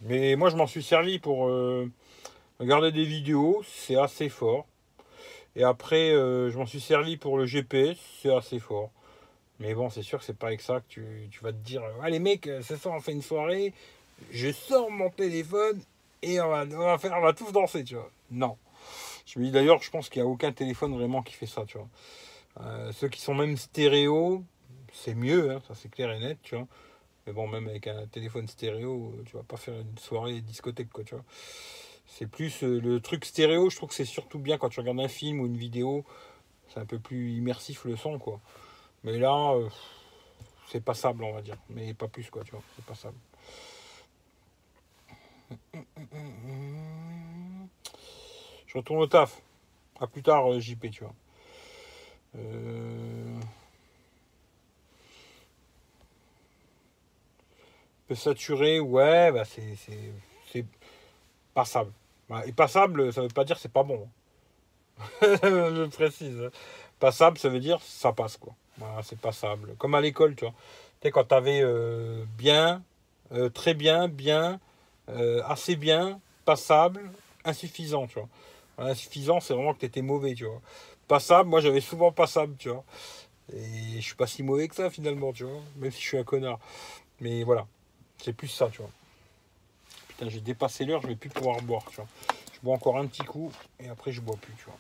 Mais 0.02 0.36
moi, 0.36 0.50
je 0.50 0.58
m'en 0.58 0.68
suis 0.68 0.84
servi 0.84 1.18
pour 1.18 1.48
euh, 1.48 1.90
regarder 2.60 2.92
des 2.92 3.06
vidéos, 3.06 3.64
c'est 3.66 3.96
assez 3.96 4.28
fort. 4.28 4.66
Et 5.56 5.64
après, 5.64 6.12
euh, 6.12 6.52
je 6.52 6.58
m'en 6.58 6.66
suis 6.66 6.82
servi 6.82 7.16
pour 7.16 7.38
le 7.38 7.46
GPS, 7.46 7.98
c'est 8.22 8.34
assez 8.34 8.60
fort. 8.60 8.92
Mais 9.60 9.74
bon, 9.74 9.90
c'est 9.90 10.02
sûr 10.02 10.20
que 10.20 10.26
c'est 10.26 10.38
pas 10.38 10.48
avec 10.48 10.62
ça 10.62 10.82
que 10.82 10.88
tu, 10.90 11.40
vas 11.42 11.54
te 11.54 11.58
dire 11.58 11.84
Allez, 12.02 12.20
mec, 12.20 12.50
ce 12.62 12.76
soir, 12.76 12.96
on 12.96 13.00
fait 13.00 13.14
une 13.14 13.22
soirée, 13.22 13.74
je 14.32 14.52
sors 14.52 14.92
mon 14.92 15.10
téléphone 15.10 15.80
et 16.22 16.42
on 16.42 16.50
va, 16.50 16.98
faire, 16.98 17.14
on 17.18 17.22
va 17.22 17.34
tous 17.34 17.52
danser, 17.52 17.84
tu 17.84 17.96
vois. 17.96 18.12
Non. 18.30 18.58
Je 19.26 19.40
me 19.40 19.46
dis 19.46 19.52
d'ailleurs, 19.52 19.82
je 19.82 19.90
pense 19.90 20.10
qu'il 20.10 20.22
n'y 20.22 20.28
a 20.28 20.32
aucun 20.32 20.52
téléphone 20.52 20.94
vraiment 20.98 21.22
qui 21.22 21.34
fait 21.34 21.46
ça, 21.46 21.64
tu 21.66 21.78
vois. 21.78 21.88
Euh, 22.62 22.92
ceux 22.92 23.08
qui 23.08 23.22
sont 23.22 23.34
même 23.34 23.56
stéréo, 23.58 24.44
c'est 24.94 25.16
mieux, 25.16 25.52
hein, 25.52 25.62
ça 25.68 25.76
c'est 25.76 25.90
clair 25.90 26.12
et 26.12 26.20
net, 26.20 26.38
tu 26.44 26.56
vois. 26.56 26.68
Mais 27.26 27.34
bon, 27.34 27.48
même 27.48 27.68
avec 27.68 27.88
un 27.88 28.06
téléphone 28.08 28.48
stéréo, 28.48 29.14
tu 29.26 29.36
vas 29.36 29.44
pas 29.44 29.58
faire 29.58 29.76
une 29.80 29.98
soirée 29.98 30.42
discothèque, 30.42 30.90
quoi, 30.92 31.04
tu 31.04 31.16
vois. 31.16 31.24
C'est 32.06 32.28
plus 32.28 32.64
euh, 32.64 32.80
le 32.80 33.00
truc 33.02 33.26
stéréo, 33.26 33.70
je 33.70 33.76
trouve 33.78 33.90
que 33.90 33.96
c'est 33.96 34.06
surtout 34.06 34.40
bien 34.40 34.58
quand 34.58 34.70
tu 34.70 34.80
regardes 34.80 35.00
un 35.00 35.08
film 35.08 35.40
ou 35.40 35.46
une 35.46 35.58
vidéo, 35.58 36.06
c'est 36.70 36.80
un 36.80 36.86
peu 36.86 37.00
plus 37.00 37.32
immersif 37.34 37.86
le 37.86 37.96
son, 37.96 38.20
quoi. 38.20 38.40
Mais 39.04 39.18
là, 39.18 39.54
euh, 39.54 39.70
c'est 40.70 40.84
passable, 40.84 41.24
on 41.24 41.34
va 41.34 41.42
dire. 41.42 41.58
Mais 41.70 41.94
pas 41.94 42.08
plus, 42.08 42.30
quoi, 42.30 42.44
tu 42.44 42.52
vois, 42.52 42.62
c'est 42.76 42.86
passable. 42.86 43.18
Je 48.68 48.78
retourne 48.78 49.00
au 49.00 49.08
taf. 49.08 49.42
À 50.00 50.08
plus 50.08 50.24
tard, 50.24 50.52
euh, 50.52 50.60
JP, 50.60 50.90
tu 50.92 51.04
vois. 51.04 51.14
Euh... 52.36 53.03
Peut 58.08 58.16
saturé, 58.16 58.80
ouais, 58.80 59.32
bah 59.32 59.44
c'est 59.46 60.66
passable. 61.54 61.92
Et 62.46 62.52
passable, 62.52 63.14
ça 63.14 63.22
veut 63.22 63.28
pas 63.28 63.44
dire 63.44 63.58
c'est 63.58 63.72
pas 63.72 63.84
bon. 63.84 64.08
je 65.22 65.86
précise. 65.88 66.50
Passable, 67.00 67.38
ça 67.38 67.50
veut 67.50 67.60
dire 67.60 67.80
ça 67.82 68.14
passe, 68.14 68.38
quoi. 68.38 68.54
Voilà, 68.78 69.04
c'est 69.04 69.20
passable. 69.20 69.76
Comme 69.78 69.96
à 69.96 70.02
l'école, 70.02 70.36
tu 70.36 70.46
vois. 70.46 70.54
Tu 71.02 71.08
sais, 71.08 71.12
quand 71.12 71.26
tu 71.26 71.36
avais 71.36 71.62
euh, 71.62 72.26
bien, 72.38 72.84
euh, 73.34 73.50
très 73.50 73.74
bien, 73.74 74.08
bien, 74.08 74.60
euh, 75.10 75.42
assez 75.46 75.76
bien, 75.76 76.20
passable, 76.46 77.02
insuffisant, 77.46 78.08
tu 78.08 78.20
vois. 78.20 78.30
insuffisant, 78.78 79.40
c'est 79.40 79.54
vraiment 79.54 79.74
que 79.74 79.80
tu 79.80 79.86
étais 79.86 80.02
mauvais, 80.02 80.34
tu 80.34 80.46
vois. 80.46 80.62
Passable, 81.08 81.50
moi 81.50 81.62
j'avais 81.62 81.82
souvent 81.82 82.12
passable, 82.12 82.56
tu 82.58 82.70
vois. 82.70 82.84
Et 83.54 83.98
je 83.98 84.02
suis 84.02 84.16
pas 84.16 84.28
si 84.28 84.44
mauvais 84.44 84.68
que 84.68 84.76
ça 84.76 84.90
finalement, 84.90 85.34
tu 85.34 85.44
vois. 85.44 85.62
Même 85.78 85.92
si 85.92 86.02
je 86.02 86.08
suis 86.08 86.18
un 86.18 86.24
connard. 86.24 86.60
Mais 87.22 87.44
voilà. 87.44 87.68
C'est 88.24 88.32
plus 88.32 88.48
ça, 88.48 88.70
tu 88.70 88.78
vois. 88.78 88.90
Putain, 90.08 90.30
j'ai 90.30 90.40
dépassé 90.40 90.86
l'heure, 90.86 91.02
je 91.02 91.08
vais 91.08 91.16
plus 91.18 91.30
pouvoir 91.30 91.62
boire, 91.62 91.84
tu 91.90 91.98
vois. 91.98 92.08
Je 92.54 92.60
bois 92.62 92.74
encore 92.74 92.98
un 92.98 93.06
petit 93.06 93.26
coup 93.26 93.52
et 93.82 93.90
après 93.90 94.14
je 94.14 94.22
bois 94.22 94.38
plus, 94.38 94.54
tu 94.54 94.64
vois. 94.64 94.78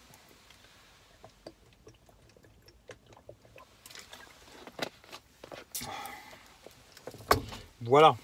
Voilà. 7.81 8.15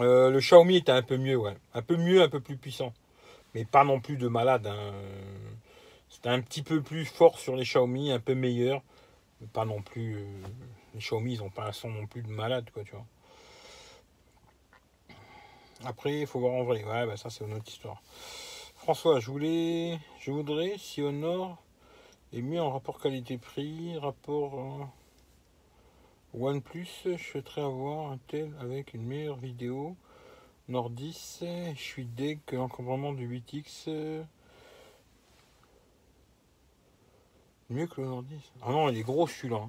Euh, 0.00 0.28
le 0.28 0.38
Xiaomi 0.40 0.76
était 0.76 0.92
un 0.92 1.00
peu 1.00 1.16
mieux, 1.16 1.36
ouais. 1.36 1.56
Un 1.72 1.80
peu 1.80 1.96
mieux, 1.96 2.20
un 2.20 2.28
peu 2.28 2.40
plus 2.40 2.58
puissant. 2.58 2.92
Mais 3.54 3.64
pas 3.64 3.84
non 3.84 4.00
plus 4.00 4.18
de 4.18 4.28
malade. 4.28 4.66
Hein. 4.66 4.92
Un 6.24 6.40
petit 6.40 6.62
peu 6.62 6.80
plus 6.82 7.04
fort 7.04 7.38
sur 7.38 7.56
les 7.56 7.64
Xiaomi, 7.64 8.12
un 8.12 8.20
peu 8.20 8.34
meilleur. 8.34 8.82
Pas 9.52 9.64
non 9.64 9.82
plus. 9.82 10.16
Euh, 10.16 10.24
les 10.94 11.00
Xiaomi, 11.00 11.34
ils 11.34 11.40
n'ont 11.40 11.50
pas 11.50 11.66
un 11.66 11.72
son 11.72 11.90
non 11.90 12.06
plus 12.06 12.22
de 12.22 12.28
malade, 12.28 12.70
quoi, 12.72 12.84
tu 12.84 12.92
vois. 12.92 13.06
Après, 15.84 16.20
il 16.20 16.26
faut 16.28 16.38
voir 16.38 16.52
en 16.52 16.62
vrai. 16.62 16.84
Ouais, 16.84 17.06
bah 17.06 17.16
ça, 17.16 17.28
c'est 17.28 17.44
une 17.44 17.54
autre 17.54 17.68
histoire. 17.68 18.00
François, 18.76 19.18
je 19.18 19.30
voulais. 19.30 19.98
Je 20.20 20.30
voudrais 20.30 20.76
si 20.78 21.02
Honor 21.02 21.60
est 22.32 22.42
mieux 22.42 22.60
en 22.60 22.70
rapport 22.70 23.00
qualité-prix, 23.00 23.98
rapport. 23.98 24.60
Euh, 24.60 24.84
OnePlus, 26.34 26.88
je 27.04 27.16
souhaiterais 27.16 27.62
avoir 27.62 28.12
un 28.12 28.18
tel 28.28 28.54
avec 28.60 28.94
une 28.94 29.02
meilleure 29.02 29.36
vidéo. 29.36 29.96
Nord 30.68 30.90
10, 30.90 31.44
je 31.74 31.80
suis 31.80 32.06
deg 32.06 32.38
que 32.46 32.56
l'encombrement 32.56 33.12
du 33.12 33.28
8X. 33.28 34.24
Mieux 37.72 37.86
que 37.86 38.02
le 38.02 38.06
Nord10. 38.06 38.24
Ah 38.62 38.70
non, 38.70 38.90
il 38.90 38.98
est 38.98 39.02
gros 39.02 39.26
celui-là. 39.26 39.62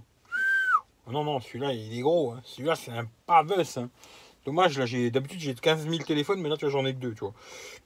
Ah 1.08 1.12
non, 1.12 1.24
non, 1.24 1.40
celui-là, 1.40 1.72
il 1.72 1.98
est 1.98 2.02
gros. 2.02 2.32
Hein. 2.32 2.42
Celui-là, 2.44 2.76
c'est 2.76 2.92
un 2.92 3.08
pavus. 3.26 3.78
Hein. 3.78 3.90
Dommage, 4.46 4.78
là, 4.78 4.86
j'ai 4.86 5.10
d'habitude, 5.10 5.40
j'ai 5.40 5.54
15 5.54 5.88
000 5.88 6.04
téléphones, 6.04 6.42
mais 6.42 6.50
là, 6.50 6.58
tu 6.58 6.66
vois, 6.66 6.72
j'en 6.72 6.86
ai 6.86 6.94
que 6.94 7.00
deux, 7.00 7.14
tu 7.14 7.22
vois. 7.22 7.34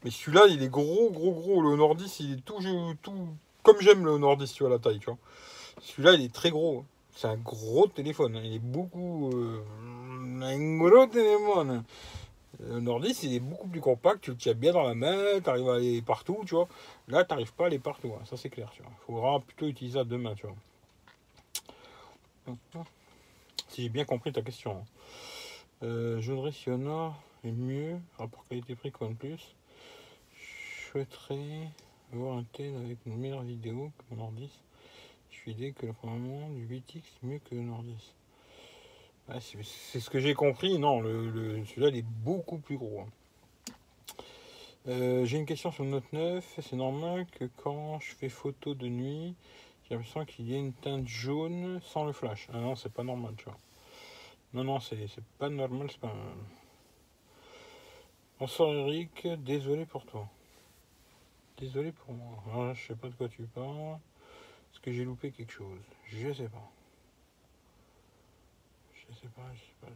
Mais 0.03 0.09
celui-là, 0.09 0.45
il 0.49 0.63
est 0.63 0.69
gros, 0.69 1.11
gros, 1.11 1.31
gros. 1.31 1.61
Le 1.61 1.77
Nord10, 1.77 2.15
il 2.21 2.33
est 2.33 2.41
tout, 2.43 2.57
tout 3.03 3.27
comme 3.61 3.79
j'aime 3.79 4.05
le 4.05 4.13
Nord10, 4.13 4.53
tu 4.53 4.63
vois, 4.63 4.71
la 4.71 4.79
taille, 4.79 4.99
tu 4.99 5.05
vois. 5.05 5.17
Celui-là, 5.81 6.13
il 6.13 6.23
est 6.23 6.33
très 6.33 6.49
gros. 6.49 6.79
Hein. 6.79 6.85
C'est 7.15 7.27
un 7.27 7.37
gros 7.37 7.87
téléphone. 7.87 8.39
Il 8.43 8.55
est 8.55 8.59
beaucoup. 8.59 9.31
Euh, 9.33 9.63
un 10.41 10.77
gros 10.77 11.05
téléphone. 11.07 11.83
Le 12.59 12.79
Nordis, 12.79 13.19
il 13.23 13.35
est 13.35 13.39
beaucoup 13.39 13.67
plus 13.67 13.81
compact, 13.81 14.21
tu 14.21 14.31
le 14.31 14.37
tiens 14.37 14.53
bien 14.53 14.73
dans 14.73 14.83
la 14.83 14.95
main, 14.95 15.39
tu 15.43 15.49
arrives 15.49 15.69
à 15.69 15.75
aller 15.75 16.01
partout, 16.01 16.43
tu 16.45 16.55
vois. 16.55 16.67
Là, 17.07 17.23
tu 17.23 17.31
n'arrives 17.31 17.53
pas 17.53 17.65
à 17.65 17.67
aller 17.67 17.79
partout, 17.79 18.13
hein, 18.15 18.25
ça 18.25 18.35
c'est 18.35 18.49
clair, 18.49 18.71
tu 18.73 18.81
vois. 18.81 18.91
Il 18.91 19.05
faudra 19.05 19.39
plutôt 19.39 19.67
utiliser 19.67 19.99
à 19.99 20.03
deux 20.03 20.17
mains, 20.17 20.33
tu 20.33 20.47
vois. 20.47 20.55
Si 23.67 23.83
j'ai 23.83 23.89
bien 23.89 24.05
compris 24.05 24.31
ta 24.31 24.41
question. 24.41 24.85
Euh, 25.83 26.19
je 26.21 26.31
voudrais 26.31 26.51
si 26.51 26.69
Honor 26.69 27.15
est 27.43 27.51
mieux, 27.51 27.99
rapport 28.17 28.43
qualité-prix 28.47 28.91
plus. 29.19 29.55
Je 30.33 30.89
souhaiterais 30.89 31.69
avoir 32.13 32.37
un 32.37 32.43
tel 32.53 32.75
avec 32.77 32.97
une 33.05 33.17
meilleure 33.17 33.43
vidéo 33.43 33.91
que 33.97 34.15
le 34.15 34.17
Nordis. 34.17 34.51
Je 35.29 35.37
suis 35.37 35.51
idée 35.51 35.73
que 35.73 35.85
le 35.85 35.93
du 36.55 36.67
8X 36.67 36.97
est 36.97 37.23
mieux 37.23 37.39
que 37.39 37.53
le 37.53 37.61
Nordis. 39.27 39.57
c'est 39.91 39.99
ce 39.99 40.09
que 40.09 40.19
j'ai 40.19 40.33
compris. 40.33 40.79
Non, 40.79 41.01
le, 41.01 41.63
celui-là, 41.65 41.89
il 41.89 41.97
est 41.97 42.05
beaucoup 42.05 42.57
plus 42.57 42.77
gros. 42.77 43.01
Hein. 43.01 43.73
Euh, 44.87 45.25
j'ai 45.25 45.37
une 45.37 45.45
question 45.45 45.71
sur 45.71 45.83
le 45.83 45.89
Note 45.89 46.11
9. 46.13 46.59
C'est 46.61 46.75
normal 46.75 47.25
que 47.27 47.45
quand 47.57 47.99
je 47.99 48.13
fais 48.15 48.29
photo 48.29 48.73
de 48.73 48.87
nuit, 48.87 49.35
j'ai 49.83 49.95
l'impression 49.95 50.25
qu'il 50.25 50.49
y 50.49 50.55
a 50.55 50.57
une 50.57 50.73
teinte 50.73 51.07
jaune 51.07 51.81
sans 51.83 52.05
le 52.05 52.13
flash. 52.13 52.47
Ah 52.53 52.59
non, 52.59 52.75
c'est 52.75 52.91
pas 52.91 53.03
normal, 53.03 53.33
tu 53.37 53.45
vois. 53.45 53.57
Non, 54.53 54.63
non, 54.63 54.79
c'est 54.79 54.97
pas 55.37 55.49
normal, 55.49 55.87
c'est 55.91 55.99
pas. 55.99 56.15
Bonsoir 58.39 58.71
Eric, 58.71 59.27
désolé 59.43 59.85
pour 59.85 60.05
toi. 60.05 60.29
Désolé 61.57 61.91
pour 61.91 62.13
moi. 62.13 62.43
Ah, 62.53 62.73
je 62.73 62.87
sais 62.87 62.95
pas 62.95 63.09
de 63.09 63.15
quoi 63.15 63.27
tu 63.27 63.43
parles. 63.43 63.97
Est-ce 64.71 64.79
que 64.79 64.91
j'ai 64.91 65.03
loupé 65.03 65.31
quelque 65.31 65.51
chose? 65.51 65.79
Je 66.05 66.31
sais 66.31 66.47
pas. 66.47 66.71
Je 69.09 69.15
sais 69.15 69.27
pas, 69.35 69.41
je 69.53 69.59
sais 69.59 69.75
pas, 69.81 69.87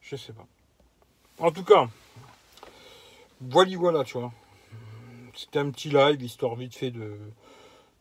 je 0.00 0.16
sais 0.16 0.32
pas. 0.32 0.46
En 1.38 1.50
tout 1.50 1.64
cas, 1.64 1.88
voilà, 3.40 3.76
voilà, 3.76 4.04
tu 4.04 4.18
vois. 4.18 4.32
C'était 5.34 5.58
un 5.58 5.70
petit 5.70 5.90
live, 5.90 6.22
histoire 6.22 6.54
vite 6.54 6.74
fait 6.74 6.90
de, 6.90 7.18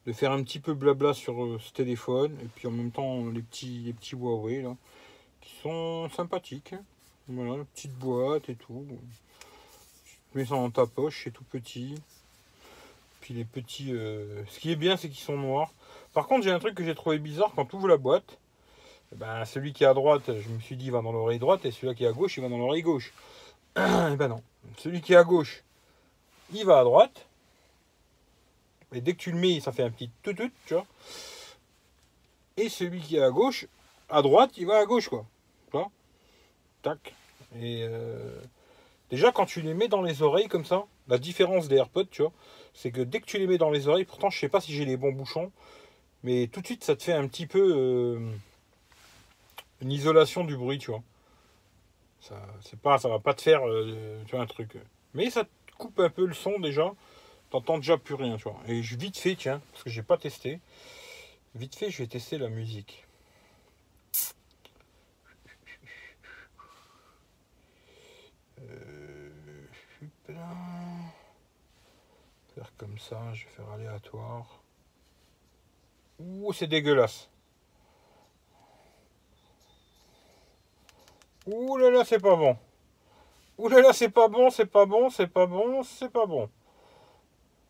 de 0.06 0.14
faire 0.14 0.32
un 0.32 0.42
petit 0.44 0.60
peu 0.60 0.74
blabla 0.74 1.14
sur 1.14 1.44
euh, 1.44 1.60
ce 1.60 1.74
téléphone. 1.74 2.38
Et 2.42 2.48
puis 2.48 2.68
en 2.68 2.72
même 2.72 2.92
temps, 2.92 3.26
les 3.26 3.42
petits, 3.42 3.80
les 3.80 3.94
petits 3.94 4.16
Huawei, 4.16 4.62
là, 4.62 4.76
qui 5.42 5.54
sont 5.62 6.10
sympathiques. 6.10 6.76
Voilà, 7.28 7.64
petite 7.74 7.94
boîte 7.98 8.50
et 8.50 8.56
tout. 8.56 8.86
Tu 10.32 10.38
mets 10.38 10.46
ça 10.46 10.56
dans 10.56 10.70
ta 10.70 10.86
poche, 10.86 11.24
c'est 11.24 11.32
tout 11.32 11.44
petit. 11.44 11.96
Puis 13.20 13.34
les 13.34 13.46
petits... 13.46 13.92
Euh, 13.94 14.46
ce 14.46 14.60
qui 14.60 14.72
est 14.72 14.76
bien, 14.76 14.96
c'est 14.96 15.10
qu'ils 15.10 15.24
sont 15.26 15.38
noirs. 15.38 15.72
Par 16.14 16.28
contre, 16.28 16.44
j'ai 16.44 16.52
un 16.52 16.60
truc 16.60 16.76
que 16.76 16.86
j'ai 16.86 16.96
trouvé 16.96 17.18
bizarre 17.18 17.52
quand 17.56 17.66
tu 17.66 17.76
ouvres 17.76 17.88
la 17.88 17.98
boîte. 17.98 18.38
Eh 19.12 19.16
ben, 19.16 19.46
celui 19.46 19.74
qui 19.74 19.84
est 19.84 19.88
à 19.88 19.94
droite, 19.94 20.24
je 20.28 20.50
me 20.50 20.60
suis 20.60 20.76
dit, 20.76 20.86
il 20.86 20.92
va 20.92 21.02
dans 21.02 21.12
l'oreille 21.12 21.40
droite, 21.40 21.66
et 21.66 21.72
celui 21.72 21.94
qui 21.96 22.04
est 22.04 22.08
à 22.08 22.12
gauche, 22.12 22.38
il 22.38 22.42
va 22.42 22.50
dans 22.50 22.58
l'oreille 22.58 22.82
gauche. 22.82 23.14
et 23.76 23.80
eh 24.14 24.16
ben 24.16 24.28
non. 24.28 24.42
Celui 24.78 25.02
qui 25.02 25.14
est 25.14 25.18
à 25.18 25.24
gauche, 25.24 25.64
il 26.54 26.66
va 26.66 26.80
à 26.80 26.84
droite. 26.84 27.28
Et 28.94 29.02
dès 29.02 29.14
que 29.14 29.20
tu 29.20 29.32
le 29.32 29.38
mets, 29.38 29.60
ça 29.60 29.72
fait 29.72 29.84
un 29.84 29.90
petit 29.90 30.10
tout 30.24 30.34
tu 30.66 30.74
vois. 30.74 30.86
Et 32.58 32.70
celui 32.70 33.02
qui 33.02 33.18
est 33.18 33.24
à 33.24 33.30
gauche, 33.30 33.68
à 34.10 34.22
droite, 34.22 34.52
il 34.58 34.66
va 34.66 34.78
à 34.78 34.86
gauche, 34.86 35.10
quoi. 35.10 35.26
Tu 35.72 35.78
vois? 35.78 35.92
Tac. 36.82 37.14
Et 37.60 37.84
euh, 37.84 38.40
déjà, 39.10 39.32
quand 39.32 39.46
tu 39.46 39.62
les 39.62 39.74
mets 39.74 39.88
dans 39.88 40.02
les 40.02 40.22
oreilles 40.22 40.48
comme 40.48 40.66
ça, 40.66 40.86
la 41.08 41.18
différence 41.18 41.68
des 41.68 41.76
AirPods, 41.76 42.06
tu 42.06 42.22
vois, 42.22 42.32
c'est 42.74 42.92
que 42.92 43.02
dès 43.02 43.20
que 43.20 43.26
tu 43.26 43.38
les 43.38 43.48
mets 43.48 43.58
dans 43.58 43.72
les 43.72 43.88
oreilles, 43.88 44.06
pourtant, 44.06 44.30
je 44.30 44.40
sais 44.40 44.50
pas 44.50 44.62
si 44.62 44.74
j'ai 44.74 44.86
les 44.86 44.98
bons 44.98 45.12
bouchons, 45.12 45.52
mais 46.24 46.48
tout 46.48 46.62
de 46.62 46.66
suite, 46.66 46.84
ça 46.84 46.96
te 46.96 47.04
fait 47.04 47.14
un 47.14 47.28
petit 47.28 47.48
peu 47.48 47.74
euh, 47.76 48.20
une 49.82 49.92
isolation 49.92 50.44
du 50.44 50.56
bruit, 50.58 50.78
tu 50.78 50.92
vois. 50.92 51.04
Ça, 52.20 52.42
c'est 52.62 52.80
pas, 52.80 52.98
ça 52.98 53.10
va 53.10 53.20
pas 53.20 53.34
te 53.34 53.42
faire, 53.42 53.68
euh, 53.68 54.24
un 54.34 54.46
truc. 54.46 54.78
Mais 55.14 55.30
ça 55.30 55.44
te 55.44 55.50
coupe 55.78 56.00
un 56.00 56.10
peu 56.10 56.26
le 56.26 56.34
son 56.34 56.60
déjà 56.60 56.94
t'entends 57.50 57.78
déjà 57.78 57.98
plus 57.98 58.16
rien, 58.16 58.38
tu 58.38 58.44
vois. 58.44 58.60
Et 58.68 58.84
je 58.84 58.98
vite 58.98 59.18
fait, 59.18 59.36
tiens, 59.36 59.62
parce 59.72 59.84
que 59.84 59.90
j'ai 59.90 60.04
pas 60.04 60.18
testé. 60.18 60.60
Vite 61.56 61.76
fait, 61.76 61.90
je 61.90 62.00
vais 62.00 62.08
tester 62.08 62.38
la 62.38 62.50
musique. 62.50 63.06
Euh, 68.62 69.30
faire 72.56 72.72
comme 72.78 72.98
ça, 73.00 73.34
je 73.34 73.46
vais 73.46 73.52
faire 73.52 73.70
aléatoire. 73.70 74.62
Ouh, 76.20 76.52
c'est 76.52 76.68
dégueulasse. 76.68 77.30
Ouh 81.48 81.78
là 81.78 81.90
là, 81.92 82.04
c'est 82.06 82.20
pas 82.20 82.36
bon. 82.36 82.58
Ouh 83.58 83.70
là 83.70 83.82
là, 83.82 83.94
c'est 83.94 84.10
pas 84.10 84.28
bon, 84.28 84.50
c'est 84.50 84.66
pas 84.66 84.86
bon, 84.86 85.10
c'est 85.10 85.28
pas 85.28 85.46
bon, 85.46 85.84
c'est 85.84 86.10
pas 86.10 86.26
bon. 86.26 86.50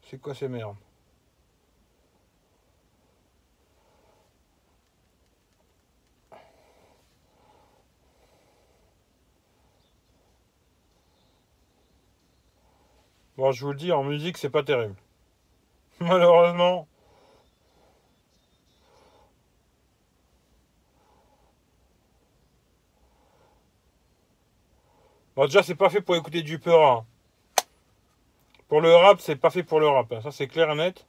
C'est 0.09 0.19
quoi 0.19 0.33
ces 0.33 0.47
merdes? 0.47 0.77
Bon, 13.37 13.51
je 13.51 13.65
vous 13.65 13.71
le 13.71 13.77
dis, 13.77 13.91
en 13.91 14.03
musique, 14.03 14.37
c'est 14.37 14.49
pas 14.49 14.63
terrible. 14.63 14.95
Malheureusement. 15.99 16.87
Bon, 25.35 25.45
déjà, 25.45 25.63
c'est 25.63 25.75
pas 25.75 25.89
fait 25.89 26.01
pour 26.01 26.15
écouter 26.15 26.41
du 26.41 26.59
peur. 26.59 26.81
Hein. 26.81 27.05
Pour 28.67 28.81
le 28.81 28.95
rap, 28.95 29.19
c'est 29.21 29.35
pas 29.35 29.49
fait 29.49 29.63
pour 29.63 29.79
le 29.79 29.87
rap. 29.87 30.11
Hein. 30.11 30.21
Ça, 30.21 30.31
c'est 30.31 30.47
clair 30.47 30.69
et 30.71 30.75
net. 30.75 31.05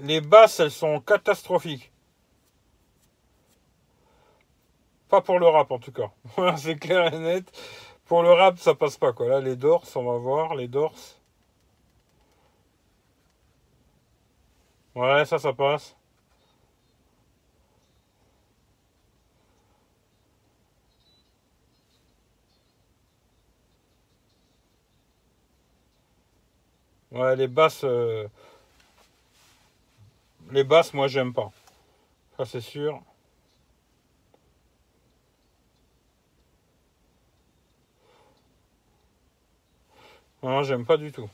Les 0.00 0.20
basses, 0.20 0.60
elles 0.60 0.70
sont 0.70 1.00
catastrophiques. 1.00 1.90
Pas 5.08 5.20
pour 5.20 5.38
le 5.38 5.46
rap 5.46 5.70
en 5.70 5.78
tout 5.78 5.92
cas. 5.92 6.10
c'est 6.56 6.76
clair 6.76 7.12
et 7.12 7.18
net. 7.18 7.52
Pour 8.06 8.22
le 8.22 8.32
rap, 8.32 8.58
ça 8.58 8.74
passe 8.74 8.96
pas 8.96 9.12
quoi. 9.12 9.28
Là, 9.28 9.40
les 9.40 9.56
dorses, 9.56 9.96
on 9.96 10.04
va 10.04 10.18
voir. 10.18 10.54
Les 10.54 10.68
dorses. 10.68 11.20
Ouais, 14.94 15.24
ça, 15.24 15.38
ça 15.38 15.52
passe. 15.52 15.96
Ouais, 27.10 27.36
les 27.36 27.46
basses... 27.48 27.84
Euh, 27.84 28.28
les 30.50 30.64
basses, 30.64 30.92
moi, 30.94 31.08
j'aime 31.08 31.32
pas. 31.32 31.50
Ça, 32.36 32.44
c'est 32.44 32.60
sûr. 32.60 33.00
Non, 40.44 40.62
j'aime 40.62 40.84
pas 40.84 40.98
du 40.98 41.10
tout. 41.10 41.30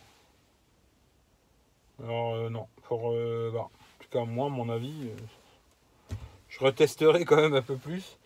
Alors, 2.01 2.35
euh, 2.35 2.49
non. 2.49 2.69
Pour, 2.85 3.11
euh, 3.11 3.51
bah, 3.53 3.63
en 3.63 4.05
tout 4.05 4.09
cas, 4.09 4.25
moi, 4.25 4.49
mon 4.49 4.69
avis, 4.69 5.09
euh, 5.09 6.15
je 6.49 6.61
retesterai 6.61 7.25
quand 7.25 7.35
même 7.35 7.55
un 7.55 7.63
peu 7.63 7.75
plus 7.75 8.19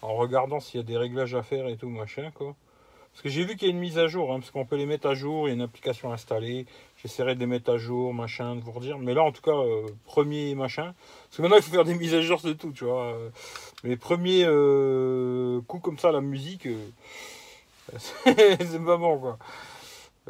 en 0.00 0.14
regardant 0.14 0.60
s'il 0.60 0.78
y 0.78 0.80
a 0.80 0.86
des 0.86 0.96
réglages 0.96 1.34
à 1.34 1.42
faire 1.42 1.66
et 1.66 1.76
tout, 1.76 1.88
machin, 1.88 2.30
quoi. 2.32 2.54
Parce 3.10 3.22
que 3.22 3.30
j'ai 3.30 3.44
vu 3.44 3.56
qu'il 3.56 3.66
y 3.66 3.70
a 3.72 3.74
une 3.74 3.80
mise 3.80 3.98
à 3.98 4.06
jour, 4.06 4.32
hein, 4.32 4.38
parce 4.38 4.52
qu'on 4.52 4.64
peut 4.64 4.76
les 4.76 4.86
mettre 4.86 5.08
à 5.08 5.14
jour, 5.14 5.48
il 5.48 5.50
y 5.50 5.50
a 5.50 5.54
une 5.54 5.62
application 5.62 6.12
installée. 6.12 6.66
J'essaierai 7.02 7.34
de 7.34 7.40
les 7.40 7.46
mettre 7.46 7.72
à 7.72 7.76
jour, 7.76 8.14
machin, 8.14 8.54
de 8.54 8.60
vous 8.60 8.70
redire. 8.70 9.00
Mais 9.00 9.14
là, 9.14 9.24
en 9.24 9.32
tout 9.32 9.42
cas, 9.42 9.56
premier 10.04 10.54
machin. 10.54 10.94
Parce 11.24 11.38
que 11.38 11.42
maintenant, 11.42 11.56
il 11.56 11.62
faut 11.62 11.72
faire 11.72 11.84
des 11.84 11.94
mises 11.94 12.14
à 12.14 12.20
jour 12.20 12.40
de 12.42 12.52
tout, 12.52 12.70
tu 12.70 12.84
vois. 12.84 13.18
Mais 13.82 13.96
premier 13.96 14.44
coup 15.66 15.80
comme 15.80 15.98
ça, 15.98 16.12
la 16.12 16.20
musique, 16.20 16.68
c'est 17.96 18.84
pas 18.84 18.96
bon, 18.98 19.18
quoi. 19.18 19.38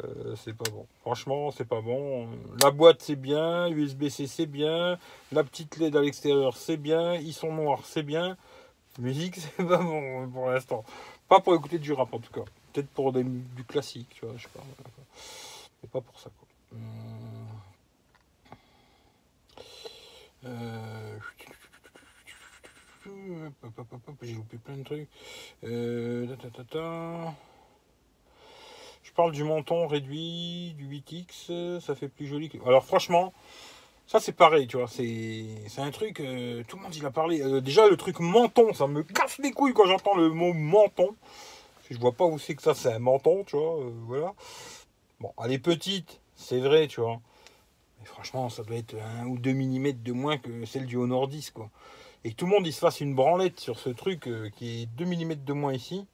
Euh, 0.03 0.35
c'est 0.35 0.55
pas 0.55 0.69
bon. 0.69 0.85
Franchement, 1.01 1.51
c'est 1.51 1.67
pas 1.67 1.81
bon. 1.81 2.27
La 2.61 2.71
boîte, 2.71 3.01
c'est 3.01 3.15
bien. 3.15 3.67
USB-C, 3.67 4.27
c'est 4.27 4.45
bien. 4.45 4.97
La 5.31 5.43
petite 5.43 5.77
LED 5.77 5.95
à 5.95 6.01
l'extérieur, 6.01 6.57
c'est 6.57 6.77
bien. 6.77 7.15
Ils 7.15 7.33
sont 7.33 7.53
noirs, 7.53 7.81
c'est 7.85 8.03
bien. 8.03 8.37
Musique, 8.99 9.35
c'est 9.57 9.65
pas 9.65 9.77
bon 9.77 10.29
pour 10.29 10.49
l'instant. 10.49 10.83
Pas 11.27 11.39
pour 11.39 11.55
écouter 11.55 11.79
du 11.79 11.93
rap, 11.93 12.13
en 12.13 12.19
tout 12.19 12.31
cas. 12.31 12.45
Peut-être 12.73 12.89
pour 12.89 13.11
du 13.13 13.63
classique, 13.67 14.09
tu 14.11 14.25
vois, 14.25 14.35
je 14.37 14.43
sais 14.43 14.49
pas. 14.49 14.63
Mais 15.81 15.89
pas 15.89 16.01
pour 16.01 16.19
ça, 16.19 16.29
quoi. 16.37 16.47
Euh... 20.45 21.17
J'ai 24.21 24.33
loupé 24.33 24.57
plein 24.57 24.77
de 24.77 24.83
trucs. 24.83 25.07
Euh... 25.63 26.27
parle 29.19 29.33
du 29.33 29.43
menton 29.43 29.85
réduit, 29.85 30.75
du 30.77 30.87
8X, 30.87 31.81
ça 31.81 31.93
fait 31.93 32.07
plus 32.07 32.25
joli. 32.25 32.47
Que... 32.47 32.57
Alors 32.65 32.85
franchement, 32.85 33.33
ça 34.07 34.21
c'est 34.21 34.31
pareil, 34.31 34.65
tu 34.65 34.77
vois, 34.77 34.87
c'est 34.87 35.81
un 35.81 35.91
truc, 35.91 36.21
euh, 36.21 36.63
tout 36.65 36.77
le 36.77 36.83
monde 36.83 36.95
il 36.95 37.05
a 37.05 37.11
parlé. 37.11 37.41
Euh, 37.41 37.59
déjà 37.59 37.89
le 37.89 37.97
truc 37.97 38.21
menton, 38.21 38.73
ça 38.73 38.87
me 38.87 39.03
casse 39.03 39.37
les 39.39 39.51
couilles 39.51 39.73
quand 39.73 39.87
j'entends 39.87 40.15
le 40.15 40.29
mot 40.29 40.53
menton. 40.53 41.17
Je 41.91 41.97
vois 41.97 42.13
pas 42.13 42.23
où 42.23 42.39
c'est 42.39 42.55
que 42.55 42.61
ça, 42.61 42.73
c'est 42.73 42.93
un 42.93 42.99
menton, 42.99 43.43
tu 43.43 43.57
vois, 43.57 43.81
euh, 43.81 43.91
voilà. 44.07 44.33
Bon, 45.19 45.33
elle 45.43 45.51
est 45.51 45.59
petite, 45.59 46.21
c'est 46.37 46.61
vrai, 46.61 46.87
tu 46.87 47.01
vois. 47.01 47.19
Mais 47.99 48.05
franchement, 48.05 48.47
ça 48.47 48.63
doit 48.63 48.77
être 48.77 48.95
un 49.19 49.25
ou 49.25 49.37
deux 49.37 49.51
millimètres 49.51 50.01
de 50.01 50.13
moins 50.13 50.37
que 50.37 50.65
celle 50.65 50.85
du 50.85 50.95
Honor 50.95 51.27
10, 51.27 51.51
quoi. 51.51 51.69
Et 52.23 52.31
que 52.31 52.35
tout 52.37 52.45
le 52.45 52.51
monde 52.51 52.65
il 52.65 52.71
se 52.71 52.79
fasse 52.79 53.01
une 53.01 53.15
branlette 53.15 53.59
sur 53.59 53.79
ce 53.79 53.89
truc 53.89 54.29
qui 54.55 54.83
est 54.83 54.85
2 54.85 55.03
mm 55.03 55.43
de 55.43 55.51
moins 55.51 55.73
ici. 55.73 56.05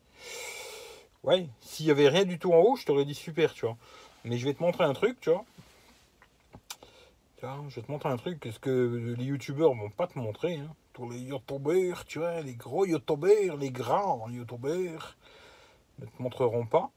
Ouais, 1.26 1.48
s'il 1.60 1.88
y 1.88 1.92
avait 1.92 2.08
rien 2.08 2.24
du 2.24 2.38
tout 2.38 2.54
en 2.54 2.60
haut, 2.60 2.76
je 2.76 2.86
t'aurais 2.86 3.04
dit 3.04 3.16
super, 3.16 3.52
tu 3.52 3.66
vois. 3.66 3.78
Mais 4.26 4.38
je 4.38 4.46
vais 4.46 4.54
te 4.54 4.62
montrer 4.62 4.84
un 4.84 4.94
truc, 4.94 5.20
tu 5.22 5.32
vois. 5.32 5.44
Tiens, 7.38 7.66
je 7.68 7.78
vais 7.78 7.82
te 7.82 7.92
montrer 7.92 8.10
un 8.10 8.18
truc 8.18 8.48
ce 8.52 8.60
que 8.60 9.16
les 9.18 9.26
youtubeurs 9.26 9.74
vont 9.74 9.90
pas 9.90 10.06
te 10.06 10.20
montrer. 10.20 10.58
Hein. 10.58 10.70
Tous 10.94 11.10
les 11.10 11.18
youtubeurs, 11.18 12.06
tu 12.06 12.20
vois, 12.20 12.42
les 12.42 12.54
gros 12.54 12.86
youtubeurs, 12.86 13.58
les 13.58 13.72
grands 13.72 14.30
youtubeurs 14.30 15.18
ne 15.98 16.06
te 16.06 16.22
montreront 16.22 16.68
pas. 16.68 16.92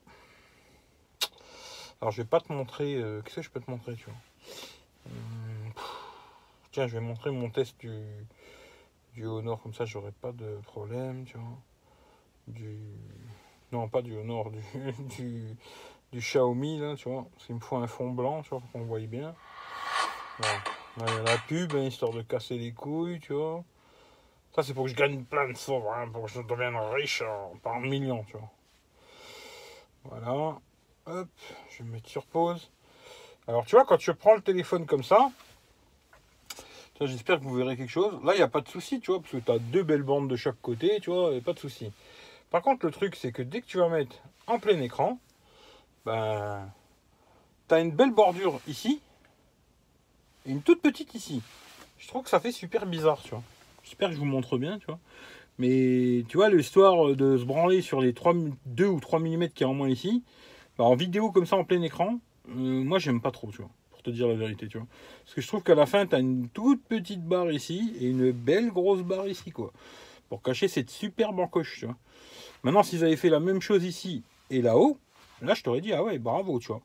Alors 2.03 2.13
je 2.13 2.21
vais 2.21 2.29
pas 2.29 2.41
te 2.41 2.53
montrer. 2.53 2.97
Euh, 2.97 3.23
qu'est-ce 3.23 3.37
que 3.37 3.43
je 3.43 3.51
peux 3.51 3.61
te 3.61 3.71
montrer, 3.71 3.95
tu 3.95 4.05
vois 4.05 4.15
hum, 5.07 5.73
Tiens, 6.71 6.87
je 6.87 6.99
vais 6.99 7.05
montrer 7.05 7.31
mon 7.31 7.49
test 7.49 7.81
du, 7.81 8.05
du 9.15 9.25
Honor, 9.25 9.63
comme 9.63 9.73
ça 9.73 9.87
j'aurai 9.87 10.13
pas 10.13 10.33
de 10.33 10.59
problème, 10.65 11.25
tu 11.25 11.39
vois. 11.39 11.59
Du 12.47 12.79
non, 13.73 13.89
pas 13.89 14.03
du 14.03 14.17
Honor, 14.17 14.51
du, 14.51 14.61
du, 15.17 15.57
du 16.13 16.19
Xiaomi, 16.19 16.79
là, 16.79 16.95
tu 16.97 17.09
vois. 17.09 17.27
Parce 17.35 17.47
qu'il 17.47 17.55
me 17.55 17.61
faut 17.61 17.77
un 17.77 17.87
fond 17.87 18.11
blanc, 18.11 18.43
tu 18.43 18.51
vois, 18.51 18.61
pour 18.61 18.71
qu'on 18.73 18.85
voit 18.85 19.01
bien. 19.01 19.35
Voilà. 20.97 21.23
la 21.23 21.39
pub, 21.39 21.75
hein, 21.75 21.83
histoire 21.83 22.13
de 22.13 22.23
casser 22.23 22.57
les 22.59 22.73
couilles, 22.73 23.21
tu 23.21 23.33
vois. 23.33 23.65
Ça, 24.55 24.63
c'est 24.63 24.75
pour 24.75 24.85
que 24.85 24.91
je 24.91 24.97
gagne 24.97 25.23
plein 25.25 25.49
de 25.49 25.57
sous, 25.57 25.75
hein, 25.75 26.09
pour 26.13 26.25
que 26.25 26.31
je 26.31 26.41
devienne 26.41 26.77
riche 26.95 27.23
par 27.63 27.81
millions, 27.81 28.25
tu 28.25 28.37
vois. 28.37 28.51
Voilà. 30.05 30.59
Hop, 31.07 31.29
je 31.71 31.79
vais 31.79 31.85
me 31.85 31.93
mettre 31.93 32.09
sur 32.09 32.25
pause. 32.27 32.71
Alors, 33.47 33.65
tu 33.65 33.77
vois, 33.77 33.85
quand 33.85 33.99
tu 33.99 34.13
prends 34.15 34.35
le 34.35 34.43
téléphone 34.43 34.87
comme 34.87 35.03
ça, 35.03 35.31
j'espère 37.01 37.39
que 37.39 37.45
vous 37.45 37.55
verrez 37.55 37.77
quelque 37.77 37.91
chose. 37.91 38.19
Là, 38.25 38.35
il 38.35 38.39
n'y 38.39 38.43
a 38.43 38.49
pas 38.49 38.61
de 38.61 38.69
souci, 38.69 39.01
tu 39.01 39.11
vois, 39.11 39.21
parce 39.21 39.33
que 39.33 39.39
tu 39.39 39.51
as 39.51 39.59
deux 39.59 39.83
belles 39.83 40.03
bandes 40.03 40.29
de 40.29 40.37
chaque 40.37 40.61
côté, 40.61 40.99
tu 41.01 41.11
vois, 41.11 41.33
et 41.33 41.41
pas 41.41 41.53
de 41.53 41.59
souci. 41.59 41.93
Par 42.51 42.63
contre, 42.63 42.87
le 42.87 42.93
truc, 42.93 43.15
c'est 43.17 43.33
que 43.33 43.43
dès 43.43 43.61
que 43.61 43.67
tu 43.67 43.79
vas 43.79 43.89
mettre 43.89 44.17
en 44.47 44.59
plein 44.59 44.81
écran, 44.81 45.19
ben, 46.07 46.71
tu 47.69 47.75
as 47.75 47.81
une 47.81 47.91
belle 47.91 48.13
bordure 48.13 48.61
ici 48.67 49.01
et 50.47 50.51
une 50.51 50.63
toute 50.63 50.81
petite 50.81 51.15
ici. 51.15 51.43
Je 51.99 52.09
trouve 52.09 52.23
que 52.23 52.31
ça 52.31 52.41
fait 52.41 52.53
super 52.53 52.87
bizarre, 52.87 53.21
tu 53.23 53.31
vois. 53.31 53.43
J'espère 53.83 54.09
que 54.09 54.15
je 54.15 54.21
vous 54.21 54.25
montre 54.25 54.57
bien, 54.57 54.79
tu 54.79 54.87
vois. 54.87 54.99
Mais 55.59 56.25
tu 56.29 56.37
vois, 56.37 56.49
l'histoire 56.49 57.17
de 57.17 57.37
se 57.37 57.45
branler 57.45 57.83
sur 57.83 58.01
les 58.01 58.15
3, 58.15 58.35
2 58.67 58.87
ou 58.87 59.01
3 59.01 59.19
mm 59.19 59.49
qui 59.49 59.65
est 59.65 59.67
en 59.67 59.75
moins 59.75 59.89
ici, 59.89 60.23
ben, 60.79 60.85
en 60.85 60.95
vidéo 60.95 61.31
comme 61.33 61.47
ça 61.47 61.57
en 61.57 61.65
plein 61.65 61.83
écran, 61.83 62.21
euh, 62.51 62.53
moi 62.85 62.99
j'aime 62.99 63.21
pas 63.21 63.33
trop, 63.33 63.51
tu 63.51 63.59
vois, 63.59 63.71
pour 63.91 64.03
te 64.03 64.11
dire 64.11 64.29
la 64.29 64.35
vérité, 64.35 64.69
tu 64.69 64.79
vois. 64.79 64.87
Parce 65.25 65.35
que 65.35 65.41
je 65.41 65.49
trouve 65.49 65.63
qu'à 65.63 65.75
la 65.75 65.87
fin, 65.87 66.07
tu 66.07 66.15
as 66.15 66.21
une 66.21 66.49
toute 66.49 66.83
petite 66.85 67.25
barre 67.25 67.51
ici 67.51 67.93
et 68.01 68.07
une 68.07 68.31
belle 68.31 68.71
grosse 68.71 69.03
barre 69.03 69.27
ici, 69.29 69.51
quoi. 69.51 69.73
Pour 70.29 70.43
cacher 70.43 70.69
cette 70.69 70.91
superbe 70.91 71.41
encoche, 71.41 71.81
tu 71.81 71.87
vois. 71.87 71.97
Maintenant, 72.63 72.83
s'ils 72.83 73.05
avaient 73.05 73.17
fait 73.17 73.31
la 73.31 73.41
même 73.41 73.61
chose 73.61 73.85
ici 73.85 74.23
et 74.51 74.63
là-haut, 74.63 74.99
là, 75.43 75.55
je 75.55 75.63
t'aurais 75.63 75.81
dit, 75.81 75.93
ah 75.93 76.03
ouais, 76.03 76.19
bravo, 76.19 76.59
tu 76.59 76.69
vois. 76.69 76.81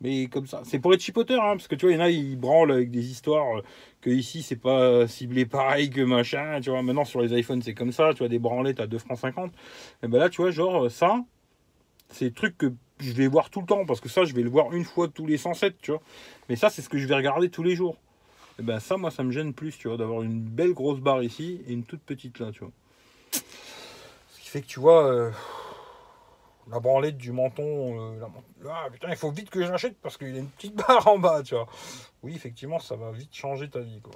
Mais 0.00 0.26
comme 0.26 0.46
ça, 0.46 0.62
c'est 0.64 0.78
pour 0.78 0.92
les 0.92 0.98
chipoteurs, 0.98 1.42
hein, 1.42 1.56
parce 1.56 1.68
que 1.68 1.74
tu 1.74 1.86
vois, 1.86 1.92
il 1.92 1.96
y 1.96 1.98
en 1.98 2.04
a, 2.04 2.10
ils 2.10 2.36
branlent 2.36 2.72
avec 2.72 2.90
des 2.90 3.10
histoires 3.10 3.58
euh, 3.58 3.62
que 4.02 4.10
ici, 4.10 4.42
c'est 4.42 4.56
pas 4.56 5.06
ciblé 5.08 5.46
pareil 5.46 5.88
que 5.88 6.02
machin, 6.02 6.60
tu 6.60 6.70
vois. 6.70 6.82
Maintenant, 6.82 7.04
sur 7.04 7.22
les 7.22 7.38
iPhones, 7.38 7.62
c'est 7.62 7.74
comme 7.74 7.92
ça, 7.92 8.12
tu 8.12 8.18
vois, 8.18 8.28
des 8.28 8.38
branlettes 8.38 8.80
à 8.80 8.86
2 8.86 8.98
francs 8.98 9.18
50. 9.18 9.52
Et 10.02 10.08
ben 10.08 10.18
là, 10.18 10.28
tu 10.28 10.42
vois, 10.42 10.50
genre, 10.50 10.90
ça, 10.90 11.24
c'est 12.10 12.26
des 12.26 12.32
trucs 12.32 12.58
que 12.58 12.72
je 13.00 13.12
vais 13.12 13.26
voir 13.26 13.48
tout 13.48 13.60
le 13.60 13.66
temps, 13.66 13.86
parce 13.86 14.00
que 14.00 14.08
ça, 14.08 14.24
je 14.24 14.34
vais 14.34 14.42
le 14.42 14.50
voir 14.50 14.72
une 14.72 14.84
fois 14.84 15.08
tous 15.08 15.26
les 15.26 15.38
107, 15.38 15.76
tu 15.80 15.92
vois. 15.92 16.02
Mais 16.48 16.56
ça, 16.56 16.68
c'est 16.68 16.82
ce 16.82 16.90
que 16.90 16.98
je 16.98 17.06
vais 17.06 17.14
regarder 17.14 17.48
tous 17.48 17.62
les 17.62 17.74
jours. 17.74 17.96
Et 18.58 18.62
ben 18.62 18.80
ça, 18.80 18.96
moi, 18.98 19.10
ça 19.10 19.22
me 19.22 19.30
gêne 19.30 19.54
plus, 19.54 19.78
tu 19.78 19.88
vois, 19.88 19.96
d'avoir 19.96 20.22
une 20.22 20.40
belle 20.40 20.72
grosse 20.72 21.00
barre 21.00 21.22
ici 21.22 21.62
et 21.66 21.72
une 21.72 21.84
toute 21.84 22.00
petite 22.00 22.38
là, 22.38 22.52
tu 22.52 22.60
vois 22.60 22.72
fait 24.50 24.62
que 24.62 24.66
tu 24.66 24.80
vois, 24.80 25.06
euh, 25.06 25.30
la 26.70 26.80
branlette 26.80 27.16
du 27.16 27.32
menton, 27.32 28.16
euh, 28.20 28.26
ah, 28.68 28.88
putain, 28.92 29.08
il 29.10 29.16
faut 29.16 29.30
vite 29.30 29.50
que 29.50 29.64
j'achète 29.64 29.96
parce 30.00 30.16
qu'il 30.16 30.34
y 30.34 30.36
a 30.36 30.40
une 30.40 30.48
petite 30.48 30.74
barre 30.88 31.06
en 31.08 31.18
bas, 31.18 31.42
tu 31.42 31.54
vois. 31.54 31.66
Oui, 32.22 32.34
effectivement, 32.34 32.78
ça 32.78 32.96
va 32.96 33.10
vite 33.12 33.34
changer 33.34 33.68
ta 33.68 33.80
vie, 33.80 34.00
quoi. 34.00 34.14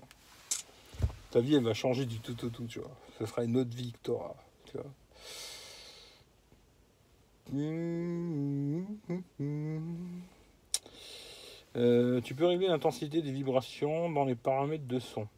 Ta 1.30 1.40
vie, 1.40 1.54
elle 1.54 1.64
va 1.64 1.74
changer 1.74 2.06
du 2.06 2.18
tout 2.18 2.44
au 2.44 2.48
tout, 2.48 2.66
tu 2.66 2.80
vois. 2.80 2.90
Ce 3.18 3.26
sera 3.26 3.44
une 3.44 3.56
autre 3.56 3.76
vie 3.76 3.92
que 3.92 3.98
tu 4.02 4.10
auras, 4.10 4.34
tu 4.66 4.78
vois. 4.78 4.86
Euh, 11.76 12.20
tu 12.20 12.34
peux 12.34 12.46
régler 12.46 12.68
l'intensité 12.68 13.22
des 13.22 13.32
vibrations 13.32 14.10
dans 14.10 14.24
les 14.24 14.34
paramètres 14.34 14.86
de 14.86 14.98
son. 14.98 15.28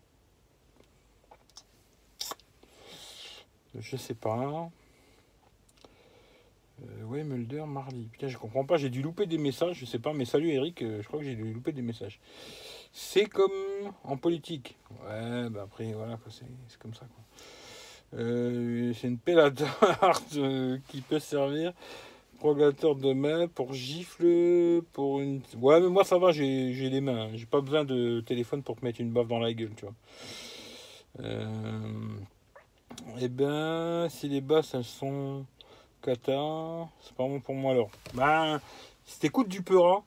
Je 3.78 3.96
sais 3.96 4.14
pas. 4.14 4.70
Euh, 6.88 7.24
Mulder, 7.24 7.64
mardi. 7.66 8.08
Putain, 8.12 8.28
je 8.28 8.38
comprends 8.38 8.64
pas, 8.64 8.76
j'ai 8.76 8.90
dû 8.90 9.02
louper 9.02 9.26
des 9.26 9.38
messages, 9.38 9.78
je 9.78 9.84
sais 9.84 9.98
pas, 9.98 10.12
mais 10.12 10.24
salut 10.24 10.50
Eric, 10.50 10.82
euh, 10.82 11.02
je 11.02 11.08
crois 11.08 11.20
que 11.20 11.24
j'ai 11.24 11.34
dû 11.34 11.52
louper 11.52 11.72
des 11.72 11.82
messages. 11.82 12.20
C'est 12.92 13.26
comme 13.26 13.50
en 14.04 14.16
politique. 14.16 14.76
Ouais, 15.06 15.48
bah 15.50 15.62
après, 15.64 15.92
voilà, 15.92 16.18
c'est 16.28 16.78
comme 16.78 16.94
ça. 16.94 17.06
Quoi. 17.06 18.20
Euh, 18.20 18.92
c'est 18.94 19.08
une 19.08 19.18
pelle 19.18 19.40
à 19.40 19.50
qui 20.88 21.00
peut 21.00 21.18
servir 21.18 21.72
prolongateur 22.38 22.96
de 22.96 23.12
main 23.12 23.46
pour 23.46 23.72
gifle, 23.72 24.82
pour 24.92 25.20
une. 25.20 25.42
Ouais, 25.60 25.80
mais 25.80 25.88
moi 25.88 26.02
ça 26.02 26.18
va, 26.18 26.32
j'ai 26.32 26.72
les 26.72 27.00
mains. 27.00 27.26
Hein. 27.26 27.30
J'ai 27.34 27.46
pas 27.46 27.60
besoin 27.60 27.84
de 27.84 28.20
téléphone 28.20 28.64
pour 28.64 28.76
te 28.76 28.84
mettre 28.84 29.00
une 29.00 29.12
baffe 29.12 29.28
dans 29.28 29.38
la 29.38 29.52
gueule, 29.52 29.70
tu 29.76 29.84
vois. 29.84 29.94
Eh 33.20 33.28
ben, 33.28 34.08
si 34.10 34.28
les 34.28 34.40
basses 34.40 34.74
elles 34.74 34.84
sont 34.84 35.46
Kata, 36.02 36.88
c'est 37.00 37.14
pas 37.14 37.24
bon 37.24 37.40
pour 37.40 37.54
moi 37.54 37.72
alors. 37.72 37.90
Ben, 38.14 38.60
si 39.04 39.20
t'écoutes 39.20 39.48
du 39.48 39.62
Peura, 39.62 40.02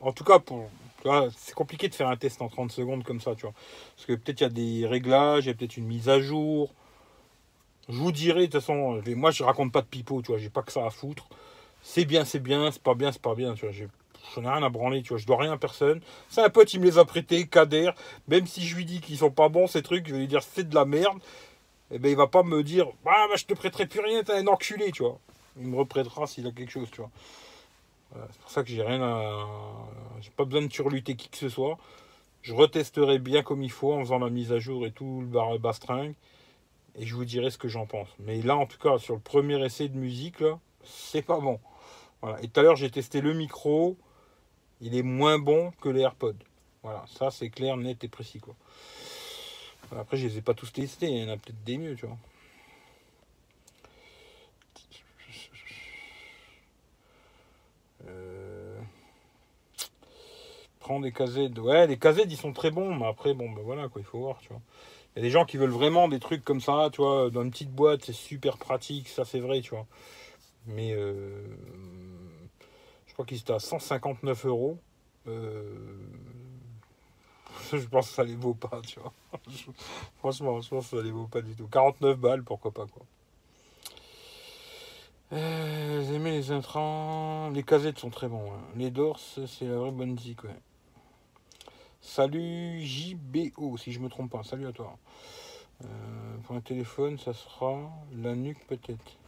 en 0.00 0.12
tout 0.12 0.24
cas, 0.24 0.38
pour, 0.38 0.68
c'est 1.36 1.54
compliqué 1.54 1.88
de 1.88 1.94
faire 1.94 2.08
un 2.08 2.16
test 2.16 2.42
en 2.42 2.48
30 2.48 2.70
secondes 2.70 3.02
comme 3.02 3.20
ça, 3.20 3.34
tu 3.34 3.42
vois. 3.42 3.54
Parce 3.96 4.06
que 4.06 4.12
peut-être 4.12 4.40
il 4.40 4.44
y 4.44 4.46
a 4.46 4.50
des 4.50 4.86
réglages, 4.86 5.44
il 5.44 5.48
y 5.48 5.50
a 5.50 5.54
peut-être 5.54 5.78
une 5.78 5.86
mise 5.86 6.08
à 6.08 6.20
jour. 6.20 6.70
Je 7.88 7.96
vous 7.96 8.12
dirai, 8.12 8.40
de 8.40 8.52
toute 8.52 8.60
façon, 8.60 9.02
moi 9.16 9.30
je 9.30 9.42
raconte 9.42 9.72
pas 9.72 9.80
de 9.80 9.86
pipeau, 9.86 10.20
tu 10.22 10.28
vois, 10.28 10.38
j'ai 10.38 10.50
pas 10.50 10.62
que 10.62 10.72
ça 10.72 10.84
à 10.84 10.90
foutre. 10.90 11.28
C'est 11.82 12.04
bien, 12.04 12.24
c'est 12.24 12.40
bien, 12.40 12.70
c'est 12.70 12.82
pas 12.82 12.94
bien, 12.94 13.10
c'est 13.10 13.22
pas 13.22 13.34
bien, 13.34 13.54
tu 13.54 13.66
vois. 13.66 13.74
J'en 14.34 14.44
ai 14.44 14.48
rien 14.48 14.62
à 14.62 14.68
branler, 14.68 15.02
tu 15.02 15.08
vois, 15.08 15.18
je 15.18 15.26
dois 15.26 15.38
rien 15.38 15.52
à 15.52 15.56
personne. 15.56 16.00
C'est 16.28 16.42
un 16.42 16.50
pote, 16.50 16.72
il 16.74 16.80
me 16.80 16.84
les 16.84 16.98
a 16.98 17.06
prêtés, 17.06 17.46
Kader. 17.46 17.92
Même 18.28 18.46
si 18.46 18.66
je 18.66 18.76
lui 18.76 18.84
dis 18.84 19.00
qu'ils 19.00 19.16
sont 19.16 19.30
pas 19.30 19.48
bons, 19.48 19.66
ces 19.66 19.82
trucs, 19.82 20.06
je 20.06 20.12
vais 20.12 20.20
lui 20.20 20.28
dire 20.28 20.42
c'est 20.42 20.68
de 20.68 20.74
la 20.74 20.84
merde 20.84 21.18
eh 21.90 21.98
ben, 21.98 22.10
il 22.10 22.16
va 22.16 22.26
pas 22.26 22.42
me 22.42 22.62
dire 22.62 22.86
ah, 23.06 23.26
bah, 23.28 23.36
je 23.36 23.44
te 23.44 23.54
prêterai 23.54 23.86
plus 23.86 24.00
rien, 24.00 24.22
t'es 24.22 24.34
un 24.34 24.46
enculé, 24.46 24.92
tu 24.92 25.02
vois. 25.02 25.18
Il 25.58 25.66
me 25.66 25.76
reprêtera 25.76 26.26
s'il 26.26 26.46
a 26.46 26.52
quelque 26.52 26.70
chose, 26.70 26.90
tu 26.90 27.00
vois. 27.00 27.10
c'est 28.12 28.40
pour 28.40 28.50
ça 28.50 28.62
que 28.62 28.68
j'ai 28.68 28.82
rien 28.82 29.02
à. 29.02 29.46
J'ai 30.20 30.30
pas 30.30 30.44
besoin 30.44 30.66
de 30.66 30.72
surlutter 30.72 31.16
qui 31.16 31.28
que 31.28 31.36
ce 31.36 31.48
soit. 31.48 31.78
Je 32.42 32.54
retesterai 32.54 33.18
bien 33.18 33.42
comme 33.42 33.62
il 33.62 33.70
faut 33.70 33.92
en 33.92 34.00
faisant 34.00 34.18
la 34.18 34.30
mise 34.30 34.52
à 34.52 34.58
jour 34.58 34.86
et 34.86 34.92
tout 34.92 35.20
le 35.20 35.26
bar 35.26 35.58
bastringue. 35.58 36.14
Et 36.96 37.06
je 37.06 37.14
vous 37.14 37.24
dirai 37.24 37.50
ce 37.50 37.58
que 37.58 37.68
j'en 37.68 37.86
pense. 37.86 38.08
Mais 38.18 38.40
là, 38.42 38.56
en 38.56 38.66
tout 38.66 38.78
cas, 38.78 38.98
sur 38.98 39.14
le 39.14 39.20
premier 39.20 39.62
essai 39.64 39.88
de 39.88 39.96
musique, 39.96 40.40
là, 40.40 40.58
c'est 40.82 41.22
pas 41.22 41.38
bon. 41.38 41.60
Et 42.42 42.48
tout 42.48 42.60
à 42.60 42.62
l'heure, 42.62 42.76
j'ai 42.76 42.90
testé 42.90 43.20
le 43.20 43.34
micro. 43.34 43.96
Il 44.80 44.96
est 44.96 45.02
moins 45.02 45.38
bon 45.38 45.72
que 45.80 45.88
les 45.88 46.00
AirPods. 46.00 46.34
Voilà, 46.82 47.04
ça 47.06 47.30
c'est 47.30 47.50
clair, 47.50 47.76
net 47.76 48.02
et 48.04 48.08
précis. 48.08 48.40
Quoi. 48.40 48.54
Après, 49.98 50.16
je 50.16 50.26
les 50.26 50.38
ai 50.38 50.42
pas 50.42 50.54
tous 50.54 50.72
testés, 50.72 51.08
il 51.08 51.22
y 51.22 51.24
en 51.24 51.32
a 51.32 51.36
peut-être 51.36 51.62
des 51.64 51.78
mieux, 51.78 51.96
tu 51.96 52.06
vois. 52.06 52.16
Euh... 58.08 58.78
Prends 60.78 61.00
des 61.00 61.12
KZ. 61.12 61.58
Ouais, 61.58 61.86
les 61.86 61.98
KZ, 61.98 62.22
ils 62.28 62.36
sont 62.36 62.52
très 62.52 62.70
bons, 62.70 62.94
mais 62.94 63.06
après, 63.06 63.34
bon, 63.34 63.50
ben 63.50 63.62
voilà, 63.62 63.88
quoi, 63.88 64.00
il 64.00 64.04
faut 64.04 64.18
voir, 64.20 64.38
tu 64.40 64.48
vois. 64.48 64.62
Il 65.14 65.18
y 65.18 65.22
a 65.22 65.22
des 65.22 65.30
gens 65.30 65.44
qui 65.44 65.56
veulent 65.56 65.70
vraiment 65.70 66.08
des 66.08 66.20
trucs 66.20 66.44
comme 66.44 66.60
ça, 66.60 66.88
tu 66.92 67.02
vois, 67.02 67.30
dans 67.30 67.42
une 67.42 67.50
petite 67.50 67.72
boîte, 67.72 68.04
c'est 68.04 68.12
super 68.12 68.58
pratique, 68.58 69.08
ça 69.08 69.24
c'est 69.24 69.40
vrai, 69.40 69.60
tu 69.60 69.70
vois. 69.70 69.86
Mais 70.66 70.92
euh, 70.92 71.42
je 73.06 73.12
crois 73.12 73.24
qu'ils 73.24 73.38
étaient 73.38 73.52
à 73.52 73.58
159 73.58 74.46
euros. 74.46 74.78
Euh, 75.26 75.62
je 77.78 77.86
pense 77.86 78.08
que 78.08 78.14
ça 78.14 78.24
les 78.24 78.36
vaut 78.36 78.54
pas, 78.54 78.80
tu 78.86 79.00
vois. 79.00 79.12
Franchement, 80.18 80.60
je 80.60 80.68
pense 80.68 80.90
que 80.90 80.96
ça 80.96 81.02
les 81.02 81.10
vaut 81.10 81.26
pas 81.26 81.42
du 81.42 81.54
tout. 81.54 81.66
49 81.68 82.18
balles, 82.18 82.42
pourquoi 82.42 82.72
pas, 82.72 82.86
quoi. 82.86 83.04
Euh, 85.32 86.18
les 86.18 86.50
intrants 86.50 87.50
Les 87.50 87.62
casettes 87.62 87.98
sont 87.98 88.10
très 88.10 88.28
bons. 88.28 88.52
hein. 88.52 88.60
Les 88.76 88.90
dorses, 88.90 89.38
c'est 89.46 89.66
la 89.66 89.76
vraie 89.76 89.92
bonne 89.92 90.18
zik, 90.18 90.44
ouais. 90.44 90.56
Salut 92.00 92.80
JBO, 92.80 93.76
si 93.76 93.92
je 93.92 94.00
me 94.00 94.08
trompe 94.08 94.30
pas. 94.32 94.42
Salut 94.42 94.66
à 94.66 94.72
toi. 94.72 94.98
Euh, 95.84 96.38
pour 96.44 96.56
un 96.56 96.60
téléphone, 96.60 97.18
ça 97.18 97.32
sera 97.32 97.90
la 98.12 98.34
nuque 98.34 98.66
peut-être. 98.66 99.18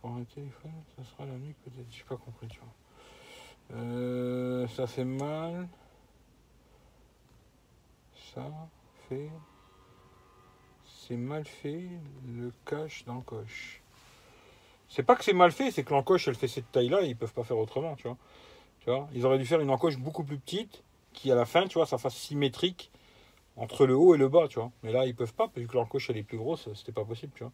Pour 0.00 0.10
un 0.10 0.24
téléphone, 0.24 0.72
ça 0.96 1.04
sera 1.04 1.26
la 1.26 1.38
nuque 1.38 1.56
peut-être. 1.64 1.86
J'ai 1.90 2.04
pas 2.04 2.16
compris, 2.16 2.48
tu 2.48 2.58
vois. 2.58 3.78
Euh, 3.78 4.66
ça 4.68 4.86
fait 4.86 5.04
mal. 5.04 5.68
Ça 8.34 8.50
fait. 9.08 9.30
C'est 10.84 11.16
mal 11.16 11.44
fait 11.44 11.88
le 12.26 12.52
cache 12.64 13.04
d'encoche. 13.04 13.82
C'est 14.88 15.02
pas 15.02 15.16
que 15.16 15.24
c'est 15.24 15.32
mal 15.32 15.52
fait, 15.52 15.70
c'est 15.70 15.84
que 15.84 15.92
l'encoche 15.92 16.28
elle 16.28 16.34
fait 16.34 16.48
cette 16.48 16.70
taille-là, 16.72 17.02
ils 17.02 17.16
peuvent 17.16 17.32
pas 17.32 17.44
faire 17.44 17.58
autrement, 17.58 17.96
tu 17.96 18.08
vois. 18.86 19.08
Ils 19.12 19.26
auraient 19.26 19.38
dû 19.38 19.46
faire 19.46 19.60
une 19.60 19.70
encoche 19.70 19.96
beaucoup 19.98 20.24
plus 20.24 20.38
petite, 20.38 20.82
qui 21.12 21.30
à 21.30 21.34
la 21.34 21.44
fin, 21.44 21.66
tu 21.66 21.74
vois, 21.74 21.86
ça 21.86 21.98
fasse 21.98 22.16
symétrique 22.16 22.90
entre 23.56 23.86
le 23.86 23.94
haut 23.94 24.14
et 24.14 24.18
le 24.18 24.28
bas, 24.28 24.48
tu 24.48 24.58
vois. 24.58 24.70
Mais 24.82 24.92
là, 24.92 25.06
ils 25.06 25.14
peuvent 25.14 25.34
pas, 25.34 25.50
vu 25.54 25.66
que 25.66 25.74
l'encoche 25.74 26.08
elle 26.10 26.16
est 26.16 26.22
plus 26.22 26.38
grosse, 26.38 26.68
c'était 26.74 26.92
pas 26.92 27.04
possible, 27.04 27.32
tu 27.34 27.42
vois. 27.42 27.52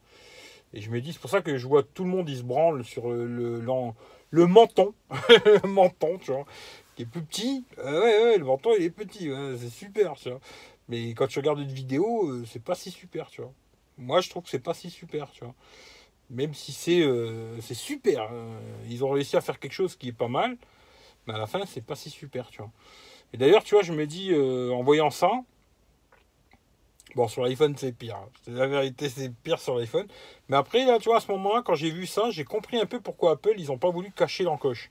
Et 0.75 0.81
je 0.81 0.91
me 0.91 1.01
dis, 1.01 1.13
c'est 1.13 1.21
pour 1.21 1.31
ça 1.31 1.41
que 1.41 1.57
je 1.57 1.67
vois 1.67 1.83
tout 1.83 2.05
le 2.05 2.11
monde, 2.11 2.29
il 2.29 2.37
se 2.37 2.43
branle 2.43 2.85
sur 2.85 3.09
le, 3.11 3.27
le, 3.27 3.61
le 4.31 4.47
menton, 4.47 4.95
le 5.29 5.67
menton, 5.67 6.19
tu 6.19 6.33
vois, 6.33 6.45
qui 6.99 7.05
est 7.05 7.07
plus 7.07 7.23
petit. 7.23 7.65
Euh, 7.79 8.03
ouais, 8.03 8.25
ouais, 8.25 8.39
le 8.39 8.45
menton 8.45 8.71
il 8.77 8.83
est 8.83 8.91
petit, 8.91 9.31
ouais, 9.31 9.57
c'est 9.57 9.71
super, 9.71 10.15
tu 10.15 10.31
vois. 10.31 10.41
Mais 10.89 11.11
quand 11.11 11.29
tu 11.29 11.39
regardes 11.39 11.61
une 11.61 11.71
vidéo, 11.71 12.29
euh, 12.29 12.45
c'est 12.51 12.63
pas 12.63 12.75
si 12.75 12.91
super, 12.91 13.31
tu 13.31 13.41
vois. 13.41 13.53
Moi, 13.99 14.21
je 14.21 14.29
trouve 14.31 14.43
que 14.43 14.49
c'est 14.51 14.59
pas 14.59 14.75
si 14.75 14.91
super, 14.91 15.31
tu 15.31 15.45
vois. 15.45 15.55
Même 16.31 16.55
si 16.55 16.73
c'est 16.73 17.03
euh, 17.03 17.61
c'est 17.61 17.75
super. 17.75 18.29
euh, 18.33 18.59
ils 18.91 19.05
ont 19.05 19.11
réussi 19.11 19.37
à 19.37 19.41
faire 19.41 19.61
quelque 19.61 19.73
chose 19.75 19.95
qui 19.95 20.09
est 20.09 20.13
pas 20.13 20.27
mal, 20.27 20.57
mais 21.27 21.35
à 21.35 21.39
la 21.39 21.47
fin, 21.47 21.65
c'est 21.67 21.85
pas 21.85 21.95
si 21.95 22.11
super, 22.11 22.51
tu 22.51 22.59
vois. 22.59 22.73
Et 23.33 23.37
d'ailleurs, 23.37 23.63
tu 23.63 23.77
vois, 23.77 23.85
je 23.85 23.93
me 23.93 24.07
dis, 24.07 24.33
euh, 24.33 24.73
en 24.73 24.83
voyant 24.83 25.11
ça, 25.11 25.31
bon, 27.15 27.29
sur 27.29 27.45
l'iPhone, 27.45 27.77
c'est 27.77 27.93
pire. 27.93 28.17
hein. 28.17 28.29
La 28.49 28.67
vérité, 28.67 29.09
c'est 29.09 29.33
pire 29.33 29.61
sur 29.61 29.77
l'iPhone. 29.79 30.09
Mais 30.49 30.57
après, 30.57 30.85
là, 30.85 30.99
tu 30.99 31.05
vois, 31.11 31.19
à 31.19 31.21
ce 31.21 31.31
moment-là, 31.33 31.63
quand 31.65 31.77
j'ai 31.77 31.91
vu 31.91 32.07
ça, 32.07 32.31
j'ai 32.31 32.45
compris 32.45 32.79
un 32.81 32.87
peu 32.87 33.01
pourquoi 33.01 33.33
Apple, 33.33 33.55
ils 33.57 33.67
n'ont 33.69 33.79
pas 33.79 33.91
voulu 33.91 34.11
cacher 34.11 34.45
l'encoche. 34.45 34.91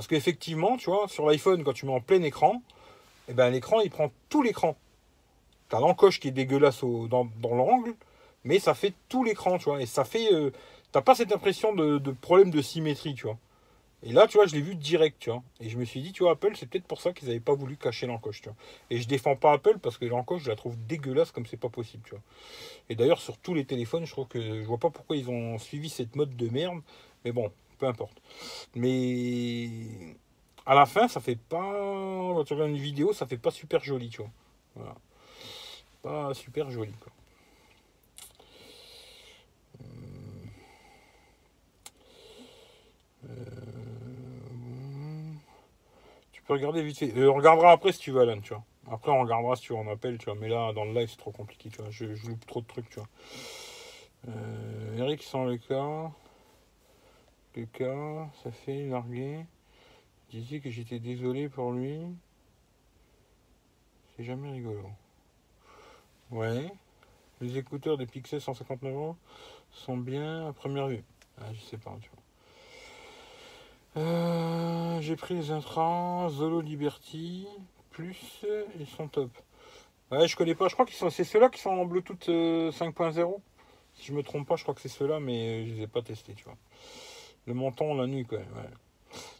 Parce 0.00 0.08
qu'effectivement, 0.08 0.78
tu 0.78 0.88
vois, 0.88 1.08
sur 1.08 1.26
l'iPhone, 1.26 1.62
quand 1.62 1.74
tu 1.74 1.84
mets 1.84 1.92
en 1.92 2.00
plein 2.00 2.22
écran, 2.22 2.62
eh 3.28 3.34
ben, 3.34 3.50
l'écran, 3.50 3.80
il 3.80 3.90
prend 3.90 4.10
tout 4.30 4.42
l'écran. 4.42 4.74
T'as 5.68 5.78
l'encoche 5.78 6.20
qui 6.20 6.28
est 6.28 6.30
dégueulasse 6.30 6.82
dans, 6.82 7.28
l'angle, 7.42 7.92
mais 8.44 8.58
ça 8.58 8.72
fait 8.72 8.94
tout 9.10 9.24
l'écran, 9.24 9.58
tu 9.58 9.66
vois. 9.66 9.82
Et 9.82 9.84
ça 9.84 10.06
fait. 10.06 10.32
euh, 10.32 10.52
T'as 10.90 11.02
pas 11.02 11.14
cette 11.14 11.32
impression 11.32 11.74
de, 11.74 11.98
de 11.98 12.12
problème 12.12 12.50
de 12.50 12.62
symétrie, 12.62 13.12
tu 13.12 13.26
vois. 13.26 13.36
Et 14.02 14.14
là, 14.14 14.26
tu 14.26 14.38
vois, 14.38 14.46
je 14.46 14.54
l'ai 14.54 14.62
vu 14.62 14.74
direct, 14.74 15.18
tu 15.18 15.28
vois. 15.28 15.42
Et 15.60 15.68
je 15.68 15.76
me 15.76 15.84
suis 15.84 16.00
dit, 16.00 16.12
tu 16.12 16.22
vois, 16.22 16.32
Apple, 16.32 16.52
c'est 16.56 16.64
peut-être 16.64 16.86
pour 16.86 17.02
ça 17.02 17.12
qu'ils 17.12 17.28
n'avaient 17.28 17.38
pas 17.38 17.54
voulu 17.54 17.76
cacher 17.76 18.06
l'encoche, 18.06 18.40
tu 18.40 18.48
vois. 18.48 18.56
Et 18.88 18.96
je 19.02 19.06
défends 19.06 19.36
pas 19.36 19.52
Apple 19.52 19.80
parce 19.82 19.98
que 19.98 20.06
l'encoche, 20.06 20.44
je 20.44 20.48
la 20.48 20.56
trouve 20.56 20.76
dégueulasse 20.86 21.30
comme 21.30 21.44
c'est 21.44 21.58
pas 21.58 21.68
possible, 21.68 22.04
tu 22.06 22.12
vois. 22.12 22.22
Et 22.88 22.94
d'ailleurs, 22.94 23.20
sur 23.20 23.36
tous 23.36 23.52
les 23.52 23.66
téléphones, 23.66 24.06
je 24.06 24.12
trouve 24.12 24.28
que 24.28 24.40
je 24.40 24.66
vois 24.66 24.78
pas 24.78 24.88
pourquoi 24.88 25.16
ils 25.16 25.28
ont 25.28 25.58
suivi 25.58 25.90
cette 25.90 26.16
mode 26.16 26.34
de 26.38 26.48
merde. 26.48 26.80
Mais 27.26 27.32
bon, 27.32 27.52
peu 27.80 27.86
importe. 27.86 28.22
Mais 28.76 29.68
à 30.66 30.74
la 30.74 30.86
fin, 30.86 31.08
ça 31.08 31.20
fait 31.20 31.36
pas. 31.36 31.58
Quand 31.58 32.44
tu 32.44 32.52
regardes 32.52 32.70
une 32.70 32.76
vidéo, 32.76 33.12
ça 33.12 33.26
fait 33.26 33.38
pas 33.38 33.50
super 33.50 33.82
joli, 33.82 34.10
tu 34.10 34.18
vois. 34.18 34.30
Voilà. 34.76 34.94
Pas 36.02 36.34
super 36.34 36.70
joli, 36.70 36.92
quoi. 36.92 37.12
Euh, 43.28 43.34
Tu 46.32 46.42
peux 46.42 46.52
regarder 46.54 46.82
vite 46.82 46.98
fait. 46.98 47.12
Euh, 47.16 47.30
on 47.30 47.34
regardera 47.34 47.72
après 47.72 47.92
si 47.92 47.98
tu 47.98 48.10
veux, 48.12 48.20
Alan, 48.20 48.40
tu 48.40 48.54
vois. 48.54 48.64
Après, 48.90 49.10
on 49.12 49.20
regardera 49.20 49.56
si 49.56 49.62
tu 49.62 49.72
veux, 49.72 49.78
on 49.78 49.90
appelle, 49.90 50.18
tu 50.18 50.26
vois. 50.26 50.34
Mais 50.34 50.48
là, 50.48 50.72
dans 50.72 50.84
le 50.84 50.92
live, 50.92 51.08
c'est 51.10 51.16
trop 51.16 51.32
compliqué, 51.32 51.68
tu 51.70 51.80
vois. 51.80 51.90
Je, 51.90 52.06
loupe 52.28 52.46
trop 52.46 52.60
de 52.60 52.66
trucs, 52.66 52.88
tu 52.90 52.96
vois. 52.96 53.08
Euh, 54.28 54.98
Eric 54.98 55.22
sans 55.22 55.44
le 55.44 55.56
cas. 55.58 56.10
Le 57.56 57.66
cas, 57.66 58.30
ça 58.42 58.50
fait 58.50 58.86
larguer. 58.86 59.44
Il 60.32 60.40
disait 60.40 60.60
que 60.60 60.70
j'étais 60.70 61.00
désolé 61.00 61.48
pour 61.48 61.72
lui. 61.72 62.00
C'est 64.16 64.24
jamais 64.24 64.52
rigolo. 64.52 64.88
Ouais. 66.30 66.70
Les 67.40 67.56
écouteurs 67.56 67.96
des 67.96 68.06
Pixel 68.06 68.40
159 68.40 68.92
euros 68.92 69.16
sont 69.72 69.96
bien 69.96 70.46
à 70.48 70.52
première 70.52 70.86
vue. 70.88 71.02
Ah, 71.40 71.52
je 71.52 71.60
sais 71.60 71.78
pas. 71.78 71.96
Euh, 73.96 75.00
J'ai 75.00 75.16
pris 75.16 75.34
les 75.34 75.50
intrants 75.50 76.28
Zolo 76.28 76.60
Liberty 76.60 77.48
plus 77.90 78.44
ils 78.78 78.86
sont 78.86 79.08
top. 79.08 79.30
Ouais, 80.10 80.26
je 80.26 80.36
connais 80.36 80.54
pas. 80.54 80.68
Je 80.68 80.74
crois 80.74 80.86
qu'ils 80.86 80.96
sont. 80.96 81.10
C'est 81.10 81.24
ceux-là 81.24 81.48
qui 81.48 81.60
sont 81.60 81.70
en 81.70 81.84
Bluetooth 81.84 82.28
euh, 82.28 82.70
5.0. 82.72 83.40
Si 83.94 84.06
je 84.06 84.12
me 84.12 84.22
trompe 84.22 84.46
pas, 84.46 84.56
je 84.56 84.62
crois 84.62 84.74
que 84.74 84.80
c'est 84.80 84.88
ceux-là, 84.88 85.20
mais 85.20 85.66
je 85.66 85.74
les 85.74 85.82
ai 85.82 85.86
pas 85.86 86.02
testés, 86.02 86.34
tu 86.34 86.44
vois. 86.44 86.56
Le 87.46 87.54
menton, 87.54 87.94
la 87.94 88.06
nuit, 88.06 88.24
quoi. 88.24 88.38
Ouais. 88.38 88.70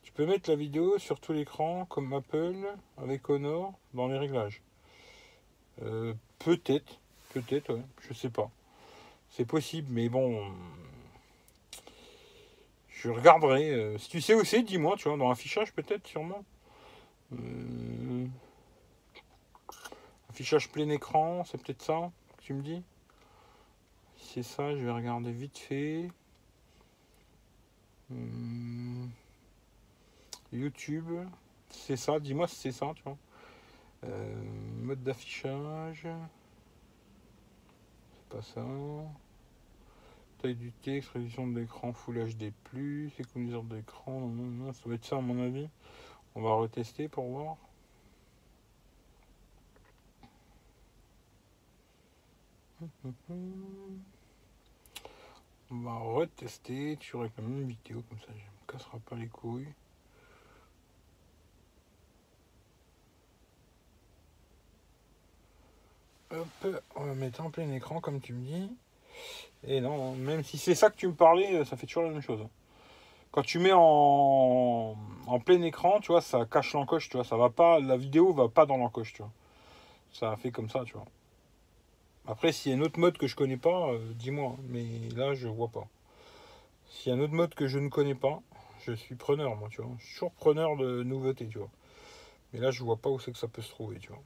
Tu 0.02 0.12
peux 0.12 0.26
mettre 0.26 0.50
la 0.50 0.56
vidéo 0.56 0.98
sur 0.98 1.20
tout 1.20 1.32
l'écran, 1.32 1.84
comme 1.86 2.12
Apple, 2.12 2.66
avec 2.98 3.28
Honor, 3.30 3.72
dans 3.94 4.08
les 4.08 4.18
réglages. 4.18 4.62
Euh, 5.82 6.14
peut-être, 6.38 6.98
peut-être, 7.32 7.74
ouais. 7.74 7.82
Je 8.08 8.14
sais 8.14 8.30
pas. 8.30 8.50
C'est 9.30 9.44
possible, 9.44 9.88
mais 9.92 10.08
bon. 10.08 10.52
Je 12.88 13.08
regarderai. 13.10 13.70
euh, 13.70 13.98
si 13.98 14.08
tu 14.08 14.20
sais 14.20 14.34
où 14.34 14.44
c'est, 14.44 14.62
dis-moi, 14.62 14.96
tu 14.96 15.08
vois, 15.08 15.16
dans 15.16 15.28
l'affichage 15.28 15.72
peut-être, 15.72 16.06
sûrement. 16.06 16.44
Euh, 17.32 18.26
Affichage 20.28 20.68
plein 20.70 20.88
écran, 20.90 21.44
c'est 21.44 21.62
peut-être 21.62 21.82
ça 21.82 22.10
que 22.36 22.42
tu 22.42 22.54
me 22.54 22.62
dis 22.62 22.82
Si 24.16 24.32
c'est 24.34 24.42
ça, 24.42 24.74
je 24.74 24.80
vais 24.84 24.90
regarder 24.90 25.32
vite 25.32 25.58
fait. 25.58 26.08
Hmm. 28.10 29.08
YouTube, 30.52 31.06
c'est 31.68 31.96
ça, 31.96 32.18
dis-moi 32.18 32.48
si 32.48 32.56
c'est 32.56 32.72
ça, 32.72 32.92
tu 32.96 33.02
vois. 33.04 33.16
Euh, 34.04 34.42
mode 34.82 35.02
d'affichage. 35.02 36.08
C'est 38.16 38.28
pas 38.28 38.42
ça. 38.42 38.64
Taille 40.38 40.56
du 40.56 40.72
texte, 40.72 41.10
résolution 41.10 41.46
de 41.46 41.60
l'écran 41.60 41.92
Full 41.92 42.34
HD+, 42.34 42.52
économiseur 43.18 43.62
d'écran, 43.62 44.20
non, 44.20 44.28
non, 44.28 44.64
non, 44.64 44.72
ça 44.72 44.84
doit 44.84 44.94
être 44.94 45.04
ça 45.04 45.16
à 45.16 45.20
mon 45.20 45.40
avis. 45.42 45.68
On 46.34 46.42
va 46.42 46.54
retester 46.54 47.08
pour 47.08 47.26
voir. 47.26 47.56
On 55.72 55.78
va 55.82 55.96
retester, 55.98 56.96
tu 56.98 57.14
aurais 57.16 57.30
quand 57.36 57.42
même 57.42 57.62
une 57.62 57.68
vidéo 57.68 58.02
comme 58.08 58.18
ça, 58.18 58.26
je 58.28 58.42
me 58.42 58.72
cassera 58.72 58.98
pas 58.98 59.16
les 59.16 59.28
couilles. 59.28 59.68
Hop, 66.32 66.66
on 66.96 67.04
va 67.04 67.14
mettre 67.14 67.40
en 67.42 67.50
plein 67.50 67.70
écran 67.72 68.00
comme 68.00 68.20
tu 68.20 68.32
me 68.32 68.44
dis. 68.44 68.70
Et 69.64 69.80
non, 69.80 70.14
même 70.16 70.42
si 70.42 70.58
c'est 70.58 70.74
ça 70.74 70.90
que 70.90 70.96
tu 70.96 71.06
me 71.06 71.14
parlais, 71.14 71.64
ça 71.64 71.76
fait 71.76 71.86
toujours 71.86 72.04
la 72.04 72.10
même 72.10 72.22
chose. 72.22 72.46
Quand 73.30 73.42
tu 73.42 73.60
mets 73.60 73.72
en, 73.72 74.96
en 75.26 75.40
plein 75.40 75.62
écran, 75.62 76.00
tu 76.00 76.12
vois, 76.12 76.20
ça 76.20 76.46
cache 76.46 76.72
l'encoche, 76.72 77.08
tu 77.08 77.16
vois, 77.16 77.24
ça 77.24 77.36
va 77.36 77.50
pas, 77.50 77.78
la 77.78 77.96
vidéo 77.96 78.32
va 78.32 78.48
pas 78.48 78.66
dans 78.66 78.76
l'encoche, 78.76 79.12
tu 79.12 79.22
vois. 79.22 79.30
Ça 80.12 80.36
fait 80.36 80.50
comme 80.50 80.68
ça, 80.68 80.84
tu 80.84 80.94
vois. 80.94 81.06
Après, 82.26 82.52
s'il 82.52 82.72
y 82.72 82.74
a 82.74 82.78
un 82.78 82.82
autre 82.82 82.98
mode 82.98 83.18
que 83.18 83.26
je 83.26 83.34
connais 83.34 83.56
pas, 83.56 83.90
euh, 83.90 83.98
dis-moi. 84.14 84.56
Mais 84.68 84.84
là, 85.16 85.34
je 85.34 85.48
vois 85.48 85.68
pas. 85.68 85.86
S'il 86.90 87.12
y 87.12 87.14
a 87.14 87.18
un 87.18 87.20
autre 87.22 87.32
mode 87.32 87.54
que 87.54 87.66
je 87.66 87.78
ne 87.78 87.88
connais 87.88 88.14
pas, 88.14 88.40
je 88.86 88.92
suis 88.92 89.14
preneur, 89.14 89.56
moi, 89.56 89.68
tu 89.70 89.82
vois. 89.82 89.90
Je 89.98 90.04
suis 90.04 90.14
toujours 90.14 90.32
preneur 90.32 90.76
de 90.76 91.02
nouveautés, 91.02 91.48
tu 91.48 91.58
vois. 91.58 91.70
Mais 92.52 92.60
là, 92.60 92.70
je 92.70 92.82
vois 92.82 92.96
pas 92.96 93.10
où 93.10 93.18
c'est 93.18 93.32
que 93.32 93.38
ça 93.38 93.48
peut 93.48 93.62
se 93.62 93.70
trouver, 93.70 93.98
tu 93.98 94.08
vois. 94.08 94.22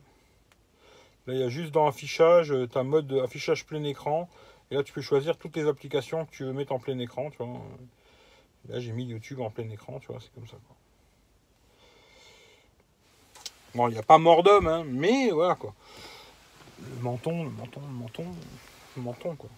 Là, 1.26 1.34
il 1.34 1.40
y 1.40 1.42
a 1.42 1.48
juste 1.48 1.72
dans 1.72 1.86
affichage, 1.86 2.52
euh, 2.52 2.68
tu 2.68 2.76
as 2.78 2.82
mode 2.82 3.12
affichage 3.12 3.64
plein 3.64 3.82
écran. 3.84 4.28
Et 4.70 4.74
là, 4.74 4.82
tu 4.82 4.92
peux 4.92 5.02
choisir 5.02 5.36
toutes 5.36 5.56
les 5.56 5.66
applications 5.66 6.26
que 6.26 6.30
tu 6.30 6.44
veux 6.44 6.52
mettre 6.52 6.72
en 6.72 6.78
plein 6.78 6.98
écran, 6.98 7.30
tu 7.30 7.38
vois. 7.38 7.60
Là, 8.68 8.80
j'ai 8.80 8.92
mis 8.92 9.04
YouTube 9.04 9.40
en 9.40 9.50
plein 9.50 9.68
écran, 9.70 9.98
tu 10.00 10.08
vois, 10.08 10.20
c'est 10.20 10.32
comme 10.34 10.46
ça, 10.46 10.56
quoi. 10.66 10.76
Bon, 13.74 13.88
il 13.88 13.92
n'y 13.92 13.98
a 13.98 14.02
pas 14.02 14.18
mort 14.18 14.42
d'homme, 14.42 14.68
hein, 14.68 14.84
mais 14.86 15.30
voilà, 15.30 15.56
quoi. 15.56 15.74
Le 16.80 17.02
menton, 17.02 17.44
le 17.44 17.50
menton, 17.50 17.80
le 17.80 17.92
menton, 17.92 18.26
le 18.96 19.02
menton, 19.02 19.36
quoi. 19.36 19.50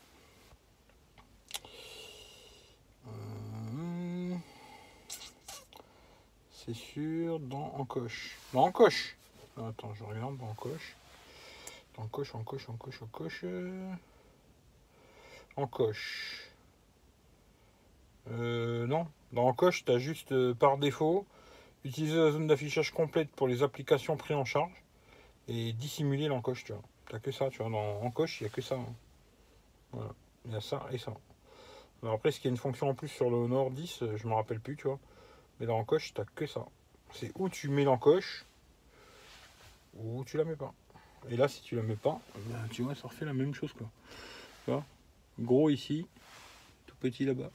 Euh, 3.09 4.37
C'est 6.53 6.75
sûr, 6.75 7.39
dans 7.41 7.73
Encoche. 7.77 8.37
Dans 8.53 8.65
Encoche. 8.65 9.17
Attends, 9.57 9.95
je 9.95 10.05
regarde 10.05 10.37
dans 10.39 10.49
Encoche. 10.49 10.97
Dans 11.97 12.03
Encoche, 12.03 12.35
Encoche, 12.35 12.69
Encoche, 12.69 13.03
Encoche. 13.03 13.45
Encoche. 15.57 16.51
Euh, 18.31 18.87
non. 18.87 19.07
Dans 19.33 19.47
Encoche, 19.47 19.85
tu 19.85 19.93
as 19.93 19.99
juste 19.99 20.33
euh, 20.33 20.55
par 20.55 20.79
défaut 20.79 21.27
utiliser 21.87 22.17
la 22.17 22.33
zone 22.33 22.47
d'affichage 22.47 22.91
complète 22.91 23.31
pour 23.31 23.49
les 23.49 23.63
applications 23.63 24.17
prises 24.17 24.37
en 24.37 24.45
charge 24.45 24.73
et 25.49 25.73
dissimuler 25.73 26.27
l'encoche, 26.27 26.65
tu 26.65 26.73
vois. 26.73 26.83
T'as 27.09 27.19
que 27.19 27.31
ça, 27.31 27.51
tu 27.51 27.59
vois. 27.59 27.71
Dans 27.71 28.01
Encoche, 28.03 28.41
il 28.41 28.45
n'y 28.45 28.51
a 28.51 28.53
que 28.53 28.63
ça. 28.63 28.77
hein. 28.77 28.95
Voilà. 29.93 30.11
Il 30.45 30.53
y 30.53 30.57
a 30.57 30.61
ça 30.61 30.87
et 30.93 30.99
ça. 30.99 31.13
Alors 32.03 32.15
après, 32.15 32.31
qu'il 32.33 32.45
y 32.45 32.49
a 32.49 32.51
une 32.51 32.57
fonction 32.57 32.89
en 32.89 32.95
plus 32.95 33.09
sur 33.09 33.31
le 33.31 33.37
Honor 33.37 33.71
10 33.71 34.03
euh, 34.03 34.17
Je 34.17 34.27
me 34.29 34.35
rappelle 34.35 34.61
plus, 34.61 34.77
tu 34.77 34.87
vois. 34.87 34.99
Mais 35.59 35.67
dans 35.67 35.79
Encoche, 35.79 36.13
t'as 36.15 36.25
que 36.35 36.47
ça. 36.47 36.67
C'est 37.13 37.33
où 37.37 37.49
tu 37.49 37.69
mets 37.69 37.85
l'encoche 37.85 38.45
ou 39.99 40.25
tu 40.25 40.37
la 40.37 40.45
mets 40.45 40.57
pas. 40.57 40.75
Et 41.31 41.37
là, 41.37 41.49
si 41.49 41.63
tu 41.63 41.75
la 41.75 41.83
mets 41.83 41.97
pas, 41.97 42.21
ben, 42.35 42.69
tu 42.71 42.83
vois, 42.83 42.95
ça 42.95 43.09
refait 43.09 43.25
la 43.25 43.33
même 43.33 43.55
chose, 43.55 43.73
quoi. 43.73 43.89
Tu 44.65 44.71
vois? 44.71 44.85
Gros 45.41 45.71
ici, 45.71 46.07
tout 46.87 46.95
petit 47.01 47.25
là-bas. 47.25 47.51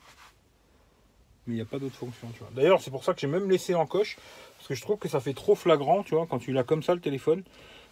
Mais 1.48 1.53
il 1.53 1.56
n'y 1.56 1.61
a 1.61 1.65
pas 1.65 1.80
d'autre 1.80 1.95
fonction, 1.95 2.28
tu 2.34 2.40
vois. 2.40 2.49
D'ailleurs, 2.53 2.82
c'est 2.82 2.91
pour 2.91 3.03
ça 3.03 3.14
que 3.14 3.19
j'ai 3.19 3.28
même 3.28 3.49
laissé 3.49 3.73
l'encoche, 3.73 4.18
parce 4.57 4.68
que 4.68 4.76
je 4.76 4.82
trouve 4.82 4.98
que 4.98 5.07
ça 5.07 5.19
fait 5.19 5.34
trop 5.34 5.56
flagrant, 5.56 6.03
tu 6.03 6.15
vois, 6.15 6.28
quand 6.28 6.40
tu 6.40 6.52
l'as 6.52 6.64
comme 6.64 6.84
ça, 6.84 6.94
le 6.94 7.02
téléphone, 7.02 7.44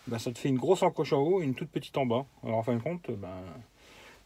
ben, 0.07 0.17
ça 0.19 0.31
te 0.31 0.39
fait 0.39 0.49
une 0.49 0.57
grosse 0.57 0.83
encoche 0.83 1.13
en 1.13 1.19
haut 1.19 1.41
et 1.41 1.45
une 1.45 1.55
toute 1.55 1.69
petite 1.69 1.97
en 1.97 2.05
bas. 2.05 2.25
Alors, 2.43 2.57
en 2.57 2.63
fin 2.63 2.75
de 2.75 2.81
compte, 2.81 3.11
ben, 3.11 3.43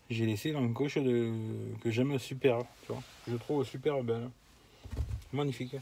j'ai 0.09 0.25
laissé 0.25 0.51
l'encoche 0.51 0.97
de... 0.97 1.33
que 1.81 1.91
j'aime 1.91 2.17
super, 2.19 2.59
tu 2.85 2.93
vois. 2.93 3.01
Je 3.27 3.35
trouve 3.35 3.65
super 3.65 4.03
belle. 4.03 4.29
Magnifique. 5.31 5.75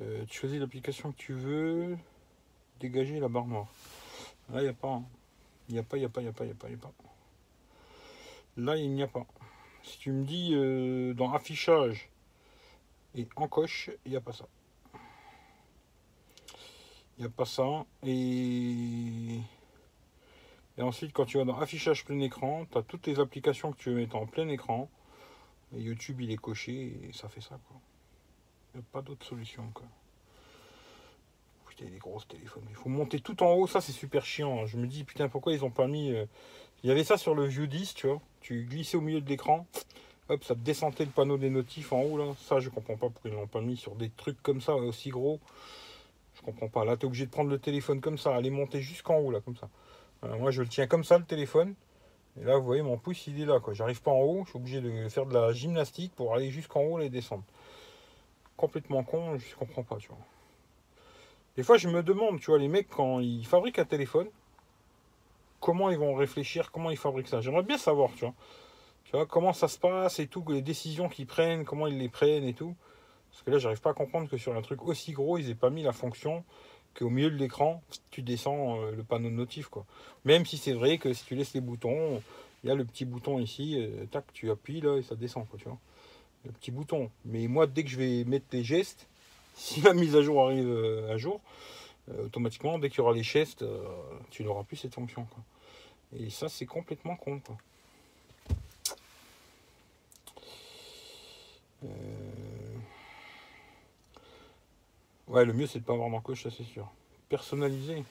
Euh, 0.00 0.24
tu 0.28 0.38
choisis 0.40 0.58
l'application 0.58 1.12
que 1.12 1.16
tu 1.16 1.32
veux. 1.32 1.96
Dégager 2.80 3.20
la 3.20 3.28
barre 3.28 3.46
noire. 3.46 3.68
Là, 4.52 4.60
il 4.60 4.64
n'y 4.64 4.68
a 4.68 4.72
pas. 4.72 4.88
hein. 4.88 5.04
Il 5.68 5.74
n'y 5.74 5.80
a 5.80 5.82
pas, 5.82 5.96
il 5.96 6.00
n'y 6.00 6.06
a 6.06 6.08
pas, 6.08 6.20
a 6.20 6.32
pas, 6.32 6.44
a 6.44 6.54
pas, 6.54 6.68
a 6.68 6.76
pas. 6.76 6.92
Là, 8.56 8.76
il 8.76 8.90
n'y 8.90 9.02
a 9.02 9.06
pas. 9.06 9.26
Si 9.82 9.98
tu 9.98 10.12
me 10.12 10.24
dis 10.24 10.50
euh, 10.54 11.14
dans 11.14 11.32
affichage 11.32 12.08
et 13.14 13.26
encoche, 13.36 13.90
il 14.04 14.10
n'y 14.12 14.16
a 14.16 14.20
pas 14.20 14.32
ça. 14.32 14.46
Il 17.18 17.20
n'y 17.22 17.26
a 17.26 17.30
pas 17.30 17.44
ça. 17.44 17.84
Et... 18.04 19.38
et 20.78 20.82
ensuite, 20.82 21.12
quand 21.12 21.24
tu 21.24 21.38
vas 21.38 21.44
dans 21.44 21.58
affichage 21.58 22.04
plein 22.04 22.18
écran, 22.20 22.66
tu 22.70 22.78
as 22.78 22.82
toutes 22.82 23.06
les 23.06 23.20
applications 23.20 23.72
que 23.72 23.78
tu 23.78 23.90
veux 23.90 23.96
mettre 23.96 24.16
en 24.16 24.26
plein 24.26 24.48
écran. 24.48 24.88
Et 25.76 25.80
YouTube, 25.80 26.20
il 26.20 26.30
est 26.30 26.36
coché 26.36 26.98
et 27.02 27.12
ça 27.12 27.28
fait 27.28 27.40
ça. 27.40 27.58
quoi. 27.68 27.80
Il 28.74 28.78
n'y 28.78 28.84
a 28.84 28.86
pas 28.92 29.02
d'autre 29.02 29.24
solution. 29.26 29.64
Quoi. 29.72 29.86
Putain, 31.68 31.86
les 31.90 31.98
grosses 31.98 32.28
téléphones. 32.28 32.64
Il 32.70 32.76
faut 32.76 32.88
monter 32.88 33.20
tout 33.20 33.42
en 33.42 33.52
haut, 33.54 33.66
ça 33.66 33.80
c'est 33.80 33.92
super 33.92 34.24
chiant. 34.24 34.62
hein. 34.62 34.66
Je 34.66 34.76
me 34.76 34.86
dis, 34.86 35.04
putain, 35.04 35.28
pourquoi 35.28 35.52
ils 35.52 35.64
ont 35.64 35.70
pas 35.70 35.86
mis. 35.86 36.10
euh, 36.12 36.26
Il 36.82 36.88
y 36.88 36.90
avait 36.90 37.04
ça 37.04 37.16
sur 37.16 37.34
le 37.34 37.44
View 37.46 37.66
10, 37.66 37.94
tu 37.94 38.06
vois. 38.08 38.20
Tu 38.40 38.64
glissais 38.64 38.96
au 38.96 39.00
milieu 39.00 39.20
de 39.20 39.28
l'écran, 39.28 39.66
hop, 40.28 40.44
ça 40.44 40.54
descendait 40.54 41.04
le 41.04 41.10
panneau 41.10 41.38
des 41.38 41.50
notifs 41.50 41.92
en 41.92 42.02
haut, 42.02 42.18
là. 42.18 42.34
Ça, 42.38 42.60
je 42.60 42.68
comprends 42.68 42.96
pas 42.96 43.08
pourquoi 43.08 43.30
ils 43.30 43.34
l'ont 43.34 43.46
pas 43.46 43.60
mis 43.60 43.76
sur 43.76 43.94
des 43.96 44.10
trucs 44.10 44.40
comme 44.42 44.60
ça, 44.60 44.74
aussi 44.76 45.10
gros. 45.10 45.40
Comprends 46.44 46.68
pas. 46.68 46.84
Là, 46.84 46.96
tu 46.96 47.02
es 47.02 47.06
obligé 47.06 47.26
de 47.26 47.30
prendre 47.30 47.50
le 47.50 47.58
téléphone 47.58 48.00
comme 48.00 48.18
ça, 48.18 48.34
aller 48.34 48.50
monter 48.50 48.80
jusqu'en 48.80 49.16
haut, 49.16 49.30
là, 49.30 49.40
comme 49.40 49.56
ça. 49.56 49.68
Moi, 50.22 50.50
je 50.50 50.62
le 50.62 50.68
tiens 50.68 50.86
comme 50.86 51.04
ça, 51.04 51.18
le 51.18 51.24
téléphone. 51.24 51.74
Et 52.40 52.44
là, 52.44 52.56
vous 52.56 52.64
voyez, 52.64 52.82
mon 52.82 52.98
pouce, 52.98 53.26
il 53.26 53.40
est 53.40 53.46
là, 53.46 53.60
quoi. 53.60 53.74
J'arrive 53.74 54.02
pas 54.02 54.10
en 54.10 54.20
haut, 54.20 54.42
je 54.44 54.50
suis 54.50 54.58
obligé 54.58 54.80
de 54.80 55.08
faire 55.08 55.26
de 55.26 55.34
la 55.34 55.52
gymnastique 55.52 56.12
pour 56.14 56.34
aller 56.34 56.50
jusqu'en 56.50 56.82
haut 56.82 57.00
et 57.00 57.08
descendre. 57.08 57.44
Complètement 58.56 59.04
con, 59.04 59.38
je 59.38 59.54
comprends 59.56 59.82
pas, 59.82 59.96
tu 59.96 60.08
vois. 60.08 60.18
Des 61.56 61.62
fois, 61.62 61.76
je 61.76 61.88
me 61.88 62.02
demande, 62.02 62.40
tu 62.40 62.46
vois, 62.46 62.58
les 62.58 62.68
mecs, 62.68 62.88
quand 62.88 63.20
ils 63.20 63.46
fabriquent 63.46 63.78
un 63.78 63.84
téléphone, 63.84 64.28
comment 65.60 65.90
ils 65.90 65.98
vont 65.98 66.14
réfléchir, 66.14 66.72
comment 66.72 66.90
ils 66.90 66.96
fabriquent 66.96 67.28
ça. 67.28 67.40
J'aimerais 67.40 67.62
bien 67.62 67.78
savoir, 67.78 68.10
tu 68.14 68.24
vois. 68.24 68.34
Tu 69.04 69.12
vois, 69.12 69.26
comment 69.26 69.52
ça 69.52 69.68
se 69.68 69.78
passe 69.78 70.18
et 70.18 70.26
tout, 70.26 70.44
les 70.48 70.62
décisions 70.62 71.08
qu'ils 71.08 71.26
prennent, 71.26 71.64
comment 71.64 71.86
ils 71.86 71.98
les 71.98 72.08
prennent 72.08 72.44
et 72.44 72.54
tout. 72.54 72.74
Parce 73.34 73.42
que 73.42 73.50
là, 73.50 73.58
j'arrive 73.58 73.80
pas 73.80 73.90
à 73.90 73.94
comprendre 73.94 74.28
que 74.28 74.36
sur 74.36 74.54
un 74.54 74.62
truc 74.62 74.86
aussi 74.86 75.10
gros, 75.10 75.38
ils 75.38 75.50
aient 75.50 75.56
pas 75.56 75.68
mis 75.68 75.82
la 75.82 75.92
fonction 75.92 76.44
qu'au 76.96 77.10
milieu 77.10 77.32
de 77.32 77.36
l'écran, 77.36 77.82
tu 78.12 78.22
descends 78.22 78.80
euh, 78.80 78.92
le 78.92 79.02
panneau 79.02 79.28
de 79.28 79.34
notif, 79.34 79.66
quoi. 79.66 79.84
Même 80.24 80.46
si 80.46 80.56
c'est 80.56 80.72
vrai 80.72 80.98
que 80.98 81.12
si 81.12 81.24
tu 81.24 81.34
laisses 81.34 81.52
les 81.52 81.60
boutons, 81.60 82.22
il 82.62 82.68
y 82.68 82.70
a 82.70 82.76
le 82.76 82.84
petit 82.84 83.04
bouton 83.04 83.40
ici, 83.40 83.74
euh, 83.76 84.06
tac, 84.06 84.32
tu 84.32 84.52
appuies 84.52 84.80
là 84.80 84.98
et 84.98 85.02
ça 85.02 85.16
descend, 85.16 85.48
quoi, 85.48 85.58
tu 85.58 85.64
vois. 85.64 85.80
Le 86.44 86.52
petit 86.52 86.70
bouton. 86.70 87.10
Mais 87.24 87.48
moi, 87.48 87.66
dès 87.66 87.82
que 87.82 87.90
je 87.90 87.96
vais 87.96 88.22
mettre 88.22 88.46
les 88.52 88.62
gestes, 88.62 89.08
si 89.56 89.80
la 89.80 89.94
mise 89.94 90.14
à 90.14 90.22
jour 90.22 90.40
arrive 90.44 90.68
euh, 90.68 91.12
un 91.12 91.16
jour, 91.16 91.40
automatiquement, 92.22 92.78
dès 92.78 92.88
qu'il 92.88 92.98
y 92.98 93.00
aura 93.00 93.14
les 93.14 93.24
gestes, 93.24 93.64
tu 94.30 94.44
n'auras 94.44 94.62
plus 94.62 94.76
cette 94.76 94.94
fonction, 94.94 95.24
quoi. 95.24 95.42
Et 96.16 96.30
ça, 96.30 96.48
c'est 96.48 96.66
complètement 96.66 97.16
con, 97.16 97.40
quoi. 97.40 97.56
Ouais, 105.28 105.44
le 105.44 105.52
mieux, 105.52 105.66
c'est 105.66 105.80
de 105.80 105.84
pas 105.84 105.94
avoir 105.94 106.10
d'encoche, 106.10 106.42
ça, 106.42 106.50
c'est 106.50 106.64
sûr. 106.64 106.90
Personnalisé. 107.28 108.04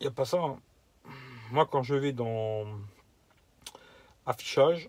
Il 0.00 0.04
n'y 0.04 0.06
a 0.06 0.10
pas 0.10 0.24
ça. 0.24 0.38
hein. 0.38 0.58
Moi, 1.52 1.66
quand 1.66 1.82
je 1.82 1.94
vais 1.94 2.12
dans 2.12 2.64
affichage, 4.26 4.88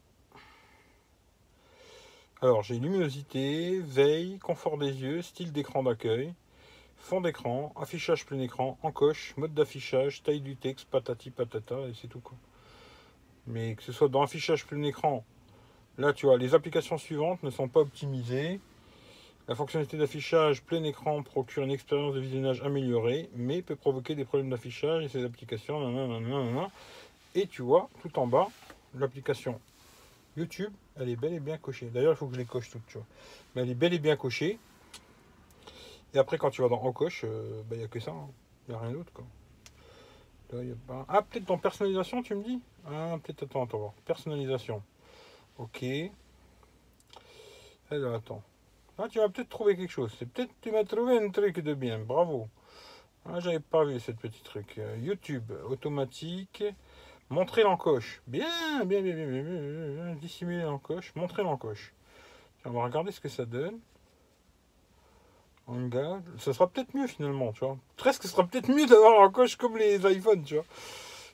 alors 2.42 2.64
j'ai 2.64 2.80
luminosité, 2.80 3.80
veille, 3.80 4.40
confort 4.40 4.78
des 4.78 5.02
yeux, 5.02 5.22
style 5.22 5.52
d'écran 5.52 5.84
d'accueil, 5.84 6.34
fond 6.98 7.22
d'écran, 7.22 7.74
affichage 7.76 8.26
plein 8.26 8.40
écran, 8.40 8.78
encoche, 8.84 9.36
mode 9.38 9.54
d'affichage, 9.54 10.24
taille 10.24 10.42
du 10.42 10.56
texte, 10.56 10.88
patati 10.90 11.32
patata, 11.32 11.80
et 11.88 11.94
c'est 12.00 12.08
tout 12.08 12.20
quoi. 12.20 12.38
Mais 13.48 13.76
que 13.76 13.84
ce 13.84 13.92
soit 13.92 14.08
dans 14.10 14.22
affichage 14.22 14.66
plein 14.66 14.84
écran, 14.84 15.24
là 15.98 16.14
tu 16.14 16.28
vois, 16.28 16.38
les 16.38 16.54
applications 16.54 16.98
suivantes 16.98 17.42
ne 17.44 17.50
sont 17.50 17.68
pas 17.68 17.80
optimisées. 17.82 18.60
La 19.52 19.56
fonctionnalité 19.56 19.98
d'affichage 19.98 20.64
plein 20.64 20.82
écran 20.86 21.22
procure 21.24 21.64
une 21.64 21.72
expérience 21.72 22.16
de 22.16 22.22
visionnage 22.22 22.62
améliorée, 22.62 23.30
mais 23.36 23.62
peut 23.62 23.76
provoquer 23.76 24.16
des 24.16 24.24
problèmes 24.24 24.50
d'affichage 24.50 25.04
et 25.04 25.10
ces 25.10 25.26
applications. 25.26 26.72
Et 27.36 27.48
tu 27.48 27.62
vois, 27.62 27.90
tout 28.02 28.18
en 28.18 28.28
bas, 28.28 28.48
l'application 28.96 29.60
YouTube, 30.38 30.72
elle 30.96 31.10
est 31.10 31.18
bel 31.18 31.34
et 31.34 31.42
bien 31.42 31.58
cochée. 31.58 31.88
D'ailleurs, 31.88 32.14
il 32.14 32.16
faut 32.16 32.28
que 32.28 32.36
je 32.36 32.40
les 32.40 32.46
coche 32.46 32.70
toutes, 32.70 32.86
tu 32.88 32.94
vois. 32.94 33.06
Mais 33.54 33.64
elle 33.64 33.70
est 33.72 33.76
bel 33.76 33.94
et 33.94 34.00
bien 34.00 34.16
cochée. 34.16 34.58
Et 36.14 36.18
après, 36.18 36.38
quand 36.38 36.50
tu 36.50 36.62
vas 36.62 36.70
dans 36.70 36.82
Encoche, 36.82 37.26
il 37.72 37.78
n'y 37.78 37.84
a 37.84 37.90
que 37.90 38.00
ça. 38.00 38.14
Il 38.70 38.72
n'y 38.72 38.78
a 38.78 38.80
rien 38.80 38.94
d'autre. 38.94 39.12
Ah, 41.10 41.24
peut-être 41.24 41.44
dans 41.44 41.58
personnalisation, 41.58 42.24
tu 42.24 42.36
me 42.36 42.44
dis? 42.46 42.62
Ah, 42.88 43.18
peut-être, 43.22 43.44
attends, 43.44 43.66
attends. 43.66 43.94
Personnalisation. 44.06 44.82
Ok. 45.58 45.84
Alors, 47.90 48.16
attends. 48.16 48.42
Ah, 49.02 49.08
tu 49.10 49.18
vas 49.18 49.30
peut-être 49.30 49.50
trouver 49.50 49.76
quelque 49.76 49.90
chose. 49.90 50.14
C'est 50.20 50.30
peut-être 50.30 50.52
tu 50.62 50.72
m'as 50.72 50.84
trouvé 50.84 51.18
un 51.18 51.30
truc 51.32 51.60
de 51.60 51.74
bien. 51.74 51.98
Bravo. 51.98 52.50
Ah, 53.26 53.40
j'avais 53.40 53.60
pas 53.60 53.84
vu 53.84 54.00
cette 54.00 54.20
petite 54.20 54.44
truc. 54.44 54.78
Euh, 54.78 54.96
YouTube, 55.00 55.52
automatique. 55.70 56.64
Montrer 57.30 57.64
l'encoche. 57.64 58.22
Bien, 58.28 58.86
bien, 58.86 59.02
bien, 59.02 59.16
bien, 59.16 59.26
bien, 59.28 59.44
bien. 59.44 60.16
Dissimuler 60.16 60.64
l'encoche. 60.64 61.16
Montrer 61.16 61.42
l'encoche. 61.42 61.94
On 62.64 62.72
va 62.72 62.84
regarder 62.84 63.12
ce 63.12 63.20
que 63.20 63.30
ça 63.30 63.46
donne. 63.46 63.80
Ça 66.38 66.54
sera 66.54 66.68
peut-être 66.68 66.94
mieux 66.94 67.08
finalement, 67.08 67.54
tu 67.54 67.66
vois. 67.66 67.78
Presque, 67.96 68.24
ce 68.24 68.30
sera 68.30 68.46
peut-être 68.46 68.70
mieux 68.70 68.86
d'avoir 68.86 69.22
l'encoche 69.22 69.56
comme 69.56 69.78
les 69.78 69.98
iPhones, 70.12 70.44
tu 70.44 70.56
vois. 70.56 70.66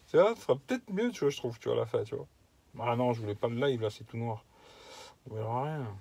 Tu 0.10 0.18
ce 0.18 0.42
sera 0.42 0.56
peut-être 0.56 0.90
mieux, 0.90 1.12
tu 1.12 1.22
vois, 1.22 1.30
je 1.32 1.38
trouve, 1.38 1.60
tu 1.60 1.68
vois, 1.68 1.78
à 1.78 1.80
la 1.82 1.86
fin, 1.86 2.04
tu 2.04 2.16
vois. 2.16 2.28
Ah 2.80 2.96
non, 2.96 3.14
je 3.14 3.22
voulais 3.22 3.36
pas 3.36 3.48
le 3.48 3.56
live, 3.56 3.82
là, 3.82 3.90
c'est 3.90 4.06
tout 4.06 4.18
noir. 4.18 4.46
On 5.30 5.36
verra 5.36 5.64
rien. 5.64 5.98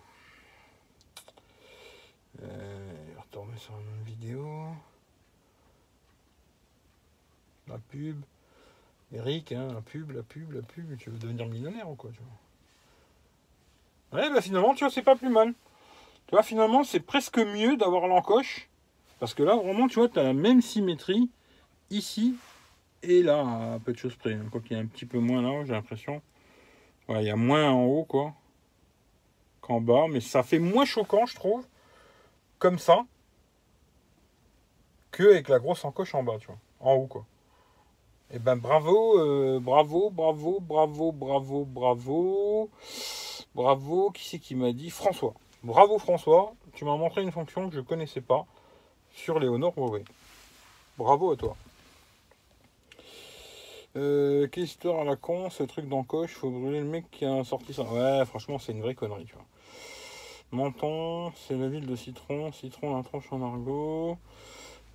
Euh, 2.43 3.15
retourner 3.19 3.57
sur 3.57 3.75
une 3.79 4.05
vidéo. 4.05 4.47
La 7.69 7.79
pub. 7.79 8.21
Eric, 9.13 9.53
hein, 9.53 9.69
la 9.73 9.81
pub, 9.81 10.11
la 10.11 10.23
pub, 10.23 10.53
la 10.53 10.63
pub. 10.63 10.97
Tu 10.99 11.11
veux 11.11 11.19
devenir 11.19 11.47
millionnaire 11.47 11.89
ou 11.89 11.95
quoi, 11.95 12.11
tu 12.11 12.21
vois? 14.11 14.21
Ouais, 14.21 14.31
bah 14.31 14.41
finalement, 14.41 14.75
tu 14.75 14.85
vois, 14.85 14.91
c'est 14.91 15.03
pas 15.03 15.17
plus 15.17 15.29
mal. 15.29 15.53
Tu 16.27 16.33
vois, 16.33 16.43
finalement, 16.43 16.85
c'est 16.85 17.01
presque 17.01 17.39
mieux 17.39 17.77
d'avoir 17.77 18.09
l'encoche. 18.09 18.69
Parce 19.19 19.35
que 19.35 19.43
là, 19.43 19.57
vraiment, 19.57 19.89
tu 19.89 19.99
vois, 19.99 20.09
tu 20.09 20.19
as 20.19 20.23
la 20.23 20.33
même 20.33 20.61
symétrie 20.61 21.31
ici 21.91 22.35
et 23.03 23.23
là, 23.23 23.75
à 23.75 23.79
peu 23.79 23.93
de 23.93 23.99
choses 23.99 24.17
près. 24.17 24.35
hein. 24.35 24.47
Quoi 24.51 24.61
qu'il 24.61 24.77
y 24.77 24.81
a 24.81 24.83
un 24.83 24.87
petit 24.87 25.07
peu 25.07 25.19
moins 25.19 25.43
là, 25.43 25.65
j'ai 25.65 25.73
l'impression. 25.73 26.21
Ouais, 27.09 27.23
il 27.23 27.27
y 27.27 27.31
a 27.31 27.37
moins 27.37 27.71
en 27.71 27.85
haut, 27.85 28.05
quoi, 28.05 28.35
qu'en 29.61 29.81
bas. 29.81 30.07
Mais 30.11 30.21
ça 30.21 30.43
fait 30.43 30.59
moins 30.59 30.85
choquant, 30.85 31.27
je 31.27 31.37
trouve, 31.37 31.65
comme 32.59 32.79
ça, 32.79 33.05
que 35.11 35.23
avec 35.25 35.49
la 35.49 35.59
grosse 35.59 35.85
encoche 35.85 36.15
en 36.15 36.23
bas, 36.23 36.39
tu 36.39 36.47
vois. 36.47 36.59
En 36.81 36.95
haut, 36.95 37.07
quoi. 37.07 37.25
Eh 38.33 38.39
ben, 38.39 38.57
bravo, 38.57 39.19
euh, 39.19 39.61
bravo, 39.61 40.11
bravo, 40.11 40.61
bravo, 40.61 41.13
bravo, 41.13 41.65
bravo. 41.65 42.71
Bravo, 43.55 44.11
qui 44.11 44.25
c'est 44.25 44.39
qui 44.39 44.55
m'a 44.55 44.73
dit 44.73 44.91
François. 44.91 45.35
Bravo 45.63 45.99
François, 45.99 46.53
tu 46.75 46.85
m'as 46.85 46.97
montré 46.97 47.23
une 47.23 47.33
fonction 47.33 47.69
que 47.69 47.75
je 47.75 47.81
connaissais 47.81 48.21
pas 48.21 48.47
sur 49.13 49.39
les 49.39 49.49
Honor 49.49 49.73
Huawei. 49.77 50.05
Bravo 50.99 51.33
à 51.33 51.37
toi. 51.37 51.57
Euh, 53.97 54.47
quelle 54.49 54.65
histoire 54.65 55.01
à 55.01 55.05
la 55.05 55.17
con, 55.17 55.49
ce 55.49 55.63
truc 55.63 55.89
d'encoche, 55.89 56.35
faut 56.35 56.51
brûler 56.51 56.81
le 56.81 56.87
mec 56.87 57.11
qui 57.11 57.25
a 57.25 57.43
sorti 57.45 57.73
ça. 57.73 57.83
Ouais, 57.85 58.25
franchement, 58.27 58.59
c'est 58.59 58.73
une 58.73 58.83
vraie 58.83 58.95
connerie, 58.95 59.25
tu 59.25 59.35
vois. 59.35 59.47
Menton, 60.53 61.33
c'est 61.35 61.57
la 61.57 61.69
ville 61.69 61.87
de 61.87 61.97
Citron. 61.97 62.53
Citron, 62.53 62.97
la 62.97 63.03
tronche 63.03 63.33
en 63.33 63.43
argot. 63.43 64.19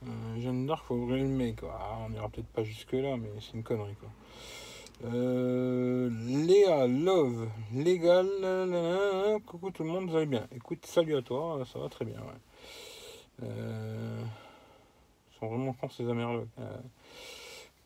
Euh, 0.04 0.42
Jeanne 0.42 0.66
d'Arc, 0.66 0.86
faut 0.86 0.96
brûler 0.96 1.24
le 1.24 1.28
mec. 1.28 1.58
Ah, 1.64 1.98
on 2.08 2.14
ira 2.14 2.30
peut-être 2.30 2.48
pas 2.48 2.64
jusque-là, 2.64 3.18
mais 3.18 3.30
c'est 3.40 3.54
une 3.54 3.64
connerie, 3.64 3.96
quoi. 3.96 4.10
Euh, 5.04 6.10
Léa 6.28 6.86
Love, 6.86 7.50
légal, 7.74 8.28
coucou 9.48 9.72
tout 9.72 9.84
le 9.84 9.90
monde, 9.90 10.10
vous 10.10 10.16
allez 10.16 10.28
bien. 10.28 10.48
Écoute, 10.56 10.86
salut 10.86 11.16
à 11.16 11.24
toi, 11.24 11.64
ça 11.72 11.80
va 11.80 11.90
très 11.90 12.06
bien. 12.06 12.20
Ouais. 12.20 13.44
Euh, 13.44 14.22
ils 15.32 15.40
sont 15.40 15.48
vraiment 15.48 15.74
cons 15.74 15.90
ces 15.90 16.08
Américains. 16.08 16.46
Euh, 16.60 16.78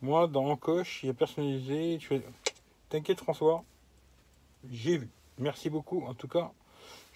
moi, 0.02 0.26
dans 0.26 0.44
Encoche, 0.44 1.02
il 1.02 1.06
y 1.06 1.10
a 1.10 1.14
personnalisé. 1.14 1.98
T'inquiète, 2.90 3.20
François, 3.20 3.64
j'ai 4.70 4.98
vu. 4.98 5.08
Merci 5.38 5.70
beaucoup. 5.70 6.04
En 6.04 6.12
tout 6.12 6.28
cas, 6.28 6.52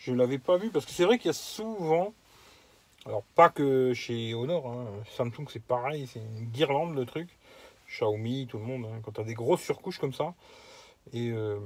je 0.01 0.13
ne 0.13 0.17
l'avais 0.17 0.39
pas 0.39 0.57
vu 0.57 0.71
parce 0.71 0.87
que 0.87 0.93
c'est 0.93 1.05
vrai 1.05 1.19
qu'il 1.19 1.29
y 1.29 1.31
a 1.31 1.35
souvent. 1.35 2.15
Alors, 3.07 3.23
pas 3.35 3.49
que 3.49 3.95
chez 3.95 4.35
Honor, 4.35 4.67
hein, 4.67 4.87
Samsung 5.17 5.47
c'est 5.49 5.63
pareil, 5.63 6.07
c'est 6.07 6.21
une 6.21 6.47
guirlande 6.47 6.95
le 6.95 7.07
truc. 7.07 7.29
Xiaomi, 7.87 8.47
tout 8.47 8.59
le 8.59 8.65
monde, 8.65 8.87
hein, 8.87 9.01
quand 9.03 9.13
tu 9.13 9.21
as 9.21 9.25
des 9.25 9.35
grosses 9.35 9.63
surcouches 9.63 9.99
comme 9.99 10.13
ça. 10.13 10.35
Et 11.13 11.31
euh, 11.31 11.59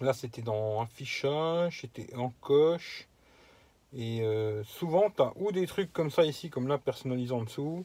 là, 0.00 0.12
c'était 0.12 0.42
dans 0.42 0.80
affichage, 0.80 1.82
c'était 1.82 2.14
en 2.16 2.30
coche. 2.40 3.06
Et 3.96 4.22
euh, 4.22 4.64
souvent, 4.64 5.10
tu 5.10 5.22
as 5.22 5.32
ou 5.36 5.52
des 5.52 5.66
trucs 5.66 5.92
comme 5.92 6.10
ça 6.10 6.24
ici, 6.24 6.50
comme 6.50 6.66
là, 6.68 6.78
personnalisé 6.78 7.32
en 7.32 7.42
dessous. 7.42 7.84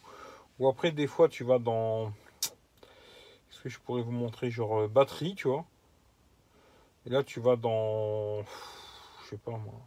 Ou 0.59 0.67
après, 0.67 0.91
des 0.91 1.07
fois, 1.07 1.29
tu 1.29 1.43
vas 1.43 1.59
dans. 1.59 2.11
Qu'est-ce 2.41 3.61
que 3.61 3.69
je 3.69 3.79
pourrais 3.79 4.01
vous 4.01 4.11
montrer 4.11 4.49
Genre 4.49 4.81
euh, 4.81 4.87
batterie, 4.87 5.35
tu 5.35 5.47
vois. 5.47 5.65
Et 7.05 7.09
là, 7.09 7.23
tu 7.23 7.39
vas 7.39 7.55
dans. 7.55 8.43
Je 9.29 9.35
sais 9.35 9.41
pas 9.45 9.51
moi. 9.51 9.81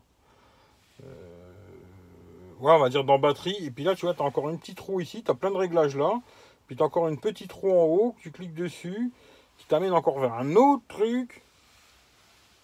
Ouais, 2.61 2.71
on 2.71 2.79
va 2.79 2.89
dire 2.91 3.03
dans 3.03 3.19
batterie. 3.19 3.57
Et 3.61 3.73
puis 3.73 3.83
là, 3.83 3.97
tu 3.97 4.07
vois, 4.07 4.15
tu 4.15 4.23
as 4.23 4.25
encore 4.25 4.49
une 4.49 4.59
petite 4.59 4.79
roue 4.79 5.01
ici. 5.01 5.25
Tu 5.25 5.31
as 5.33 5.35
plein 5.35 5.51
de 5.51 5.57
réglages 5.57 5.97
là. 5.97 6.21
Puis 6.69 6.77
tu 6.77 6.83
as 6.83 6.87
encore 6.87 7.09
une 7.09 7.19
petite 7.19 7.53
roue 7.53 7.73
en 7.73 7.85
haut, 7.87 8.15
tu 8.21 8.31
cliques 8.31 8.55
dessus, 8.55 9.11
qui 9.59 9.67
t'amène 9.67 9.93
encore 9.93 10.21
vers 10.21 10.35
un 10.35 10.55
autre 10.55 10.85
truc. 10.87 11.43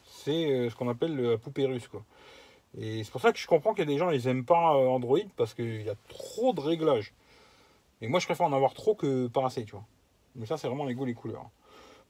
C'est 0.07 0.51
euh, 0.53 0.71
ce 0.71 0.77
qu'on 0.77 0.89
appelle 0.89 1.17
la 1.17 1.37
poupée 1.37 1.67
russe. 1.67 1.89
Quoi. 1.89 2.05
Et 2.79 3.03
c'est 3.03 3.11
pour 3.11 3.21
ça 3.21 3.33
que 3.33 3.39
je 3.39 3.47
comprends 3.49 3.75
qu'il 3.75 3.81
y 3.81 3.89
a 3.89 3.93
des 3.93 3.99
gens, 3.99 4.11
ils 4.11 4.25
n'aiment 4.25 4.45
pas 4.45 4.77
euh, 4.77 4.89
Android 4.89 5.19
parce 5.37 5.53
qu'il 5.53 5.83
y 5.83 5.91
a 5.91 5.97
trop 6.09 6.53
de 6.53 6.61
réglages. 6.61 7.13
Et 8.01 8.07
moi, 8.07 8.21
je 8.21 8.27
préfère 8.27 8.47
en 8.47 8.53
avoir 8.53 8.75
trop 8.75 8.95
que 8.95 9.27
pas 9.27 9.45
assez, 9.45 9.65
tu 9.65 9.73
vois. 9.73 9.85
Mais 10.37 10.47
ça, 10.47 10.57
c'est 10.57 10.69
vraiment 10.69 10.85
les 10.85 10.95
goûts, 10.95 11.05
les 11.05 11.15
couleurs. 11.15 11.51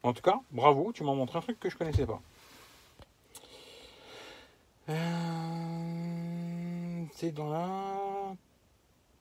En 0.03 0.13
tout 0.13 0.23
cas, 0.23 0.39
bravo, 0.51 0.93
tu 0.93 1.05
m'as 1.05 1.15
montré 1.15 1.39
un 1.39 1.43
truc 1.43 1.59
que 1.59 1.71
je 1.71 1.77
connaissais 1.77 2.05
pas. 2.05 2.21
Euh, 4.89 4.95
c'est 7.15 7.33
dans 7.33 7.51
la 7.51 8.35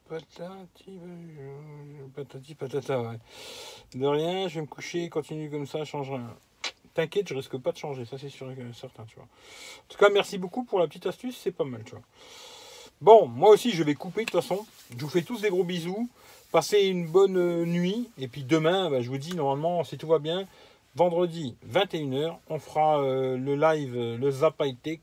Patati, 0.07 0.99
patati, 2.15 2.56
patata. 2.56 3.15
De 3.94 4.06
rien, 4.06 4.48
je 4.48 4.56
vais 4.56 4.61
me 4.61 4.68
coucher, 4.68 5.10
continue 5.10 5.49
comme 5.49 5.68
ça, 5.68 5.84
change 5.84 6.10
rien. 6.10 6.34
T'inquiète, 6.94 7.27
je 7.27 7.35
risque 7.35 7.57
pas 7.57 7.73
de 7.73 7.77
changer, 7.77 8.06
ça 8.06 8.18
c'est 8.18 8.30
sûr 8.30 8.48
certain, 8.73 9.03
tu 9.06 9.15
vois. 9.15 9.26
En 9.26 9.88
tout 9.89 9.98
cas, 9.98 10.10
merci 10.10 10.38
beaucoup 10.38 10.64
pour 10.64 10.80
la 10.80 10.88
petite 10.88 11.07
astuce, 11.07 11.38
c'est 11.38 11.52
pas 11.52 11.65
mal, 11.65 11.84
tu 11.84 11.91
vois. 11.91 12.02
Bon, 13.02 13.27
moi 13.27 13.49
aussi, 13.49 13.72
je 13.72 13.84
vais 13.84 13.95
couper 13.95 14.22
de 14.22 14.31
toute 14.31 14.41
façon. 14.41 14.65
Je 14.91 15.03
vous 15.03 15.10
fais 15.10 15.22
tous 15.22 15.41
des 15.41 15.49
gros 15.49 15.65
bisous. 15.65 16.10
Passez 16.52 16.88
une 16.88 17.06
bonne 17.06 17.38
euh, 17.38 17.65
nuit. 17.65 18.10
Et 18.18 18.30
puis 18.30 18.44
demain, 18.44 18.89
bah, 18.89 19.02
je 19.02 19.10
vous 19.10 19.18
dis, 19.18 19.35
normalement, 19.35 19.84
si 19.84 19.98
tout 19.98 20.07
va 20.07 20.19
bien, 20.19 20.48
vendredi 20.95 21.56
21h, 21.69 22.38
on 22.49 22.60
fera 22.60 23.02
euh, 23.02 23.38
le 23.38 23.56
live, 23.56 23.94
euh, 23.95 24.18
le 24.18 24.31
Zap 24.31 24.56
High 24.61 24.81
Tech. 24.81 24.99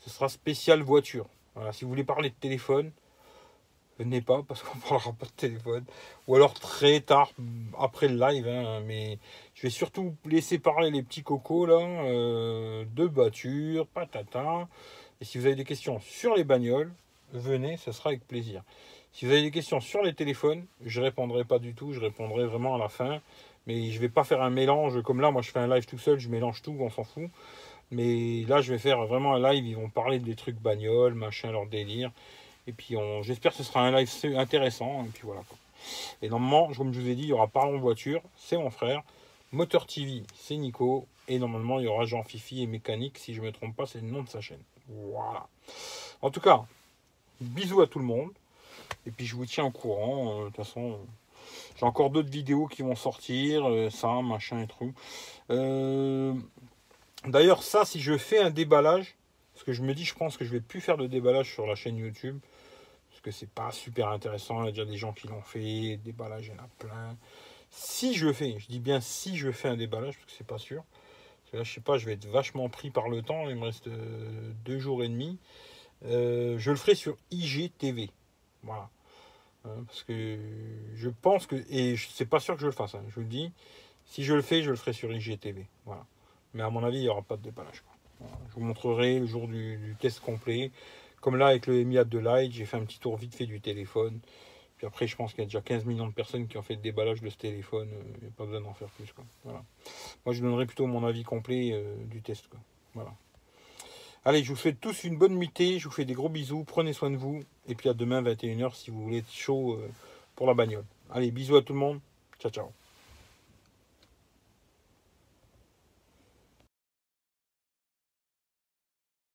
Ce 0.00 0.10
sera 0.10 0.28
spécial 0.28 0.82
voiture. 0.82 1.26
Voilà, 1.54 1.72
si 1.72 1.84
vous 1.84 1.90
voulez 1.90 2.04
parler 2.04 2.30
de 2.30 2.34
téléphone, 2.34 2.90
venez 3.98 4.22
pas 4.22 4.42
parce 4.42 4.62
qu'on 4.62 4.78
parlera 4.88 5.12
pas 5.12 5.26
de 5.26 5.32
téléphone. 5.32 5.84
Ou 6.26 6.36
alors 6.36 6.54
très 6.54 7.00
tard 7.00 7.30
après 7.78 8.08
le 8.08 8.16
live. 8.16 8.48
Hein, 8.48 8.80
mais 8.86 9.18
je 9.54 9.62
vais 9.62 9.70
surtout 9.70 10.14
laisser 10.24 10.58
parler 10.58 10.90
les 10.90 11.02
petits 11.02 11.22
cocos 11.22 11.66
là 11.66 11.76
euh, 11.76 12.84
de 12.94 13.04
voiture, 13.04 13.86
patata. 13.86 14.68
Et 15.20 15.24
si 15.24 15.38
vous 15.38 15.46
avez 15.46 15.54
des 15.54 15.64
questions 15.64 16.00
sur 16.00 16.34
les 16.34 16.44
bagnoles, 16.44 16.92
venez, 17.32 17.76
ce 17.76 17.92
sera 17.92 18.10
avec 18.10 18.26
plaisir. 18.26 18.62
Si 19.12 19.26
vous 19.26 19.32
avez 19.32 19.42
des 19.42 19.50
questions 19.50 19.80
sur 19.80 20.02
les 20.02 20.14
téléphones, 20.14 20.64
je 20.84 21.00
répondrai 21.00 21.44
pas 21.44 21.58
du 21.58 21.74
tout, 21.74 21.92
je 21.92 22.00
répondrai 22.00 22.46
vraiment 22.46 22.74
à 22.76 22.78
la 22.78 22.88
fin. 22.88 23.20
Mais 23.66 23.90
je 23.90 24.00
vais 24.00 24.08
pas 24.08 24.24
faire 24.24 24.40
un 24.40 24.50
mélange 24.50 25.02
comme 25.02 25.20
là, 25.20 25.30
moi 25.30 25.42
je 25.42 25.50
fais 25.50 25.58
un 25.58 25.68
live 25.68 25.84
tout 25.84 25.98
seul, 25.98 26.18
je 26.18 26.28
mélange 26.28 26.62
tout, 26.62 26.74
on 26.80 26.88
s'en 26.88 27.04
fout. 27.04 27.28
Mais 27.90 28.44
là, 28.48 28.60
je 28.60 28.72
vais 28.72 28.78
faire 28.78 29.04
vraiment 29.06 29.34
un 29.34 29.52
live, 29.52 29.66
ils 29.66 29.76
vont 29.76 29.88
parler 29.88 30.18
des 30.18 30.36
trucs 30.36 30.56
bagnoles, 30.56 31.14
machin, 31.14 31.50
leur 31.50 31.66
délire. 31.66 32.10
Et 32.66 32.72
puis 32.72 32.94
j'espère 33.22 33.52
que 33.52 33.58
ce 33.58 33.64
sera 33.64 33.80
un 33.80 33.90
live 33.90 34.10
intéressant. 34.36 35.04
Et 35.04 35.08
puis 35.08 35.22
voilà. 35.24 35.42
Et 36.22 36.28
normalement, 36.28 36.72
comme 36.72 36.92
je 36.92 37.00
vous 37.00 37.08
ai 37.08 37.14
dit, 37.14 37.22
il 37.22 37.28
y 37.28 37.32
aura 37.32 37.48
Parlons 37.48 37.78
voiture, 37.78 38.22
c'est 38.36 38.56
mon 38.56 38.70
frère. 38.70 39.02
Moteur 39.52 39.86
TV, 39.86 40.22
c'est 40.36 40.56
Nico. 40.56 41.06
Et 41.26 41.38
normalement, 41.38 41.80
il 41.80 41.86
y 41.86 41.88
aura 41.88 42.04
Jean 42.04 42.22
Fifi 42.22 42.62
et 42.62 42.66
Mécanique, 42.66 43.18
si 43.18 43.34
je 43.34 43.40
ne 43.40 43.46
me 43.46 43.52
trompe 43.52 43.74
pas, 43.74 43.86
c'est 43.86 44.00
le 44.00 44.08
nom 44.08 44.22
de 44.22 44.28
sa 44.28 44.40
chaîne. 44.40 44.62
Voilà. 44.88 45.46
En 46.22 46.30
tout 46.30 46.40
cas, 46.40 46.64
bisous 47.40 47.80
à 47.80 47.86
tout 47.86 47.98
le 47.98 48.04
monde. 48.04 48.30
Et 49.06 49.10
puis 49.10 49.26
je 49.26 49.34
vous 49.34 49.46
tiens 49.46 49.64
au 49.64 49.70
courant. 49.70 50.40
Euh, 50.40 50.40
de 50.40 50.46
toute 50.46 50.56
façon, 50.56 50.98
j'ai 51.76 51.86
encore 51.86 52.10
d'autres 52.10 52.30
vidéos 52.30 52.66
qui 52.66 52.82
vont 52.82 52.96
sortir, 52.96 53.68
euh, 53.68 53.90
ça, 53.90 54.20
machin 54.22 54.62
et 54.62 54.66
tout. 54.66 54.92
Euh, 55.50 56.34
d'ailleurs, 57.26 57.62
ça, 57.62 57.84
si 57.84 58.00
je 58.00 58.16
fais 58.16 58.38
un 58.38 58.50
déballage, 58.50 59.16
parce 59.54 59.64
que 59.64 59.72
je 59.72 59.82
me 59.82 59.94
dis, 59.94 60.04
je 60.04 60.14
pense 60.14 60.36
que 60.36 60.44
je 60.44 60.50
vais 60.50 60.60
plus 60.60 60.80
faire 60.80 60.96
de 60.96 61.06
déballage 61.06 61.52
sur 61.52 61.66
la 61.66 61.74
chaîne 61.74 61.96
YouTube. 61.96 62.38
Parce 63.10 63.20
que 63.20 63.30
c'est 63.30 63.50
pas 63.50 63.70
super 63.72 64.08
intéressant. 64.08 64.62
Il 64.62 64.66
y 64.66 64.68
a 64.68 64.72
déjà 64.72 64.84
des 64.84 64.96
gens 64.96 65.12
qui 65.12 65.28
l'ont 65.28 65.42
fait. 65.42 65.98
Déballage, 65.98 66.46
il 66.46 66.56
y 66.56 66.58
en 66.58 66.64
a 66.64 66.68
plein. 66.78 67.16
Si 67.70 68.14
je 68.14 68.32
fais, 68.32 68.58
je 68.58 68.66
dis 68.68 68.80
bien 68.80 69.00
si 69.00 69.36
je 69.36 69.50
fais 69.50 69.68
un 69.68 69.76
déballage, 69.76 70.16
parce 70.16 70.26
que 70.26 70.32
c'est 70.38 70.46
pas 70.46 70.58
sûr. 70.58 70.82
Parce 70.82 71.50
que 71.52 71.56
là, 71.58 71.62
je 71.62 71.74
sais 71.74 71.80
pas, 71.80 71.98
je 71.98 72.06
vais 72.06 72.12
être 72.14 72.26
vachement 72.26 72.68
pris 72.68 72.90
par 72.90 73.08
le 73.08 73.22
temps. 73.22 73.50
Il 73.50 73.56
me 73.56 73.64
reste 73.64 73.88
euh, 73.88 74.52
deux 74.64 74.78
jours 74.78 75.04
et 75.04 75.08
demi. 75.08 75.38
Euh, 76.06 76.58
je 76.58 76.70
le 76.70 76.76
ferai 76.76 76.94
sur 76.94 77.16
IGTV. 77.30 78.10
Voilà. 78.62 78.88
Hein, 79.66 79.84
parce 79.86 80.02
que 80.04 80.38
je 80.94 81.10
pense 81.10 81.46
que. 81.46 81.56
Et 81.68 81.96
c'est 81.96 82.24
pas 82.24 82.40
sûr 82.40 82.54
que 82.54 82.62
je 82.62 82.66
le 82.66 82.72
fasse, 82.72 82.94
hein, 82.94 83.02
je 83.08 83.14
vous 83.14 83.20
le 83.20 83.26
dis. 83.26 83.52
Si 84.06 84.24
je 84.24 84.32
le 84.32 84.42
fais, 84.42 84.62
je 84.62 84.70
le 84.70 84.76
ferai 84.76 84.92
sur 84.92 85.12
IGTV. 85.12 85.66
Voilà. 85.84 86.06
Mais 86.54 86.62
à 86.62 86.70
mon 86.70 86.84
avis, 86.84 86.98
il 86.98 87.02
n'y 87.02 87.08
aura 87.08 87.22
pas 87.22 87.36
de 87.36 87.42
déballage. 87.42 87.82
Je 88.48 88.54
vous 88.54 88.60
montrerai 88.60 89.18
le 89.18 89.26
jour 89.26 89.48
du, 89.48 89.96
test 90.00 90.20
complet. 90.20 90.70
Comme 91.20 91.36
là, 91.36 91.48
avec 91.48 91.66
le 91.66 91.82
Mi 91.84 91.96
de 91.96 92.18
Light, 92.18 92.52
j'ai 92.52 92.64
fait 92.64 92.76
un 92.76 92.84
petit 92.84 92.98
tour 92.98 93.16
vite 93.16 93.34
fait 93.34 93.46
du 93.46 93.60
téléphone. 93.60 94.20
Puis 94.76 94.86
après, 94.86 95.06
je 95.06 95.14
pense 95.14 95.32
qu'il 95.32 95.40
y 95.40 95.42
a 95.42 95.46
déjà 95.46 95.60
15 95.60 95.84
millions 95.84 96.06
de 96.06 96.12
personnes 96.12 96.48
qui 96.48 96.56
ont 96.56 96.62
fait 96.62 96.74
le 96.74 96.80
déballage 96.80 97.20
de 97.20 97.28
ce 97.28 97.36
téléphone. 97.36 97.90
Euh, 97.92 98.02
il 98.16 98.22
n'y 98.22 98.28
a 98.28 98.30
pas 98.30 98.46
besoin 98.46 98.62
d'en 98.62 98.72
faire 98.72 98.88
plus. 98.88 99.12
Moi, 99.44 99.62
je 100.34 100.40
donnerai 100.40 100.64
plutôt 100.64 100.86
mon 100.86 101.04
avis 101.04 101.22
complet 101.22 101.72
euh, 101.72 101.94
du 102.06 102.22
test. 102.22 102.48
Voilà. 102.94 103.12
Allez, 104.24 104.42
je 104.42 104.48
vous 104.48 104.56
souhaite 104.56 104.80
tous 104.80 105.04
une 105.04 105.18
bonne 105.18 105.34
nuitée. 105.36 105.78
Je 105.78 105.84
vous 105.84 105.94
fais 105.94 106.06
des 106.06 106.14
gros 106.14 106.30
bisous. 106.30 106.64
Prenez 106.64 106.94
soin 106.94 107.10
de 107.10 107.16
vous. 107.16 107.42
Et 107.68 107.74
puis 107.74 107.90
à 107.90 107.94
demain, 107.94 108.22
21h, 108.22 108.74
si 108.74 108.90
vous 108.90 109.02
voulez 109.02 109.18
être 109.18 109.30
chaud 109.30 109.74
euh, 109.74 109.86
pour 110.34 110.46
la 110.46 110.54
bagnole. 110.54 110.86
Allez, 111.10 111.30
bisous 111.30 111.56
à 111.56 111.62
tout 111.62 111.74
le 111.74 111.78
monde. 111.78 112.00
Ciao, 112.38 112.50
ciao. 112.50 112.72